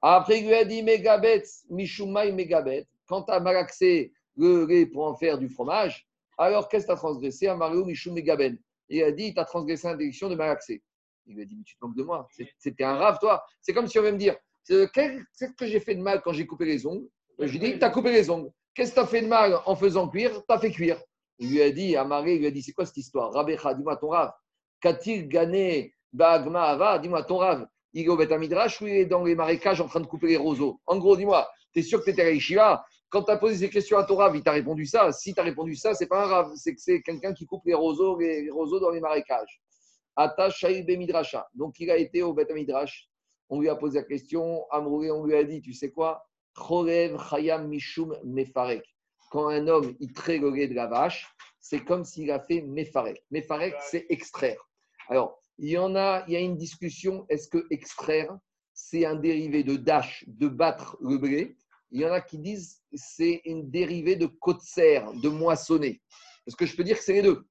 Après, 0.00 0.40
il 0.40 0.46
lui 0.46 0.54
a 0.54 0.64
dit 0.64 0.82
Megabetz, 0.82 1.66
Mishumai 1.68 2.32
Megabetz. 2.32 2.86
Quand 3.06 3.24
tu 3.24 3.32
as 3.32 3.40
malaxé 3.40 4.14
le 4.36 4.66
lait 4.66 4.86
pour 4.86 5.06
en 5.06 5.14
faire 5.14 5.38
du 5.38 5.48
fromage, 5.48 6.06
alors 6.38 6.68
qu'est-ce 6.68 6.84
que 6.84 6.92
tu 6.92 6.94
as 6.94 6.96
transgressé 6.96 7.46
Amaréou 7.48 7.84
Mishum 7.84 8.14
Megaben. 8.14 8.58
Il 8.88 9.02
a 9.02 9.12
dit 9.12 9.34
tu 9.34 9.40
as 9.40 9.44
transgressé 9.44 9.88
l'interdiction 9.88 10.28
de 10.28 10.34
malaxer. 10.34 10.82
Il 11.26 11.34
lui 11.36 11.42
a 11.42 11.44
dit 11.44 11.56
mais 11.56 11.64
tu 11.64 11.76
te 11.76 11.84
moques 11.84 11.96
de 11.96 12.02
moi. 12.02 12.26
C'était 12.58 12.84
un 12.84 12.96
rave, 12.96 13.18
toi. 13.20 13.44
C'est 13.60 13.72
comme 13.72 13.86
si 13.86 13.98
on 13.98 14.02
veut 14.02 14.12
me 14.12 14.18
dire 14.18 14.36
qu'est-ce 14.66 15.52
que 15.56 15.66
j'ai 15.66 15.80
fait 15.80 15.94
de 15.94 16.02
mal 16.02 16.22
quand 16.22 16.32
j'ai 16.32 16.46
coupé 16.46 16.64
les 16.64 16.86
ongles? 16.86 17.08
Je 17.38 17.50
lui 17.50 17.56
ai 17.56 17.72
dit 17.72 17.78
tu 17.78 17.84
as 17.84 17.90
coupé 17.90 18.12
les 18.12 18.30
ongles. 18.30 18.50
Qu'est-ce 18.74 18.90
que 18.90 18.96
tu 18.96 19.00
as 19.00 19.06
fait 19.06 19.22
de 19.22 19.26
mal 19.26 19.58
en 19.66 19.74
faisant 19.74 20.08
cuire? 20.08 20.32
Tu 20.32 20.54
as 20.54 20.58
fait 20.58 20.70
cuire. 20.70 21.00
Il 21.38 21.50
lui 21.50 21.62
a 21.62 21.70
dit, 21.70 21.96
Amaré, 21.96 22.34
il 22.34 22.40
lui 22.40 22.46
a 22.46 22.50
dit, 22.50 22.62
c'est 22.62 22.72
quoi 22.72 22.84
cette 22.84 22.98
histoire? 22.98 23.32
Rabbecha, 23.32 23.74
dis-moi 23.74 23.96
ton 23.96 24.08
rave. 24.08 24.32
Qu'a-t-il 24.80 25.26
gagné 25.26 25.94
Bagma 26.12 26.64
Ava? 26.64 26.98
Dis-moi 26.98 27.22
ton 27.24 27.38
rave. 27.38 27.66
Il 27.94 28.04
est 28.04 28.08
au 28.08 28.16
Beth 28.16 28.30
Midrash 28.32 28.80
ou 28.80 28.86
il 28.86 28.94
est 28.94 29.06
dans 29.06 29.24
les 29.24 29.34
marécages 29.34 29.80
en 29.80 29.88
train 29.88 30.00
de 30.00 30.06
couper 30.06 30.28
les 30.28 30.36
roseaux? 30.36 30.80
En 30.86 30.98
gros, 30.98 31.16
dis-moi, 31.16 31.48
tu 31.72 31.80
es 31.80 31.82
sûr 31.82 32.00
que 32.00 32.04
tu 32.04 32.10
étais 32.10 32.58
à 32.58 32.84
Quand 33.10 33.24
tu 33.24 33.32
as 33.32 33.36
posé 33.36 33.56
ces 33.56 33.70
questions 33.70 33.98
à 33.98 34.04
ton 34.04 34.16
rave, 34.16 34.36
il 34.36 34.42
t'a 34.42 34.52
répondu 34.52 34.86
ça. 34.86 35.10
Si 35.10 35.34
tu 35.34 35.40
as 35.40 35.42
répondu 35.42 35.74
ça, 35.74 35.94
c'est 35.94 36.06
pas 36.06 36.24
un 36.24 36.28
rave, 36.28 36.52
c'est 36.54 36.74
que 36.74 36.80
c'est 36.80 37.02
quelqu'un 37.02 37.34
qui 37.34 37.44
coupe 37.44 37.66
les 37.66 37.74
roseaux, 37.74 38.16
les, 38.16 38.48
roseaux 38.50 38.78
dans 38.78 38.90
les 38.90 39.00
marécages. 39.00 39.60
Midrasha. 40.16 41.48
Donc 41.54 41.80
il 41.80 41.90
a 41.90 41.96
été 41.96 42.22
au 42.22 42.32
Beth 42.32 42.52
Midrash. 42.52 43.08
On 43.48 43.60
lui 43.60 43.68
a 43.68 43.74
posé 43.74 43.98
la 43.98 44.04
question. 44.04 44.64
Amroué, 44.70 45.10
on 45.10 45.24
lui 45.24 45.34
a 45.34 45.42
dit, 45.42 45.60
tu 45.60 45.72
sais 45.72 45.90
quoi? 45.90 46.24
Chorev 46.54 47.18
Chayam 47.28 47.66
Mishum 47.66 48.16
Mefarek. 48.24 48.84
Quand 49.32 49.48
un 49.48 49.66
homme 49.66 49.96
il 49.98 50.12
trait 50.12 50.38
le 50.38 50.50
lait 50.50 50.68
de 50.68 50.74
la 50.74 50.86
vache, 50.86 51.28
c'est 51.58 51.84
comme 51.84 52.04
s'il 52.04 52.30
a 52.30 52.38
fait 52.38 52.62
Mefarek. 52.62 53.24
Mefarek, 53.32 53.74
c'est 53.80 54.06
extraire. 54.08 54.68
Alors, 55.08 55.42
il 55.58 55.70
y 55.70 55.78
en 55.78 55.96
a, 55.96 56.24
il 56.28 56.34
y 56.34 56.36
a 56.36 56.40
une 56.40 56.56
discussion 56.56 57.26
est-ce 57.28 57.48
que 57.48 57.66
extraire, 57.70 58.38
c'est 58.72 59.04
un 59.04 59.16
dérivé 59.16 59.64
de 59.64 59.76
dash, 59.76 60.24
de 60.28 60.46
battre 60.46 60.96
le 61.00 61.18
blé? 61.18 61.56
Il 61.92 62.00
y 62.00 62.06
en 62.06 62.12
a 62.12 62.20
qui 62.20 62.38
disent 62.38 62.80
c'est 62.94 63.40
une 63.44 63.70
dérivée 63.70 64.16
de 64.16 64.26
kotser, 64.26 65.00
de 65.22 65.28
moissonner. 65.28 66.00
Est-ce 66.46 66.56
que 66.56 66.66
je 66.66 66.76
peux 66.76 66.84
dire 66.84 66.96
que 66.98 67.04
c'est 67.04 67.14
les 67.14 67.22
deux? 67.22 67.44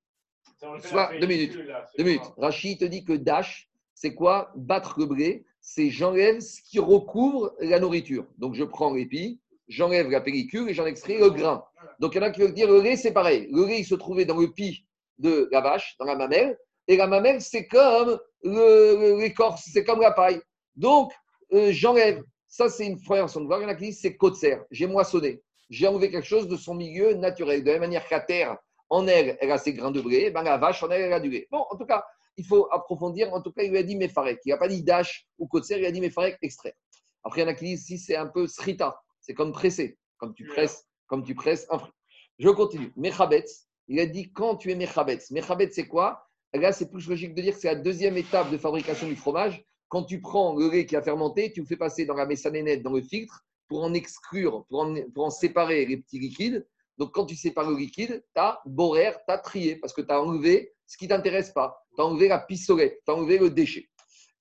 Soit- 0.81 1.17
deux 1.19 1.27
minutes. 1.27 1.57
Deux 1.97 2.03
minutes. 2.03 2.21
Rachid 2.37 2.79
te 2.79 2.85
dit 2.85 3.03
que 3.05 3.13
dash, 3.13 3.69
c'est 3.93 4.13
quoi? 4.13 4.51
Battre 4.55 4.95
le 4.99 5.05
blé, 5.05 5.45
c'est 5.61 5.89
j'enlève 5.89 6.39
ce 6.39 6.61
qui 6.61 6.79
recouvre 6.79 7.53
la 7.59 7.79
nourriture. 7.79 8.25
Donc 8.37 8.55
je 8.55 8.63
prends 8.63 8.93
l'épi, 8.93 9.39
j'enlève 9.67 10.09
la 10.09 10.21
pellicule 10.21 10.69
et 10.69 10.73
j'en 10.73 10.85
extrais 10.85 11.17
le 11.17 11.29
grain. 11.29 11.63
Donc 11.99 12.15
il 12.15 12.17
y 12.17 12.19
en 12.19 12.23
a 12.23 12.31
qui 12.31 12.41
veulent 12.41 12.53
dire 12.53 12.69
le 12.69 12.81
lait, 12.81 12.95
c'est 12.95 13.11
pareil. 13.13 13.47
Le 13.51 13.65
lait, 13.65 13.79
il 13.79 13.85
se 13.85 13.95
trouvait 13.95 14.25
dans 14.25 14.37
le 14.37 14.51
pis 14.51 14.85
de 15.17 15.49
la 15.51 15.61
vache, 15.61 15.95
dans 15.99 16.05
la 16.05 16.15
mamelle. 16.15 16.57
Et 16.87 16.95
la 16.97 17.07
mamelle, 17.07 17.41
c'est 17.41 17.67
comme 17.67 18.19
l'écorce, 18.43 19.69
c'est 19.71 19.83
comme 19.83 20.01
la 20.01 20.11
paille. 20.11 20.41
Donc 20.75 21.11
euh, 21.53 21.71
j'enlève. 21.71 22.23
Ça, 22.49 22.67
c'est 22.67 22.87
une 22.87 22.99
façon 22.99 23.41
de 23.41 23.45
voir. 23.45 23.59
Il 23.59 23.63
y 23.63 23.65
en 23.65 23.69
a 23.69 23.75
qui 23.75 23.85
disent 23.85 24.01
c'est 24.01 24.17
kotser. 24.17 24.57
J'ai 24.71 24.87
moissonné. 24.87 25.41
J'ai 25.69 25.87
enlevé 25.87 26.09
quelque 26.09 26.25
chose 26.25 26.47
de 26.47 26.57
son 26.57 26.73
milieu 26.73 27.13
naturel. 27.13 27.61
De 27.63 27.67
la 27.67 27.73
même 27.73 27.81
manière 27.81 28.03
la 28.09 28.19
terre, 28.19 28.57
en 28.89 29.07
elle, 29.07 29.37
elle 29.39 29.51
a 29.51 29.59
ses 29.59 29.73
grains 29.73 29.91
de 29.91 30.01
blé, 30.01 30.31
ben 30.31 30.41
la 30.41 30.57
vache, 30.57 30.81
en 30.81 30.89
elle, 30.89 31.03
elle 31.03 31.13
a 31.13 31.19
du 31.19 31.29
lait. 31.29 31.47
Bon, 31.51 31.63
en 31.69 31.77
tout 31.77 31.85
cas, 31.85 32.03
il 32.37 32.45
faut 32.45 32.67
approfondir. 32.71 33.31
En 33.33 33.41
tout 33.41 33.51
cas, 33.51 33.61
il 33.61 33.69
lui 33.69 33.77
a 33.77 33.83
dit 33.83 33.95
Mefarek. 33.95 34.39
Il 34.45 34.49
n'a 34.49 34.57
pas 34.57 34.67
dit 34.67 34.83
dash 34.83 35.27
ou 35.37 35.47
kotser, 35.47 35.77
il 35.77 35.85
a 35.85 35.91
dit 35.91 36.01
Mefarek, 36.01 36.39
extrait. 36.41 36.75
Après, 37.23 37.41
il 37.41 37.43
y 37.43 37.47
en 37.47 37.51
a 37.51 37.53
qui 37.53 37.65
disent 37.65 37.85
si 37.85 37.99
c'est 37.99 38.15
un 38.15 38.27
peu 38.27 38.47
srita, 38.47 38.99
c'est 39.19 39.35
comme 39.35 39.51
pressé, 39.51 39.99
comme 40.17 40.33
tu 40.33 40.45
presses, 40.45 40.85
comme 41.05 41.23
tu 41.23 41.35
presses 41.35 41.67
un 41.69 41.77
fruit. 41.77 41.93
Je 42.39 42.49
continue. 42.49 42.91
Mechabetz, 42.95 43.67
il 43.89 43.99
a 43.99 44.07
dit 44.07 44.31
quand 44.31 44.55
tu 44.55 44.71
es 44.71 44.75
Mechabetz. 44.75 45.29
Mechabetz, 45.29 45.75
c'est 45.75 45.87
quoi? 45.87 46.25
Là, 46.53 46.71
c'est 46.71 46.89
plus 46.89 47.07
logique 47.07 47.35
de 47.35 47.41
dire 47.43 47.53
que 47.53 47.59
c'est 47.59 47.67
la 47.67 47.75
deuxième 47.75 48.17
étape 48.17 48.49
de 48.49 48.57
fabrication 48.57 49.07
du 49.07 49.15
fromage. 49.15 49.63
Quand 49.89 50.03
tu 50.03 50.21
prends 50.21 50.55
le 50.55 50.69
lait 50.69 50.85
qui 50.85 50.95
a 50.95 51.01
fermenté, 51.01 51.51
tu 51.51 51.61
le 51.61 51.65
fais 51.65 51.75
passer 51.75 52.05
dans 52.05 52.13
la 52.13 52.25
messanénette, 52.25 52.83
dans 52.83 52.93
le 52.93 53.01
filtre, 53.01 53.43
pour 53.67 53.83
en 53.83 53.93
exclure, 53.93 54.65
pour 54.69 54.81
en, 54.81 54.95
pour 55.13 55.25
en 55.25 55.29
séparer 55.29 55.85
les 55.85 55.97
petits 55.97 56.19
liquides. 56.19 56.65
Donc, 56.97 57.11
quand 57.13 57.25
tu 57.25 57.35
sépares 57.35 57.69
le 57.69 57.77
liquide, 57.77 58.23
tu 58.35 58.41
as 58.41 58.59
borer, 58.65 59.11
tu 59.27 59.33
as 59.33 59.37
trié, 59.37 59.75
parce 59.77 59.93
que 59.93 60.01
tu 60.01 60.11
as 60.11 60.21
enlevé 60.21 60.73
ce 60.85 60.97
qui 60.97 61.05
ne 61.05 61.09
t'intéresse 61.09 61.51
pas. 61.51 61.85
Tu 61.95 62.01
as 62.01 62.05
enlevé 62.05 62.27
la 62.27 62.39
pistolette, 62.39 62.99
tu 63.05 63.11
as 63.11 63.15
enlevé 63.15 63.37
le 63.37 63.49
déchet. 63.49 63.89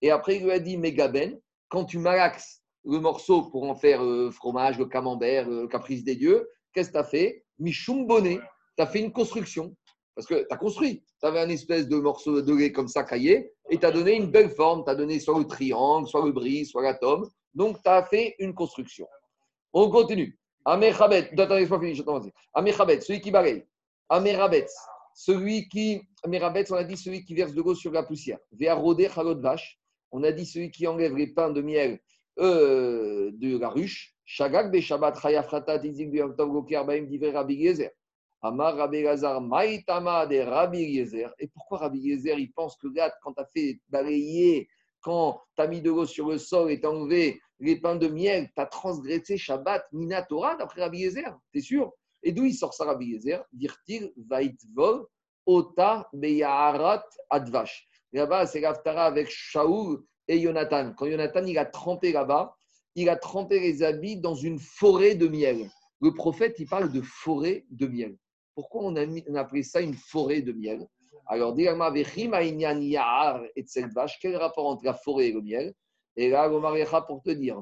Et 0.03 0.11
après, 0.11 0.37
il 0.37 0.45
lui 0.45 0.51
a 0.51 0.59
dit 0.59 0.77
Megaben, 0.77 1.41
quand 1.69 1.85
tu 1.85 1.99
malaxes 1.99 2.63
le 2.85 2.99
morceau 3.01 3.43
pour 3.51 3.65
en 3.65 3.75
faire 3.75 4.03
euh, 4.03 4.31
fromage, 4.31 4.79
le 4.79 4.87
camembert, 4.87 5.49
le 5.49 5.67
caprice 5.67 6.05
des 6.05 6.17
dieux, 6.17 6.49
qu'est-ce 6.73 6.89
que 6.89 6.95
tu 6.95 6.99
as 6.99 7.05
fait? 7.05 7.45
Michoum 7.59 8.07
bonnet, 8.07 8.39
tu 8.77 8.83
as 8.83 8.87
fait 8.87 9.01
une 9.01 9.13
construction. 9.13 9.77
Parce 10.19 10.27
que 10.27 10.35
tu 10.35 10.47
as 10.51 10.57
construit. 10.57 11.05
Tu 11.21 11.27
avais 11.29 11.39
un 11.39 11.49
espèce 11.49 11.87
de 11.87 11.95
morceau 11.95 12.43
de 12.43 12.53
lait 12.53 12.73
comme 12.73 12.89
ça 12.89 13.05
caillé 13.05 13.53
et 13.71 13.79
tu 13.79 13.87
as 13.87 13.93
donné 13.93 14.17
une 14.17 14.33
belle 14.33 14.51
forme. 14.51 14.83
Tu 14.83 14.91
as 14.91 14.97
donné 14.97 15.21
soit 15.21 15.39
le 15.39 15.47
triangle, 15.47 16.09
soit 16.09 16.27
le 16.27 16.33
bris, 16.33 16.67
soit 16.67 16.83
l'atome. 16.83 17.31
Donc, 17.55 17.81
tu 17.85 17.89
as 17.89 18.03
fait 18.03 18.35
une 18.41 18.53
construction. 18.53 19.07
On 19.73 19.89
continue. 19.89 20.37
Amechabet, 20.65 21.31
attendez, 21.39 21.69
t'en 21.69 22.19
prie. 22.19 22.33
Amechabet, 22.53 23.01
celui 23.01 23.21
qui 23.21 23.31
balaye. 23.31 23.65
Amerabet, 24.09 24.67
celui 25.15 25.69
qui. 25.69 26.03
Amerabet, 26.25 26.65
on 26.73 26.75
a 26.75 26.83
dit 26.83 26.97
celui 26.97 27.25
qui 27.25 27.37
verse 27.37 27.55
de 27.55 27.63
l'eau 27.63 27.77
sur 27.77 27.93
la 27.93 28.03
poussière. 28.03 28.41
Ve'arodé 28.51 29.09
chalot 29.09 29.41
vache. 29.41 29.79
On 30.11 30.25
a 30.25 30.33
dit 30.33 30.47
celui 30.47 30.73
qui 30.73 30.89
enlève 30.89 31.15
les 31.15 31.29
pains 31.29 31.51
de 31.51 31.63
miel 31.63 32.01
euh, 32.41 33.31
de 33.35 33.57
la 33.57 33.69
ruche. 33.69 34.17
Shagak 34.25 34.73
be 34.73 34.81
Shabbat 34.81 35.21
chayafrata 35.23 35.79
tizik 35.79 36.11
b'yom 36.11 36.35
tov 36.35 36.51
goker 36.51 36.85
baim 36.85 37.07
divrei 37.07 37.31
Rabbi 37.31 37.55
Yezer. 37.55 37.93
Amar 38.41 38.77
Rabbi 38.77 39.03
Lazar 39.03 39.41
maïtama 39.41 40.27
de 40.27 40.39
Rabbi 40.39 40.79
Yezer. 40.79 41.35
Et 41.39 41.49
pourquoi 41.49 41.79
Rabbi 41.79 41.99
Yezer, 41.99 42.39
il 42.39 42.53
pense 42.53 42.77
que 42.77 42.87
quand 43.23 43.33
tu 43.33 43.43
as 43.43 43.47
fait 43.55 43.81
balayer, 43.89 44.69
quand 45.01 45.41
tu 45.57 45.63
as 45.63 45.67
mis 45.67 45.81
de 45.81 45.91
l'eau 45.91 46.07
sur 46.07 46.29
le 46.29 46.39
sol 46.39 46.71
et 46.71 46.81
tu 46.81 46.87
as 46.87 46.91
enlevé 46.91 47.41
les 47.61 47.81
pains 47.81 47.97
de 47.97 48.07
miel, 48.09 48.49
tu 48.55 48.63
as 48.63 48.67
transgressé 48.67 49.37
Shabbat 49.37 49.85
Mina 49.93 50.23
Torah 50.23 50.57
d'après 50.57 50.83
Rabbi 50.83 50.99
Yezer 50.99 51.37
T'es 51.53 51.61
sûr? 51.61 51.93
Et 52.23 52.33
d'où 52.33 52.45
il 52.45 52.55
sort 52.55 52.75
ça, 52.75 52.85
Rabbi 52.85 53.07
Yezer 53.07 53.45
Dirtil 53.53 54.13
Vaitvol 54.17 55.07
Ota 55.47 56.09
Beyaharat 56.13 57.05
Advash. 57.31 57.89
Là-bas, 58.13 58.47
c'est 58.47 58.61
l'Aftara 58.61 59.05
avec 59.07 59.29
Shaoul 59.31 60.05
et 60.29 60.41
Jonathan. 60.41 60.93
Quand 60.97 61.11
Jonathan, 61.11 61.45
il 61.45 61.59
a 61.59 61.65
trempé 61.65 62.13
là-bas, 62.13 62.55
il 62.95 63.09
a 63.09 63.17
trempé 63.17 63.61
les 63.61 63.83
habits 63.83 64.19
dans 64.21 64.35
une 64.35 64.59
forêt 64.59 65.15
de 65.15 65.27
miel. 65.27 65.71
Le 66.01 66.13
prophète, 66.15 66.57
il 66.59 66.69
parle 66.69 66.93
de 66.93 67.01
forêt 67.01 67.65
de 67.71 67.87
miel. 67.87 68.17
Pourquoi 68.59 68.83
on 68.83 68.97
a, 68.97 69.03
appelé 69.41 69.63
ça 69.63 69.81
une 69.81 69.95
forêt 69.95 70.43
de 70.43 70.51
miel? 70.51 70.85
Alors, 71.27 71.57
et 71.57 71.65
quel 74.21 74.37
rapport 74.37 74.67
entre 74.67 74.85
la 74.85 74.95
forêt 74.95 75.29
et 75.29 75.33
le 75.33 75.43
miel? 75.43 75.75
Et 76.17 76.29
là, 76.29 76.49
le 76.49 76.59
Marécha 76.59 77.03
pour 77.03 77.23
te 77.23 77.31
dire, 77.31 77.61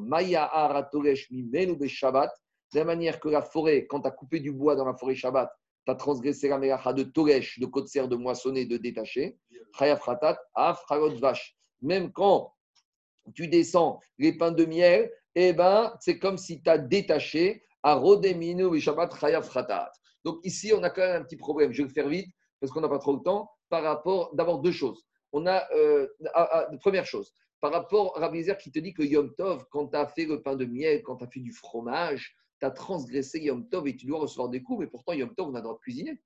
Shabbat, 1.86 2.30
de 2.72 2.78
la 2.78 2.84
manière 2.86 3.20
que 3.20 3.28
la 3.28 3.42
forêt, 3.42 3.86
quand 3.86 4.00
tu 4.00 4.08
as 4.08 4.10
coupé 4.10 4.40
du 4.40 4.52
bois 4.52 4.74
dans 4.74 4.86
la 4.86 4.94
forêt 4.94 5.14
Shabbat, 5.14 5.52
tu 5.84 5.92
as 5.92 5.96
transgressé 5.96 6.48
la 6.48 6.56
Melacha 6.56 6.94
de 6.94 7.02
Toresh, 7.02 7.58
de 7.58 7.66
Kotser, 7.66 8.08
de 8.08 8.16
moissonner, 8.16 8.64
de 8.64 8.78
détacher. 8.78 9.36
Même 11.82 12.10
quand 12.10 12.54
tu 13.34 13.48
descends 13.48 14.00
les 14.16 14.32
pains 14.32 14.52
de 14.52 14.64
miel, 14.64 15.12
eh 15.34 15.52
ben, 15.52 15.94
c'est 16.00 16.18
comme 16.18 16.38
si 16.38 16.62
tu 16.62 16.70
as 16.70 16.78
détaché 16.78 17.62
Donc 20.24 20.38
ici, 20.44 20.72
on 20.74 20.82
a 20.82 20.90
quand 20.90 21.02
même 21.02 21.22
un 21.22 21.24
petit 21.24 21.36
problème. 21.36 21.72
Je 21.72 21.82
vais 21.82 21.88
le 21.88 21.94
faire 21.94 22.08
vite 22.08 22.28
parce 22.60 22.72
qu'on 22.72 22.80
n'a 22.80 22.88
pas 22.88 22.98
trop 22.98 23.14
le 23.14 23.22
temps. 23.22 23.48
Par 23.68 23.82
rapport, 23.82 24.34
d'abord 24.34 24.60
deux 24.60 24.72
choses. 24.72 25.04
On 25.32 25.46
a, 25.46 25.64
euh, 25.74 26.06
ah, 26.34 26.48
ah, 26.52 26.76
première 26.80 27.04
chose, 27.04 27.32
par 27.60 27.72
rapport 27.72 28.16
à 28.16 28.20
Rabbi 28.20 28.44
qui 28.60 28.70
te 28.70 28.78
dit 28.78 28.94
que 28.94 29.02
Yom 29.02 29.34
Tov, 29.34 29.64
quand 29.70 29.88
tu 29.88 29.96
as 29.96 30.06
fait 30.06 30.24
le 30.24 30.42
pain 30.42 30.56
de 30.56 30.64
miel, 30.64 31.02
quand 31.02 31.16
tu 31.16 31.24
as 31.24 31.28
fait 31.28 31.40
du 31.40 31.52
fromage, 31.52 32.36
tu 32.60 32.66
as 32.66 32.70
transgressé 32.70 33.40
Yom 33.40 33.68
Tov 33.68 33.88
et 33.88 33.96
tu 33.96 34.06
dois 34.06 34.20
recevoir 34.20 34.48
des 34.48 34.62
coups, 34.62 34.80
mais 34.80 34.86
pourtant 34.86 35.12
Yom 35.12 35.34
Tov, 35.34 35.48
on 35.48 35.54
a 35.54 35.58
le 35.58 35.62
droit 35.62 35.74
de 35.74 35.80
cuisiner. 35.80 36.20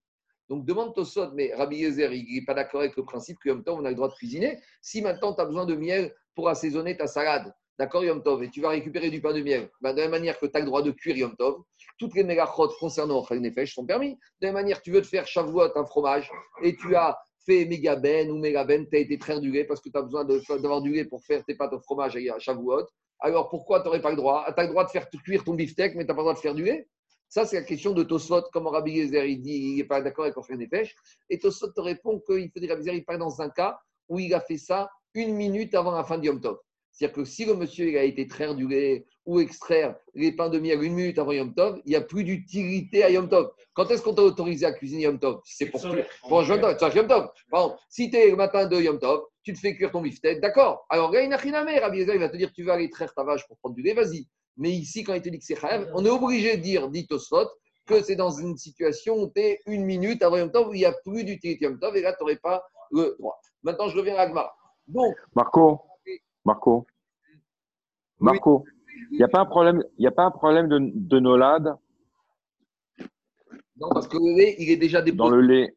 Donc 0.48 0.64
demande 0.64 0.94
Tosot, 0.94 1.32
mais 1.32 1.54
Rabbi 1.54 1.76
Yezer, 1.76 2.12
il 2.12 2.34
n'est 2.34 2.44
pas 2.44 2.54
d'accord 2.54 2.80
avec 2.80 2.96
le 2.96 3.04
principe 3.04 3.38
que 3.38 3.48
Yom 3.48 3.64
Tov, 3.64 3.80
on 3.80 3.84
a 3.84 3.90
le 3.90 3.94
droit 3.94 4.08
de 4.08 4.14
cuisiner. 4.14 4.60
Si 4.82 5.00
maintenant 5.00 5.34
tu 5.34 5.40
as 5.40 5.44
besoin 5.46 5.64
de 5.64 5.74
miel 5.74 6.14
pour 6.34 6.48
assaisonner 6.48 6.96
ta 6.96 7.06
salade, 7.06 7.54
d'accord 7.80 8.04
Yom 8.04 8.22
Tov, 8.22 8.42
et 8.42 8.50
tu 8.50 8.60
vas 8.60 8.68
récupérer 8.68 9.08
du 9.10 9.22
pain 9.22 9.32
de 9.32 9.40
miel, 9.40 9.70
ben, 9.80 9.92
de 9.94 9.98
la 9.98 10.02
même 10.04 10.10
manière 10.12 10.38
que 10.38 10.44
tu 10.44 10.52
as 10.54 10.60
le 10.60 10.66
droit 10.66 10.82
de 10.82 10.90
cuire 10.90 11.16
Yom 11.16 11.34
Tov, 11.34 11.62
toutes 11.98 12.14
les 12.14 12.24
mégachot 12.24 12.68
concernant 12.78 13.24
Chal 13.24 13.40
Nefesh 13.40 13.74
sont 13.74 13.86
permis. 13.86 14.12
De 14.12 14.18
la 14.42 14.48
même 14.48 14.62
manière, 14.62 14.82
tu 14.82 14.90
veux 14.90 15.00
te 15.00 15.06
faire 15.06 15.26
Shavuot, 15.26 15.76
un 15.76 15.86
fromage, 15.86 16.30
et 16.62 16.76
tu 16.76 16.94
as 16.94 17.18
fais 17.46 17.64
mégaben 17.64 18.30
ou 18.30 18.38
mégaben, 18.38 18.86
tu 18.86 18.96
as 18.96 19.00
été 19.00 19.18
traire 19.18 19.40
du 19.40 19.50
parce 19.66 19.80
que 19.80 19.88
tu 19.88 19.96
as 19.96 20.02
besoin 20.02 20.24
de- 20.26 20.42
d'avoir 20.60 20.82
du 20.82 20.92
lait 20.92 21.06
pour 21.06 21.24
faire 21.24 21.42
tes 21.42 21.54
pâtes 21.54 21.72
au 21.72 21.80
fromage 21.80 22.16
à 22.16 22.38
Shavuot. 22.38 22.86
Alors 23.18 23.48
pourquoi 23.48 23.80
tu 23.80 23.86
n'aurais 23.86 24.02
pas 24.02 24.10
le 24.10 24.16
droit? 24.16 24.44
Tu 24.46 24.60
as 24.60 24.64
le 24.64 24.68
droit 24.68 24.84
de 24.84 24.90
faire 24.90 25.08
cuire 25.24 25.42
ton 25.42 25.54
beefsteak, 25.54 25.94
mais 25.94 26.04
tu 26.04 26.08
n'as 26.08 26.14
pas 26.14 26.20
le 26.20 26.24
droit 26.24 26.34
de 26.34 26.38
faire 26.38 26.54
du 26.54 26.64
lait 26.64 26.86
Ça, 27.28 27.46
c'est 27.46 27.56
la 27.56 27.62
question 27.62 27.92
de 27.92 28.02
Tosfot. 28.02 28.42
Comment 28.52 28.70
Rabbi 28.70 28.96
Gezer, 28.96 29.24
il 29.24 29.40
dit 29.40 29.56
il 29.56 29.76
n'est 29.76 29.84
pas 29.84 30.02
d'accord 30.02 30.24
avec 30.24 30.36
Ofer 30.36 30.56
Nefesh. 30.56 30.94
Et 31.30 31.38
Tosfot 31.38 31.68
te 31.68 31.80
répond 31.80 32.20
qu'il 32.20 32.50
dire 32.50 32.70
Rabbi 32.70 32.82
Gezer, 32.82 32.94
il 32.94 33.04
parle 33.04 33.20
dans 33.20 33.40
un 33.40 33.48
cas 33.48 33.78
où 34.08 34.18
il 34.18 34.34
a 34.34 34.40
fait 34.40 34.58
ça 34.58 34.90
une 35.14 35.34
minute 35.34 35.74
avant 35.74 35.92
la 35.92 36.04
fin 36.04 36.18
du 36.18 36.26
Yom 36.26 36.40
Tov. 36.40 36.58
C'est-à-dire 36.92 37.14
que 37.14 37.24
si 37.24 37.44
le 37.44 37.54
monsieur 37.54 37.88
il 37.88 37.96
a 37.96 38.04
été 38.04 38.26
traire 38.26 38.54
du 38.54 38.66
lait 38.66 39.06
ou 39.26 39.40
extraire 39.40 39.94
les 40.14 40.32
pains 40.32 40.48
de 40.48 40.58
miel 40.58 40.82
une 40.82 40.94
minute 40.94 41.18
avant 41.18 41.32
Yom 41.32 41.54
Tov, 41.54 41.80
il 41.84 41.90
n'y 41.90 41.96
a 41.96 42.00
plus 42.00 42.24
d'utilité 42.24 43.04
à 43.04 43.10
Yom 43.10 43.28
Tov. 43.28 43.50
Quand 43.74 43.90
est-ce 43.90 44.02
qu'on 44.02 44.14
t'a 44.14 44.22
autorisé 44.22 44.66
à 44.66 44.72
cuisiner 44.72 45.04
Yom 45.04 45.18
Tov? 45.18 45.40
C'est 45.44 45.66
pour, 45.66 45.80
pour 45.80 46.42
Yom 46.42 46.60
Tov. 46.60 46.76
c'est 46.78 46.94
Yom 46.96 47.06
Tov. 47.06 47.28
Par 47.50 47.62
exemple, 47.62 47.82
si 47.88 48.10
tu 48.10 48.16
es 48.16 48.30
le 48.30 48.36
matin 48.36 48.66
de 48.66 48.76
Yom 48.76 48.98
Tov, 48.98 49.22
tu 49.42 49.52
te 49.52 49.58
fais 49.58 49.74
cuire 49.74 49.90
ton 49.90 50.02
beefsteak, 50.02 50.40
d'accord. 50.40 50.84
Alors, 50.88 51.12
Rabbi 51.12 51.26
il 51.26 52.18
va 52.18 52.28
te 52.28 52.36
dire 52.36 52.52
tu 52.52 52.62
vas 52.64 52.74
aller 52.74 52.90
traire 52.90 53.12
ta 53.14 53.24
vache 53.24 53.46
pour 53.46 53.56
prendre 53.58 53.74
du 53.74 53.82
lait, 53.82 53.94
vas-y. 53.94 54.26
Mais 54.56 54.70
ici, 54.70 55.04
quand 55.04 55.14
il 55.14 55.22
te 55.22 55.28
dit 55.28 55.38
que 55.38 55.44
c'est 55.44 55.58
Chayav, 55.58 55.90
on 55.94 56.04
est 56.04 56.10
obligé 56.10 56.56
de 56.56 56.62
dire, 56.62 56.88
dit 56.90 57.06
Tosfot, 57.06 57.48
que 57.86 58.02
c'est 58.02 58.16
dans 58.16 58.30
une 58.30 58.56
situation 58.56 59.16
où 59.16 59.30
tu 59.34 59.40
es 59.40 59.60
une 59.66 59.84
minute 59.84 60.22
avant 60.22 60.36
Yom 60.36 60.50
Tov, 60.50 60.68
où 60.68 60.74
il 60.74 60.78
n'y 60.78 60.84
a 60.84 60.92
plus 61.04 61.24
d'utilité 61.24 61.64
Yom 61.64 61.78
Tov, 61.78 61.96
et 61.96 62.02
là, 62.02 62.12
tu 62.12 62.22
n'aurais 62.22 62.36
pas 62.36 62.62
le 62.90 63.16
droit. 63.18 63.40
Maintenant, 63.62 63.88
je 63.88 63.96
reviens 63.96 64.16
à 64.16 64.22
Agmara. 64.22 64.54
Donc, 64.86 65.14
Marco, 65.34 65.80
Marco, 66.44 66.86
Marco, 68.18 68.64
il 69.10 69.18
n'y 69.18 69.22
a 69.22 69.28
pas 69.28 69.40
un 69.40 69.46
problème, 69.46 69.82
y 69.98 70.06
a 70.06 70.10
pas 70.10 70.24
un 70.24 70.30
problème 70.30 70.68
de, 70.68 70.78
de 70.94 71.18
nolade? 71.18 71.76
Non, 73.76 73.88
parce 73.90 74.08
que 74.08 74.16
le 74.16 74.36
lait, 74.36 74.56
il 74.58 74.70
est 74.70 74.76
déjà 74.76 75.00
déposé. 75.02 75.18
dans 75.30 75.36
le 75.36 75.40
lait. 75.42 75.76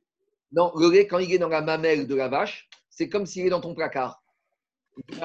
Non, 0.51 0.71
le 0.75 0.89
lait, 0.91 1.07
quand 1.07 1.19
il 1.19 1.31
est 1.33 1.37
dans 1.37 1.47
la 1.49 1.61
mamelle 1.61 2.07
de 2.07 2.15
la 2.15 2.27
vache, 2.27 2.69
c'est 2.89 3.09
comme 3.09 3.25
s'il 3.25 3.45
est 3.45 3.49
dans 3.49 3.61
ton 3.61 3.73
placard. 3.73 4.23
Il 4.97 5.17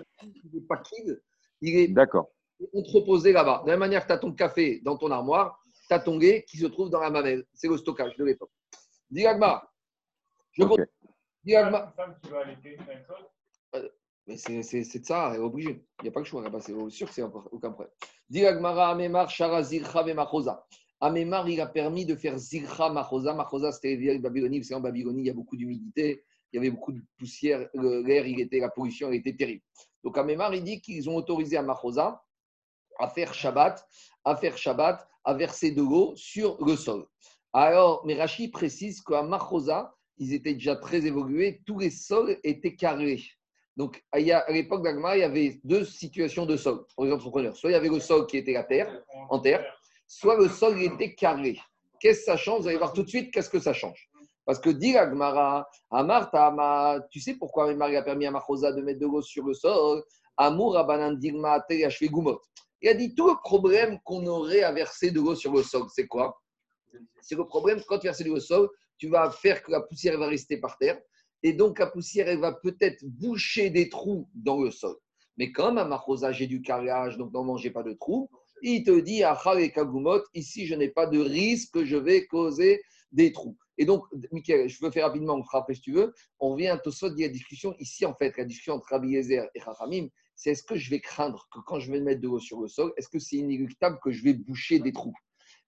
n'est 0.55 0.61
pas 0.63 0.79
kid, 0.79 1.23
il 1.61 1.77
est 1.79 1.89
D'accord. 1.89 2.31
entreposé 2.75 3.33
là-bas. 3.33 3.63
De 3.65 3.69
la 3.69 3.73
même 3.75 3.81
manière 3.81 4.03
que 4.03 4.07
tu 4.09 4.13
as 4.13 4.19
ton 4.19 4.33
café 4.33 4.81
dans 4.81 4.97
ton 4.97 5.11
armoire, 5.11 5.61
tu 5.89 5.95
as 5.95 5.99
ton 6.01 6.19
lait 6.19 6.45
qui 6.49 6.57
se 6.57 6.67
trouve 6.67 6.89
dans 6.91 7.01
la 7.01 7.11
mamelle. 7.11 7.45
C'est 7.53 7.69
le 7.69 7.77
stockage 7.77 8.17
de 8.17 8.25
l'époque. 8.25 8.51
Dis 9.11 9.27
Agmara. 9.27 9.71
Je 10.53 10.63
Ok. 10.63 10.69
continue. 10.71 10.87
Dis 11.45 11.57
Agmara. 11.57 11.95
Mais 14.29 14.37
c'est 14.37 14.63
ça, 15.05 15.33
elle. 15.35 15.41
Il 15.59 15.81
n'y 16.03 16.09
a 16.09 16.13
pas 16.13 16.21
le 16.21 16.27
choix 16.27 16.43
là-bas, 16.43 16.61
c'est 16.61 16.75
sûr 16.91 17.09
que 17.09 17.15
c'est 17.15 17.23
aucun 17.23 17.73
problème. 17.73 17.91
Dis 18.29 18.45
Agmara, 18.45 18.91
Amemar, 18.91 19.31
Shara, 19.31 19.63
Zircha, 19.63 20.05
Machosa. 20.05 20.67
Amemar, 21.01 21.49
il 21.49 21.63
a 21.63 21.67
permis 21.67 22.05
de 22.05 22.15
faire 22.15 22.37
Zircha, 22.37 22.91
Machosa. 22.91 23.33
Machosa, 23.33 23.73
c'était 23.73 23.97
les 23.97 24.19
Babylonie. 24.19 24.59
Vous 24.59 24.65
savez, 24.65 24.81
en 24.81 24.83
Babylonie, 24.83 25.23
il 25.23 25.27
y 25.27 25.31
a 25.31 25.35
beaucoup 25.35 25.57
d'humidité, 25.57 26.25
il 26.53 26.57
y 26.57 26.59
avait 26.59 26.71
beaucoup 26.71 26.93
de 26.93 27.01
poussière, 27.17 27.71
l'air, 27.73 28.25
la 28.53 28.69
pollution, 28.69 29.09
elle 29.09 29.15
était 29.15 29.35
terrible. 29.35 29.63
Donc 30.05 30.19
Amemar, 30.19 30.55
il 30.55 30.63
dit 30.63 30.83
qu'ils 30.83 31.09
ont 31.09 31.17
autorisé 31.17 31.57
à 31.57 31.63
Machosa 31.63 32.23
à 32.99 33.09
faire 33.09 33.33
Shabbat, 33.33 33.83
à 34.25 34.37
faire 34.37 34.59
Shabbat, 34.59 35.09
à 35.25 35.33
verser 35.33 35.71
de 35.71 35.81
l'eau 35.81 36.13
sur 36.17 36.63
le 36.63 36.77
sol. 36.77 37.07
Alors, 37.55 38.05
mais 38.05 38.15
Rashi 38.15 38.49
précise 38.49 39.01
qu'à 39.01 39.23
Machosa, 39.23 39.95
ils 40.19 40.35
étaient 40.35 40.53
déjà 40.53 40.77
très 40.77 41.07
évolués, 41.07 41.63
tous 41.65 41.79
les 41.79 41.91
sols 41.91 42.39
étaient 42.45 42.77
carrés. 42.77 43.23
Donc, 43.79 44.05
à 44.11 44.19
l'époque 44.51 44.83
d'Agma, 44.83 45.17
il 45.17 45.21
y 45.21 45.23
avait 45.23 45.61
deux 45.63 45.85
situations 45.85 46.45
de 46.47 46.57
sol 46.57 46.85
pour 46.97 47.05
les 47.05 47.13
entrepreneurs. 47.13 47.57
Soit 47.57 47.71
il 47.71 47.75
y 47.75 47.77
avait 47.77 47.89
le 47.89 48.01
sol 48.01 48.27
qui 48.27 48.37
était 48.37 48.61
terre, 48.69 49.05
en 49.31 49.39
terre, 49.39 49.65
soit 50.09 50.37
le 50.37 50.49
sol 50.49 50.83
était 50.83 51.15
carré. 51.15 51.57
Qu'est-ce 52.01 52.21
que 52.21 52.25
ça 52.25 52.37
change? 52.37 52.63
Vous 52.63 52.69
allez 52.69 52.77
voir 52.77 52.93
tout 52.93 53.05
de 53.05 53.09
suite 53.09 53.33
qu'est-ce 53.33 53.49
que 53.49 53.61
ça 53.61 53.73
change. 53.73 54.11
Parce 54.45 54.59
que 54.59 54.71
dit 54.71 54.97
Agmara, 54.97 55.69
Amarta, 55.93 56.49
Ama, 56.49 56.99
tu 57.09 57.21
sais 57.21 57.35
pourquoi 57.35 57.73
Marie 57.75 57.95
a 57.95 58.03
permis 58.03 58.27
à 58.27 58.33
Machosa 58.33 58.73
de 58.73 58.83
mettre 58.83 58.99
de 58.99 59.07
l'eau 59.07 59.23
sur 59.23 59.45
le 59.45 59.55
sol? 59.55 60.03
Amour, 60.37 60.77
Abanan, 60.77 61.17
Digma, 61.17 61.65
Gumot. 61.71 62.41
Il 62.83 62.89
a 62.89 62.95
dit 62.95 63.15
tout 63.15 63.29
le 63.29 63.37
problème 63.45 64.01
qu'on 64.05 64.27
aurait 64.27 64.65
à 64.65 64.73
verser 64.73 65.13
de 65.13 65.21
l'eau 65.21 65.37
sur 65.37 65.53
le 65.53 65.63
sol, 65.63 65.85
c'est 65.95 66.09
quoi? 66.09 66.37
C'est 67.21 67.37
le 67.37 67.47
problème, 67.47 67.81
quand 67.87 67.99
tu 68.01 68.09
verses 68.09 68.19
de 68.23 68.25
l'eau 68.25 68.37
au 68.37 68.41
sol, 68.41 68.69
tu 68.97 69.09
vas 69.09 69.31
faire 69.31 69.63
que 69.63 69.71
la 69.71 69.83
poussière 69.83 70.19
va 70.19 70.27
rester 70.27 70.57
par 70.57 70.77
terre. 70.79 71.01
Et 71.43 71.53
donc, 71.53 71.79
la 71.79 71.87
poussière, 71.87 72.29
elle 72.29 72.41
va 72.41 72.53
peut-être 72.53 73.05
boucher 73.05 73.71
des 73.71 73.89
trous 73.89 74.29
dans 74.35 74.61
le 74.61 74.71
sol. 74.71 74.97
Mais 75.37 75.53
comme 75.53 75.79
à 75.79 75.85
Machosa, 75.85 76.33
j'ai 76.33 76.47
du 76.47 76.61
carrelage, 76.63 77.17
donc 77.17 77.31
je 77.59 77.65
n'ai 77.65 77.73
pas 77.73 77.85
de 77.85 77.93
trous, 77.93 78.29
il 78.63 78.83
te 78.83 78.99
dit, 79.01 79.23
à 79.23 79.41
et 79.59 79.71
Kagumot, 79.71 80.23
ici, 80.35 80.67
je 80.67 80.75
n'ai 80.75 80.89
pas 80.89 81.07
de 81.07 81.21
risque 81.21 81.75
que 81.75 81.85
je 81.85 81.97
vais 81.97 82.27
causer 82.27 82.83
des 83.13 83.33
trous. 83.33 83.57
Et 83.79 83.85
donc, 83.85 84.05
Michael, 84.33 84.69
je 84.69 84.85
veux 84.85 84.91
faire 84.91 85.07
rapidement, 85.07 85.35
on 85.35 85.57
après 85.57 85.75
si 85.75 85.81
tu 85.81 85.93
veux. 85.93 86.13
On 86.41 86.51
revient 86.51 86.67
à 86.69 86.79
Tosot, 86.79 87.11
dit 87.11 87.23
la 87.23 87.29
discussion. 87.29 87.75
Ici, 87.79 88.05
en 88.05 88.15
fait, 88.15 88.37
la 88.37 88.45
discussion 88.45 88.75
entre 88.75 88.89
Rabbi 88.89 89.11
Yezer 89.11 89.49
et 89.55 89.61
Chachamim, 89.61 90.09
c'est 90.35 90.51
est-ce 90.51 90.65
que 90.65 90.77
je 90.77 90.91
vais 90.91 91.01
craindre 91.01 91.49
que 91.53 91.61
quand 91.61 91.79
je 91.79 91.93
vais 91.93 92.01
mettre 92.01 92.21
de 92.21 92.27
l'eau 92.27 92.41
sur 92.41 92.61
le 92.61 92.69
sol, 92.69 92.93
est-ce 92.97 93.09
que 93.09 93.21
c'est 93.21 93.37
inéluctable 93.37 93.99
que 94.03 94.11
je 94.11 94.25
vais 94.25 94.35
boucher 94.35 94.81
des 94.81 94.93
trous? 94.93 95.15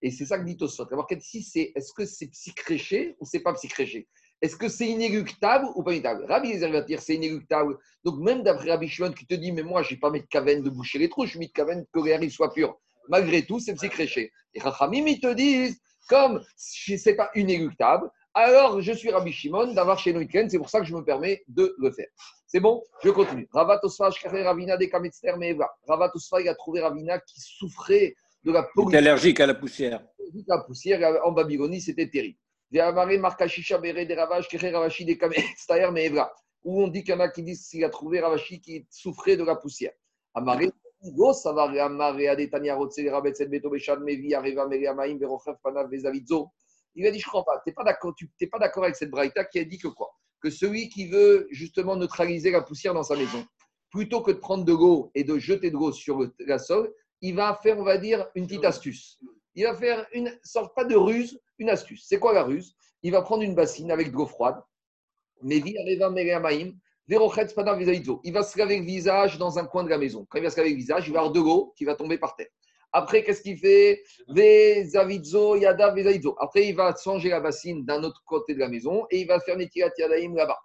Et 0.02 0.10
c'est 0.10 0.26
ça 0.26 0.38
que 0.38 0.44
dit 0.44 0.56
Tosot. 0.56 0.92
Alors, 0.92 1.06
ici, 1.10 1.42
c'est? 1.42 1.72
Est-ce 1.76 1.92
que 1.92 2.04
c'est 2.04 2.28
psychréché 2.28 3.16
ou 3.20 3.26
c'est 3.26 3.40
pas 3.40 3.52
psychréché? 3.54 4.08
Est-ce 4.42 4.56
que 4.56 4.68
c'est 4.68 4.86
inéluctable 4.86 5.66
ou 5.74 5.82
pas 5.82 5.92
inéluctable? 5.92 6.24
Rabbi 6.32 6.48
Yezer 6.48 6.70
va 6.70 6.80
dire 6.82 7.00
c'est 7.02 7.14
inéluctable. 7.14 7.76
Donc, 8.04 8.18
même 8.18 8.42
d'après 8.42 8.70
Rabbi 8.70 8.88
Shimon 8.88 9.12
qui 9.12 9.26
te 9.26 9.34
dit, 9.34 9.52
mais 9.52 9.62
moi, 9.62 9.82
je 9.82 9.92
n'ai 9.94 10.00
pas 10.00 10.10
mis 10.10 10.20
de 10.20 10.26
caverne 10.26 10.62
de 10.62 10.70
boucher 10.70 10.98
les 10.98 11.08
trous, 11.08 11.26
je 11.26 11.38
mets 11.38 11.46
de 11.46 11.52
caverne 11.52 11.84
que 11.92 12.00
l'air 12.00 12.22
il 12.22 12.30
soit 12.30 12.52
pur. 12.52 12.78
Malgré 13.08 13.44
tout, 13.44 13.60
c'est 13.60 13.74
psychréché. 13.74 14.32
Et 14.54 14.60
Chachamim, 14.60 15.06
ils 15.06 15.20
te 15.20 15.32
disent, 15.34 15.78
comme 16.08 16.42
ce 16.56 17.08
n'est 17.08 17.16
pas 17.16 17.30
inéluctable, 17.34 18.10
alors 18.32 18.80
je 18.80 18.92
suis 18.92 19.10
Rabbi 19.10 19.32
Shimon 19.32 19.74
d'avoir 19.74 19.98
chez 19.98 20.12
nous 20.12 20.26
c'est 20.30 20.58
pour 20.58 20.70
ça 20.70 20.80
que 20.80 20.86
je 20.86 20.94
me 20.94 21.04
permets 21.04 21.42
de 21.48 21.74
le 21.78 21.90
faire. 21.90 22.06
C'est 22.46 22.60
bon? 22.60 22.82
Je 23.02 23.10
continue. 23.10 23.48
Ravat 23.52 23.80
Osfa, 23.82 24.10
Shkare 24.10 24.44
Ravina, 24.44 24.76
Dekametzter, 24.76 25.36
Meva. 25.36 25.68
Ravat 25.86 26.10
Osfa, 26.14 26.40
il 26.40 26.48
a 26.48 26.54
trouvé 26.54 26.80
Ravina 26.80 27.18
qui 27.20 27.40
souffrait 27.40 28.14
de 28.44 28.52
la 28.52 28.62
pollution, 28.74 28.98
allergique 28.98 29.40
à 29.40 29.46
la 29.46 29.54
poussière. 29.54 30.00
de 30.32 30.42
la 30.48 30.58
poussière. 30.58 31.20
En 31.24 31.32
Babylonie, 31.32 31.80
c'était 31.80 32.08
terrible. 32.08 32.38
Où 36.62 36.82
on 36.82 36.88
dit 36.88 37.02
qu'il 37.02 37.14
y 37.14 37.16
en 37.16 37.20
a 37.20 37.28
qui 37.28 37.42
disent 37.42 37.68
qu'il 37.68 37.84
a 37.84 37.88
trouvé 37.88 38.20
Ravashi 38.20 38.60
qui 38.60 38.86
souffrait 38.90 39.36
de 39.36 39.44
la 39.44 39.56
poussière. 39.56 39.92
Go, 41.02 41.32
Savar, 41.32 41.70
Amare, 41.70 42.28
Adetania, 42.28 42.76
Rotse, 42.76 43.00
Rabetzel, 43.10 43.48
Beto, 43.48 43.70
Beshad, 43.70 44.00
Mevi, 44.00 44.34
Areva, 44.34 44.66
Meriamaim, 44.66 45.16
Verochev, 45.18 45.56
Panav. 45.62 45.88
Il 45.92 47.06
a 47.06 47.10
dit, 47.10 47.18
je 47.18 47.26
ne 47.26 47.30
crois 47.30 47.44
pas. 47.44 47.60
Tu 47.64 47.70
n'es 47.70 47.74
pas 47.74 47.84
d'accord 47.84 48.14
t'es 48.38 48.46
pas 48.46 48.58
d'accord 48.58 48.84
avec 48.84 48.96
cette 48.96 49.10
braïta 49.10 49.44
qui 49.44 49.58
a 49.58 49.64
dit 49.64 49.78
que 49.78 49.88
quoi? 49.88 50.10
Que 50.42 50.50
celui 50.50 50.88
qui 50.88 51.08
veut 51.08 51.46
justement 51.50 51.96
neutraliser 51.96 52.50
la 52.50 52.62
poussière 52.62 52.92
dans 52.92 53.02
sa 53.02 53.16
maison, 53.16 53.46
plutôt 53.90 54.22
que 54.22 54.30
de 54.30 54.38
prendre 54.38 54.64
de 54.64 54.72
l'eau 54.72 55.10
et 55.14 55.24
de 55.24 55.38
jeter 55.38 55.70
de 55.70 55.76
l'eau 55.76 55.92
sur 55.92 56.18
le, 56.18 56.34
la 56.40 56.58
sol, 56.58 56.92
il 57.22 57.34
va 57.34 57.58
faire, 57.62 57.78
on 57.78 57.84
va 57.84 57.98
dire, 57.98 58.28
une 58.34 58.46
petite 58.46 58.64
astuce. 58.64 59.18
Il 59.54 59.64
va 59.64 59.74
faire 59.74 60.06
une 60.12 60.38
sorte, 60.42 60.74
pas 60.74 60.84
de 60.84 60.94
ruse, 60.96 61.40
une 61.58 61.70
astuce. 61.70 62.04
C'est 62.06 62.18
quoi 62.18 62.32
la 62.32 62.44
ruse? 62.44 62.74
Il 63.02 63.12
va 63.12 63.22
prendre 63.22 63.42
une 63.42 63.54
bassine 63.54 63.90
avec 63.90 64.12
de 64.12 64.16
l'eau 64.16 64.26
froide, 64.26 64.60
mais. 65.42 65.56
Il 65.58 65.98
va 68.32 68.42
se 68.42 68.58
laver 68.58 68.78
le 68.78 68.84
visage 68.84 69.38
dans 69.38 69.58
un 69.58 69.64
coin 69.64 69.82
de 69.82 69.88
la 69.88 69.98
maison. 69.98 70.26
Quand 70.28 70.38
il 70.38 70.44
va 70.44 70.50
se 70.50 70.56
laver 70.58 70.70
le 70.70 70.76
visage, 70.76 71.08
il 71.08 71.12
va 71.12 71.20
avoir 71.20 71.32
de 71.32 71.40
l'eau 71.40 71.72
qui 71.76 71.84
va 71.84 71.96
tomber 71.96 72.18
par 72.18 72.36
terre. 72.36 72.46
Après, 72.92 73.24
qu'est-ce 73.24 73.42
qu'il 73.42 73.56
fait? 73.58 74.02
Après, 74.28 74.88
il 76.66 76.74
va 76.74 76.94
changer 76.96 77.28
la 77.28 77.40
bassine 77.40 77.84
d'un 77.84 78.02
autre 78.02 78.22
côté 78.24 78.54
de 78.54 78.58
la 78.58 78.68
maison 78.68 79.06
et 79.10 79.20
il 79.20 79.26
va 79.26 79.40
faire 79.40 79.56
Netirat 79.56 79.90
Yadaim 79.96 80.34
là-bas. 80.34 80.58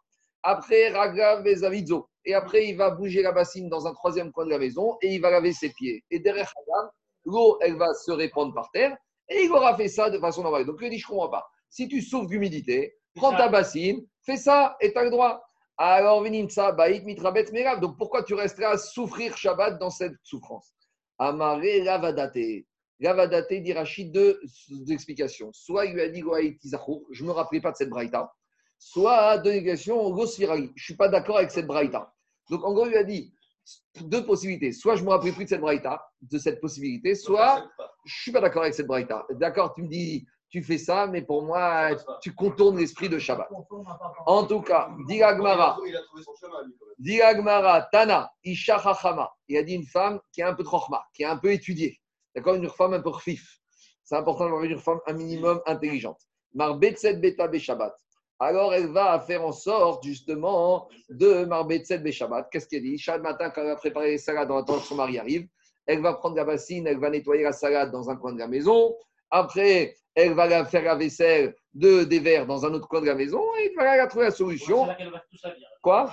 Après, 0.43 0.89
Raga, 0.89 1.41
Vezavidzo. 1.41 2.09
Et 2.25 2.33
après, 2.33 2.67
il 2.67 2.77
va 2.77 2.89
bouger 2.91 3.21
la 3.21 3.31
bassine 3.31 3.69
dans 3.69 3.87
un 3.87 3.93
troisième 3.93 4.31
coin 4.31 4.45
de 4.45 4.49
la 4.51 4.57
maison 4.57 4.97
et 5.01 5.13
il 5.13 5.21
va 5.21 5.29
laver 5.29 5.53
ses 5.53 5.69
pieds. 5.69 6.03
Et 6.09 6.19
derrière 6.19 6.51
Hagam, 6.57 6.89
l'eau, 7.25 7.57
elle 7.61 7.75
va 7.77 7.93
se 7.93 8.11
répandre 8.11 8.53
par 8.53 8.69
terre 8.71 8.95
et 9.29 9.43
il 9.43 9.51
aura 9.51 9.75
fait 9.75 9.87
ça 9.87 10.09
de 10.09 10.19
façon 10.19 10.43
normale. 10.43 10.65
Donc, 10.65 10.77
il 10.81 10.89
dit, 10.89 10.99
je 10.99 11.05
ne 11.05 11.09
comprends 11.09 11.29
pas. 11.29 11.47
Si 11.69 11.87
tu 11.87 12.01
souffres 12.01 12.27
d'humidité, 12.27 12.95
prends 13.15 13.35
ta 13.35 13.49
bassine, 13.49 14.05
fais 14.21 14.37
ça 14.37 14.77
et 14.79 14.91
tu 14.91 14.97
as 14.97 15.03
le 15.03 15.09
droit. 15.09 15.41
Alors, 15.77 16.23
Vinimsa, 16.23 16.71
Baït, 16.71 17.03
Mitrabet, 17.03 17.45
Merav. 17.51 17.81
Donc, 17.81 17.97
pourquoi 17.97 18.23
tu 18.23 18.33
resteras 18.33 18.71
à 18.71 18.77
souffrir 18.77 19.35
Shabbat 19.35 19.77
dans 19.77 19.89
cette 19.89 20.15
souffrance? 20.23 20.73
Amaré, 21.17 21.81
Lavadate. 21.81 22.65
Lavadate, 22.99 23.53
dit 23.61 23.73
Rachid, 23.73 24.11
deux, 24.11 24.39
explications. 24.89 25.51
Soit 25.51 25.87
il 25.87 25.93
lui 25.95 26.01
a 26.01 26.09
dit, 26.09 26.21
je 26.21 27.23
ne 27.23 27.27
me 27.27 27.33
rappelais 27.33 27.59
pas 27.59 27.71
de 27.71 27.75
cette 27.75 27.89
braïta. 27.89 28.31
Soit, 28.77 29.39
deux 29.39 29.51
explications, 29.51 30.15
je 30.15 30.61
ne 30.61 30.67
suis 30.77 30.95
pas 30.95 31.09
d'accord 31.09 31.39
avec 31.39 31.51
cette 31.51 31.67
braïta. 31.67 32.13
Donc, 32.49 32.63
en 32.63 32.73
gros, 32.73 32.85
il 32.85 32.91
lui 32.91 32.97
a 32.97 33.03
dit 33.03 33.33
deux 34.01 34.25
possibilités. 34.25 34.71
Soit 34.71 34.95
je 34.95 35.01
ne 35.01 35.07
me 35.07 35.11
rappelais 35.11 35.31
plus 35.31 35.45
de 35.45 35.49
cette 35.49 35.61
braïta, 35.61 36.03
de 36.21 36.37
cette 36.37 36.59
possibilité, 36.61 37.15
soit 37.15 37.67
je 38.05 38.13
ne 38.13 38.21
suis 38.21 38.31
pas 38.31 38.41
d'accord 38.41 38.63
avec 38.63 38.73
cette 38.75 38.87
braïta. 38.87 39.25
D'accord, 39.31 39.73
tu 39.73 39.83
me 39.83 39.87
dis, 39.87 40.25
tu 40.49 40.61
fais 40.63 40.77
ça, 40.77 41.07
mais 41.07 41.21
pour 41.21 41.43
moi, 41.43 41.89
tu 42.21 42.33
contournes 42.33 42.77
l'esprit 42.77 43.09
de 43.09 43.17
Shabbat. 43.17 43.49
En 44.25 44.45
tout 44.45 44.61
cas, 44.61 44.89
dit 45.07 45.21
Agmara, 45.23 45.77
Il 45.85 45.95
a 45.95 46.01
trouvé 46.03 46.23
son 46.23 46.33
chemin, 46.35 46.63
lui, 46.65 46.73
quand 46.79 46.85
même. 46.85 46.95
dit 46.99 47.21
Agmara, 47.21 47.81
Tana, 47.91 48.31
Isha 48.43 48.79
Chachama. 48.79 49.31
Il 49.47 49.57
a 49.57 49.63
dit 49.63 49.73
une 49.73 49.85
femme 49.85 50.19
qui 50.31 50.41
a 50.41 50.49
un 50.49 50.53
peu 50.53 50.63
de 50.63 50.69
chokhma, 50.69 51.03
qui 51.13 51.23
a 51.23 51.31
un 51.31 51.37
peu 51.37 51.51
étudié. 51.51 51.99
D'accord 52.35 52.55
Une 52.55 52.69
femme 52.69 52.93
un 52.93 53.01
peu 53.01 53.11
fif. 53.19 53.59
C'est 54.03 54.15
important 54.15 54.45
d'avoir 54.45 54.63
une 54.63 54.77
femme 54.77 54.99
un 55.07 55.13
minimum 55.13 55.61
intelligente. 55.65 56.21
Mar 56.53 56.77
Betset 56.77 57.15
Beta 57.17 57.47
Be 57.47 57.57
Shabbat. 57.57 57.93
Alors 58.39 58.73
elle 58.73 58.87
va 58.87 59.19
faire 59.19 59.45
en 59.45 59.51
sorte 59.51 60.03
justement 60.03 60.89
de 61.09 61.45
Marbetset 61.45 62.11
Shabbat. 62.11 62.49
Qu'est-ce 62.51 62.67
qu'elle 62.67 62.83
dit? 62.83 62.97
Chaque 62.97 63.21
matin, 63.21 63.49
quand 63.49 63.61
elle 63.61 63.67
va 63.67 63.75
préparer 63.75 64.11
les 64.11 64.17
salades 64.17 64.47
dans 64.47 64.57
l'attente 64.57 64.81
que 64.81 64.87
son 64.87 64.95
mari 64.95 65.17
arrive, 65.17 65.47
elle 65.85 66.01
va 66.01 66.13
prendre 66.13 66.35
la 66.35 66.43
bassine, 66.43 66.87
elle 66.87 66.99
va 66.99 67.09
nettoyer 67.09 67.43
la 67.43 67.53
salade 67.53 67.91
dans 67.91 68.09
un 68.09 68.15
coin 68.15 68.33
de 68.33 68.39
la 68.39 68.47
maison. 68.47 68.95
Après, 69.29 69.95
elle 70.15 70.33
va 70.33 70.47
la 70.47 70.65
faire 70.65 70.83
la 70.83 70.95
vaisselle 70.95 71.55
de, 71.73 72.03
des 72.03 72.19
verres 72.19 72.45
dans 72.45 72.65
un 72.65 72.73
autre 72.73 72.87
coin 72.87 73.01
de 73.01 73.05
la 73.05 73.15
maison 73.15 73.41
et 73.59 73.73
elle 73.77 73.97
va 73.97 74.07
trouver 74.07 74.25
la 74.25 74.31
solution. 74.31 74.87
Qu'elle 74.95 75.11
va 75.11 75.19
tout. 75.19 75.37
Quoi? 75.81 76.09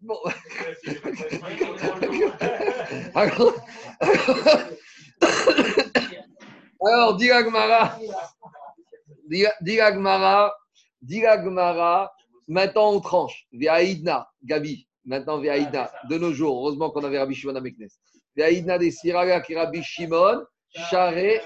Bon. 0.00 0.18
Alors, 3.14 3.54
alors 6.80 7.16
dit 7.16 7.30
la 9.28 9.52
Gemara, 9.52 9.54
dit 9.60 9.70
dit 9.72 9.76
la 9.76 9.92
Gemara, 9.94 10.54
dit 11.02 11.20
la 11.20 11.44
Gemara, 11.44 12.12
maintenant 12.46 12.92
on 12.92 13.00
tranche. 13.00 13.46
Véaïdna, 13.52 14.28
Gabi, 14.42 14.88
maintenant 15.04 15.38
Véaïdna, 15.38 15.90
de 16.08 16.18
nos 16.18 16.32
jours, 16.32 16.58
heureusement 16.58 16.90
qu'on 16.90 17.04
avait 17.04 17.18
Rabbi 17.18 17.34
Shimon 17.34 17.56
à 17.56 17.60
Meknes. 17.60 17.88
Véaïdna 18.36 18.78
des 18.78 18.90
Siraga 18.90 19.40
qui 19.40 19.54
Rabbi 19.54 19.82
Shimon, 19.82 20.44
Charé. 20.90 21.40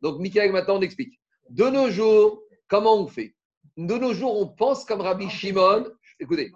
Donc, 0.00 0.20
Michael, 0.20 0.52
maintenant 0.52 0.76
on 0.76 0.82
explique. 0.82 1.20
De 1.50 1.64
nos 1.64 1.90
jours, 1.90 2.42
comment 2.68 2.96
on 2.96 3.06
fait? 3.06 3.34
De 3.76 3.94
nos 3.94 4.14
jours, 4.14 4.40
on 4.40 4.48
pense 4.48 4.84
comme 4.84 5.00
Rabbi 5.00 5.28
Shimon, 5.28 5.86
écoutez, 6.20 6.52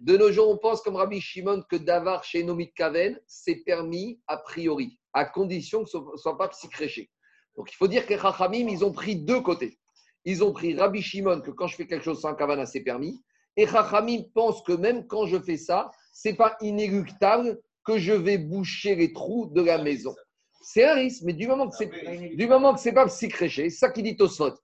de 0.00 0.16
nos 0.16 0.30
jours, 0.30 0.48
on 0.48 0.58
pense 0.58 0.80
comme 0.82 0.96
Rabbi 0.96 1.20
Shimon 1.20 1.62
que 1.68 1.76
d'avar 1.76 2.22
chez 2.24 2.44
Nomit 2.44 2.72
Kaven, 2.72 3.18
c'est 3.26 3.56
permis 3.56 4.20
a 4.26 4.36
priori, 4.36 4.98
à 5.12 5.24
condition 5.24 5.82
que 5.82 5.90
ce 5.90 5.98
ne 5.98 6.16
soit 6.16 6.38
pas 6.38 6.48
psychréché. 6.48 7.10
Donc 7.58 7.72
il 7.72 7.74
faut 7.74 7.88
dire 7.88 8.06
que 8.06 8.14
les 8.14 8.20
Chachamim, 8.20 8.68
ils 8.68 8.84
ont 8.84 8.92
pris 8.92 9.16
deux 9.16 9.40
côtés. 9.40 9.78
Ils 10.24 10.44
ont 10.44 10.52
pris 10.52 10.78
Rabbi 10.78 11.02
Shimon, 11.02 11.40
que 11.40 11.50
quand 11.50 11.66
je 11.66 11.74
fais 11.74 11.88
quelque 11.88 12.04
chose 12.04 12.20
sans 12.20 12.32
Kavana, 12.34 12.66
c'est 12.66 12.82
permis. 12.82 13.20
Et 13.56 13.66
Chachamim 13.66 14.22
pense 14.32 14.62
que 14.62 14.72
même 14.72 15.08
quand 15.08 15.26
je 15.26 15.40
fais 15.40 15.56
ça, 15.56 15.90
c'est 16.12 16.34
pas 16.34 16.56
inéluctable 16.60 17.60
que 17.84 17.98
je 17.98 18.12
vais 18.12 18.38
boucher 18.38 18.94
les 18.94 19.12
trous 19.12 19.46
de 19.46 19.60
la 19.60 19.78
maison. 19.78 20.14
C'est 20.62 20.84
un 20.84 20.94
risque, 20.94 21.22
mais 21.24 21.32
du 21.32 21.48
moment 21.48 21.68
que 21.68 21.74
c'est 21.76 21.90
du 22.36 22.46
moment 22.46 22.74
que 22.74 22.80
c'est 22.80 22.92
pas 22.92 23.06
psychréché, 23.06 23.70
c'est 23.70 23.78
ça 23.78 23.90
qui 23.90 24.04
dit 24.04 24.16
Tosfot. 24.16 24.54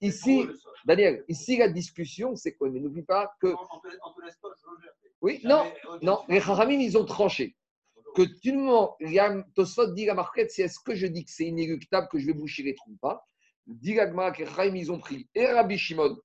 Ici, 0.00 0.48
Daniel, 0.84 1.24
ici 1.28 1.56
la 1.56 1.68
discussion, 1.68 2.34
c'est 2.34 2.54
quoi? 2.54 2.68
Mais 2.68 2.80
n'oublie 2.80 3.02
pas 3.02 3.32
que 3.40 3.54
oui, 5.22 5.40
non, 5.44 5.70
non, 6.02 6.20
les 6.28 6.40
Chachamim, 6.40 6.80
ils 6.80 6.98
ont 6.98 7.04
tranché. 7.04 7.54
Que 8.14 8.22
du 8.42 8.52
moment, 8.52 8.96
Tosfot 9.54 9.92
dit 9.92 10.06
la 10.06 10.14
marquette, 10.14 10.50
c'est 10.50 10.62
est-ce 10.62 10.80
que 10.80 10.94
je 10.94 11.06
dis 11.06 11.24
que 11.24 11.30
c'est 11.30 11.46
inéluctable 11.46 12.08
que 12.10 12.18
je 12.18 12.26
vais 12.26 12.32
boucher 12.32 12.62
les 12.62 12.74
trous 12.74 12.92
ou 12.92 12.96
pas 12.96 13.24
Dit 13.66 13.96
ils 14.74 14.92
ont 14.92 14.98
pris 14.98 15.28
et 15.34 15.46
Rabbi 15.46 15.78
Shimon 15.78 16.16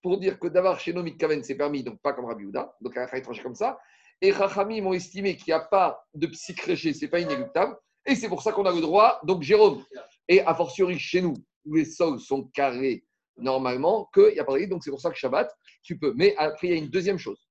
pour 0.00 0.18
dire 0.18 0.38
que 0.38 0.46
d'avoir 0.46 0.78
chez 0.80 0.94
Kaven, 1.18 1.42
c'est 1.42 1.56
permis, 1.56 1.82
donc 1.82 2.00
pas 2.00 2.12
comme 2.12 2.26
Rabbi 2.26 2.44
Houda, 2.44 2.74
donc 2.80 2.94
Chachamim 2.94 3.22
tranché 3.22 3.42
comme 3.42 3.54
ça. 3.54 3.78
Et 4.20 4.32
Chachamim 4.32 4.86
ont 4.86 4.92
estimé 4.92 5.36
qu'il 5.36 5.48
n'y 5.48 5.54
a 5.54 5.60
pas 5.60 6.02
de 6.14 6.26
psychréché, 6.28 6.94
c'est 6.94 7.08
pas 7.08 7.20
inéluctable. 7.20 7.76
Et 8.06 8.14
c'est 8.14 8.28
pour 8.28 8.42
ça 8.42 8.52
qu'on 8.52 8.64
a 8.64 8.72
le 8.72 8.80
droit. 8.80 9.20
Donc 9.24 9.42
Jérôme, 9.42 9.84
et 10.28 10.40
a 10.40 10.54
fortiori 10.54 10.98
chez 10.98 11.20
nous, 11.20 11.34
où 11.64 11.74
les 11.74 11.84
sols 11.84 12.20
sont 12.20 12.44
carrés 12.44 13.04
normalement, 13.36 14.08
qu'il 14.14 14.32
n'y 14.32 14.38
a 14.38 14.44
pas 14.44 14.52
de. 14.52 14.66
Donc 14.66 14.84
c'est 14.84 14.90
pour 14.90 15.00
ça 15.00 15.10
que 15.10 15.16
Shabbat, 15.16 15.52
tu 15.82 15.98
peux. 15.98 16.14
Mais 16.16 16.34
après, 16.38 16.68
il 16.68 16.70
y 16.70 16.74
a 16.74 16.76
une 16.76 16.88
deuxième 16.88 17.18
chose 17.18 17.48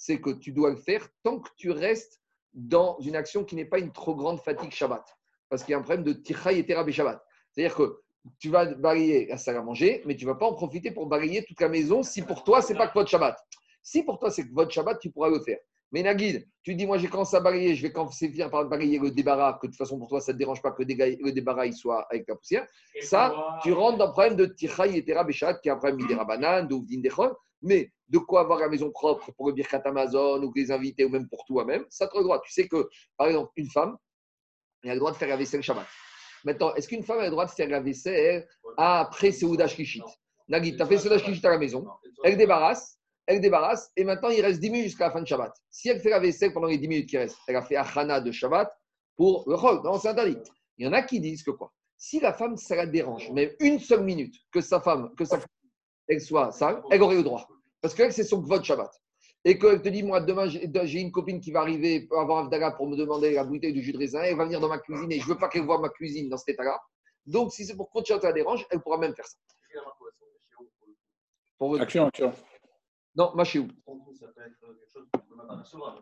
c'est 0.00 0.18
que 0.18 0.30
tu 0.30 0.52
dois 0.52 0.70
le 0.70 0.76
faire 0.76 1.06
tant 1.22 1.40
que 1.40 1.50
tu 1.58 1.70
restes 1.70 2.19
dans 2.54 2.98
une 3.00 3.16
action 3.16 3.44
qui 3.44 3.54
n'est 3.56 3.64
pas 3.64 3.78
une 3.78 3.92
trop 3.92 4.14
grande 4.14 4.40
fatigue 4.40 4.72
Shabbat. 4.72 5.04
Parce 5.48 5.62
qu'il 5.62 5.72
y 5.72 5.74
a 5.74 5.78
un 5.78 5.82
problème 5.82 6.04
de 6.04 6.12
tichaï 6.12 6.58
et 6.58 6.66
terabé 6.66 6.92
Shabbat. 6.92 7.22
C'est-à-dire 7.50 7.74
que 7.74 8.00
tu 8.38 8.50
vas 8.50 8.66
balayer 8.66 9.26
la 9.26 9.38
salle 9.38 9.56
à 9.56 9.62
manger, 9.62 10.02
mais 10.04 10.14
tu 10.14 10.24
ne 10.24 10.30
vas 10.30 10.36
pas 10.36 10.46
en 10.46 10.54
profiter 10.54 10.90
pour 10.90 11.06
balayer 11.06 11.44
toute 11.44 11.60
la 11.60 11.68
maison 11.68 12.02
si 12.02 12.22
pour 12.22 12.44
toi, 12.44 12.62
c'est 12.62 12.74
pas 12.74 12.86
que 12.86 12.94
votre 12.94 13.08
Shabbat. 13.08 13.36
Si 13.82 14.02
pour 14.02 14.18
toi, 14.18 14.30
c'est 14.30 14.46
que 14.46 14.52
votre 14.52 14.70
Shabbat, 14.70 14.98
tu 15.00 15.10
pourras 15.10 15.30
le 15.30 15.40
faire. 15.40 15.58
Mais 15.92 16.02
Nagid, 16.02 16.46
tu 16.62 16.74
dis, 16.74 16.86
moi, 16.86 16.98
j'ai 16.98 17.08
commencé 17.08 17.34
à 17.34 17.40
balayer, 17.40 17.74
je 17.74 17.82
vais 17.82 17.90
commencer 17.92 18.28
finir 18.28 18.48
par 18.48 18.64
balayer 18.66 18.98
le 18.98 19.10
débarras, 19.10 19.54
que 19.54 19.66
de 19.66 19.72
toute 19.72 19.78
façon, 19.78 19.98
pour 19.98 20.08
toi, 20.08 20.20
ça 20.20 20.32
ne 20.32 20.34
te 20.34 20.38
dérange 20.38 20.62
pas 20.62 20.70
que 20.70 20.82
le 20.82 21.32
débarras 21.32 21.66
il 21.66 21.72
soit 21.72 22.06
avec 22.10 22.28
la 22.28 22.36
poussière. 22.36 22.66
Ça, 23.00 23.58
tu 23.62 23.72
rentres 23.72 23.98
dans 23.98 24.06
le 24.06 24.12
problème 24.12 24.36
de 24.36 24.46
Tichaï 24.46 24.96
et 24.96 25.04
Terab 25.04 25.28
et 25.28 25.32
Shabbat, 25.32 25.60
qui 25.60 25.68
est 25.68 25.72
un 25.72 25.76
problème 25.76 26.06
d'Irabanan, 26.06 26.68
de 26.68 26.74
Ouvdin 26.74 27.00
Dechol. 27.00 27.34
Mais 27.62 27.92
de 28.08 28.18
quoi 28.18 28.40
avoir 28.40 28.58
la 28.58 28.68
maison 28.68 28.90
propre 28.90 29.32
pour 29.32 29.48
le 29.48 29.52
Birkat 29.52 29.82
Amazon 29.84 30.42
ou 30.42 30.52
les 30.54 30.70
invités 30.72 31.04
ou 31.04 31.08
même 31.08 31.28
pour 31.28 31.44
toi-même, 31.44 31.84
ça 31.88 32.08
te 32.08 32.16
le 32.16 32.24
droit. 32.24 32.40
Tu 32.42 32.52
sais 32.52 32.66
que, 32.66 32.88
par 33.16 33.28
exemple, 33.28 33.50
une 33.56 33.70
femme, 33.70 33.96
elle 34.82 34.90
a 34.90 34.94
le 34.94 35.00
droit 35.00 35.12
de 35.12 35.16
faire 35.16 35.28
la 35.28 35.36
vaisselle 35.36 35.62
Shabbat. 35.62 35.86
Maintenant, 36.44 36.74
est-ce 36.74 36.88
qu'une 36.88 37.02
femme 37.02 37.18
a 37.18 37.24
le 37.24 37.30
droit 37.30 37.44
de 37.44 37.50
faire 37.50 37.68
la 37.68 37.80
vaisselle 37.80 38.48
après 38.76 39.30
Seouda 39.30 39.66
Shkishit? 39.66 40.02
Nagid, 40.48 40.76
tu 40.76 40.82
as 40.82 40.86
fait 40.86 40.98
Seouda 40.98 41.18
Shkishit 41.18 41.44
à 41.44 41.50
la 41.50 41.58
maison, 41.58 41.86
elle 42.24 42.36
débarrasse, 42.36 42.98
elle 43.26 43.40
débarrasse, 43.40 43.92
et 43.94 44.04
maintenant 44.04 44.30
il 44.30 44.40
reste 44.40 44.58
10 44.58 44.70
minutes 44.70 44.86
jusqu'à 44.86 45.06
la 45.06 45.12
fin 45.12 45.20
de 45.20 45.26
Shabbat. 45.26 45.52
Si 45.68 45.88
elle 45.90 46.00
fait 46.00 46.10
la 46.10 46.18
vaisselle 46.18 46.52
pendant 46.52 46.66
les 46.66 46.78
10 46.78 46.88
minutes 46.88 47.08
qui 47.08 47.18
restent, 47.18 47.38
elle 47.46 47.56
a 47.56 47.62
fait 47.62 47.76
Achana 47.76 48.20
de 48.20 48.32
Shabbat 48.32 48.68
pour 49.16 49.44
le 49.48 49.56
Chol. 49.56 49.82
Non, 49.84 49.98
c'est 49.98 50.08
interdit. 50.08 50.38
Il 50.78 50.86
y 50.86 50.88
en 50.88 50.92
a 50.92 51.02
qui 51.02 51.20
disent 51.20 51.42
que 51.42 51.50
quoi? 51.50 51.72
Si 51.96 52.18
la 52.18 52.32
femme, 52.32 52.56
ça 52.56 52.74
la 52.74 52.86
dérange, 52.86 53.30
même 53.30 53.50
une 53.60 53.78
seule 53.78 54.02
minute, 54.02 54.34
que 54.50 54.62
sa 54.62 54.80
femme, 54.80 55.14
que 55.14 55.26
sa 55.26 55.38
femme, 55.38 55.46
elle 56.10 56.20
soit 56.20 56.52
sale, 56.52 56.82
elle 56.90 57.02
aurait 57.02 57.16
le 57.16 57.22
droit. 57.22 57.48
Parce 57.80 57.94
qu'elle, 57.94 58.12
c'est 58.12 58.24
son 58.24 58.40
vote 58.40 58.64
Shabbat. 58.64 58.90
Et 59.44 59.58
qu'elle 59.58 59.80
te 59.80 59.88
dit, 59.88 60.02
moi, 60.02 60.20
demain, 60.20 60.46
j'ai 60.48 61.00
une 61.00 61.10
copine 61.12 61.40
qui 61.40 61.50
va 61.50 61.60
arriver 61.60 62.06
avant 62.14 62.38
Avdaga 62.38 62.72
pour 62.72 62.86
me 62.88 62.96
demander 62.96 63.32
la 63.32 63.44
bouteille 63.44 63.72
du 63.72 63.80
jus 63.82 63.92
de 63.92 63.98
raisin, 63.98 64.20
elle 64.22 64.36
va 64.36 64.44
venir 64.44 64.60
dans 64.60 64.68
ma 64.68 64.78
cuisine 64.78 65.10
et 65.12 65.18
je 65.18 65.24
ne 65.26 65.32
veux 65.32 65.38
pas 65.38 65.48
qu'elle 65.48 65.64
voie 65.64 65.78
ma 65.80 65.88
cuisine 65.88 66.28
dans 66.28 66.36
cet 66.36 66.50
état-là. 66.50 66.78
Donc, 67.26 67.52
si 67.52 67.64
c'est 67.64 67.74
pour 67.76 67.88
continuer 67.90 68.18
à 68.22 68.26
la 68.26 68.32
dérange, 68.32 68.66
elle 68.70 68.80
pourra 68.80 68.98
même 68.98 69.14
faire 69.14 69.26
ça. 69.26 69.36
Pour 71.58 71.70
votre- 71.70 71.82
Action, 71.84 72.06
action. 72.06 72.32
Non, 73.14 73.32
ma 73.34 73.44
chez. 73.44 73.60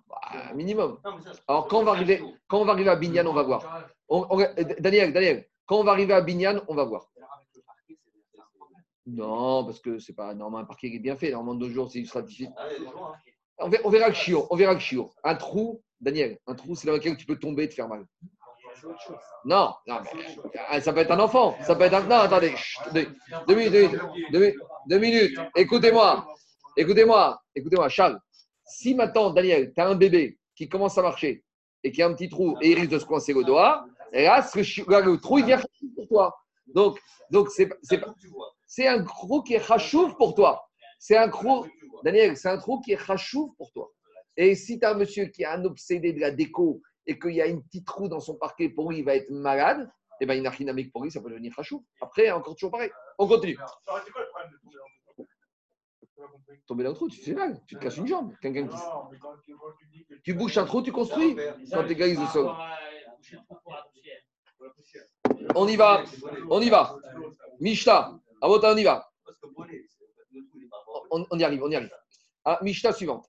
Bah, 0.09 0.20
Un 0.50 0.54
minimum. 0.54 0.98
Alors, 1.46 1.68
quand 1.68 1.78
on 1.80 1.84
va 1.84 1.92
arriver, 1.92 2.22
quand 2.48 2.61
on 2.61 2.64
va 2.64 2.72
arriver 2.72 2.90
à 2.90 2.96
Bignan, 2.96 3.26
on 3.26 3.32
va 3.34 3.42
voir. 3.44 3.62
On- 4.09 4.26
on- 4.30 4.38
Daniel, 4.80 5.12
Daniel, 5.12 5.46
quand 5.66 5.78
on 5.78 5.84
va 5.84 5.92
arriver 5.92 6.14
à 6.14 6.20
Bignan, 6.20 6.61
on 6.68 6.74
va 6.74 6.84
voir. 6.84 7.09
Non, 9.11 9.64
parce 9.64 9.80
que 9.80 9.98
c'est 9.98 10.12
pas 10.12 10.34
normalement 10.34 10.64
un 10.64 10.66
parquet 10.66 10.90
qui 10.90 10.96
est 10.96 11.00
bien 11.00 11.16
fait. 11.16 11.30
Normalement, 11.30 11.59
deux 11.59 11.70
jours, 11.70 11.90
c'est 11.90 12.00
difficile. 12.00 12.52
Ah. 12.56 12.68
On 13.59 13.68
verra, 13.68 13.82
on 13.86 13.90
verra 13.90 14.09
le 14.09 14.14
chiot. 14.14 14.46
On 14.50 14.56
verra 14.56 14.74
le 14.74 14.80
chiot. 14.80 15.11
Un 15.24 15.34
trou, 15.34 15.82
Daniel, 16.00 16.38
un 16.46 16.54
trou, 16.54 16.74
c'est 16.74 16.86
dans 16.86 16.92
lequel 16.92 17.16
tu 17.16 17.24
peux 17.26 17.38
tomber 17.38 17.64
et 17.64 17.68
te 17.68 17.74
faire 17.74 17.88
mal. 17.88 18.04
Non, 19.44 19.74
non, 19.86 20.00
mais, 20.14 20.26
ah, 20.68 20.80
ça 20.80 20.92
peut 20.92 21.00
être 21.00 21.11
un 21.11 21.18
enfant. 21.20 21.56
Ça 21.62 21.74
peut 21.74 21.84
être 21.84 21.94
un. 21.94 22.02
Non, 22.02 22.16
attendez. 22.16 22.54
chut, 22.56 22.82
deux, 22.92 23.09
deux 23.48 23.54
minutes, 23.54 23.72
deux 24.30 24.38
minutes, 24.38 24.56
deux 24.88 24.98
minutes. 24.98 25.38
Écoutez-moi. 25.56 26.28
Écoutez-moi. 26.76 27.40
Écoutez-moi, 27.54 27.88
Charles. 27.88 28.20
Si 28.64 28.94
maintenant, 28.94 29.30
Daniel, 29.30 29.72
tu 29.74 29.80
as 29.80 29.88
un 29.88 29.94
bébé 29.96 30.38
qui 30.54 30.68
commence 30.68 30.99
à 30.99 31.03
marcher 31.03 31.42
et 31.83 31.91
qui 31.91 32.03
a 32.03 32.07
un 32.07 32.14
petit 32.14 32.28
trou 32.28 32.57
et 32.61 32.72
il 32.72 32.74
risque 32.78 32.91
de 32.91 32.99
se 32.99 33.07
coincer 33.07 33.33
le 33.33 33.42
doigt, 33.42 33.87
et 34.12 34.24
là, 34.24 34.42
ce 34.42 34.91
là, 34.91 35.00
le 35.00 35.18
trou, 35.18 35.38
il 35.38 35.46
vient 35.46 35.61
pour 35.96 36.07
toi. 36.08 36.37
Donc, 36.66 37.00
donc 37.30 37.49
c'est 37.50 37.66
pas- 37.66 38.14
c'est 38.68 38.86
un 38.86 39.03
trou 39.03 39.42
qui 39.42 39.54
est 39.54 39.64
rachouf 39.66 40.14
pour 40.16 40.34
toi. 40.34 40.68
C'est 41.00 41.16
un 41.16 41.28
trou, 41.28 41.66
Daniel, 42.04 42.36
c'est 42.36 42.50
un 42.50 42.58
trou 42.58 42.80
qui 42.80 42.92
est 42.92 43.00
rachouf 43.00 43.50
pour 43.57 43.72
toi. 43.72 43.90
Et 44.36 44.54
si 44.54 44.78
tu 44.78 44.86
as 44.86 44.90
un 44.90 44.95
monsieur 44.95 45.26
qui 45.26 45.45
a 45.45 45.54
un 45.54 45.64
obsédé 45.64 46.12
de 46.12 46.20
la 46.20 46.30
déco 46.30 46.82
et 47.07 47.18
qu'il 47.18 47.34
y 47.34 47.42
a 47.42 47.46
une 47.46 47.64
petite 47.64 47.86
trou 47.86 48.08
dans 48.08 48.20
son 48.20 48.36
parquet, 48.36 48.68
pour 48.68 48.90
lui, 48.90 48.99
il 48.99 49.04
va 49.04 49.16
être 49.16 49.30
malade, 49.30 49.90
eh 50.20 50.26
ben, 50.26 50.34
une 50.34 50.90
pour 50.90 51.03
lui, 51.03 51.11
ça 51.11 51.20
peut 51.20 51.30
devenir 51.30 51.53
rachouf. 51.57 51.82
Après, 52.00 52.30
encore 52.30 52.54
toujours 52.54 52.70
pareil. 52.70 52.90
On 53.18 53.26
continue. 53.26 53.58
Tomber 56.66 56.84
dans 56.84 56.90
le 56.90 56.96
trou 56.96 57.08
tu 57.08 57.20
te 57.20 57.24
fais 57.24 57.34
mal, 57.34 57.61
tu 57.66 57.76
te 57.76 57.80
casses 57.80 57.96
une 57.96 58.07
jambe. 58.07 58.34
Quelqu'un 58.42 58.66
qui... 58.66 58.76
Tu, 60.24 60.34
bouches 60.34 60.58
un 60.58 60.66
trou, 60.66 60.82
tu 60.82 60.92
construis. 60.92 61.36
Quand 61.72 61.84
tu 61.84 61.92
égalises 61.92 62.20
le 62.20 62.26
sol. 62.26 62.50
On 65.54 65.66
y 65.66 65.76
va, 65.76 66.04
on 66.50 66.61
y 66.61 66.68
va. 66.68 66.99
Mishta, 68.40 68.46
Avota, 68.46 68.72
on 68.72 68.76
y 68.76 68.84
va. 68.84 69.10
On, 71.10 71.26
on 71.30 71.38
y 71.38 71.44
arrive, 71.44 71.62
on 71.62 71.70
y 71.70 71.76
arrive. 71.76 71.90
Ah, 72.44 72.58
Mishta 72.62 72.92
suivante. 72.92 73.28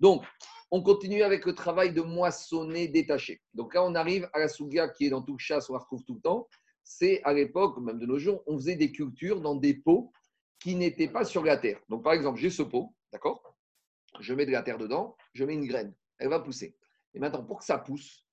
Donc, 0.00 0.24
on 0.70 0.82
continue 0.82 1.22
avec 1.22 1.46
le 1.46 1.54
travail 1.54 1.92
de 1.92 2.02
moissonner 2.02 2.88
détaché. 2.88 3.40
Donc 3.54 3.74
là, 3.74 3.82
on 3.84 3.94
arrive 3.94 4.28
à 4.32 4.38
la 4.38 4.48
souga 4.48 4.88
qui 4.88 5.06
est 5.06 5.10
dans 5.10 5.22
tout 5.22 5.38
chasse, 5.38 5.70
on 5.70 5.72
la 5.72 5.80
retrouve 5.80 6.04
tout 6.04 6.14
le 6.14 6.20
temps. 6.20 6.46
C'est 6.84 7.22
à 7.24 7.32
l'époque, 7.32 7.78
même 7.78 7.98
de 7.98 8.06
nos 8.06 8.18
jours, 8.18 8.42
on 8.46 8.56
faisait 8.56 8.76
des 8.76 8.92
cultures 8.92 9.40
dans 9.40 9.54
des 9.56 9.74
pots 9.74 10.12
qui 10.60 10.74
n'étaient 10.74 11.08
pas 11.08 11.24
sur 11.24 11.44
la 11.44 11.56
terre. 11.56 11.80
Donc, 11.88 12.04
par 12.04 12.12
exemple, 12.12 12.38
j'ai 12.38 12.50
ce 12.50 12.62
pot, 12.62 12.94
d'accord? 13.12 13.56
Je 14.20 14.34
mets 14.34 14.46
de 14.46 14.52
la 14.52 14.62
terre 14.62 14.78
dedans, 14.78 15.16
je 15.32 15.44
mets 15.44 15.54
une 15.54 15.66
graine, 15.66 15.94
elle 16.18 16.28
va 16.28 16.40
pousser. 16.40 16.76
Et 17.14 17.18
maintenant, 17.18 17.44
pour 17.44 17.58
que 17.58 17.64
ça 17.64 17.78
pousse, 17.78 18.24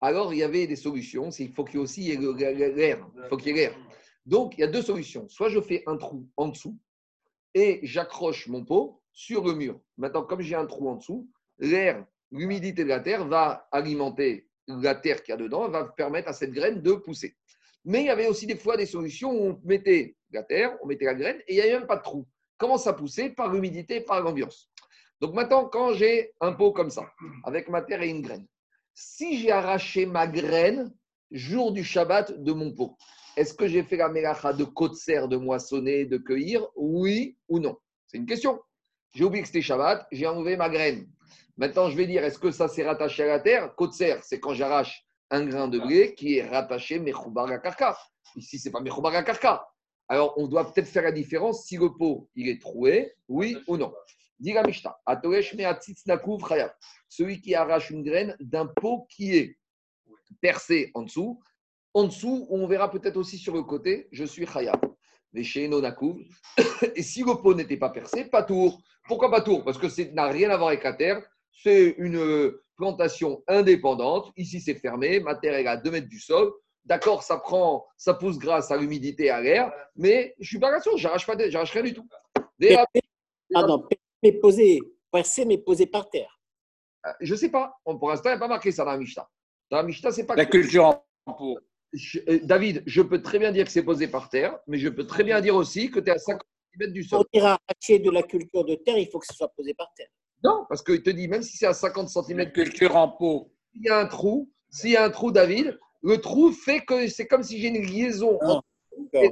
alors 0.00 0.32
il 0.32 0.38
y 0.38 0.42
avait 0.42 0.66
des 0.66 0.76
solutions. 0.76 1.30
C'est 1.30 1.44
il 1.44 1.52
faut 1.52 1.64
qu'il 1.64 1.76
y 1.76 1.78
ait 1.78 1.82
aussi 1.82 2.16
l'air. 2.16 3.06
Il 3.16 3.28
faut 3.28 3.36
qu'il 3.36 3.48
y 3.48 3.50
ait 3.50 3.68
l'air. 3.68 3.78
Donc, 4.26 4.54
il 4.56 4.60
y 4.60 4.64
a 4.64 4.68
deux 4.68 4.82
solutions. 4.82 5.28
Soit 5.28 5.48
je 5.48 5.60
fais 5.60 5.82
un 5.86 5.96
trou 5.96 6.28
en 6.36 6.48
dessous 6.48 6.78
et 7.54 7.80
j'accroche 7.82 8.48
mon 8.48 8.64
pot 8.64 9.02
sur 9.12 9.44
le 9.44 9.54
mur. 9.54 9.80
Maintenant, 9.96 10.22
comme 10.22 10.40
j'ai 10.40 10.54
un 10.54 10.66
trou 10.66 10.88
en 10.88 10.96
dessous, 10.96 11.28
l'air, 11.58 12.04
l'humidité 12.30 12.84
de 12.84 12.88
la 12.88 13.00
terre 13.00 13.26
va 13.26 13.68
alimenter 13.72 14.46
la 14.68 14.94
terre 14.94 15.22
qu'il 15.22 15.32
y 15.32 15.34
a 15.34 15.36
dedans, 15.36 15.68
va 15.68 15.84
permettre 15.84 16.28
à 16.28 16.32
cette 16.32 16.52
graine 16.52 16.80
de 16.80 16.92
pousser. 16.92 17.36
Mais 17.84 18.00
il 18.00 18.06
y 18.06 18.10
avait 18.10 18.28
aussi 18.28 18.46
des 18.46 18.56
fois 18.56 18.76
des 18.76 18.86
solutions 18.86 19.32
où 19.32 19.48
on 19.48 19.60
mettait 19.64 20.16
la 20.30 20.42
terre, 20.44 20.76
on 20.82 20.86
mettait 20.86 21.06
la 21.06 21.14
graine 21.14 21.40
et 21.48 21.54
il 21.54 21.56
n'y 21.56 21.62
avait 21.62 21.78
même 21.78 21.86
pas 21.86 21.96
de 21.96 22.02
trou. 22.02 22.26
Comment 22.56 22.78
ça 22.78 22.92
poussait? 22.92 23.30
Par 23.30 23.52
l'humidité, 23.52 24.02
par 24.02 24.22
l'ambiance. 24.22 24.70
Donc 25.20 25.34
maintenant, 25.34 25.64
quand 25.64 25.94
j'ai 25.94 26.32
un 26.40 26.52
pot 26.52 26.72
comme 26.72 26.90
ça, 26.90 27.10
avec 27.44 27.68
ma 27.68 27.82
terre 27.82 28.02
et 28.02 28.10
une 28.10 28.22
graine, 28.22 28.46
si 29.00 29.38
j'ai 29.38 29.50
arraché 29.50 30.04
ma 30.04 30.26
graine 30.26 30.92
jour 31.30 31.72
du 31.72 31.82
Shabbat 31.82 32.42
de 32.42 32.52
mon 32.52 32.72
pot, 32.74 32.96
est-ce 33.36 33.54
que 33.54 33.66
j'ai 33.66 33.82
fait 33.82 33.96
la 33.96 34.10
mélacha 34.10 34.52
de 34.52 34.66
serre 34.94 35.26
de 35.26 35.38
moissonner, 35.38 36.04
de 36.04 36.18
cueillir? 36.18 36.66
Oui 36.76 37.38
ou 37.48 37.58
non? 37.58 37.78
C'est 38.06 38.18
une 38.18 38.26
question. 38.26 38.60
J'ai 39.14 39.24
oublié 39.24 39.40
que 39.42 39.48
c'était 39.48 39.62
Shabbat, 39.62 40.06
j'ai 40.12 40.26
enlevé 40.26 40.56
ma 40.56 40.68
graine. 40.68 41.08
Maintenant, 41.56 41.88
je 41.88 41.96
vais 41.96 42.06
dire, 42.06 42.22
est-ce 42.24 42.38
que 42.38 42.50
ça 42.50 42.68
s'est 42.68 42.86
rattaché 42.86 43.22
à 43.22 43.26
la 43.26 43.40
terre? 43.40 43.74
Serre, 43.92 44.22
c'est 44.22 44.38
quand 44.38 44.52
j'arrache 44.52 45.02
un 45.30 45.46
grain 45.46 45.68
de 45.68 45.78
blé 45.78 46.14
qui 46.14 46.36
est 46.36 46.48
rattaché 46.48 46.98
Mechoubar 46.98 47.48
Karka. 47.62 47.96
Ici, 48.36 48.58
ce 48.58 48.68
n'est 48.68 48.72
pas 48.72 48.80
Mechoubar 48.80 49.12
Karka. 49.24 49.66
Alors, 50.08 50.34
on 50.36 50.46
doit 50.46 50.70
peut-être 50.70 50.88
faire 50.88 51.04
la 51.04 51.12
différence 51.12 51.64
si 51.64 51.76
le 51.76 51.88
pot 51.96 52.28
il 52.34 52.48
est 52.48 52.60
troué, 52.60 53.12
oui 53.28 53.56
ou 53.66 53.76
non. 53.76 53.92
Dit 54.40 54.54
la 54.54 54.62
Mishnah, 54.62 54.98
celui 57.08 57.40
qui 57.42 57.54
arrache 57.54 57.90
une 57.90 58.02
graine 58.02 58.36
d'un 58.40 58.66
pot 58.66 59.06
qui 59.10 59.36
est 59.36 59.58
percé 60.40 60.90
en 60.94 61.02
dessous. 61.02 61.42
En 61.92 62.04
dessous, 62.04 62.46
on 62.50 62.66
verra 62.66 62.90
peut-être 62.90 63.16
aussi 63.16 63.36
sur 63.36 63.54
le 63.54 63.62
côté, 63.62 64.08
je 64.12 64.24
suis 64.24 64.46
Khayab. 64.46 64.80
Mais 65.32 65.44
chez 65.44 65.68
Nonakou, 65.68 66.18
et 66.94 67.02
si 67.02 67.20
le 67.20 67.34
pot 67.40 67.54
n'était 67.54 67.76
pas 67.76 67.90
percé, 67.90 68.24
pas 68.24 68.42
tour. 68.42 68.80
Pourquoi 69.06 69.30
pas 69.30 69.42
tour? 69.42 69.62
Parce 69.62 69.78
que 69.78 69.88
ça 69.88 70.04
n'a 70.12 70.28
rien 70.28 70.50
à 70.50 70.56
voir 70.56 70.68
avec 70.68 70.84
la 70.84 70.94
terre. 70.94 71.22
C'est 71.52 71.94
une 71.98 72.52
plantation 72.76 73.44
indépendante. 73.46 74.32
Ici, 74.36 74.60
c'est 74.60 74.74
fermé. 74.74 75.20
Ma 75.20 75.34
terre 75.34 75.54
est 75.54 75.66
à 75.66 75.76
2 75.76 75.90
mètres 75.90 76.08
du 76.08 76.18
sol. 76.18 76.50
D'accord, 76.86 77.22
ça 77.22 77.36
prend, 77.36 77.86
ça 77.96 78.14
pousse 78.14 78.38
grâce 78.38 78.70
à 78.70 78.76
l'humidité 78.76 79.26
et 79.26 79.30
à 79.30 79.40
l'air, 79.40 79.70
mais 79.96 80.34
je 80.40 80.48
suis 80.48 80.58
pas 80.58 80.70
rassuré, 80.70 80.96
j'arrache 80.96 81.26
pas, 81.26 81.36
j'arrache 81.50 81.72
rien 81.72 81.82
du 81.82 81.92
tout. 81.92 82.08
Pardon, 83.52 83.86
mais 84.22 84.32
posé, 84.32 84.80
percé, 85.12 85.44
mais 85.44 85.58
posé 85.58 85.86
par 85.86 86.10
terre. 86.10 86.40
Euh, 87.06 87.10
je 87.20 87.34
sais 87.34 87.50
pas. 87.50 87.80
Pour 87.84 88.10
l'instant, 88.10 88.30
il 88.30 88.32
n'y 88.32 88.36
a 88.36 88.40
pas 88.40 88.48
marqué 88.48 88.72
ça 88.72 88.84
dans 88.84 88.92
la 88.92 88.98
Mishnah. 88.98 89.28
Dans 89.70 89.78
la 89.78 89.82
Mishnah, 89.82 90.10
c'est 90.10 90.26
pas. 90.26 90.36
La 90.36 90.46
culture 90.46 90.86
en 91.26 91.32
pot. 91.32 91.58
Euh, 92.28 92.38
David, 92.44 92.82
je 92.86 93.02
peux 93.02 93.20
très 93.20 93.38
bien 93.38 93.52
dire 93.52 93.64
que 93.64 93.72
c'est 93.72 93.82
posé 93.82 94.06
par 94.08 94.28
terre, 94.28 94.58
mais 94.66 94.78
je 94.78 94.88
peux 94.88 95.06
très 95.06 95.24
bien 95.24 95.40
dire 95.40 95.56
aussi 95.56 95.90
que 95.90 95.98
tu 95.98 96.08
es 96.08 96.12
à 96.12 96.18
50 96.18 96.42
cm 96.72 96.92
du 96.92 97.02
sol. 97.02 97.18
Pour 97.18 97.26
dire 97.32 97.46
arracher 97.46 97.98
de 97.98 98.10
la 98.10 98.22
culture 98.22 98.64
de 98.64 98.76
terre, 98.76 98.98
il 98.98 99.08
faut 99.08 99.18
que 99.18 99.26
ce 99.26 99.34
soit 99.34 99.52
posé 99.56 99.74
par 99.74 99.92
terre. 99.96 100.08
Non, 100.44 100.66
parce 100.68 100.82
qu'il 100.82 101.02
te 101.02 101.10
dit, 101.10 101.28
même 101.28 101.42
si 101.42 101.56
c'est 101.56 101.66
à 101.66 101.74
50 101.74 102.08
cm 102.08 102.44
de 102.44 102.50
culture 102.50 102.96
en 102.96 103.08
pot, 103.08 103.52
s'il 103.72 103.84
y 103.84 103.88
a 103.88 103.98
un 103.98 104.06
trou, 104.06 104.50
s'il 104.70 104.90
y 104.90 104.96
a 104.96 105.04
un 105.04 105.10
trou, 105.10 105.32
David, 105.32 105.78
le 106.02 106.18
trou 106.18 106.52
fait 106.52 106.80
que 106.80 107.08
c'est 107.08 107.26
comme 107.26 107.42
si 107.42 107.60
j'ai 107.60 107.68
une 107.68 107.82
liaison. 107.84 108.38
Ah, 108.42 108.60
je 109.12 109.28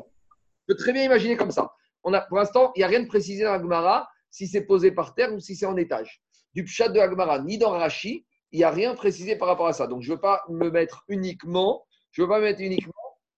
peux 0.66 0.76
très 0.76 0.92
bien 0.92 1.04
imaginer 1.04 1.36
comme 1.36 1.50
ça. 1.50 1.72
On 2.04 2.12
a, 2.12 2.20
pour 2.20 2.38
l'instant, 2.38 2.72
il 2.74 2.80
n'y 2.80 2.84
a 2.84 2.88
rien 2.88 3.00
de 3.00 3.06
précisé 3.06 3.44
dans 3.44 3.52
Agmara 3.52 4.08
si 4.38 4.46
c'est 4.46 4.60
posé 4.60 4.92
par 4.92 5.16
terre 5.16 5.34
ou 5.34 5.40
si 5.40 5.56
c'est 5.56 5.66
en 5.66 5.76
étage. 5.76 6.22
Du 6.54 6.62
pshat 6.62 6.90
de 6.90 7.00
Agmara, 7.00 7.40
ni 7.40 7.58
dans 7.58 7.70
Rashi, 7.70 8.24
il 8.52 8.58
n'y 8.58 8.64
a 8.64 8.70
rien 8.70 8.94
précisé 8.94 9.34
par 9.34 9.48
rapport 9.48 9.66
à 9.66 9.72
ça. 9.72 9.88
Donc, 9.88 10.02
je 10.02 10.10
ne 10.10 10.14
veux 10.14 10.20
pas 10.20 10.44
me 10.48 10.70
mettre 10.70 11.02
uniquement, 11.08 11.84
je 12.12 12.22
veux 12.22 12.28
pas 12.28 12.38
me 12.38 12.44
mettre 12.44 12.60
uniquement 12.60 12.92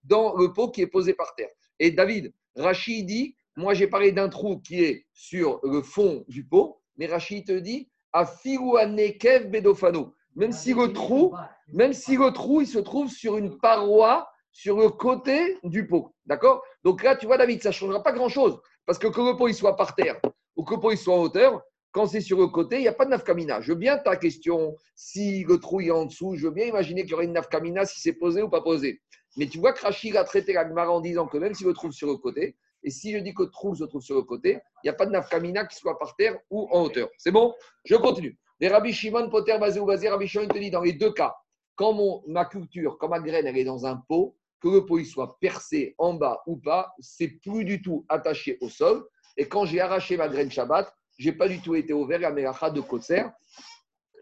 dans 0.05 0.37
le 0.37 0.53
pot 0.53 0.71
qui 0.71 0.83
est 0.83 0.87
posé 0.87 1.15
par 1.15 1.35
terre. 1.37 1.49
Et 1.79 1.91
David, 1.91 2.35
Rashi 2.55 3.05
dit, 3.05 3.35
moi 3.57 3.73
j'ai 3.73 3.87
parlé 3.87 4.13
d'un 4.13 4.29
trou 4.29 4.61
qui 4.61 4.85
est 4.85 5.07
sur 5.15 5.61
le 5.63 5.81
fond 5.81 6.23
du 6.29 6.45
pot, 6.45 6.83
mais 6.99 7.07
Rashi 7.07 7.45
te 7.45 7.53
dit, 7.53 7.91
à 8.13 8.27
Nekev 8.87 9.49
Bedofano. 9.49 10.15
Même 10.37 10.53
si 10.53 10.75
le 10.75 10.93
trou, 10.93 11.35
même 11.73 11.95
si 11.95 12.17
le 12.19 12.31
trou, 12.31 12.61
il 12.61 12.67
se 12.67 12.79
trouve 12.79 13.09
sur 13.11 13.39
une 13.39 13.57
paroi 13.57 14.29
sur 14.53 14.77
le 14.77 14.91
côté 14.91 15.59
du 15.65 15.87
pot. 15.87 16.15
D'accord? 16.27 16.63
Donc 16.85 17.03
là, 17.03 17.17
tu 17.17 17.25
vois, 17.25 17.39
David, 17.39 17.63
ça 17.63 17.71
ne 17.71 17.75
changera 17.75 18.03
pas 18.03 18.13
grand-chose. 18.13 18.61
Parce 18.85 18.99
que 18.99 19.07
que 19.07 19.21
le 19.21 19.37
pot 19.37 19.49
il 19.49 19.55
soit 19.55 19.77
par 19.77 19.95
terre 19.95 20.21
ou 20.61 20.63
que 20.63 20.75
le 20.75 20.81
pot 20.81 20.91
il 20.91 20.99
soit 20.99 21.15
en 21.15 21.23
hauteur, 21.23 21.63
quand 21.91 22.05
c'est 22.05 22.21
sur 22.21 22.39
le 22.39 22.49
côté, 22.49 22.77
il 22.77 22.83
n'y 22.83 22.89
a 22.89 22.93
pas 22.93 23.07
de 23.07 23.11
nafkamina. 23.11 23.63
Je 23.63 23.73
veux 23.73 23.79
bien 23.79 23.97
ta 23.97 24.15
question, 24.17 24.77
si 24.95 25.43
le 25.45 25.59
trou 25.59 25.81
est 25.81 25.91
en 25.91 26.05
dessous, 26.05 26.37
je 26.37 26.49
veux 26.49 26.53
bien 26.53 26.67
imaginer 26.67 27.01
qu'il 27.01 27.13
y 27.13 27.15
aurait 27.15 27.25
une 27.25 27.33
nafkamina 27.33 27.87
si 27.87 27.99
c'est 27.99 28.13
posé 28.13 28.43
ou 28.43 28.51
pas 28.51 28.61
posé. 28.61 29.01
Mais 29.39 29.47
tu 29.47 29.59
vois 29.59 29.73
que 29.73 29.81
Rachid 29.81 30.15
a 30.17 30.25
traité 30.25 30.53
la 30.53 30.69
en 30.91 31.01
disant 31.01 31.27
que 31.27 31.39
même 31.39 31.55
si 31.55 31.65
le 31.65 31.73
trou 31.73 31.91
sur 31.93 32.09
le 32.09 32.17
côté, 32.17 32.59
et 32.83 32.91
si 32.91 33.11
je 33.11 33.19
dis 33.21 33.33
que 33.33 33.45
le 33.45 33.49
trou 33.49 33.75
se 33.75 33.85
trouve 33.85 34.03
sur 34.03 34.17
le 34.17 34.23
côté, 34.23 34.59
il 34.85 34.87
n'y 34.87 34.91
a 34.91 34.93
pas 34.93 35.07
de 35.07 35.13
nafkamina 35.13 35.65
qui 35.65 35.79
soit 35.79 35.99
par 35.99 36.15
terre 36.15 36.39
ou 36.51 36.69
en 36.71 36.83
hauteur. 36.83 37.09
C'est 37.17 37.33
bon? 37.33 37.55
Je 37.87 37.97
continue. 37.97 38.39
Les 38.61 38.69
Rabbi 38.69 38.93
Shimon, 38.93 39.31
Poter, 39.31 39.57
Bazé 39.59 39.81
ou 39.81 39.87
Bazé, 39.87 40.11
Rabbi 40.11 40.27
Shimon 40.27 40.49
te 40.49 40.59
dit 40.59 40.71
dans 40.71 40.83
les 40.83 40.93
deux 40.93 41.15
cas, 41.15 41.35
quand 41.75 41.97
ma 42.27 42.45
culture, 42.45 42.99
quand 42.99 43.09
ma 43.09 43.21
graine, 43.21 43.47
est 43.47 43.65
dans 43.65 43.87
un 43.87 43.97
pot, 43.97 44.37
que 44.61 44.69
le 44.69 44.85
pot 44.85 45.03
soit 45.05 45.39
percé 45.41 45.95
en 45.97 46.13
bas 46.13 46.43
ou 46.47 46.59
pas, 46.59 46.93
c'est 46.99 47.29
plus 47.29 47.65
du 47.65 47.81
tout 47.81 48.05
attaché 48.11 48.59
au 48.61 48.69
sol. 48.69 49.07
Et 49.41 49.49
quand 49.49 49.65
j'ai 49.65 49.81
arraché 49.81 50.19
ma 50.19 50.29
graine 50.29 50.51
Shabbat, 50.51 50.95
j'ai 51.17 51.33
pas 51.33 51.49
du 51.49 51.63
tout 51.63 51.75
été 51.75 51.95
ouvert 51.95 52.23
à 52.27 52.31
Melacha 52.31 52.69
de 52.69 52.83
Kotser. 52.83 53.25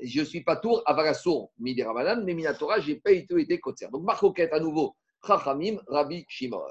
Je 0.01 0.23
suis 0.23 0.45
pas 0.45 0.55
tour 0.55 0.81
à 0.86 0.95
Valassour, 0.95 1.51
Midi 1.59 1.82
Ramadan, 1.82 2.23
mais 2.24 2.35
Minatora, 2.35 2.78
j'ai 2.78 3.01
pas 3.01 3.12
du 3.12 3.27
tout 3.27 3.36
été 3.36 3.59
Kotser. 3.59 3.89
Donc, 3.90 4.05
Marcoquette 4.05 4.53
à 4.53 4.61
nouveau, 4.61 4.95
Chachamim, 5.27 5.78
Rabbi 5.89 6.24
Shimon. 6.28 6.62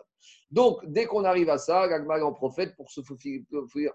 Donc, 0.50 0.80
dès 0.86 1.08
qu'on 1.08 1.26
arrive 1.26 1.50
à 1.50 1.58
ça, 1.58 1.90
Gagmal 1.90 2.24
en 2.24 2.32
prophète 2.32 2.74
pour 2.78 2.90
se 2.90 3.02
faufiler 3.02 3.44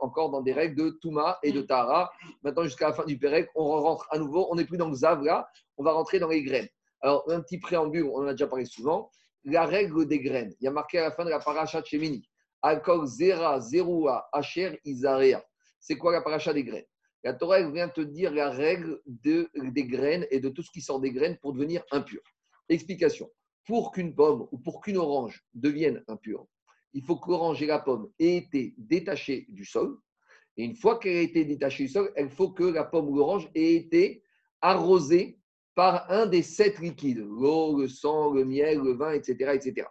encore 0.01 0.29
dans 0.29 0.43
des 0.43 0.53
règles 0.53 0.77
de 0.77 0.91
Touma 1.01 1.39
et 1.43 1.51
de 1.51 1.62
Tara. 1.62 2.12
Maintenant, 2.43 2.65
jusqu'à 2.65 2.89
la 2.89 2.93
fin 2.93 3.07
du 3.07 3.19
Pérec, 3.19 3.49
on 3.55 3.65
rentre 3.65 4.07
à 4.11 4.19
nouveau. 4.19 4.49
On 4.51 4.57
n'est 4.57 4.66
plus 4.66 4.77
dans 4.77 4.91
le 4.91 4.95
Zav 4.95 5.24
là, 5.24 5.49
on 5.79 5.83
va 5.83 5.93
rentrer 5.93 6.19
dans 6.19 6.29
les 6.29 6.43
graines. 6.43 6.69
Alors, 7.01 7.24
un 7.31 7.41
petit 7.41 7.57
préambule, 7.57 8.05
on 8.05 8.19
en 8.19 8.27
a 8.27 8.33
déjà 8.33 8.49
parlé 8.49 8.66
souvent. 8.66 9.11
La 9.45 9.65
règle 9.65 10.07
des 10.07 10.20
graines. 10.20 10.55
Il 10.61 10.65
y 10.65 10.69
a 10.69 10.70
marqué 10.70 10.99
à 10.99 11.05
la 11.05 11.11
fin 11.11 11.24
de 11.24 11.31
la 11.31 11.39
paracha 11.39 11.83
Shemini. 11.83 12.29
Alkol 12.63 13.07
Zera, 13.07 13.61
Zerua, 13.61 14.29
Asher, 14.33 14.81
Isarea. 14.85 15.45
C'est 15.81 15.97
quoi 15.97 16.13
la 16.13 16.23
paracha 16.23 16.53
des 16.53 16.65
graines? 16.65 16.87
La 17.25 17.35
Torah 17.35 17.63
vient 17.63 17.89
te 17.89 18.01
dire 18.01 18.33
la 18.33 18.51
règle 18.51 19.01
de, 19.07 19.49
des 19.55 19.85
graines 19.85 20.27
et 20.31 20.41
de 20.41 20.49
tout 20.49 20.63
ce 20.63 20.71
qui 20.71 20.81
sort 20.81 21.01
des 21.01 21.13
graines 21.13 21.39
pour 21.39 21.53
devenir 21.53 21.85
impur. 21.91 22.21
Explication 22.69 23.31
pour 23.65 23.93
qu'une 23.93 24.15
pomme 24.15 24.49
ou 24.51 24.59
pour 24.59 24.81
qu'une 24.81 24.97
orange 24.97 25.45
devienne 25.55 26.03
impure, 26.09 26.47
il 26.95 27.03
faut 27.05 27.17
que 27.17 27.31
l'orange 27.31 27.63
et 27.63 27.67
la 27.67 27.79
pomme 27.79 28.11
aient 28.19 28.37
été 28.37 28.75
détachées 28.77 29.47
du 29.49 29.65
sol. 29.65 29.99
Et 30.57 30.65
une 30.65 30.77
fois 30.77 30.99
qu'elle 30.99 31.17
a 31.17 31.21
été 31.21 31.45
détachée 31.45 31.85
du 31.85 31.91
sol, 31.91 32.13
il 32.19 32.29
faut 32.29 32.51
que 32.51 32.65
la 32.65 32.85
pomme 32.85 33.09
ou 33.09 33.17
l'orange 33.17 33.49
ait 33.55 33.75
été 33.75 34.23
arrosée 34.61 35.39
par 35.75 36.11
un 36.11 36.27
des 36.27 36.43
sept 36.43 36.79
liquides, 36.81 37.19
l'eau, 37.19 37.79
le 37.79 37.89
sang, 37.89 38.33
le 38.33 38.45
miel, 38.45 38.79
le 38.79 38.93
vin, 38.93 39.13
etc. 39.13 39.53
etc. 39.55 39.87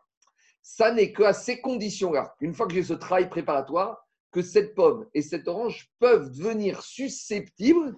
Ça 0.62 0.92
n'est 0.92 1.12
qu'à 1.12 1.34
ces 1.34 1.60
conditions-là, 1.60 2.36
une 2.40 2.54
fois 2.54 2.68
que 2.68 2.74
j'ai 2.74 2.84
ce 2.84 2.94
travail 2.94 3.30
préparatoire, 3.30 4.08
que 4.32 4.42
cette 4.42 4.76
pomme 4.76 5.08
et 5.14 5.22
cette 5.22 5.48
orange 5.48 5.90
peuvent 6.00 6.32
devenir 6.32 6.82
susceptibles 6.84 7.96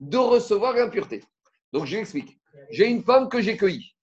de 0.00 0.16
recevoir 0.16 0.74
l'impureté. 0.74 1.22
Donc 1.72 1.86
je 1.86 1.96
l'explique. 1.96 2.38
J'ai 2.70 2.88
une 2.88 3.04
pomme 3.04 3.28
que 3.28 3.40
j'ai 3.40 3.56
cueillie 3.56 3.94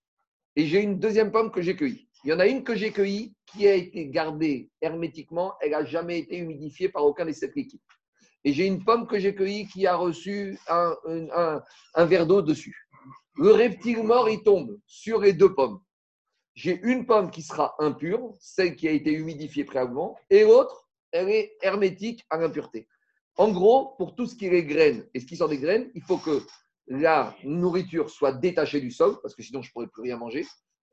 et 0.55 0.67
j'ai 0.67 0.81
une 0.81 0.99
deuxième 0.99 1.31
pomme 1.31 1.51
que 1.51 1.61
j'ai 1.61 1.75
cueillie. 1.75 2.07
Il 2.23 2.29
y 2.29 2.33
en 2.33 2.39
a 2.39 2.47
une 2.47 2.63
que 2.63 2.75
j'ai 2.75 2.91
cueillie 2.91 3.35
qui 3.45 3.67
a 3.67 3.75
été 3.75 4.07
gardée 4.07 4.69
hermétiquement. 4.81 5.55
Elle 5.59 5.71
n'a 5.71 5.83
jamais 5.83 6.19
été 6.19 6.37
humidifiée 6.37 6.89
par 6.89 7.03
aucun 7.03 7.25
des 7.25 7.33
sept 7.33 7.53
liquides. 7.55 7.81
Et 8.45 8.53
j'ai 8.53 8.65
une 8.65 8.83
pomme 8.83 9.07
que 9.07 9.19
j'ai 9.19 9.35
cueillie 9.35 9.67
qui 9.67 9.87
a 9.87 9.95
reçu 9.95 10.57
un, 10.67 10.95
un, 11.95 12.05
verre 12.05 12.27
d'eau 12.27 12.41
dessus. 12.41 12.87
Le 13.35 13.51
reptile 13.51 14.03
mort, 14.03 14.29
il 14.29 14.43
tombe 14.43 14.79
sur 14.85 15.21
les 15.21 15.33
deux 15.33 15.53
pommes. 15.53 15.79
J'ai 16.55 16.79
une 16.83 17.05
pomme 17.05 17.31
qui 17.31 17.41
sera 17.41 17.75
impure, 17.79 18.33
celle 18.39 18.75
qui 18.75 18.87
a 18.87 18.91
été 18.91 19.11
humidifiée 19.11 19.65
préalablement, 19.65 20.17
et 20.29 20.43
l'autre, 20.43 20.87
elle 21.11 21.29
est 21.29 21.57
hermétique 21.61 22.25
à 22.29 22.37
l'impureté. 22.37 22.87
En 23.37 23.51
gros, 23.51 23.95
pour 23.97 24.15
tout 24.15 24.27
ce 24.27 24.35
qui 24.35 24.45
est 24.45 24.63
graines 24.63 25.05
et 25.13 25.19
ce 25.19 25.25
qui 25.25 25.35
sort 25.35 25.49
des 25.49 25.57
graines, 25.57 25.89
il 25.95 26.03
faut 26.03 26.17
que 26.17 26.41
la 26.87 27.35
nourriture 27.43 28.09
soit 28.09 28.33
détachée 28.33 28.81
du 28.81 28.91
sol, 28.91 29.17
parce 29.21 29.33
que 29.35 29.41
sinon 29.41 29.61
je 29.61 29.69
ne 29.69 29.73
pourrais 29.73 29.87
plus 29.87 30.03
rien 30.03 30.17
manger. 30.17 30.45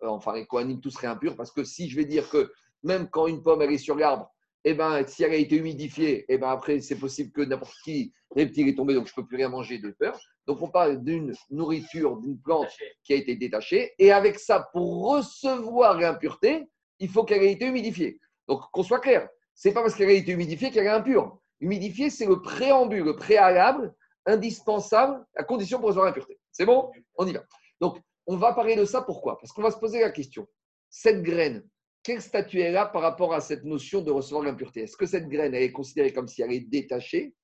Euh, 0.02 0.08
enfin, 0.08 0.34
les 0.34 0.46
coanimes, 0.46 0.80
tout 0.80 0.90
serait 0.90 1.08
impur, 1.08 1.36
parce 1.36 1.50
que 1.50 1.64
si 1.64 1.90
je 1.90 1.96
vais 1.96 2.06
dire 2.06 2.28
que 2.30 2.52
même 2.82 3.08
quand 3.10 3.26
une 3.26 3.42
pomme 3.42 3.60
elle 3.60 3.72
est 3.72 3.78
sur 3.78 3.96
l'arbre, 3.96 4.32
eh 4.64 4.74
ben, 4.74 5.06
si 5.06 5.24
elle 5.24 5.32
a 5.32 5.36
été 5.36 5.56
humidifiée, 5.56 6.24
eh 6.28 6.38
ben, 6.38 6.48
après, 6.48 6.80
c'est 6.80 6.98
possible 6.98 7.32
que 7.32 7.40
n'importe 7.42 7.74
qui 7.84 8.12
reptile 8.34 8.68
est 8.68 8.76
tombé, 8.76 8.94
donc 8.94 9.06
je 9.06 9.12
ne 9.12 9.16
peux 9.16 9.26
plus 9.26 9.36
rien 9.36 9.48
manger 9.48 9.78
de 9.78 9.90
peur. 9.90 10.18
Donc, 10.46 10.60
on 10.62 10.68
parle 10.68 11.02
d'une 11.02 11.34
nourriture, 11.50 12.16
d'une 12.18 12.38
plante 12.40 12.68
qui 13.02 13.12
a 13.12 13.16
été 13.16 13.36
détachée. 13.36 13.92
Et 13.98 14.12
avec 14.12 14.38
ça, 14.38 14.68
pour 14.72 15.08
recevoir 15.08 15.98
l'impureté, 15.98 16.68
il 16.98 17.08
faut 17.08 17.24
qu'elle 17.24 17.42
ait 17.42 17.52
été 17.52 17.66
humidifiée. 17.66 18.20
Donc, 18.48 18.62
qu'on 18.72 18.82
soit 18.82 19.00
clair, 19.00 19.28
ce 19.54 19.68
n'est 19.68 19.74
pas 19.74 19.82
parce 19.82 19.94
qu'elle 19.94 20.10
a 20.10 20.12
été 20.12 20.32
humidifiée 20.32 20.70
qu'elle 20.70 20.86
est 20.86 20.88
impure. 20.88 21.40
Humidifiée, 21.60 22.10
c'est 22.10 22.26
le 22.26 22.40
préambule, 22.40 23.04
le 23.04 23.16
préalable 23.16 23.94
indispensable 24.26 25.24
à 25.36 25.44
condition 25.44 25.78
pour 25.78 25.88
recevoir 25.88 26.06
l'impureté. 26.06 26.38
C'est 26.52 26.66
bon? 26.66 26.90
On 27.14 27.26
y 27.26 27.32
va. 27.32 27.42
Donc, 27.80 27.98
on 28.26 28.36
va 28.36 28.52
parler 28.52 28.76
de 28.76 28.84
ça 28.84 29.02
pourquoi? 29.02 29.38
Parce 29.38 29.52
qu'on 29.52 29.62
va 29.62 29.70
se 29.70 29.78
poser 29.78 30.00
la 30.00 30.10
question 30.10 30.46
cette 30.90 31.22
graine, 31.22 31.64
quel 32.02 32.22
statut 32.22 32.60
elle 32.60 32.76
a 32.76 32.86
par 32.86 33.02
rapport 33.02 33.34
à 33.34 33.40
cette 33.40 33.64
notion 33.64 34.00
de 34.00 34.10
recevoir 34.10 34.44
l'impureté? 34.44 34.82
Est-ce 34.82 34.96
que 34.96 35.06
cette 35.06 35.28
graine, 35.28 35.54
est 35.54 35.72
considérée 35.72 36.12
comme 36.12 36.28
si 36.28 36.42
elle 36.42 36.52
est 36.52 36.60
détachée 36.60 37.34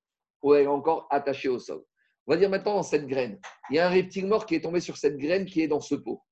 ou 0.42 0.54
elle 0.54 0.64
est 0.64 0.68
encore 0.68 1.06
attachée 1.10 1.48
au 1.48 1.58
sol? 1.58 1.82
On 2.26 2.32
va 2.32 2.38
dire 2.38 2.50
maintenant 2.50 2.74
dans 2.74 2.82
cette 2.82 3.06
graine, 3.06 3.38
il 3.70 3.76
y 3.76 3.78
a 3.78 3.86
un 3.86 3.90
reptile 3.90 4.26
mort 4.26 4.46
qui 4.46 4.54
est 4.54 4.60
tombé 4.60 4.80
sur 4.80 4.96
cette 4.96 5.16
graine 5.16 5.44
qui 5.44 5.60
est 5.60 5.68
dans 5.68 5.80
ce 5.80 5.94
pot. 5.94 6.22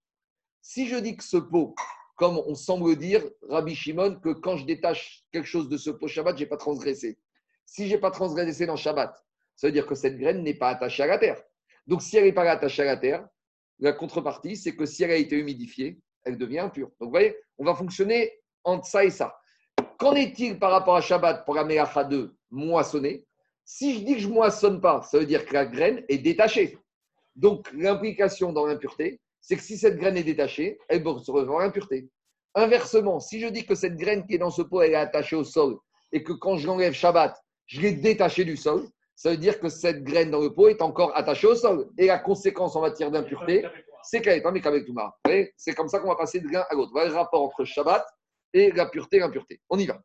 Si 0.61 0.89
je 0.89 0.97
dis 0.97 1.17
que 1.17 1.23
ce 1.23 1.37
pot, 1.37 1.75
comme 2.17 2.39
on 2.39 2.55
semble 2.55 2.97
dire, 2.97 3.23
Rabbi 3.49 3.75
Shimon, 3.75 4.19
que 4.21 4.31
quand 4.31 4.57
je 4.57 4.65
détache 4.65 5.25
quelque 5.31 5.47
chose 5.47 5.69
de 5.69 5.77
ce 5.77 5.91
pot 5.91 6.09
Shabbat, 6.09 6.37
je 6.37 6.45
n'ai 6.45 6.49
pas 6.49 6.57
transgressé. 6.57 7.19
Si 7.67 7.87
je 7.87 7.95
n'ai 7.95 8.01
pas 8.01 8.11
transgressé 8.11 8.67
dans 8.67 8.77
Shabbat, 8.77 9.15
ça 9.57 9.67
veut 9.69 9.73
dire 9.73 9.87
que 9.87 9.95
cette 9.95 10.17
graine 10.17 10.43
n'est 10.43 10.55
pas 10.55 10.71
attachée 10.71 11.03
à 11.03 11.07
la 11.07 11.19
terre. 11.19 11.41
Donc, 11.87 12.03
si 12.03 12.17
elle 12.17 12.25
n'est 12.25 12.33
pas 12.33 12.51
attachée 12.51 12.83
à 12.83 12.87
la 12.87 12.97
terre, 12.97 13.29
la 13.79 13.93
contrepartie, 13.93 14.57
c'est 14.57 14.75
que 14.75 14.87
si 14.87 15.05
elle 15.05 15.11
a 15.11 15.17
été 15.17 15.37
humidifiée, 15.37 16.01
elle 16.25 16.39
devient 16.39 16.61
impure. 16.61 16.89
Donc, 17.01 17.09
vous 17.09 17.11
voyez, 17.11 17.37
on 17.59 17.65
va 17.65 17.75
fonctionner 17.75 18.33
entre 18.65 18.87
ça 18.87 19.05
et 19.05 19.11
ça. 19.11 19.37
Qu'en 19.99 20.15
est-il 20.15 20.59
par 20.59 20.71
rapport 20.71 20.97
à 20.97 21.01
Shabbat 21.01 21.45
pour 21.45 21.55
la 21.55 21.65
Melacha 21.65 22.05
2 22.05 22.35
moissonner? 22.51 23.27
Si 23.65 23.95
je 23.95 24.05
dis 24.05 24.15
que 24.15 24.21
je 24.21 24.29
moissonne 24.29 24.81
pas, 24.81 25.03
ça 25.03 25.19
veut 25.19 25.27
dire 25.27 25.47
que 25.47 25.55
la 25.55 25.67
graine 25.67 26.05
est 26.09 26.19
détachée. 26.19 26.79
Donc, 27.37 27.71
l'implication 27.73 28.53
dans 28.53 28.67
l'impureté, 28.67 29.21
c'est 29.41 29.57
que 29.57 29.63
si 29.63 29.77
cette 29.77 29.97
graine 29.97 30.17
est 30.17 30.25
détachée, 30.25 30.79
elle 30.89 31.03
se 31.03 31.31
revoir 31.31 31.61
l'impureté. 31.61 32.09
Inversement, 32.55 33.21
si 33.21 33.41
je 33.41 33.49
dis 33.49 33.67
que 33.67 33.75
cette 33.75 33.97
graine 33.97 34.27
qui 34.27 34.35
est 34.35 34.39
dans 34.39 34.51
ce 34.51 34.63
pot, 34.63 34.83
elle 34.83 34.93
est 34.93 34.97
attachée 34.97 35.37
au 35.37 35.45
sol, 35.45 35.79
et 36.13 36.23
que 36.23 36.33
quand 36.33 36.57
je 36.57 36.67
l'enlève 36.67 36.93
Shabbat, 36.93 37.37
je 37.67 37.81
l'ai 37.81 37.93
détachée 37.93 38.45
du 38.45 38.57
sol, 38.57 38.87
ça 39.17 39.31
veut 39.31 39.37
dire 39.37 39.59
que 39.61 39.69
cette 39.69 40.05
graine 40.05 40.31
dans 40.31 40.41
le 40.41 40.53
pot 40.53 40.69
est 40.69 40.83
encore 40.83 41.17
attachée 41.17 41.47
au 41.47 41.55
sol. 41.55 41.89
Et 41.99 42.07
la 42.07 42.19
conséquence 42.19 42.77
en 42.77 42.81
matière 42.81 43.11
d'impureté, 43.11 43.65
c'est 44.05 44.21
qu'elle 44.21 44.39
est 44.39 44.47
avec 44.47 44.67
avec 44.67 44.87
Touma. 44.87 45.15
C'est 45.57 45.75
comme 45.75 45.89
ça 45.89 45.99
qu'on 45.99 46.09
va 46.09 46.17
passer 46.17 46.41
de 46.41 46.49
l'un 46.49 46.65
à 46.69 46.75
l'autre. 46.75 46.93
Voilà 46.93 47.11
le 47.11 47.17
rapport 47.17 47.43
entre 47.43 47.65
Shabbat 47.65 48.07
et 48.53 48.71
la 48.73 48.87
pureté 48.87 49.17
et 49.17 49.21
l'impureté. 49.21 49.61
On 49.69 49.79
y 49.79 49.87
va. 49.87 50.01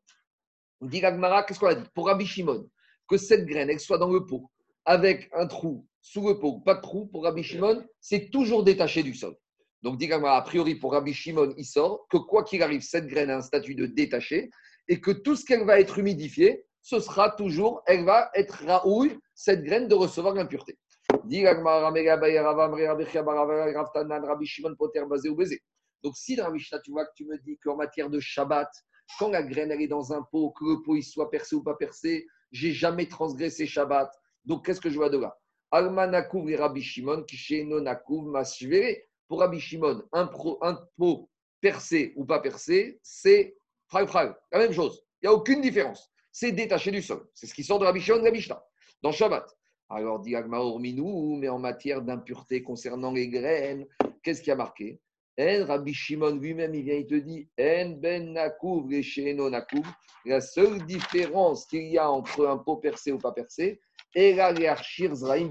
On 0.82 0.88
dit 0.88 1.02
qu'est-ce 1.02 1.60
qu'on 1.60 1.68
a 1.68 1.76
dit? 1.76 1.88
Pour 1.94 2.08
Rabbi 2.08 2.26
Shimon, 2.26 2.70
que 3.08 3.18
cette 3.18 3.46
graine, 3.46 3.70
elle 3.70 3.80
soit 3.80 3.98
dans 3.98 4.12
le 4.12 4.26
pot, 4.26 4.50
avec 4.86 5.30
un 5.34 5.46
trou 5.46 5.86
sous 6.02 6.28
le 6.28 6.40
pot, 6.40 6.62
pas 6.62 6.76
de 6.76 6.82
trou, 6.82 7.08
pour 7.08 7.24
Rabbi 7.26 7.44
Shimon, 7.44 7.86
c'est 8.00 8.30
toujours 8.32 8.64
détaché 8.64 9.04
du 9.04 9.14
sol. 9.14 9.36
Donc, 9.82 9.98
dit 9.98 10.08
Gagmara, 10.08 10.38
a 10.38 10.42
priori, 10.42 10.76
pour 10.76 10.94
Rabbi 10.94 11.14
Shimon, 11.14 11.54
il 11.58 11.66
sort 11.66 12.08
que 12.10 12.18
quoi 12.18 12.44
qu'il 12.44 12.64
arrive, 12.64 12.82
cette 12.82 13.08
graine 13.08 13.30
a 13.30 13.38
un 13.38 13.42
statut 13.42 13.76
de 13.76 13.86
détaché 13.86 14.50
et 14.88 15.00
que 15.02 15.12
tout 15.12 15.36
ce 15.36 15.46
qu'elle 15.46 15.66
va 15.66 15.80
être 15.80 16.00
humidifié, 16.00 16.66
ce 16.82 17.00
sera 17.00 17.32
toujours, 17.32 17.82
elle 17.86 18.06
va 18.06 18.32
être 18.34 18.64
raouille, 18.66 19.18
cette 19.36 19.64
graine, 19.64 19.88
de 19.88 19.96
recevoir 19.96 20.34
l'impureté. 20.34 20.78
Donc, 26.04 26.16
si 26.16 26.36
dans 26.36 26.50
la 26.50 26.60
tu 26.84 26.92
vois 26.92 27.06
que 27.06 27.12
tu 27.16 27.26
me 27.26 27.38
dis 27.40 27.58
qu'en 27.58 27.76
matière 27.76 28.10
de 28.10 28.20
Shabbat, 28.20 28.70
quand 29.18 29.30
la 29.30 29.44
graine 29.44 29.72
elle 29.72 29.82
est 29.82 29.88
dans 29.88 30.14
un 30.14 30.22
pot, 30.22 30.52
que 30.52 30.66
le 30.66 30.82
pot 30.82 30.96
il 30.96 31.04
soit 31.04 31.30
percé 31.30 31.56
ou 31.56 31.64
pas 31.64 31.76
percé, 31.76 32.26
j'ai 32.52 32.72
jamais 32.72 33.08
transgressé 33.08 33.66
Shabbat. 33.66 34.12
Donc, 34.46 34.66
qu'est-ce 34.66 34.82
que 34.82 34.90
je 34.90 34.96
vois 34.96 35.10
de 35.10 35.18
là? 35.18 35.38
Rabbi 35.72 36.82
Shimon. 36.82 37.26
Pour 39.28 39.40
Rabbi 39.40 39.60
Shimon, 39.60 40.04
un, 40.12 40.26
pot 40.98 41.30
percé 41.62 42.14
ou 42.16 42.26
pas 42.26 42.40
percé, 42.40 43.00
c'est 43.04 43.56
la 43.94 44.60
même 44.60 44.74
chose. 44.74 45.04
Il 45.22 45.28
n'y 45.28 45.34
a 45.34 45.34
aucune 45.34 45.62
différence. 45.62 46.12
C'est 46.32 46.52
détaché 46.52 46.92
du 46.92 47.02
sol. 47.02 47.28
C'est 47.34 47.46
ce 47.48 47.54
qui 47.54 47.64
sort 47.64 47.80
de 47.80 47.86
Rabbi 47.86 48.00
Shimon 48.00 48.20
de 48.20 48.26
la 48.26 48.32
Mishnah, 48.32 48.64
dans 49.02 49.12
Shabbat. 49.12 49.59
Alors, 49.92 50.20
dit 50.20 50.36
Orminou, 50.36 51.36
mais 51.38 51.50
en 51.50 51.58
matière 51.58 52.04
d'impureté 52.04 52.62
concernant 52.62 53.12
les 53.12 53.28
graines, 53.28 53.88
qu'est-ce 54.22 54.42
qui 54.42 54.52
a 54.52 54.56
marqué? 54.56 55.00
En 55.40 55.66
Rabbi 55.66 55.94
Shimon 55.94 56.36
lui-même, 56.36 56.76
il 56.76 56.84
vient, 56.84 56.96
il 56.96 57.08
te 57.08 57.16
dit 57.16 57.50
En 57.60 57.98
ben 57.98 58.34
nakouv 58.34 58.92
et 58.92 59.34
nakouv. 59.34 59.86
La 60.26 60.42
seule 60.42 60.86
différence 60.86 61.66
qu'il 61.66 61.88
y 61.88 61.98
a 61.98 62.12
entre 62.12 62.46
un 62.46 62.58
pot 62.58 62.78
percé 62.78 63.12
ou 63.12 63.18
pas 63.18 63.32
percé, 63.32 63.80
est 64.14 64.36
la 64.36 64.54
zraim. 65.16 65.50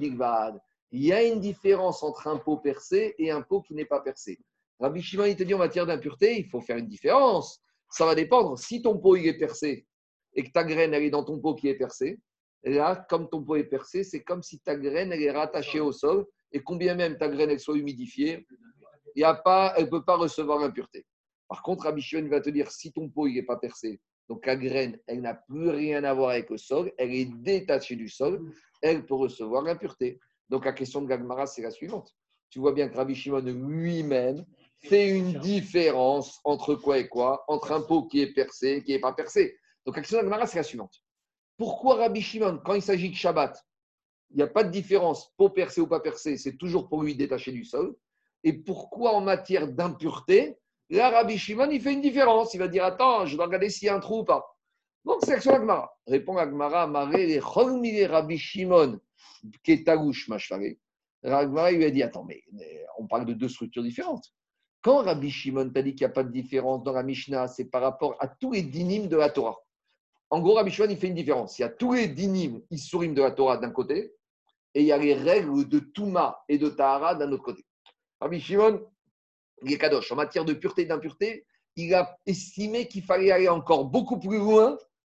Il 0.91 1.05
y 1.05 1.13
a 1.13 1.25
une 1.25 1.41
différence 1.41 2.03
entre 2.03 2.29
un 2.29 2.37
pot 2.37 2.59
percé 2.59 3.15
et 3.19 3.31
un 3.31 3.43
pot 3.43 3.63
qui 3.63 3.75
n'est 3.75 3.87
pas 3.87 4.01
percé. 4.01 4.39
Rabbi 4.79 5.03
Shimon, 5.03 5.25
il 5.25 5.37
te 5.37 5.43
dit 5.43 5.55
en 5.55 5.59
matière 5.59 5.87
d'impureté, 5.87 6.39
il 6.39 6.49
faut 6.49 6.61
faire 6.61 6.77
une 6.77 6.87
différence. 6.87 7.61
Ça 7.91 8.07
va 8.07 8.15
dépendre. 8.15 8.57
Si 8.59 8.83
ton 8.83 8.99
pot 8.99 9.17
il 9.17 9.27
est 9.27 9.39
percé 9.39 9.87
et 10.35 10.45
que 10.45 10.51
ta 10.53 10.63
graine 10.63 10.95
est 10.95 11.11
dans 11.11 11.25
ton 11.25 11.41
pot 11.41 11.55
qui 11.55 11.69
est 11.69 11.75
percé, 11.75 12.21
là, 12.65 13.07
comme 13.09 13.29
ton 13.29 13.43
pot 13.43 13.57
est 13.57 13.65
percé, 13.65 14.05
c'est 14.05 14.23
comme 14.23 14.43
si 14.43 14.61
ta 14.61 14.77
graine 14.77 15.13
elle 15.13 15.23
est 15.23 15.31
rattachée 15.31 15.81
au 15.81 15.93
sol 15.93 16.27
et 16.53 16.61
combien 16.61 16.95
même 16.95 17.17
ta 17.19 17.29
graine 17.29 17.51
elle 17.51 17.61
soit 17.61 17.77
humidifiée, 17.77 18.47
y 19.15 19.25
a 19.25 19.35
pas, 19.35 19.75
elle 19.77 19.85
ne 19.85 19.91
peut 19.91 20.05
pas 20.05 20.17
recevoir 20.17 20.59
l'impureté. 20.59 21.05
Par 21.49 21.63
contre, 21.63 21.85
Rabbi 21.85 22.03
Shimon 22.03 22.29
va 22.29 22.41
te 22.41 22.51
dire 22.51 22.71
si 22.71 22.93
ton 22.93 23.09
pot 23.09 23.29
n'est 23.29 23.43
pas 23.43 23.57
percé, 23.57 24.01
donc 24.29 24.45
la 24.47 24.57
graine 24.57 24.99
elle 25.07 25.21
n'a 25.23 25.35
plus 25.35 25.71
rien 25.71 26.05
à 26.05 26.13
voir 26.15 26.31
avec 26.31 26.51
le 26.51 26.59
sol, 26.59 26.93
elle 26.99 27.15
est 27.15 27.25
détachée 27.43 27.97
du 27.97 28.09
sol, 28.09 28.53
elle 28.83 29.07
peut 29.07 29.15
recevoir 29.15 29.63
l'impureté. 29.63 30.21
Donc 30.49 30.65
la 30.65 30.73
question 30.73 31.03
de 31.03 31.09
Gagmara 31.09 31.47
c'est 31.47 31.63
la 31.63 31.71
suivante. 31.71 32.15
Tu 32.51 32.61
vois 32.61 32.73
bien 32.73 32.89
que 32.89 32.97
Rabbi 32.97 33.15
Shimon 33.15 33.41
lui-même 33.41 34.45
fait 34.83 35.11
une 35.11 35.39
différence 35.41 36.41
entre 36.45 36.75
quoi 36.75 36.99
et 36.99 37.09
quoi, 37.09 37.45
entre 37.49 37.73
un 37.73 37.81
pot 37.81 38.07
qui 38.07 38.21
est 38.21 38.33
percé 38.33 38.69
et 38.69 38.85
qui 38.85 38.93
n'est 38.93 39.01
pas 39.01 39.13
percé. 39.13 39.59
Donc 39.85 39.97
la 39.97 40.03
question 40.03 40.19
de 40.19 40.23
Gagmara 40.23 40.47
c'est 40.47 40.59
la 40.59 40.63
suivante. 40.63 41.03
Pourquoi 41.59 41.97
Rabbi 41.97 42.23
Shimon, 42.23 42.61
quand 42.65 42.75
il 42.75 42.83
s'agit 42.83 43.11
de 43.11 43.17
Shabbat, 43.17 43.63
il 44.31 44.37
n'y 44.37 44.43
a 44.43 44.47
pas 44.47 44.63
de 44.63 44.71
différence, 44.71 45.33
pot 45.37 45.51
percé 45.51 45.81
ou 45.81 45.89
pas 45.89 46.01
percé, 46.01 46.39
c'est 46.39 46.57
toujours 46.57 46.89
pour 46.89 47.03
lui 47.03 47.17
détaché 47.17 47.51
du 47.51 47.65
sol. 47.65 47.97
Et 48.45 48.53
pourquoi 48.53 49.15
en 49.15 49.21
matière 49.21 49.67
d'impureté, 49.67 50.57
là, 50.91 51.11
Rabbi 51.11 51.37
Shimon, 51.37 51.71
il 51.71 51.81
fait 51.81 51.93
une 51.93 52.01
différence. 52.01 52.55
Il 52.55 52.59
va 52.59 52.69
dire 52.69 52.85
Attends, 52.85 53.27
je 53.27 53.35
dois 53.35 53.47
regarder 53.47 53.71
s'il 53.71 53.87
y 53.87 53.89
a 53.89 53.97
un 53.97 54.01
trou 54.01 54.21
ou 54.21 54.25
pas. 54.25 54.57
Donc, 55.05 55.17
c'est 55.23 55.33
l'action 55.33 55.53
d'Agmara. 55.53 55.93
Répond 56.07 56.37
Agmara 56.37 56.87
Maré, 56.87 57.41
Rabbi 57.41 58.39
Shimon, 58.39 59.01
qui 59.65 59.73
est 59.73 59.87
Tagouche, 59.87 60.29
Machfaré. 60.29 60.79
Agmara, 61.25 61.73
lui 61.73 61.85
a 61.85 61.91
dit 61.91 62.05
Attends, 62.05 62.25
mais, 62.25 62.45
mais 62.53 62.85
on 62.99 63.07
parle 63.09 63.27
de 63.27 63.33
deux 63.33 63.49
structures 63.49 63.83
différentes. 63.83 64.33
Quand 64.83 65.03
Rabbi 65.03 65.31
Shimon 65.31 65.71
t'a 65.71 65.83
dit 65.83 65.97
qu'il 65.97 66.07
n'y 66.07 66.13
a 66.13 66.15
pas 66.15 66.23
de 66.23 66.31
différence 66.31 66.85
dans 66.85 66.93
la 66.93 67.03
Mishnah, 67.03 67.49
c'est 67.49 67.65
par 67.65 67.83
rapport 67.83 68.17
à 68.21 68.29
tous 68.29 68.53
les 68.53 68.63
dynimes 68.63 69.09
de 69.09 69.17
la 69.17 69.31
Torah. 69.31 69.57
En 70.31 70.41
gros, 70.41 70.55
Rabbi 70.55 70.71
Shimon, 70.71 70.91
il 70.91 70.97
fait 70.97 71.09
une 71.09 71.15
différence. 71.15 71.59
Il 71.59 71.63
y 71.63 71.65
a 71.65 71.71
tous 71.71 71.93
les 71.93 72.09
dynimes, 72.09 72.63
isurim 72.71 73.15
de 73.15 73.23
la 73.23 73.31
Torah 73.31 73.57
d'un 73.57 73.71
côté, 73.71 74.13
et 74.75 74.83
il 74.83 74.87
y 74.87 74.93
a 74.93 74.99
les 74.99 75.15
règles 75.15 75.67
de 75.69 75.79
Touma 75.79 76.43
et 76.49 76.59
de 76.59 76.69
Tahara 76.69 77.15
d'un 77.15 77.33
autre 77.33 77.45
côté. 77.45 77.65
Rabbi 78.21 78.41
Shimon, 78.41 78.81
il 79.63 79.73
est 79.73 79.79
kadosh. 79.79 80.13
En 80.13 80.17
matière 80.17 80.45
de 80.45 80.53
pureté 80.53 80.83
et 80.83 80.87
d'impureté, 80.87 81.47
il 81.77 81.95
a 81.95 82.17
estimé 82.27 82.89
qu'il 82.89 83.03
fallait 83.03 83.31
aller 83.31 83.49
encore 83.49 83.85
beaucoup 83.87 84.19
plus 84.19 84.39
loin 84.39 84.77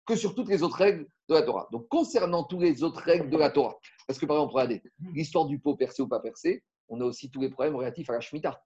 que 0.07 0.17
sur 0.17 0.35
toutes 0.35 0.49
les 0.49 0.63
autres 0.63 0.77
règles 0.77 1.07
de 1.29 1.35
la 1.35 1.43
Torah. 1.43 1.69
Donc, 1.71 1.89
concernant 1.89 2.45
toutes 2.45 2.63
les 2.63 2.83
autres 2.83 3.01
règles 3.01 3.31
de 3.31 3.37
la 3.37 3.51
Torah, 3.51 3.79
parce 4.07 4.19
que 4.19 4.27
par 4.27 4.37
exemple, 4.37 4.55
regardez, 4.55 4.83
l'histoire 5.13 5.47
du 5.47 5.59
pot 5.59 5.77
percé 5.77 6.03
ou 6.03 6.09
pas 6.09 6.21
percé, 6.21 6.63
on 6.89 7.01
a 7.01 7.05
aussi 7.05 7.31
tous 7.31 7.41
les 7.41 7.51
problèmes 7.51 7.77
relatifs 7.77 8.09
à 8.11 8.15
la 8.15 8.21
Shemitah. 8.21 8.63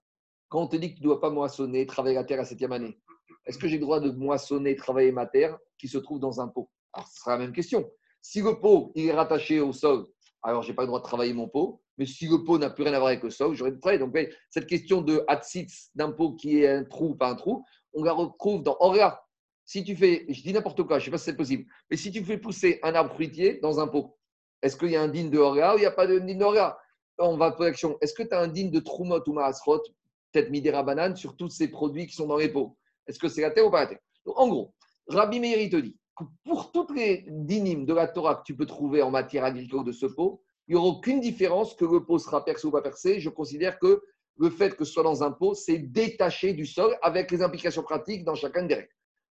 Quand 0.49 0.61
on 0.61 0.67
te 0.67 0.75
dit 0.75 0.91
que 0.91 0.95
tu 0.95 1.01
ne 1.01 1.07
dois 1.07 1.19
pas 1.19 1.29
moissonner, 1.29 1.85
travailler 1.85 2.15
la 2.15 2.23
terre 2.23 2.39
à 2.39 2.45
septième 2.45 2.71
année, 2.71 2.97
est-ce 3.45 3.57
que 3.57 3.67
j'ai 3.67 3.77
le 3.77 3.81
droit 3.81 3.99
de 3.99 4.11
moissonner, 4.11 4.75
travailler 4.75 5.11
ma 5.11 5.25
terre 5.25 5.57
qui 5.77 5.87
se 5.87 5.97
trouve 5.97 6.19
dans 6.19 6.41
un 6.41 6.47
pot? 6.47 6.69
Alors, 6.93 7.07
ce 7.07 7.19
sera 7.19 7.31
la 7.31 7.39
même 7.39 7.53
question. 7.53 7.89
Si 8.21 8.41
le 8.41 8.59
pot 8.59 8.91
est 8.95 9.11
rattaché 9.11 9.59
au 9.59 9.73
sol, 9.73 10.05
alors 10.43 10.61
je 10.61 10.69
n'ai 10.69 10.75
pas 10.75 10.83
le 10.83 10.87
droit 10.87 10.99
de 10.99 11.05
travailler 11.05 11.33
mon 11.33 11.47
pot. 11.47 11.81
Mais 11.97 12.05
si 12.05 12.27
le 12.27 12.43
pot 12.43 12.57
n'a 12.57 12.69
plus 12.69 12.83
rien 12.83 12.93
à 12.93 12.99
voir 12.99 13.09
avec 13.09 13.23
le 13.23 13.29
sol, 13.29 13.53
j'aurais 13.53 13.71
de 13.71 13.79
travailler. 13.79 13.99
Donc, 13.99 14.17
cette 14.49 14.65
question 14.65 15.01
de 15.01 15.23
hatsitz 15.27 15.91
d'un 15.93 16.11
pot 16.11 16.33
qui 16.33 16.63
est 16.63 16.67
un 16.67 16.83
trou 16.83 17.09
ou 17.09 17.15
pas 17.15 17.29
un 17.29 17.35
trou, 17.35 17.63
on 17.93 18.03
la 18.03 18.13
retrouve 18.13 18.63
dans 18.63 18.75
Orga. 18.79 19.21
Si 19.65 19.83
tu 19.83 19.95
fais, 19.95 20.25
je 20.27 20.41
dis 20.41 20.53
n'importe 20.53 20.83
quoi, 20.83 20.99
je 20.99 21.03
ne 21.03 21.05
sais 21.05 21.11
pas 21.11 21.17
si 21.17 21.25
c'est 21.25 21.37
possible, 21.37 21.65
mais 21.89 21.95
si 21.95 22.11
tu 22.11 22.23
fais 22.25 22.37
pousser 22.37 22.79
un 22.83 22.95
arbre 22.95 23.13
fruitier 23.13 23.59
dans 23.61 23.79
un 23.79 23.87
pot, 23.87 24.17
est-ce 24.61 24.75
qu'il 24.75 24.89
y 24.89 24.95
a 24.95 25.01
un 25.01 25.07
digne 25.07 25.29
de 25.29 25.37
Orga 25.37 25.75
ou 25.75 25.77
il 25.77 25.81
n'y 25.81 25.85
a 25.85 25.91
pas 25.91 26.07
de 26.07 26.19
digne 26.19 26.37
de 26.37 26.43
Orga 26.43 26.77
On 27.17 27.37
va 27.37 27.51
poser 27.51 27.69
l'action. 27.69 27.97
Est-ce 28.01 28.13
que 28.13 28.23
tu 28.23 28.33
as 28.33 28.39
un 28.39 28.47
digne 28.47 28.71
de 28.71 28.79
Troumot 28.79 29.21
ou 29.27 29.33
Maasrot, 29.33 29.83
peut-être 30.31 30.49
Midera 30.49 30.83
banane, 30.83 31.15
sur 31.15 31.37
tous 31.37 31.49
ces 31.49 31.69
produits 31.69 32.07
qui 32.07 32.15
sont 32.15 32.27
dans 32.27 32.37
les 32.37 32.49
pots? 32.49 32.75
Est-ce 33.07 33.19
que 33.19 33.27
c'est 33.27 33.41
la 33.41 33.51
terre 33.51 33.67
ou 33.67 33.71
pas 33.71 33.81
la 33.81 33.87
terre 33.87 33.99
En 34.35 34.47
gros, 34.47 34.73
Rabbi 35.07 35.39
Meir, 35.39 35.69
te 35.69 35.77
dit 35.77 35.97
que 36.17 36.23
pour 36.43 36.71
toutes 36.71 36.95
les 36.95 37.25
dynimes 37.27 37.85
de 37.85 37.93
la 37.93 38.07
Torah 38.07 38.35
que 38.35 38.43
tu 38.43 38.55
peux 38.55 38.65
trouver 38.65 39.01
en 39.01 39.11
matière 39.11 39.43
agricole 39.45 39.83
de 39.83 39.91
ce 39.91 40.05
pot, 40.05 40.41
il 40.67 40.75
n'y 40.75 40.79
aura 40.79 40.87
aucune 40.87 41.19
différence 41.19 41.75
que 41.75 41.85
le 41.85 42.05
pot 42.05 42.19
sera 42.19 42.45
percé 42.45 42.67
ou 42.67 42.71
pas 42.71 42.81
percé. 42.81 43.19
Je 43.19 43.29
considère 43.29 43.79
que 43.79 44.01
le 44.37 44.49
fait 44.49 44.75
que 44.75 44.85
ce 44.85 44.93
soit 44.93 45.03
dans 45.03 45.23
un 45.23 45.31
pot, 45.31 45.53
c'est 45.53 45.77
détaché 45.77 46.53
du 46.53 46.65
sol 46.65 46.97
avec 47.01 47.31
les 47.31 47.41
implications 47.41 47.83
pratiques 47.83 48.23
dans 48.23 48.35
chacun 48.35 48.65
des 48.65 48.75
règles. 48.75 48.89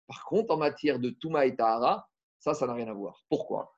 Par 0.06 0.24
contre, 0.24 0.54
en 0.54 0.56
matière 0.56 0.98
de 0.98 1.10
Touma 1.10 1.46
et 1.46 1.56
Tahara, 1.56 2.08
ça, 2.38 2.54
ça 2.54 2.66
n'a 2.66 2.74
rien 2.74 2.88
à 2.88 2.92
voir. 2.92 3.24
Pourquoi? 3.28 3.74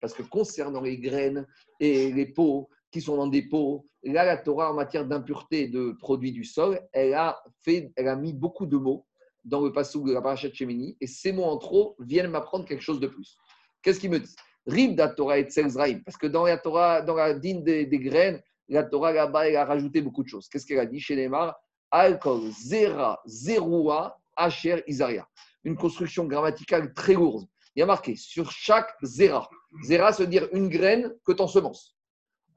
Parce 0.00 0.12
que 0.14 0.22
concernant 0.22 0.80
les 0.80 0.98
graines 0.98 1.46
et 1.78 2.12
les 2.12 2.26
pots 2.26 2.68
sont 3.02 3.16
dans 3.16 3.26
des 3.26 3.42
pots, 3.42 3.86
là, 4.02 4.24
la 4.24 4.36
Torah, 4.36 4.70
en 4.70 4.74
matière 4.74 5.06
d'impureté 5.06 5.68
de 5.68 5.92
produits 5.98 6.32
du 6.32 6.44
sol, 6.44 6.80
elle 6.92 7.14
a, 7.14 7.42
fait, 7.62 7.92
elle 7.96 8.08
a 8.08 8.16
mis 8.16 8.32
beaucoup 8.32 8.66
de 8.66 8.76
mots 8.76 9.06
dans 9.44 9.60
le 9.60 9.72
passage 9.72 10.02
de 10.02 10.12
la 10.12 10.20
parachat 10.20 10.52
Shemini, 10.52 10.96
et 11.00 11.06
ces 11.06 11.32
mots 11.32 11.44
en 11.44 11.56
trop 11.56 11.96
viennent 12.00 12.30
m'apprendre 12.30 12.64
quelque 12.64 12.82
chose 12.82 13.00
de 13.00 13.06
plus. 13.06 13.36
Qu'est-ce 13.82 14.00
qu'ils 14.00 14.10
me 14.10 14.18
disent? 14.18 14.36
Rib 14.66 14.96
da 14.96 15.08
Torah 15.08 15.38
et 15.38 15.44
Tselzraim, 15.44 16.00
parce 16.04 16.16
que 16.16 16.26
dans 16.26 16.44
la 16.44 16.58
Torah, 16.58 17.00
dans 17.00 17.14
la 17.14 17.34
dîne 17.34 17.62
des, 17.62 17.86
graines, 17.86 18.42
la 18.68 18.82
Torah 18.82 19.12
là-bas, 19.12 19.48
elle 19.48 19.56
a 19.56 19.64
rajouté 19.64 20.00
beaucoup 20.02 20.24
de 20.24 20.28
choses. 20.28 20.48
Qu'est-ce 20.48 20.66
qu'elle 20.66 20.80
a 20.80 20.86
dit 20.86 20.98
chez 20.98 21.14
Neymar? 21.14 21.54
Alkol, 21.92 22.50
Zera, 22.50 23.20
Zerua, 23.26 24.18
Asher, 24.34 24.82
Isaria. 24.88 25.26
Une 25.62 25.76
construction 25.76 26.24
grammaticale 26.24 26.92
très 26.92 27.14
lourde. 27.14 27.46
Il 27.76 27.80
y 27.80 27.82
a 27.82 27.86
marqué 27.86 28.16
sur 28.16 28.50
chaque 28.50 28.90
Zera. 29.02 29.48
Zera, 29.84 30.10
veut 30.10 30.26
dire 30.26 30.48
une 30.52 30.68
graine 30.68 31.14
que 31.24 31.32
tu 31.32 31.42
ensemences. 31.42 31.95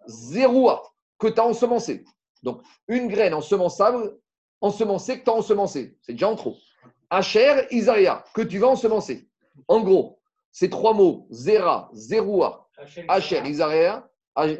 Zerua, 0.07 0.83
que 1.17 1.27
tu 1.27 1.39
as 1.39 1.45
ensemencé. 1.45 2.05
Donc, 2.43 2.61
une 2.87 3.07
graine 3.07 3.33
ensemençable, 3.33 4.17
ensemencée 4.61 5.19
que 5.19 5.23
tu 5.25 5.29
as 5.29 5.33
ensemencée. 5.33 5.97
C'est 6.01 6.13
déjà 6.13 6.29
en 6.29 6.35
trop. 6.35 6.55
Asher, 7.09 7.65
Isaria, 7.71 8.23
que 8.33 8.41
tu 8.41 8.59
vas 8.59 8.67
ensemencer. 8.67 9.27
En 9.67 9.81
gros, 9.81 10.19
ces 10.51 10.69
trois 10.69 10.93
mots, 10.93 11.27
Zera, 11.31 11.89
Zeroua, 11.93 12.67
Asher, 13.07 13.41
Isaria, 13.45 14.07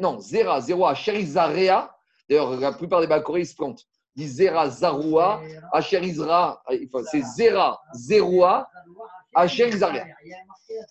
non, 0.00 0.18
Zera, 0.20 0.60
Zeroua, 0.60 0.90
Asher, 0.90 1.18
Isaria. 1.18 1.94
D'ailleurs, 2.28 2.56
la 2.60 2.72
plupart 2.72 3.00
des 3.00 3.06
Bakorés, 3.06 3.40
ils 3.40 3.46
se 3.46 3.54
plantent. 3.54 3.86
Disent 4.16 4.36
Zera, 4.36 4.68
Zaroua, 4.70 5.40
Asher, 5.72 6.00
Isra. 6.04 6.62
enfin, 6.66 7.04
C'est 7.10 7.22
Zera, 7.22 7.80
Zeroua, 7.94 8.68
Asher, 9.34 9.68
Isaria. 9.68 10.04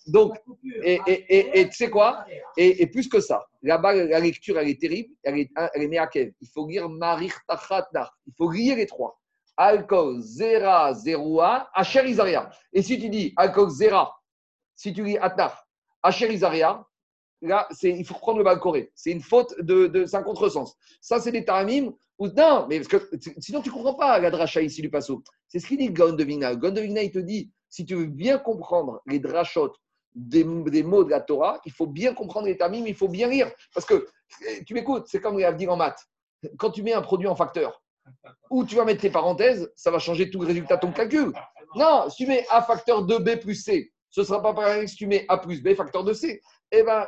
Donc, 0.08 0.38
et 0.84 1.00
et- 1.08 1.26
et- 1.38 1.60
et 1.60 1.70
tu 1.70 1.76
sais 1.76 1.90
quoi? 1.90 2.26
Et, 2.58 2.88
plus 2.88 3.08
que 3.10 3.20
ça, 3.20 3.46
là-bas, 3.62 3.94
la 3.94 4.20
lecture, 4.20 4.58
elle 4.58 4.70
est 4.70 4.80
terrible, 4.80 5.14
elle 5.24 5.40
est, 5.40 5.50
elle 5.74 5.84
est 5.84 5.88
meakev. 5.88 6.32
Il 6.42 6.48
faut 6.48 6.66
lire 6.68 6.88
Marir 6.90 7.34
Tachat 7.48 7.88
Nar. 7.94 8.18
Il 8.28 8.34
faut 8.38 8.50
lire 8.52 8.78
les 8.78 8.86
trois. 8.88 9.20
Alkol, 9.58 10.22
Zera, 10.22 10.94
Zeroua, 10.94 11.70
Asher, 11.74 12.08
Isaria. 12.10 12.50
Et 12.72 12.82
si 12.82 12.98
tu 13.00 13.10
dis 13.10 13.34
Alkol, 13.36 13.70
Zera, 13.70 14.16
si 14.76 14.94
tu 14.94 15.04
lis 15.04 15.18
Atnar, 15.18 15.68
Asher, 16.02 16.32
Isaria, 16.32 16.82
là, 17.42 17.68
c'est, 17.72 17.90
il 17.90 18.06
faut 18.06 18.14
prendre 18.14 18.38
le 18.38 18.46
bal 18.46 18.60
coré. 18.60 18.90
C'est 18.96 19.12
une 19.12 19.22
faute 19.22 19.54
de, 19.60 19.88
de 19.88 20.06
c'est 20.06 20.16
un 20.16 20.24
contresens. 20.24 20.78
Ça, 21.02 21.20
c'est 21.20 21.32
des 21.34 21.44
taramim. 21.44 21.92
Non, 22.20 22.66
mais 22.68 22.80
parce 22.80 22.88
que 22.88 23.18
sinon, 23.40 23.62
tu 23.62 23.70
ne 23.70 23.74
comprends 23.74 23.94
pas 23.94 24.20
la 24.20 24.30
dracha 24.30 24.62
ici 24.62 24.82
du 24.82 24.90
passo. 24.90 25.24
C'est 25.48 25.60
ce 25.60 25.68
qu'il 25.68 25.78
dit 25.78 25.90
Gon 25.90 26.14
de 26.14 26.24
il 26.24 27.12
te 27.12 27.20
dit 27.20 27.50
si 27.70 27.86
tu 27.86 27.96
veux 27.96 28.06
bien 28.06 28.38
comprendre 28.38 29.02
les 29.06 29.20
drachot 29.20 29.74
des, 30.16 30.44
mots 30.44 31.04
de 31.04 31.10
la 31.10 31.22
Torah, 31.22 31.62
il 31.66 31.72
faut 31.72 31.88
bien 31.88 32.14
comprendre 32.14 32.48
les 32.48 32.58
tamim, 32.58 32.84
il 32.86 32.96
faut 32.96 33.08
bien 33.08 33.28
lire. 33.28 33.50
Parce 33.74 33.86
que, 33.86 34.08
eh, 34.48 34.64
tu 34.66 34.74
m'écoutes, 34.74 35.06
c'est 35.08 35.22
comme 35.22 35.38
les 35.38 35.46
avdir 35.46 35.72
en 35.72 35.78
maths. 35.78 36.04
Quand 36.58 36.72
tu 36.72 36.84
mets 36.84 36.94
un 36.94 37.02
produit 37.02 37.28
en 37.28 37.36
facteur, 37.36 37.82
ou 38.50 38.66
tu 38.66 38.76
vas 38.76 38.86
mettre 38.86 39.02
tes 39.02 39.12
parenthèses, 39.12 39.72
ça 39.76 39.92
va 39.92 40.00
changer 40.00 40.32
tout 40.32 40.42
le 40.42 40.48
résultat 40.48 40.76
de 40.78 40.82
ton 40.82 40.92
calcul. 40.92 41.32
Non, 41.76 42.10
si 42.10 42.24
tu 42.24 42.28
mets 42.28 42.46
A 42.50 42.64
facteur 42.64 43.06
de 43.06 43.18
B 43.18 43.40
plus 43.40 43.56
C, 43.56 43.92
ce 44.10 44.22
ne 44.22 44.26
sera 44.26 44.42
pas 44.42 44.54
pareil 44.54 44.90
si 44.90 44.96
tu 44.96 45.06
mets 45.06 45.26
A 45.28 45.38
plus 45.38 45.62
B 45.62 45.76
facteur 45.76 46.04
de 46.04 46.14
C. 46.14 46.42
Eh 46.72 46.84
bien, 46.84 47.08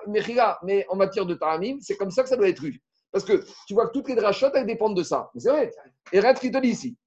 mais 0.63 0.85
en 0.89 0.95
matière 0.95 1.25
de 1.25 1.33
taramim, 1.33 1.77
c'est 1.81 1.97
comme 1.97 2.11
ça 2.11 2.23
que 2.23 2.29
ça 2.29 2.37
doit 2.37 2.49
être 2.49 2.61
lu. 2.61 2.81
Parce 3.11 3.25
que 3.25 3.45
tu 3.67 3.73
vois 3.73 3.87
que 3.87 3.93
toutes 3.93 4.07
les 4.09 4.15
drachotes, 4.15 4.53
elles 4.55 4.65
dépendent 4.65 4.95
de 4.95 5.03
ça. 5.03 5.29
Mais 5.33 5.41
c'est 5.41 5.49
vrai. 5.49 5.71
Et 6.11 6.19
regarde 6.19 6.37
ce 6.37 6.41
qu'il 6.41 6.51
te 6.51 6.57
dit 6.57 6.69
ici. 6.69 6.97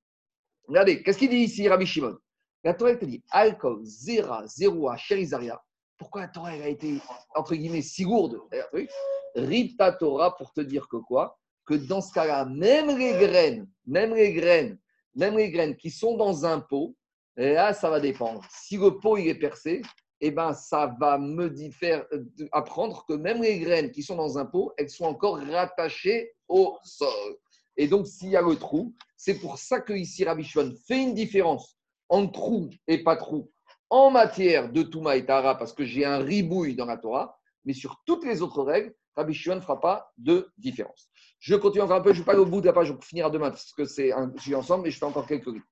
Regardez, 0.66 1.02
qu'est-ce 1.02 1.18
qu'il 1.18 1.30
dit 1.30 1.36
ici, 1.38 1.68
Rabbi 1.68 1.86
Shimon? 1.86 2.16
La 2.62 2.72
Torah, 2.74 2.90
elle 2.90 2.98
te 2.98 3.04
dit 3.04 3.22
Alcool, 3.30 3.84
Zera, 3.84 4.46
Zeroua, 4.46 4.96
Cherizaria. 4.96 5.62
Pourquoi 5.98 6.22
la 6.22 6.28
Torah 6.28 6.56
elle 6.56 6.62
a 6.62 6.68
été, 6.68 6.98
entre 7.34 7.54
guillemets, 7.54 7.82
si 7.82 8.04
lourde 8.04 8.40
oui. 8.72 8.88
Rita 9.34 9.92
Torah 9.92 10.36
pour 10.36 10.52
te 10.52 10.60
dire 10.60 10.88
que 10.88 10.96
quoi? 10.96 11.38
Que 11.66 11.74
dans 11.74 12.00
ce 12.00 12.12
cas-là, 12.12 12.44
même 12.44 12.96
les 12.96 13.12
graines, 13.12 13.68
même 13.86 14.14
les 14.14 14.32
graines, 14.32 14.78
même 15.14 15.36
les 15.36 15.50
graines 15.50 15.76
qui 15.76 15.90
sont 15.90 16.16
dans 16.16 16.44
un 16.46 16.60
pot, 16.60 16.94
là, 17.36 17.72
ça 17.74 17.90
va 17.90 18.00
dépendre. 18.00 18.42
Si 18.50 18.76
le 18.76 18.98
pot 18.98 19.16
il 19.16 19.28
est 19.28 19.38
percé, 19.38 19.82
eh 20.26 20.30
ben, 20.30 20.54
ça 20.54 20.94
va 20.98 21.18
me 21.18 21.54
faire 21.70 22.06
euh, 22.12 22.24
apprendre 22.52 23.04
que 23.06 23.12
même 23.12 23.42
les 23.42 23.58
graines 23.58 23.90
qui 23.90 24.02
sont 24.02 24.16
dans 24.16 24.38
un 24.38 24.46
pot, 24.46 24.72
elles 24.78 24.88
sont 24.88 25.04
encore 25.04 25.38
rattachées 25.38 26.32
au 26.48 26.78
sol. 26.82 27.36
Et 27.76 27.88
donc, 27.88 28.06
s'il 28.06 28.30
y 28.30 28.36
a 28.36 28.42
le 28.42 28.56
trou, 28.56 28.94
c'est 29.16 29.38
pour 29.38 29.58
ça 29.58 29.80
que 29.80 29.92
ici 29.92 30.24
Rabbi 30.24 30.44
Shimon 30.44 30.72
fait 30.86 31.02
une 31.02 31.14
différence 31.14 31.76
entre 32.08 32.32
trou 32.32 32.70
et 32.86 33.02
pas 33.02 33.16
trou 33.16 33.50
en 33.90 34.10
matière 34.10 34.72
de 34.72 34.82
Touma 34.82 35.16
et 35.16 35.26
Tara, 35.26 35.56
parce 35.56 35.72
que 35.72 35.84
j'ai 35.84 36.04
un 36.04 36.18
ribouille 36.18 36.74
dans 36.74 36.86
la 36.86 36.96
Torah, 36.96 37.38
mais 37.64 37.74
sur 37.74 38.02
toutes 38.06 38.24
les 38.24 38.42
autres 38.42 38.62
règles, 38.62 38.94
Rabbi 39.16 39.34
Shimon 39.34 39.56
ne 39.56 39.60
fera 39.60 39.78
pas 39.80 40.10
de 40.16 40.50
différence. 40.56 41.10
Je 41.38 41.54
continue 41.54 41.82
encore 41.82 41.98
un 41.98 42.00
peu, 42.00 42.12
je 42.12 42.18
ne 42.18 42.22
vais 42.22 42.26
pas 42.26 42.32
aller 42.32 42.40
au 42.40 42.46
bout 42.46 42.60
de 42.60 42.66
la 42.66 42.72
page, 42.72 42.90
on 42.90 43.00
finira 43.00 43.30
demain, 43.30 43.50
parce 43.50 43.72
que 43.72 43.84
c'est 43.84 44.12
un 44.12 44.32
sujet 44.38 44.56
ensemble, 44.56 44.84
mais 44.84 44.90
je 44.90 44.98
fais 44.98 45.04
encore 45.04 45.26
quelques 45.26 45.46
lignes. 45.46 45.62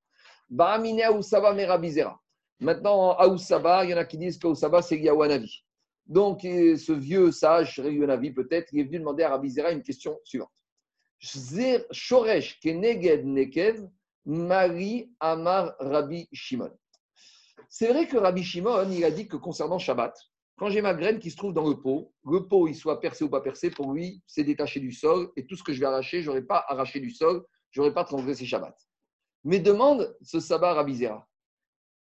Bahamine 0.50 1.00
Aoussaba 1.02 1.54
Merabizera. 1.54 2.20
Maintenant, 2.60 3.12
Aoussaba, 3.12 3.84
il 3.84 3.90
y 3.90 3.94
en 3.94 3.98
a 3.98 4.04
qui 4.04 4.18
disent 4.18 4.38
qu'Aoussaba, 4.38 4.82
c'est 4.82 4.98
Yahwanavi. 4.98 5.64
Donc, 6.06 6.40
ce 6.42 6.92
vieux 6.92 7.32
sage, 7.32 7.78
Yahwanavi 7.78 8.32
peut-être, 8.32 8.72
il 8.72 8.80
est 8.80 8.84
venu 8.84 8.98
demander 8.98 9.22
à 9.24 9.30
Rabizera 9.30 9.72
une 9.72 9.82
question 9.82 10.18
suivante. 10.24 10.50
Keneged 12.60 13.24
Nekev, 13.24 13.88
Amar 15.20 15.74
Rabbi 15.78 16.28
Shimon. 16.32 16.70
C'est 17.68 17.88
vrai 17.88 18.06
que 18.06 18.16
Rabbi 18.16 18.42
Shimon, 18.42 18.90
il 18.90 19.04
a 19.04 19.10
dit 19.10 19.28
que 19.28 19.36
concernant 19.36 19.78
Shabbat, 19.78 20.14
quand 20.56 20.68
j'ai 20.68 20.82
ma 20.82 20.94
graine 20.94 21.18
qui 21.18 21.30
se 21.30 21.36
trouve 21.36 21.54
dans 21.54 21.68
le 21.68 21.80
pot, 21.80 22.12
le 22.24 22.46
pot, 22.46 22.68
il 22.68 22.74
soit 22.74 23.00
percé 23.00 23.24
ou 23.24 23.30
pas 23.30 23.40
percé, 23.40 23.70
pour 23.70 23.92
lui, 23.92 24.22
c'est 24.26 24.44
détaché 24.44 24.78
du 24.78 24.92
sol, 24.92 25.30
et 25.36 25.46
tout 25.46 25.56
ce 25.56 25.62
que 25.62 25.72
je 25.72 25.80
vais 25.80 25.86
arracher, 25.86 26.22
je 26.22 26.26
n'aurai 26.28 26.42
pas 26.42 26.64
arraché 26.68 27.00
du 27.00 27.10
sol, 27.10 27.44
je 27.70 27.80
n'aurai 27.80 27.94
pas 27.94 28.04
transgressé 28.04 28.44
Shabbat. 28.44 28.76
Mais 29.44 29.58
demande 29.58 30.16
ce 30.22 30.38
sabbat 30.38 30.74
Rabbi 30.74 30.96
Zera. 30.96 31.26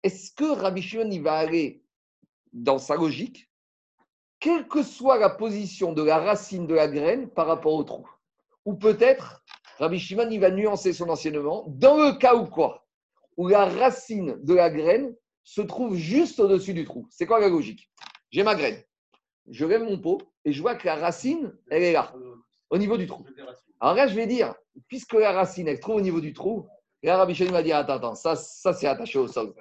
Est-ce 0.02 0.32
que 0.32 0.44
Rabbi 0.44 0.82
Shimon, 0.82 1.22
va 1.22 1.34
aller 1.34 1.84
dans 2.52 2.78
sa 2.78 2.96
logique, 2.96 3.48
quelle 4.40 4.66
que 4.66 4.82
soit 4.82 5.18
la 5.18 5.30
position 5.30 5.92
de 5.92 6.02
la 6.02 6.18
racine 6.18 6.66
de 6.66 6.74
la 6.74 6.88
graine 6.88 7.28
par 7.28 7.46
rapport 7.46 7.74
au 7.74 7.84
trou? 7.84 8.06
Ou 8.64 8.74
peut-être, 8.74 9.44
Rabbi 9.78 9.98
Shimon, 9.98 10.38
va 10.38 10.50
nuancer 10.50 10.92
son 10.92 11.08
enseignement, 11.08 11.64
dans 11.68 11.96
le 11.96 12.12
cas 12.12 12.34
où 12.34 12.46
quoi? 12.46 12.86
Où 13.36 13.48
la 13.48 13.64
racine 13.64 14.36
de 14.42 14.54
la 14.54 14.70
graine 14.70 15.14
se 15.44 15.62
trouve 15.62 15.96
juste 15.96 16.40
au-dessus 16.40 16.74
du 16.74 16.84
trou. 16.84 17.06
C'est 17.10 17.26
quoi 17.26 17.40
la 17.40 17.48
logique? 17.48 17.90
J'ai 18.30 18.42
ma 18.42 18.54
graine. 18.54 18.82
Je 19.48 19.64
lève 19.64 19.82
mon 19.82 19.98
pot 19.98 20.20
et 20.44 20.52
je 20.52 20.60
vois 20.60 20.74
que 20.74 20.86
la 20.86 20.96
racine, 20.96 21.52
elle 21.70 21.82
est 21.82 21.92
là, 21.92 22.12
au 22.70 22.78
niveau 22.78 22.96
du 22.96 23.06
trou. 23.06 23.24
Alors 23.80 23.94
là, 23.94 24.06
je 24.06 24.14
vais 24.14 24.26
dire, 24.26 24.54
puisque 24.88 25.14
la 25.14 25.32
racine, 25.32 25.68
elle 25.68 25.76
se 25.76 25.82
trouve 25.82 25.96
au 25.96 26.00
niveau 26.00 26.20
du 26.20 26.32
trou, 26.32 26.66
là, 27.02 27.16
Rabbi 27.16 27.34
Shimon 27.34 27.52
va 27.52 27.62
dire, 27.62 27.76
attends, 27.76 27.94
attends, 27.94 28.14
ça, 28.14 28.36
ça 28.36 28.72
c'est 28.72 28.86
attaché 28.86 29.18
au 29.18 29.26
sol. 29.26 29.54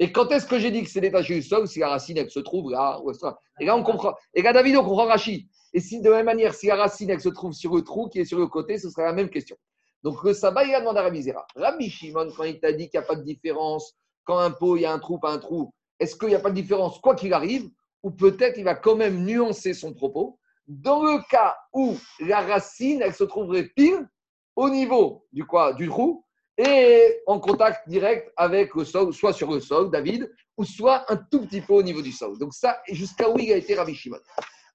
Et 0.00 0.12
quand 0.12 0.30
est-ce 0.30 0.46
que 0.46 0.58
j'ai 0.58 0.70
dit 0.70 0.82
que 0.82 0.90
c'est 0.90 1.00
détaché 1.00 1.34
du 1.34 1.42
sol 1.42 1.66
Si 1.66 1.80
la 1.80 1.88
racine, 1.88 2.18
elle 2.18 2.30
se 2.30 2.40
trouve 2.40 2.70
là, 2.70 3.00
ou 3.02 3.12
ça? 3.12 3.38
Et 3.58 3.64
là, 3.64 3.76
on 3.76 3.82
comprend. 3.82 4.14
Et 4.34 4.42
là, 4.42 4.52
David, 4.52 4.76
on 4.76 4.84
comprend 4.84 5.06
Rachid. 5.06 5.48
Et 5.72 5.80
si 5.80 6.00
de 6.00 6.08
la 6.08 6.18
même 6.18 6.26
manière, 6.26 6.54
si 6.54 6.68
la 6.68 6.76
racine, 6.76 7.10
elle 7.10 7.20
se 7.20 7.28
trouve 7.28 7.52
sur 7.52 7.74
le 7.74 7.82
trou 7.82 8.08
qui 8.08 8.20
est 8.20 8.24
sur 8.24 8.38
le 8.38 8.46
côté, 8.46 8.78
ce 8.78 8.90
serait 8.90 9.04
la 9.04 9.12
même 9.12 9.28
question. 9.28 9.56
Donc, 10.02 10.22
le 10.22 10.32
sabbat, 10.32 10.64
il 10.64 10.74
a 10.74 10.80
demandé 10.80 11.00
à 11.00 11.02
Rabbi 11.02 11.22
Zera. 11.22 11.46
Rabbi 11.56 11.90
Shimon, 11.90 12.30
quand 12.36 12.44
il 12.44 12.60
t'a 12.60 12.72
dit 12.72 12.88
qu'il 12.88 13.00
n'y 13.00 13.04
a 13.04 13.06
pas 13.06 13.16
de 13.16 13.24
différence, 13.24 13.96
quand 14.24 14.38
un 14.38 14.52
pot, 14.52 14.76
il 14.76 14.82
y 14.82 14.86
a 14.86 14.92
un 14.92 14.98
trou, 15.00 15.18
pas 15.18 15.32
un 15.32 15.38
trou, 15.38 15.74
est-ce 15.98 16.16
qu'il 16.16 16.28
n'y 16.28 16.34
a 16.34 16.40
pas 16.40 16.50
de 16.50 16.54
différence, 16.54 17.00
quoi 17.00 17.16
qu'il 17.16 17.32
arrive 17.32 17.68
Ou 18.04 18.12
peut-être 18.12 18.56
il 18.58 18.64
va 18.64 18.76
quand 18.76 18.94
même 18.94 19.24
nuancer 19.24 19.74
son 19.74 19.92
propos 19.92 20.38
dans 20.68 21.02
le 21.02 21.18
cas 21.30 21.56
où 21.72 21.96
la 22.20 22.42
racine, 22.42 23.00
elle 23.02 23.14
se 23.14 23.24
trouverait 23.24 23.64
pile 23.64 24.06
au 24.54 24.68
niveau 24.68 25.26
du, 25.32 25.44
quoi, 25.44 25.72
du 25.72 25.88
trou 25.88 26.24
et 26.58 27.22
en 27.26 27.38
contact 27.38 27.88
direct 27.88 28.32
avec 28.36 28.74
le 28.74 28.84
sol, 28.84 29.14
soit 29.14 29.32
sur 29.32 29.52
le 29.52 29.60
sol, 29.60 29.90
David, 29.90 30.28
ou 30.56 30.64
soit 30.64 31.10
un 31.10 31.16
tout 31.16 31.46
petit 31.46 31.60
peu 31.60 31.74
au 31.74 31.82
niveau 31.82 32.02
du 32.02 32.10
sol. 32.10 32.36
Donc 32.36 32.52
ça, 32.52 32.82
jusqu'à 32.90 33.30
où 33.30 33.38
il 33.38 33.52
a 33.52 33.56
été 33.56 33.76
Rabbi 33.76 33.94
Shimon. 33.94 34.18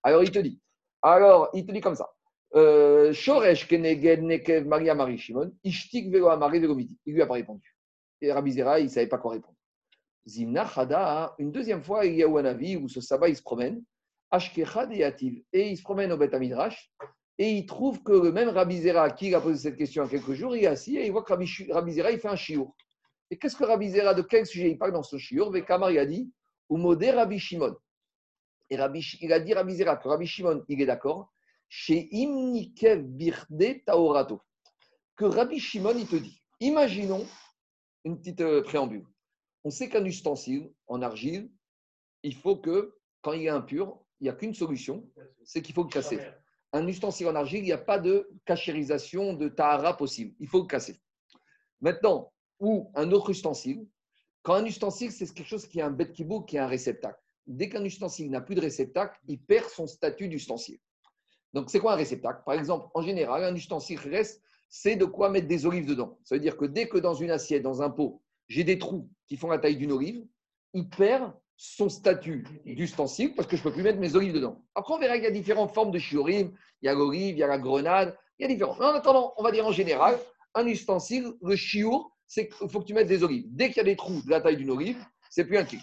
Alors 0.02 0.24
il 0.24 0.32
te 0.32 0.40
dit, 0.40 0.60
alors 1.02 1.50
il 1.54 1.66
te 1.66 1.72
dit 1.74 1.82
comme 1.82 1.96
ça. 1.96 2.10
Euh, 2.56 3.12
Shoresh 3.12 3.68
keneged 3.68 4.22
nekev 4.22 4.66
Maria 4.66 4.96
Shimon, 5.18 5.52
ishtik 5.64 6.10
velo 6.10 6.30
amare. 6.30 6.56
Il 6.56 7.14
lui 7.14 7.22
a 7.22 7.28
pas 7.28 7.34
répondu. 7.34 7.76
Et 8.22 8.32
Rabbi 8.32 8.54
Zera, 8.54 8.80
il 8.80 8.86
ne 8.86 8.90
savait 8.90 9.08
pas 9.08 9.18
quoi 9.18 9.34
répondre. 9.34 9.58
Zimna 10.26 10.66
Chada, 10.66 11.36
une 11.38 11.52
deuxième 11.52 11.84
fois, 11.84 12.06
il 12.06 12.16
y 12.16 12.24
a 12.24 12.30
un 12.30 12.46
avis 12.46 12.78
où 12.78 12.88
ce 12.88 13.02
sabbat, 13.02 13.28
il 13.28 13.36
se 13.36 13.42
promène. 13.42 13.84
Ashkechad 14.32 14.94
et. 14.94 15.46
Et 15.52 15.70
il 15.72 15.78
se 15.78 15.84
promène 15.84 16.14
au 16.14 16.18
Beth 16.18 16.34
Midrash. 16.36 16.90
Et 17.40 17.52
il 17.52 17.66
trouve 17.66 18.04
que 18.04 18.12
le 18.12 18.32
même 18.32 18.50
Rabbi 18.50 18.82
Zera, 18.82 19.10
qui 19.10 19.34
a 19.34 19.42
posé 19.42 19.70
cette 19.70 19.78
question 19.78 20.04
il 20.04 20.06
y 20.06 20.10
a 20.10 20.12
quelques 20.20 20.34
jours, 20.34 20.56
il 20.56 20.64
est 20.64 20.68
assis 20.68 20.98
et 20.98 21.06
il 21.06 21.12
voit 21.12 21.24
que 21.24 21.34
Rabbi, 21.34 21.92
Zera, 21.92 22.12
il 22.12 22.20
fait 22.20 22.28
un 22.28 22.36
chiour. 22.36 22.76
Et 23.32 23.38
qu'est-ce 23.38 23.56
que 23.56 23.64
Rabbi 23.64 23.90
Zera, 23.90 24.14
de 24.14 24.22
quel 24.22 24.46
sujet 24.46 24.70
il 24.70 24.78
parle 24.78 24.92
dans 24.92 25.04
ce 25.04 25.18
chiour 25.18 25.52
Vekamar, 25.52 25.92
il 25.92 25.98
a 25.98 26.06
dit 26.06 26.32
Rabbi 26.70 27.40
Shimon. 27.40 27.76
Et 28.70 28.76
Rabbi, 28.76 29.06
il 29.22 29.34
a 29.34 29.40
dit 29.40 29.54
Rabbi 29.54 29.76
Zera 29.76 29.98
que 29.98 30.08
Rabbi 30.08 30.28
Shimon, 30.28 30.64
il 30.68 30.82
est 30.82 30.86
d'accord. 30.86 31.32
Chez 31.70 32.08
Imnikev 32.12 33.02
Birde 33.02 33.84
Taorato. 33.86 34.42
Que 35.16 35.26
Rabbi 35.26 35.60
Shimon, 35.60 35.98
il 35.98 36.08
te 36.08 36.16
dit 36.16 36.40
Imaginons 36.60 37.26
une 38.06 38.18
petite 38.18 38.42
euh, 38.42 38.62
préambule. 38.62 39.06
On 39.64 39.70
sait 39.70 39.90
qu'un 39.90 40.06
ustensile 40.06 40.72
en 40.88 41.02
argile, 41.02 41.50
il 42.22 42.36
faut 42.36 42.58
que, 42.58 42.96
quand 43.22 43.34
il 43.34 43.44
est 43.44 43.50
impur, 43.50 44.00
il 44.20 44.26
n'y 44.26 44.30
a 44.30 44.34
qu'une 44.34 44.54
solution, 44.54 45.10
c'est 45.44 45.62
qu'il 45.62 45.74
faut 45.74 45.84
le 45.84 45.90
casser. 45.90 46.20
Un 46.74 46.88
ustensile 46.88 47.28
en 47.28 47.36
argile, 47.36 47.60
il 47.60 47.66
n'y 47.66 47.72
a 47.72 47.78
pas 47.78 48.00
de 48.00 48.30
cachérisation, 48.46 49.34
de 49.34 49.48
tahara 49.48 49.96
possible. 49.96 50.36
Il 50.40 50.48
faut 50.48 50.62
le 50.62 50.68
casser. 50.68 51.00
Maintenant, 51.82 52.34
ou 52.60 52.92
un 52.96 53.12
autre 53.12 53.30
ustensile, 53.30 53.88
quand 54.42 54.56
un 54.56 54.66
ustensile, 54.66 55.12
c'est 55.12 55.32
quelque 55.34 55.48
chose 55.48 55.68
qui 55.68 55.80
est 55.80 55.84
un 55.84 55.92
bête 55.92 56.14
qui 56.14 56.24
est 56.24 56.60
un 56.60 56.68
réceptacle. 56.68 57.20
Dès 57.46 57.70
qu'un 57.70 57.84
ustensile 57.84 58.30
n'a 58.32 58.42
plus 58.42 58.56
de 58.56 58.62
réceptacle, 58.62 59.20
il 59.28 59.40
perd 59.40 59.70
son 59.70 59.86
statut 59.86 60.28
d'ustensile. 60.28 60.80
Donc, 61.54 61.70
c'est 61.70 61.80
quoi 61.80 61.94
un 61.94 61.98
réceptacle? 61.98 62.42
Par 62.46 62.56
exemple, 62.56 62.88
en 62.94 63.02
général, 63.02 63.44
un 63.44 63.56
ustensile 63.56 64.00
reste, 64.00 64.42
c'est 64.70 64.96
de 64.96 65.06
quoi 65.06 65.30
mettre 65.30 65.48
des 65.48 65.66
olives 65.66 65.86
dedans. 65.86 66.18
Ça 66.24 66.36
veut 66.36 66.42
dire 66.42 66.58
que 66.58 66.66
dès 66.66 66.88
que 66.88 66.98
dans 66.98 67.14
une 67.14 67.30
assiette, 67.30 67.62
dans 67.62 67.84
un 67.84 67.92
pot, 67.92 68.24
j'ai 68.48 68.64
des 68.64 68.80
trous 68.80 69.08
qui 69.28 69.38
font 69.38 69.50
la 69.50 69.60
taille 69.60 69.78
d'une 69.78 69.92
olive, 69.92 70.26
il 70.74 70.90
perd 70.90 71.32
son 71.56 71.90
statut 71.90 72.46
d'ustensile 72.66 73.34
parce 73.36 73.48
que 73.48 73.56
je 73.56 73.62
ne 73.62 73.70
peux 73.70 73.74
plus 73.74 73.84
mettre 73.84 74.00
mes 74.00 74.16
olives 74.16 74.34
dedans. 74.34 74.64
Après, 74.76 74.94
on 74.94 75.00
verra 75.00 75.16
qu'il 75.16 75.24
y 75.24 75.28
a 75.28 75.32
différentes 75.32 75.74
formes 75.74 75.92
de 75.92 76.00
chiorim. 76.00 76.54
Il 76.82 76.86
y 76.86 76.90
a 76.90 76.94
l'olive, 76.94 77.36
il 77.36 77.40
y 77.40 77.44
a 77.44 77.48
la 77.48 77.58
grenade, 77.58 78.18
il 78.38 78.44
y 78.44 78.46
a 78.46 78.48
différence. 78.48 78.80
En 78.80 78.94
attendant, 78.94 79.34
on 79.38 79.44
va 79.44 79.52
dire 79.52 79.66
en 79.66 79.72
général, 79.72 80.20
un 80.56 80.66
ustensile, 80.68 81.34
le 81.42 81.56
chiour, 81.56 82.12
c'est 82.28 82.48
qu'il 82.48 82.70
faut 82.70 82.80
que 82.80 82.86
tu 82.86 82.94
mettes 82.94 83.08
des 83.08 83.24
olives. 83.24 83.46
Dès 83.50 83.68
qu'il 83.68 83.78
y 83.78 83.82
a 83.82 83.84
des 83.84 83.96
trous 83.96 84.22
de 84.24 84.30
la 84.30 84.42
taille 84.42 84.58
d'une 84.58 84.72
olive, 84.72 85.04
c'est 85.30 85.46
plus 85.46 85.58
un 85.58 85.66
kilo. 85.66 85.82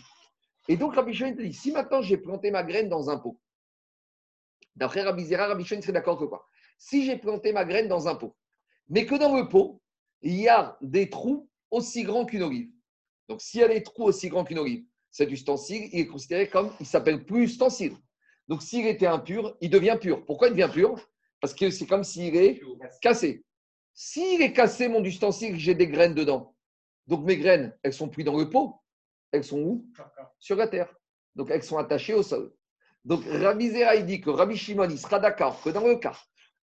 Et 0.69 0.77
donc, 0.77 0.95
Rabbi 0.95 1.15
Shimon 1.15 1.35
te 1.35 1.43
dit, 1.43 1.53
si 1.53 1.73
maintenant 1.73 2.03
j'ai 2.03 2.17
planté 2.17 2.51
ma 2.51 2.63
graine 2.63 2.89
dans 2.89 3.11
un 3.11 3.19
pot, 3.19 3.41
d'après 4.77 5.03
Rabbi 5.03 5.25
Zera, 5.25 5.47
Rabbi 5.47 5.65
Shimon 5.65 5.83
serait 5.83 5.93
d'accord 5.93 6.19
que 6.19 6.25
quoi? 6.25 6.47
Si 6.79 7.05
j'ai 7.05 7.17
planté 7.17 7.53
ma 7.53 7.65
graine 7.65 7.89
dans 7.89 8.09
un 8.09 8.15
pot, 8.15 8.37
mais 8.89 9.07
que 9.07 9.15
dans 9.15 9.37
le 9.37 9.49
pot, 9.49 9.81
il 10.23 10.37
y 10.37 10.49
a 10.49 10.77
des 10.81 11.09
trous 11.09 11.49
aussi 11.71 12.03
grands 12.03 12.25
qu'une 12.25 12.43
olive. 12.43 12.71
Donc, 13.29 13.41
s'il 13.41 13.61
y 13.61 13.65
a 13.65 13.69
des 13.69 13.83
trous 13.83 14.05
aussi 14.05 14.29
grands 14.29 14.45
qu'une 14.45 14.59
olive, 14.59 14.85
cet 15.11 15.31
ustensile, 15.31 15.89
il 15.93 16.01
est 16.01 16.07
considéré 16.07 16.49
comme, 16.49 16.73
il 16.81 16.87
s'appelle 16.87 17.25
plus 17.25 17.45
ustensile. 17.45 17.95
Donc, 18.49 18.63
s'il 18.63 18.87
était 18.87 19.07
impur, 19.07 19.57
il 19.61 19.71
devient 19.71 19.99
pur. 20.01 20.25
Pourquoi 20.25 20.49
il 20.49 20.53
devient 20.53 20.71
pur? 20.73 20.97
Parce 21.41 21.55
que 21.55 21.71
c'est 21.71 21.87
comme 21.87 22.05
s'il 22.05 22.37
est 22.37 22.61
cassé. 23.01 23.45
S'il 23.95 24.43
est 24.43 24.53
cassé, 24.53 24.89
mon 24.89 25.03
ustensile, 25.05 25.57
j'ai 25.57 25.75
des 25.75 25.89
graines 25.89 26.15
dedans. 26.15 26.55
Donc, 27.07 27.25
mes 27.25 27.37
graines, 27.37 27.77
elles 27.83 27.93
sont 27.93 28.09
plus 28.09 28.25
dans 28.25 28.37
le 28.37 28.49
pot. 28.49 28.77
Elles 29.33 29.45
sont 29.45 29.61
où? 29.61 29.87
Sur 30.39 30.57
la 30.57 30.69
terre. 30.69 30.93
Donc, 31.35 31.51
elles 31.51 31.63
sont 31.63 31.79
attachées 31.79 32.15
au 32.15 32.23
sol. 32.23 32.53
Donc, 33.05 33.25
Rabbi 33.25 33.71
Zera, 33.71 33.97
il 33.97 34.05
dit 34.05 34.21
que 34.21 34.31
Rabbi 34.31 34.57
Shimon, 34.57 34.89
il 34.91 34.99
sera 34.99 35.19
d'accord 35.19 35.63
que 35.63 35.71
dans 35.71 35.87
le 35.87 35.97
cas, 35.97 36.17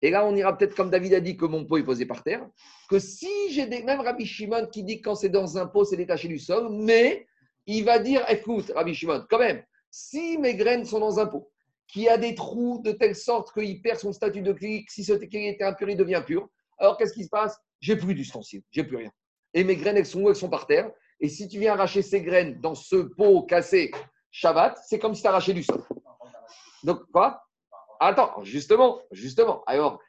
et 0.02 0.10
là, 0.10 0.26
on 0.26 0.36
ira 0.36 0.58
peut-être 0.58 0.76
comme 0.76 0.90
David 0.90 1.14
a 1.14 1.20
dit 1.20 1.38
que 1.38 1.46
mon 1.46 1.66
pot 1.66 1.78
est 1.78 1.84
posé 1.84 2.06
par 2.06 2.24
terre, 2.24 2.48
que 2.90 3.00
si 3.00 3.30
j'ai 3.50 3.66
des. 3.66 3.82
Même 3.84 4.02
Rabbi 4.02 4.26
Shimon 4.26 4.68
qui 4.68 4.84
dit 4.84 4.98
que 5.02 5.06
quand 5.06 5.16
c'est 5.16 5.30
dans 5.30 5.58
un 5.58 5.68
pot, 5.68 5.86
c'est 5.86 5.98
détaché 5.98 6.28
du 6.28 6.38
sol, 6.38 6.68
mais 6.72 7.26
il 7.68 7.84
va 7.84 8.00
dire 8.00 8.24
écoute, 8.30 8.72
Rabbi 8.76 8.94
Shimon, 8.94 9.26
quand 9.30 9.40
même, 9.40 9.64
si 9.90 10.38
mes 10.38 10.56
graines 10.56 10.86
sont 10.86 11.00
dans 11.00 11.20
un 11.20 11.26
pot, 11.26 11.52
qui 11.88 12.10
a 12.10 12.18
des 12.18 12.36
trous 12.36 12.82
de 12.84 12.92
telle 12.92 13.16
sorte 13.16 13.54
qu'il 13.54 13.82
perd 13.82 14.00
son 14.00 14.12
statut 14.12 14.42
de 14.42 14.54
clic, 14.54 14.90
si 14.90 15.04
ce 15.04 15.14
clic 15.14 15.34
était 15.34 15.64
impur, 15.64 15.90
il 15.90 15.98
devient 15.98 16.24
pur, 16.26 16.50
alors 16.78 16.98
qu'est-ce 16.98 17.14
qui 17.14 17.24
se 17.24 17.30
passe? 17.30 17.58
J'ai 17.80 17.96
plus 17.96 18.16
d'ustensile, 18.16 18.64
j'ai 18.72 18.84
plus 18.84 18.98
rien. 18.98 19.12
Et 19.54 19.64
mes 19.64 19.76
graines, 19.76 19.98
elles 19.98 20.06
sont 20.06 20.22
où? 20.22 20.30
Elles 20.30 20.36
sont 20.36 20.50
par 20.50 20.68
terre. 20.68 20.92
Et 21.20 21.30
si 21.30 21.48
tu 21.48 21.60
viens 21.60 21.74
arracher 21.74 22.02
ces 22.02 22.22
graines 22.22 22.60
dans 22.60 22.76
ce 22.76 22.98
pot 22.98 23.44
cassé 23.44 23.92
Shabbat, 24.32 24.78
c'est 24.86 25.00
comme 25.00 25.16
si 25.16 25.22
tu 25.22 25.28
arrachais 25.28 25.54
du 25.54 25.64
sol. 25.64 25.82
Donc, 26.84 27.04
quoi? 27.14 27.42
Attends, 28.00 28.44
justement, 28.44 29.00
justement. 29.12 29.64
Alors, 29.66 30.02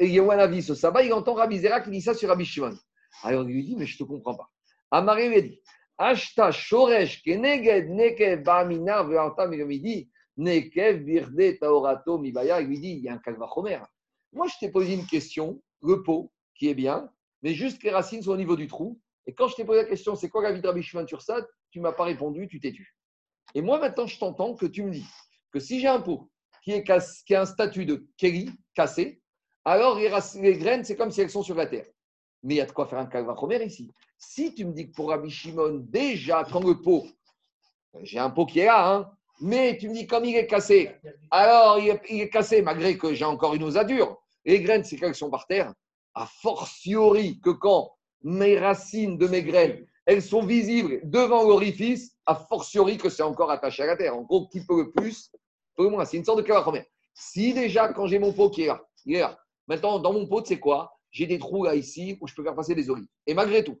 Yewanavi, 0.00 0.62
ce 0.62 0.74
sabbat, 0.74 1.04
il 1.04 1.12
entend 1.12 1.34
Rabbi 1.34 1.58
Zera 1.58 1.80
qui 1.80 1.90
dit 1.90 2.00
ça 2.00 2.14
sur 2.14 2.28
Rabbi 2.28 2.44
Shimon. 2.44 2.76
Alors, 3.22 3.44
il 3.44 3.54
lui 3.54 3.64
dit, 3.64 3.76
mais 3.76 3.86
je 3.86 3.94
ne 3.94 3.98
te 3.98 4.10
comprends 4.10 4.34
pas. 4.34 4.50
Amaré 4.90 5.28
lui 5.28 5.36
a 5.36 5.40
dit, 5.42 5.60
Ashta 5.98 6.52
shoresh 6.52 7.22
keneged 7.24 7.88
nekev 7.88 8.44
ba'aminar 8.44 9.08
ve'arta 9.08 9.46
midi 9.46 10.08
nekev 10.38 11.58
taorato 11.58 12.18
mibaya. 12.18 12.60
Il 12.60 12.68
lui 12.68 12.80
dit, 12.80 12.90
il 12.90 13.04
y 13.04 13.08
a 13.08 13.14
un 13.14 13.18
kalvachomer. 13.18 13.80
Moi, 14.32 14.46
je 14.48 14.54
t'ai 14.60 14.70
posé 14.70 14.94
une 14.94 15.06
question, 15.06 15.62
le 15.82 16.02
pot, 16.02 16.30
qui 16.54 16.68
est 16.68 16.74
bien, 16.74 17.10
mais 17.42 17.54
juste 17.54 17.80
que 17.80 17.86
les 17.86 17.92
racines 17.92 18.22
sont 18.22 18.32
au 18.32 18.36
niveau 18.36 18.56
du 18.56 18.66
trou. 18.66 19.00
Et 19.26 19.34
quand 19.34 19.48
je 19.48 19.56
t'ai 19.56 19.64
posé 19.64 19.82
la 19.82 19.88
question, 19.88 20.14
c'est 20.14 20.28
quoi 20.28 20.42
la 20.42 20.52
vie 20.52 20.60
de 20.60 21.06
sur 21.06 21.22
ça 21.22 21.40
Tu 21.70 21.78
ne 21.78 21.84
m'as 21.84 21.92
pas 21.92 22.04
répondu, 22.04 22.46
tu 22.48 22.60
t'es 22.60 22.72
tu. 22.72 22.94
Et 23.54 23.62
moi, 23.62 23.78
maintenant, 23.78 24.06
je 24.06 24.18
t'entends 24.18 24.54
que 24.54 24.66
tu 24.66 24.82
me 24.82 24.90
dis 24.90 25.06
que 25.50 25.58
si 25.58 25.80
j'ai 25.80 25.88
un 25.88 26.00
pot 26.00 26.30
qui, 26.62 26.72
est 26.72 26.84
casse- 26.84 27.22
qui 27.24 27.34
a 27.34 27.42
un 27.42 27.46
statut 27.46 27.86
de 27.86 28.06
Keri, 28.16 28.50
cassé, 28.74 29.22
alors 29.64 29.98
les 29.98 30.58
graines, 30.58 30.84
c'est 30.84 30.96
comme 30.96 31.10
si 31.10 31.20
elles 31.22 31.30
sont 31.30 31.42
sur 31.42 31.54
la 31.56 31.66
terre. 31.66 31.86
Mais 32.42 32.54
il 32.54 32.56
y 32.58 32.60
a 32.60 32.66
de 32.66 32.72
quoi 32.72 32.86
faire 32.86 32.98
un 32.98 33.06
calvachomer 33.06 33.64
ici. 33.64 33.90
Si 34.18 34.54
tu 34.54 34.64
me 34.64 34.72
dis 34.72 34.88
que 34.88 34.94
pour 34.94 35.10
Rabbi 35.10 35.30
Shimon, 35.30 35.84
déjà, 35.88 36.44
quand 36.44 36.64
le 36.64 36.80
pot, 36.80 37.06
j'ai 38.02 38.18
un 38.18 38.30
pot 38.30 38.46
qui 38.46 38.60
est 38.60 38.66
là, 38.66 38.92
hein, 38.92 39.10
mais 39.40 39.76
tu 39.78 39.88
me 39.88 39.94
dis 39.94 40.06
comme 40.06 40.24
il 40.24 40.36
est 40.36 40.46
cassé, 40.46 40.90
alors 41.30 41.78
il 41.78 42.20
est, 42.20 42.30
cassé 42.30 42.62
malgré 42.62 42.96
que 42.96 43.12
j'ai 43.14 43.24
encore 43.24 43.54
une 43.54 43.64
osadure. 43.64 44.16
Les 44.44 44.60
graines, 44.60 44.84
c'est 44.84 44.96
qu'elles 44.96 45.14
sont 45.14 45.30
par 45.30 45.46
terre. 45.46 45.72
A 46.14 46.26
fortiori 46.26 47.40
que 47.40 47.50
quand 47.50 47.92
mes 48.22 48.58
racines 48.58 49.18
de 49.18 49.26
mes 49.26 49.42
graines, 49.42 49.86
elles 50.06 50.22
sont 50.22 50.44
visibles 50.44 51.00
devant 51.04 51.42
l'orifice, 51.42 52.16
a 52.24 52.34
fortiori 52.34 52.96
que 52.96 53.10
c'est 53.10 53.22
encore 53.22 53.50
attaché 53.50 53.82
à 53.82 53.86
la 53.86 53.96
terre. 53.96 54.16
En 54.16 54.22
gros, 54.22 54.48
qui 54.48 54.64
peut 54.64 54.92
plus, 54.92 55.30
peut 55.76 55.84
le 55.84 55.90
moins. 55.90 56.04
C'est 56.04 56.16
une 56.16 56.24
sorte 56.24 56.38
de 56.38 56.42
calvachomer. 56.42 56.86
Si 57.12 57.52
déjà, 57.52 57.92
quand 57.92 58.06
j'ai 58.06 58.18
mon 58.18 58.32
pot 58.32 58.50
qui 58.50 58.62
est 58.64 59.18
là. 59.18 59.38
Maintenant, 59.66 59.98
dans 59.98 60.12
mon 60.12 60.26
pot, 60.26 60.44
c'est 60.46 60.60
quoi? 60.60 60.92
J'ai 61.10 61.26
des 61.26 61.38
trous 61.38 61.64
là, 61.64 61.74
ici, 61.74 62.16
où 62.20 62.26
je 62.26 62.34
peux 62.34 62.42
faire 62.42 62.54
passer 62.54 62.74
des 62.74 62.88
olives. 62.88 63.08
Et 63.26 63.34
malgré 63.34 63.64
tout, 63.64 63.78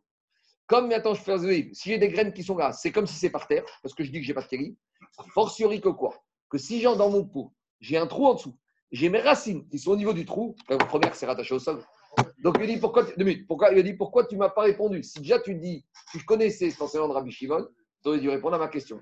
comme 0.66 0.88
maintenant 0.88 1.14
je 1.14 1.22
fais 1.22 1.38
si 1.72 1.90
j'ai 1.90 1.98
des 1.98 2.08
graines 2.08 2.32
qui 2.32 2.42
sont 2.42 2.56
là, 2.56 2.72
c'est 2.72 2.90
comme 2.92 3.06
si 3.06 3.14
c'est 3.14 3.30
par 3.30 3.46
terre, 3.46 3.64
parce 3.82 3.94
que 3.94 4.02
je 4.04 4.10
dis 4.10 4.20
que 4.20 4.26
j'ai 4.26 4.34
pas 4.34 4.42
de 4.42 4.48
kéli. 4.48 4.76
A 5.18 5.22
fortiori 5.32 5.80
que 5.80 5.88
quoi? 5.88 6.14
Que 6.50 6.58
si 6.58 6.80
j'ai 6.80 6.94
dans 6.96 7.10
mon 7.10 7.24
pot, 7.24 7.52
j'ai 7.80 7.96
un 7.98 8.06
trou 8.06 8.26
en 8.26 8.34
dessous, 8.34 8.56
j'ai 8.92 9.08
mes 9.08 9.20
racines 9.20 9.66
qui 9.68 9.78
sont 9.78 9.92
au 9.92 9.96
niveau 9.96 10.12
du 10.12 10.24
trou, 10.24 10.54
la 10.68 10.76
première, 10.78 11.14
c'est 11.14 11.26
rattaché 11.26 11.54
au 11.54 11.58
sol. 11.58 11.82
Donc 12.42 12.56
il 12.60 12.66
dit 12.66 12.78
pourquoi, 12.78 13.04
tu- 13.04 13.14
deux 13.16 13.24
minutes, 13.24 13.46
pourquoi, 13.46 13.72
il 13.72 13.82
dit 13.82 13.94
pourquoi 13.94 14.24
tu 14.26 14.36
m'as 14.36 14.48
pas 14.48 14.62
répondu? 14.62 15.02
Si 15.02 15.18
déjà 15.20 15.38
tu 15.40 15.54
dis, 15.54 15.84
tu 16.12 16.24
connaissais 16.24 16.70
cet 16.70 16.80
enseignement 16.80 17.08
de 17.08 17.12
Rabbi 17.14 17.30
Shimon, 17.30 17.66
tu 18.02 18.08
aurais 18.08 18.18
dû 18.20 18.28
répondre 18.30 18.54
à 18.56 18.58
ma 18.58 18.68
question. 18.68 19.00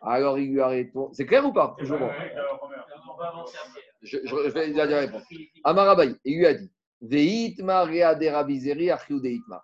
Alors 0.00 0.38
il 0.38 0.52
lui 0.52 0.60
a 0.60 0.68
répondu. 0.68 1.14
C'est 1.14 1.26
clair 1.26 1.44
ou 1.46 1.52
pas? 1.52 1.74
Toujours 1.78 1.98
bon. 1.98 2.08
On 2.08 3.16
va 3.16 3.28
avancer 3.28 3.56
après. 3.64 3.80
je, 4.02 4.18
je- 4.24 4.26
je 4.26 4.48
vais 4.50 4.66
lui 4.66 4.74
dire 4.74 4.84
répondre. 4.86 5.24
Amarabaï, 5.64 6.14
il 6.24 6.38
lui 6.38 6.46
a 6.46 6.54
dit 6.54 6.70
Veitma 7.00 7.84
rea 7.84 8.14
de 8.14 8.26
Rabbi 8.26 8.60
Zeri 8.60 8.90
achiu 8.90 9.20
de 9.20 9.28
Itma. 9.28 9.62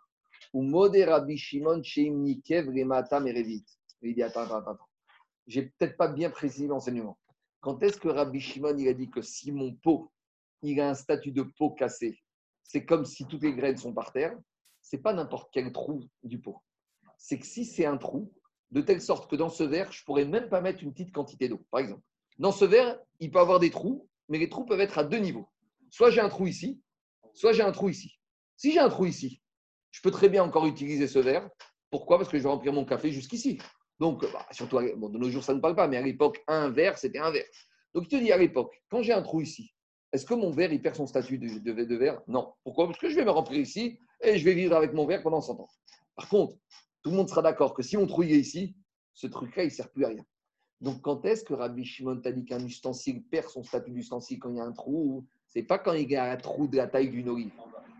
Ou 0.55 0.62
mode 0.62 0.97
Rabbi 0.97 1.36
Shimon 1.36 1.82
nikev 1.97 2.70
merevit. 2.70 3.64
Il 4.02 4.14
dit 4.14 4.22
attends, 4.22 4.43
attends. 4.43 4.59
attends. 4.59 4.89
J'ai 5.48 5.62
peut-être 5.62 5.97
pas 5.97 6.06
bien 6.06 6.31
précisé 6.31 6.68
l'enseignement. 6.68 7.18
Quand 7.60 7.82
est-ce 7.82 7.98
que 7.98 8.09
Rabbi 8.09 8.39
Shimon 8.39 8.78
il 8.78 8.86
a 8.86 8.94
dit 8.94 9.10
que 9.10 9.20
si 9.20 9.51
mon 9.51 9.74
pot, 9.74 10.12
il 10.62 10.81
a 10.81 10.89
un 10.89 10.94
statut 10.94 11.32
de 11.32 11.43
pot 11.43 11.70
cassé, 11.70 12.22
c'est 12.62 12.86
comme 12.86 13.05
si 13.05 13.26
toutes 13.26 13.43
les 13.43 13.52
graines 13.52 13.76
sont 13.76 13.93
par 13.93 14.12
terre, 14.12 14.39
c'est 14.81 15.02
pas 15.02 15.12
n'importe 15.12 15.51
quel 15.52 15.72
trou 15.72 16.05
du 16.22 16.40
pot. 16.40 16.62
C'est 17.18 17.40
que 17.40 17.47
si 17.47 17.64
c'est 17.64 17.86
un 17.86 17.97
trou, 17.97 18.32
de 18.70 18.81
telle 18.81 19.01
sorte 19.01 19.28
que 19.28 19.36
dans 19.36 19.48
ce 19.48 19.64
verre, 19.64 19.90
je 19.90 20.05
pourrais 20.05 20.24
même 20.24 20.48
pas 20.48 20.60
mettre 20.60 20.82
une 20.82 20.93
petite 20.93 21.12
quantité 21.12 21.48
d'eau. 21.48 21.64
Par 21.70 21.81
exemple, 21.81 22.02
dans 22.39 22.52
ce 22.52 22.64
verre, 22.64 22.98
il 23.18 23.31
peut 23.31 23.40
avoir 23.40 23.59
des 23.59 23.70
trous, 23.70 24.09
mais 24.28 24.39
les 24.39 24.48
trous 24.48 24.64
peuvent 24.64 24.81
être 24.81 24.98
à 24.98 25.05
deux 25.05 25.18
niveaux. 25.18 25.48
Soit 25.90 26.10
j'ai 26.10 26.20
un 26.20 26.28
trou 26.28 26.47
ici, 26.47 26.81
soit 27.32 27.52
j'ai 27.52 27.62
un 27.62 27.72
trou 27.72 27.89
ici. 27.89 28.18
Si 28.56 28.72
j'ai 28.72 28.81
un 28.81 28.89
trou 28.89 29.06
ici, 29.06 29.40
je 29.94 30.00
peux 30.02 30.10
très 30.10 30.28
bien 30.28 30.42
encore 30.42 30.66
utiliser 30.66 31.06
ce 31.06 31.20
verre. 31.20 31.48
Pourquoi? 31.88 32.18
Parce 32.18 32.28
que 32.28 32.36
je 32.36 32.42
vais 32.42 32.48
remplir 32.48 32.72
mon 32.72 32.84
café 32.84 33.12
jusqu'ici. 33.12 33.58
Donc, 34.00 34.22
bah, 34.32 34.44
surtout, 34.50 34.80
de 34.80 35.18
nos 35.18 35.30
jours, 35.30 35.44
ça 35.44 35.54
ne 35.54 35.60
parle 35.60 35.76
pas, 35.76 35.86
mais 35.86 35.96
à 35.96 36.02
l'époque, 36.02 36.42
un 36.48 36.68
verre, 36.68 36.98
c'était 36.98 37.20
un 37.20 37.30
verre. 37.30 37.46
Donc, 37.94 38.02
il 38.06 38.08
te 38.08 38.16
dit 38.16 38.32
à 38.32 38.36
l'époque, 38.36 38.82
quand 38.90 39.02
j'ai 39.02 39.12
un 39.12 39.22
trou 39.22 39.40
ici, 39.40 39.72
est-ce 40.12 40.26
que 40.26 40.34
mon 40.34 40.50
verre, 40.50 40.72
il 40.72 40.82
perd 40.82 40.96
son 40.96 41.06
statut 41.06 41.38
de, 41.38 41.58
de- 41.60 41.94
verre? 41.96 42.20
Non. 42.26 42.54
Pourquoi? 42.64 42.86
Parce 42.86 42.98
que 42.98 43.08
je 43.08 43.14
vais 43.14 43.24
me 43.24 43.30
remplir 43.30 43.60
ici 43.60 44.00
et 44.20 44.36
je 44.36 44.44
vais 44.44 44.54
vivre 44.54 44.74
avec 44.74 44.92
mon 44.94 45.06
verre 45.06 45.22
pendant 45.22 45.40
100 45.40 45.60
ans. 45.60 45.68
Par 46.16 46.28
contre, 46.28 46.56
tout 47.04 47.10
le 47.10 47.16
monde 47.16 47.28
sera 47.28 47.42
d'accord 47.42 47.72
que 47.72 47.84
si 47.84 47.96
mon 47.96 48.08
trou 48.08 48.24
il 48.24 48.32
est 48.32 48.40
ici, 48.40 48.74
ce 49.12 49.28
truc-là, 49.28 49.62
il 49.62 49.66
ne 49.66 49.70
sert 49.72 49.90
plus 49.92 50.04
à 50.04 50.08
rien. 50.08 50.24
Donc, 50.80 51.02
quand 51.02 51.24
est-ce 51.24 51.44
que 51.44 51.54
Rabbi 51.54 51.84
Shimon 51.84 52.20
t'a 52.20 52.32
dit 52.32 52.44
qu'un 52.44 52.64
ustensile 52.64 53.22
perd 53.22 53.48
son 53.48 53.62
statut 53.62 53.92
d'ustensile 53.92 54.40
quand 54.40 54.50
il 54.50 54.56
y 54.56 54.60
a 54.60 54.64
un 54.64 54.72
trou? 54.72 55.24
C'est 55.46 55.62
pas 55.62 55.78
quand 55.78 55.92
il 55.92 56.10
y 56.10 56.16
a 56.16 56.32
un 56.32 56.36
trou 56.36 56.66
de 56.66 56.76
la 56.76 56.88
taille 56.88 57.10
d'une 57.10 57.28
olive. 57.28 57.52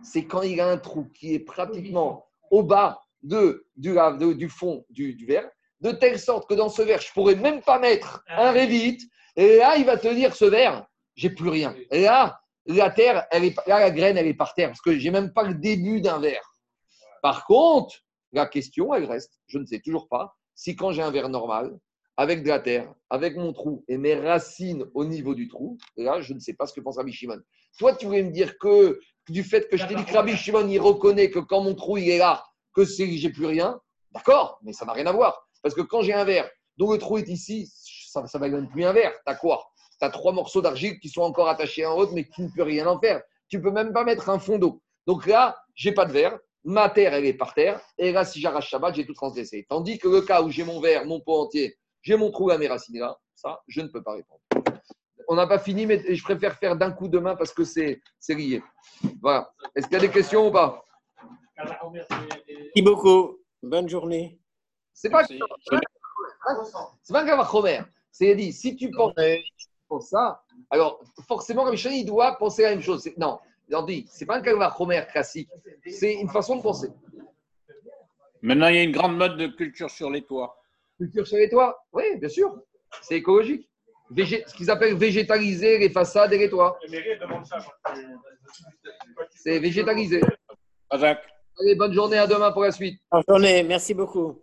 C'est 0.05 0.27
quand 0.27 0.43
il 0.43 0.57
y 0.57 0.61
a 0.61 0.69
un 0.69 0.77
trou 0.79 1.07
qui 1.15 1.35
est 1.35 1.41
pratiquement 1.41 2.27
au 2.51 2.63
bas 2.63 3.01
de, 3.23 3.67
du, 3.77 3.95
de- 3.95 4.33
du 4.35 4.49
fond 4.49 4.85
du, 4.91 5.15
du 5.15 5.27
verre, 5.27 5.49
de 5.81 5.91
telle 5.91 6.19
sorte 6.19 6.49
que 6.49 6.55
dans 6.55 6.69
ce 6.69 6.83
verre, 6.83 7.01
je 7.01 7.13
pourrais 7.13 7.35
même 7.37 7.63
pas 7.63 7.79
mettre 7.79 8.23
un 8.29 8.53
révite. 8.53 9.01
Et 9.37 9.57
là, 9.57 9.77
il 9.77 9.85
va 9.85 9.97
te 9.97 10.09
dire 10.09 10.35
ce 10.35 10.45
verre, 10.45 10.87
j'ai 11.17 11.31
plus 11.31 11.49
rien. 11.49 11.75
Et 11.91 12.03
là, 12.03 12.39
la 12.67 12.91
terre, 12.91 13.27
elle 13.31 13.45
est, 13.45 13.57
là, 13.67 13.81
la 13.81 13.91
graine, 13.91 14.17
elle 14.17 14.27
est 14.27 14.35
par 14.35 14.55
terre 14.55 14.69
parce 14.69 14.81
que 14.81 14.97
j'ai 14.99 15.11
même 15.11 15.33
pas 15.33 15.43
le 15.43 15.55
début 15.55 16.01
d'un 16.01 16.19
verre. 16.21 16.45
Par 17.23 17.45
contre, 17.47 17.97
la 18.33 18.47
question, 18.47 18.95
elle 18.95 19.05
reste. 19.05 19.33
Je 19.47 19.59
ne 19.59 19.67
sais 19.67 19.81
toujours 19.81 20.09
pas 20.09 20.35
si 20.55 20.77
quand 20.77 20.93
j'ai 20.93 21.03
un 21.03 21.11
verre 21.11 21.29
normal, 21.29 21.77
avec 22.17 22.45
de 22.45 22.49
la 22.49 22.61
terre, 22.61 22.93
avec 23.11 23.37
mon 23.37 23.53
trou 23.53 23.85
et 23.89 23.99
mes 23.99 24.15
racines 24.15 24.85
au 24.95 25.05
niveau 25.05 25.35
du 25.35 25.49
trou, 25.49 25.79
là, 25.97 26.21
je 26.21 26.33
ne 26.33 26.39
sais 26.39 26.55
pas 26.55 26.67
ce 26.67 26.73
que 26.73 26.81
pense 26.81 26.97
Rabbi 26.97 27.13
Shimon. 27.13 27.41
Toi, 27.79 27.97
tu 27.97 28.07
voulais 28.07 28.23
me 28.23 28.31
dire 28.31 28.57
que 28.59 29.01
du 29.29 29.43
fait 29.43 29.69
que 29.69 29.77
je 29.77 29.87
t'ai 29.87 29.95
dit 29.95 30.05
que 30.05 30.13
Rabbi 30.13 30.37
Shimon, 30.37 30.69
il 30.69 30.79
reconnaît 30.79 31.31
que 31.31 31.39
quand 31.39 31.63
mon 31.63 31.75
trou, 31.75 31.97
il 31.97 32.09
est 32.11 32.19
là, 32.19 32.45
que 32.75 32.85
c'est 32.85 33.11
j'ai 33.13 33.31
plus 33.31 33.47
rien, 33.47 33.81
d'accord, 34.13 34.59
mais 34.63 34.73
ça 34.73 34.85
n'a 34.85 34.93
rien 34.93 35.07
à 35.07 35.13
voir. 35.13 35.49
Parce 35.63 35.75
que 35.75 35.81
quand 35.81 36.03
j'ai 36.03 36.13
un 36.13 36.25
verre 36.25 36.49
dont 36.77 36.93
le 36.93 36.99
trou 36.99 37.19
est 37.19 37.29
ici, 37.29 37.71
ça 38.09 38.23
ne 38.23 38.39
va 38.39 38.49
même 38.49 38.69
plus 38.69 38.85
un 38.85 38.93
verre. 38.93 39.13
Tu 39.13 39.33
as 39.33 39.35
quoi? 39.35 39.65
Tu 39.99 40.05
as 40.05 40.11
trois 40.11 40.33
morceaux 40.33 40.61
d'argile 40.61 40.99
qui 40.99 41.09
sont 41.09 41.23
encore 41.23 41.49
attachés 41.49 41.87
en 41.87 41.97
haut, 41.97 42.11
mais 42.13 42.29
qui 42.29 42.43
ne 42.43 42.49
peut 42.49 42.63
rien 42.63 42.87
en 42.87 42.99
faire. 42.99 43.23
Tu 43.49 43.61
peux 43.61 43.71
même 43.71 43.93
pas 43.93 44.05
mettre 44.05 44.29
un 44.29 44.39
fond 44.39 44.59
d'eau. 44.59 44.83
Donc 45.07 45.27
là, 45.27 45.57
j'ai 45.75 45.93
pas 45.93 46.05
de 46.05 46.13
verre. 46.13 46.39
Ma 46.65 46.89
terre, 46.89 47.13
elle 47.15 47.27
est 47.27 47.35
par 47.35 47.55
terre. 47.55 47.81
Et 47.99 48.13
là, 48.13 48.25
si 48.25 48.41
j'arrache 48.41 48.69
Shabbat, 48.69 48.95
j'ai 48.95 49.07
tout 49.07 49.15
transgressé. 49.15 49.67
Tandis 49.69 49.99
que 49.99 50.09
le 50.09 50.23
cas 50.23 50.43
où 50.43 50.51
j'ai 50.51 50.65
mon 50.65 50.81
verre, 50.81 51.05
mon 51.05 51.21
pot 51.21 51.43
entier, 51.43 51.77
j'ai 52.03 52.17
mon 52.17 52.31
trou 52.31 52.51
à 52.51 52.59
mes 52.59 52.69
racines 52.69 52.99
là, 52.99 53.19
ça, 53.35 53.61
je 53.69 53.81
ne 53.81 53.89
peux 53.89 54.03
pas 54.03 54.13
répondre. 54.13 54.41
On 55.29 55.37
n'a 55.37 55.47
pas 55.47 55.59
fini, 55.59 55.87
mais 55.87 56.15
je 56.15 56.23
préfère 56.23 56.57
faire 56.57 56.77
d'un 56.77 56.91
coup 56.91 57.09
de 57.09 57.19
main 57.19 57.37
parce 57.37 57.53
que 57.53 57.65
c'est 57.65 58.01
lié. 58.29 58.63
Voilà. 59.21 59.53
Est-ce 59.75 59.87
qu'il 59.87 59.95
y 59.95 59.99
a 59.99 60.01
des 60.01 60.11
questions 60.11 60.49
ou 60.49 60.51
pas? 60.51 60.85
Merci 61.93 62.83
beaucoup. 62.83 63.39
Bonne 63.63 63.89
journée. 63.89 64.39
C'est 64.93 65.11
pas, 65.11 65.25
Merci. 65.29 65.41
c'est 67.03 67.13
pas 67.13 67.23
un 67.23 67.27
Kavachomer. 67.27 67.81
C'est 68.11 68.35
dit, 68.37 68.53
si 68.53 68.77
tu 68.77 68.91
penses 68.91 69.15
pour 69.89 70.03
ça, 70.03 70.43
alors 70.71 71.03
forcément, 71.27 71.65
Rabbi 71.65 71.77
il 71.77 72.05
doit 72.05 72.37
penser 72.37 72.65
à 72.65 72.71
la 72.71 72.77
même 72.77 72.85
chose. 72.85 73.11
Non, 73.17 73.41
leur 73.69 73.85
dit, 73.85 74.07
c'est 74.09 74.27
pas 74.27 74.37
un 74.37 74.41
calva 74.41 74.75
Homer 74.79 75.03
classique, 75.11 75.49
c'est 75.87 76.15
une 76.15 76.29
façon 76.29 76.57
de 76.57 76.63
penser. 76.63 76.89
Maintenant, 78.43 78.69
il 78.69 78.77
y 78.77 78.79
a 78.79 78.83
une 78.83 78.93
grande 78.93 79.17
mode 79.17 79.37
de 79.37 79.47
culture 79.47 79.91
sur 79.91 80.11
les 80.11 80.23
toits. 80.23 80.57
Culture 80.99 81.27
sur 81.27 81.39
les 81.39 81.49
toits? 81.49 81.83
Oui, 81.93 82.05
bien 82.19 82.29
sûr. 82.29 82.61
C'est 83.03 83.17
écologique. 83.17 83.69
Végé- 84.15 84.45
ce 84.47 84.55
qu'ils 84.55 84.71
appellent 84.71 84.95
végétaliser 84.97 85.79
les 85.79 85.91
façades 85.91 86.33
et 86.33 86.39
les 86.39 86.49
toits. 86.49 86.79
C'est 89.31 89.59
végétalisé. 89.59 90.21
Razak. 90.91 91.27
Allez, 91.61 91.75
bonne 91.75 91.93
journée, 91.93 92.19
à 92.19 92.27
demain 92.27 92.53
pour 92.53 92.63
la 92.63 92.71
suite. 92.71 93.01
Bonne 93.11 93.23
journée, 93.29 93.63
merci 93.65 93.95
beaucoup. 93.95 94.41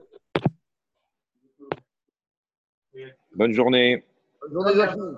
Bonne 3.34 3.54
journée. 3.54 4.04
Bonne 4.52 4.74
journée. 4.74 5.18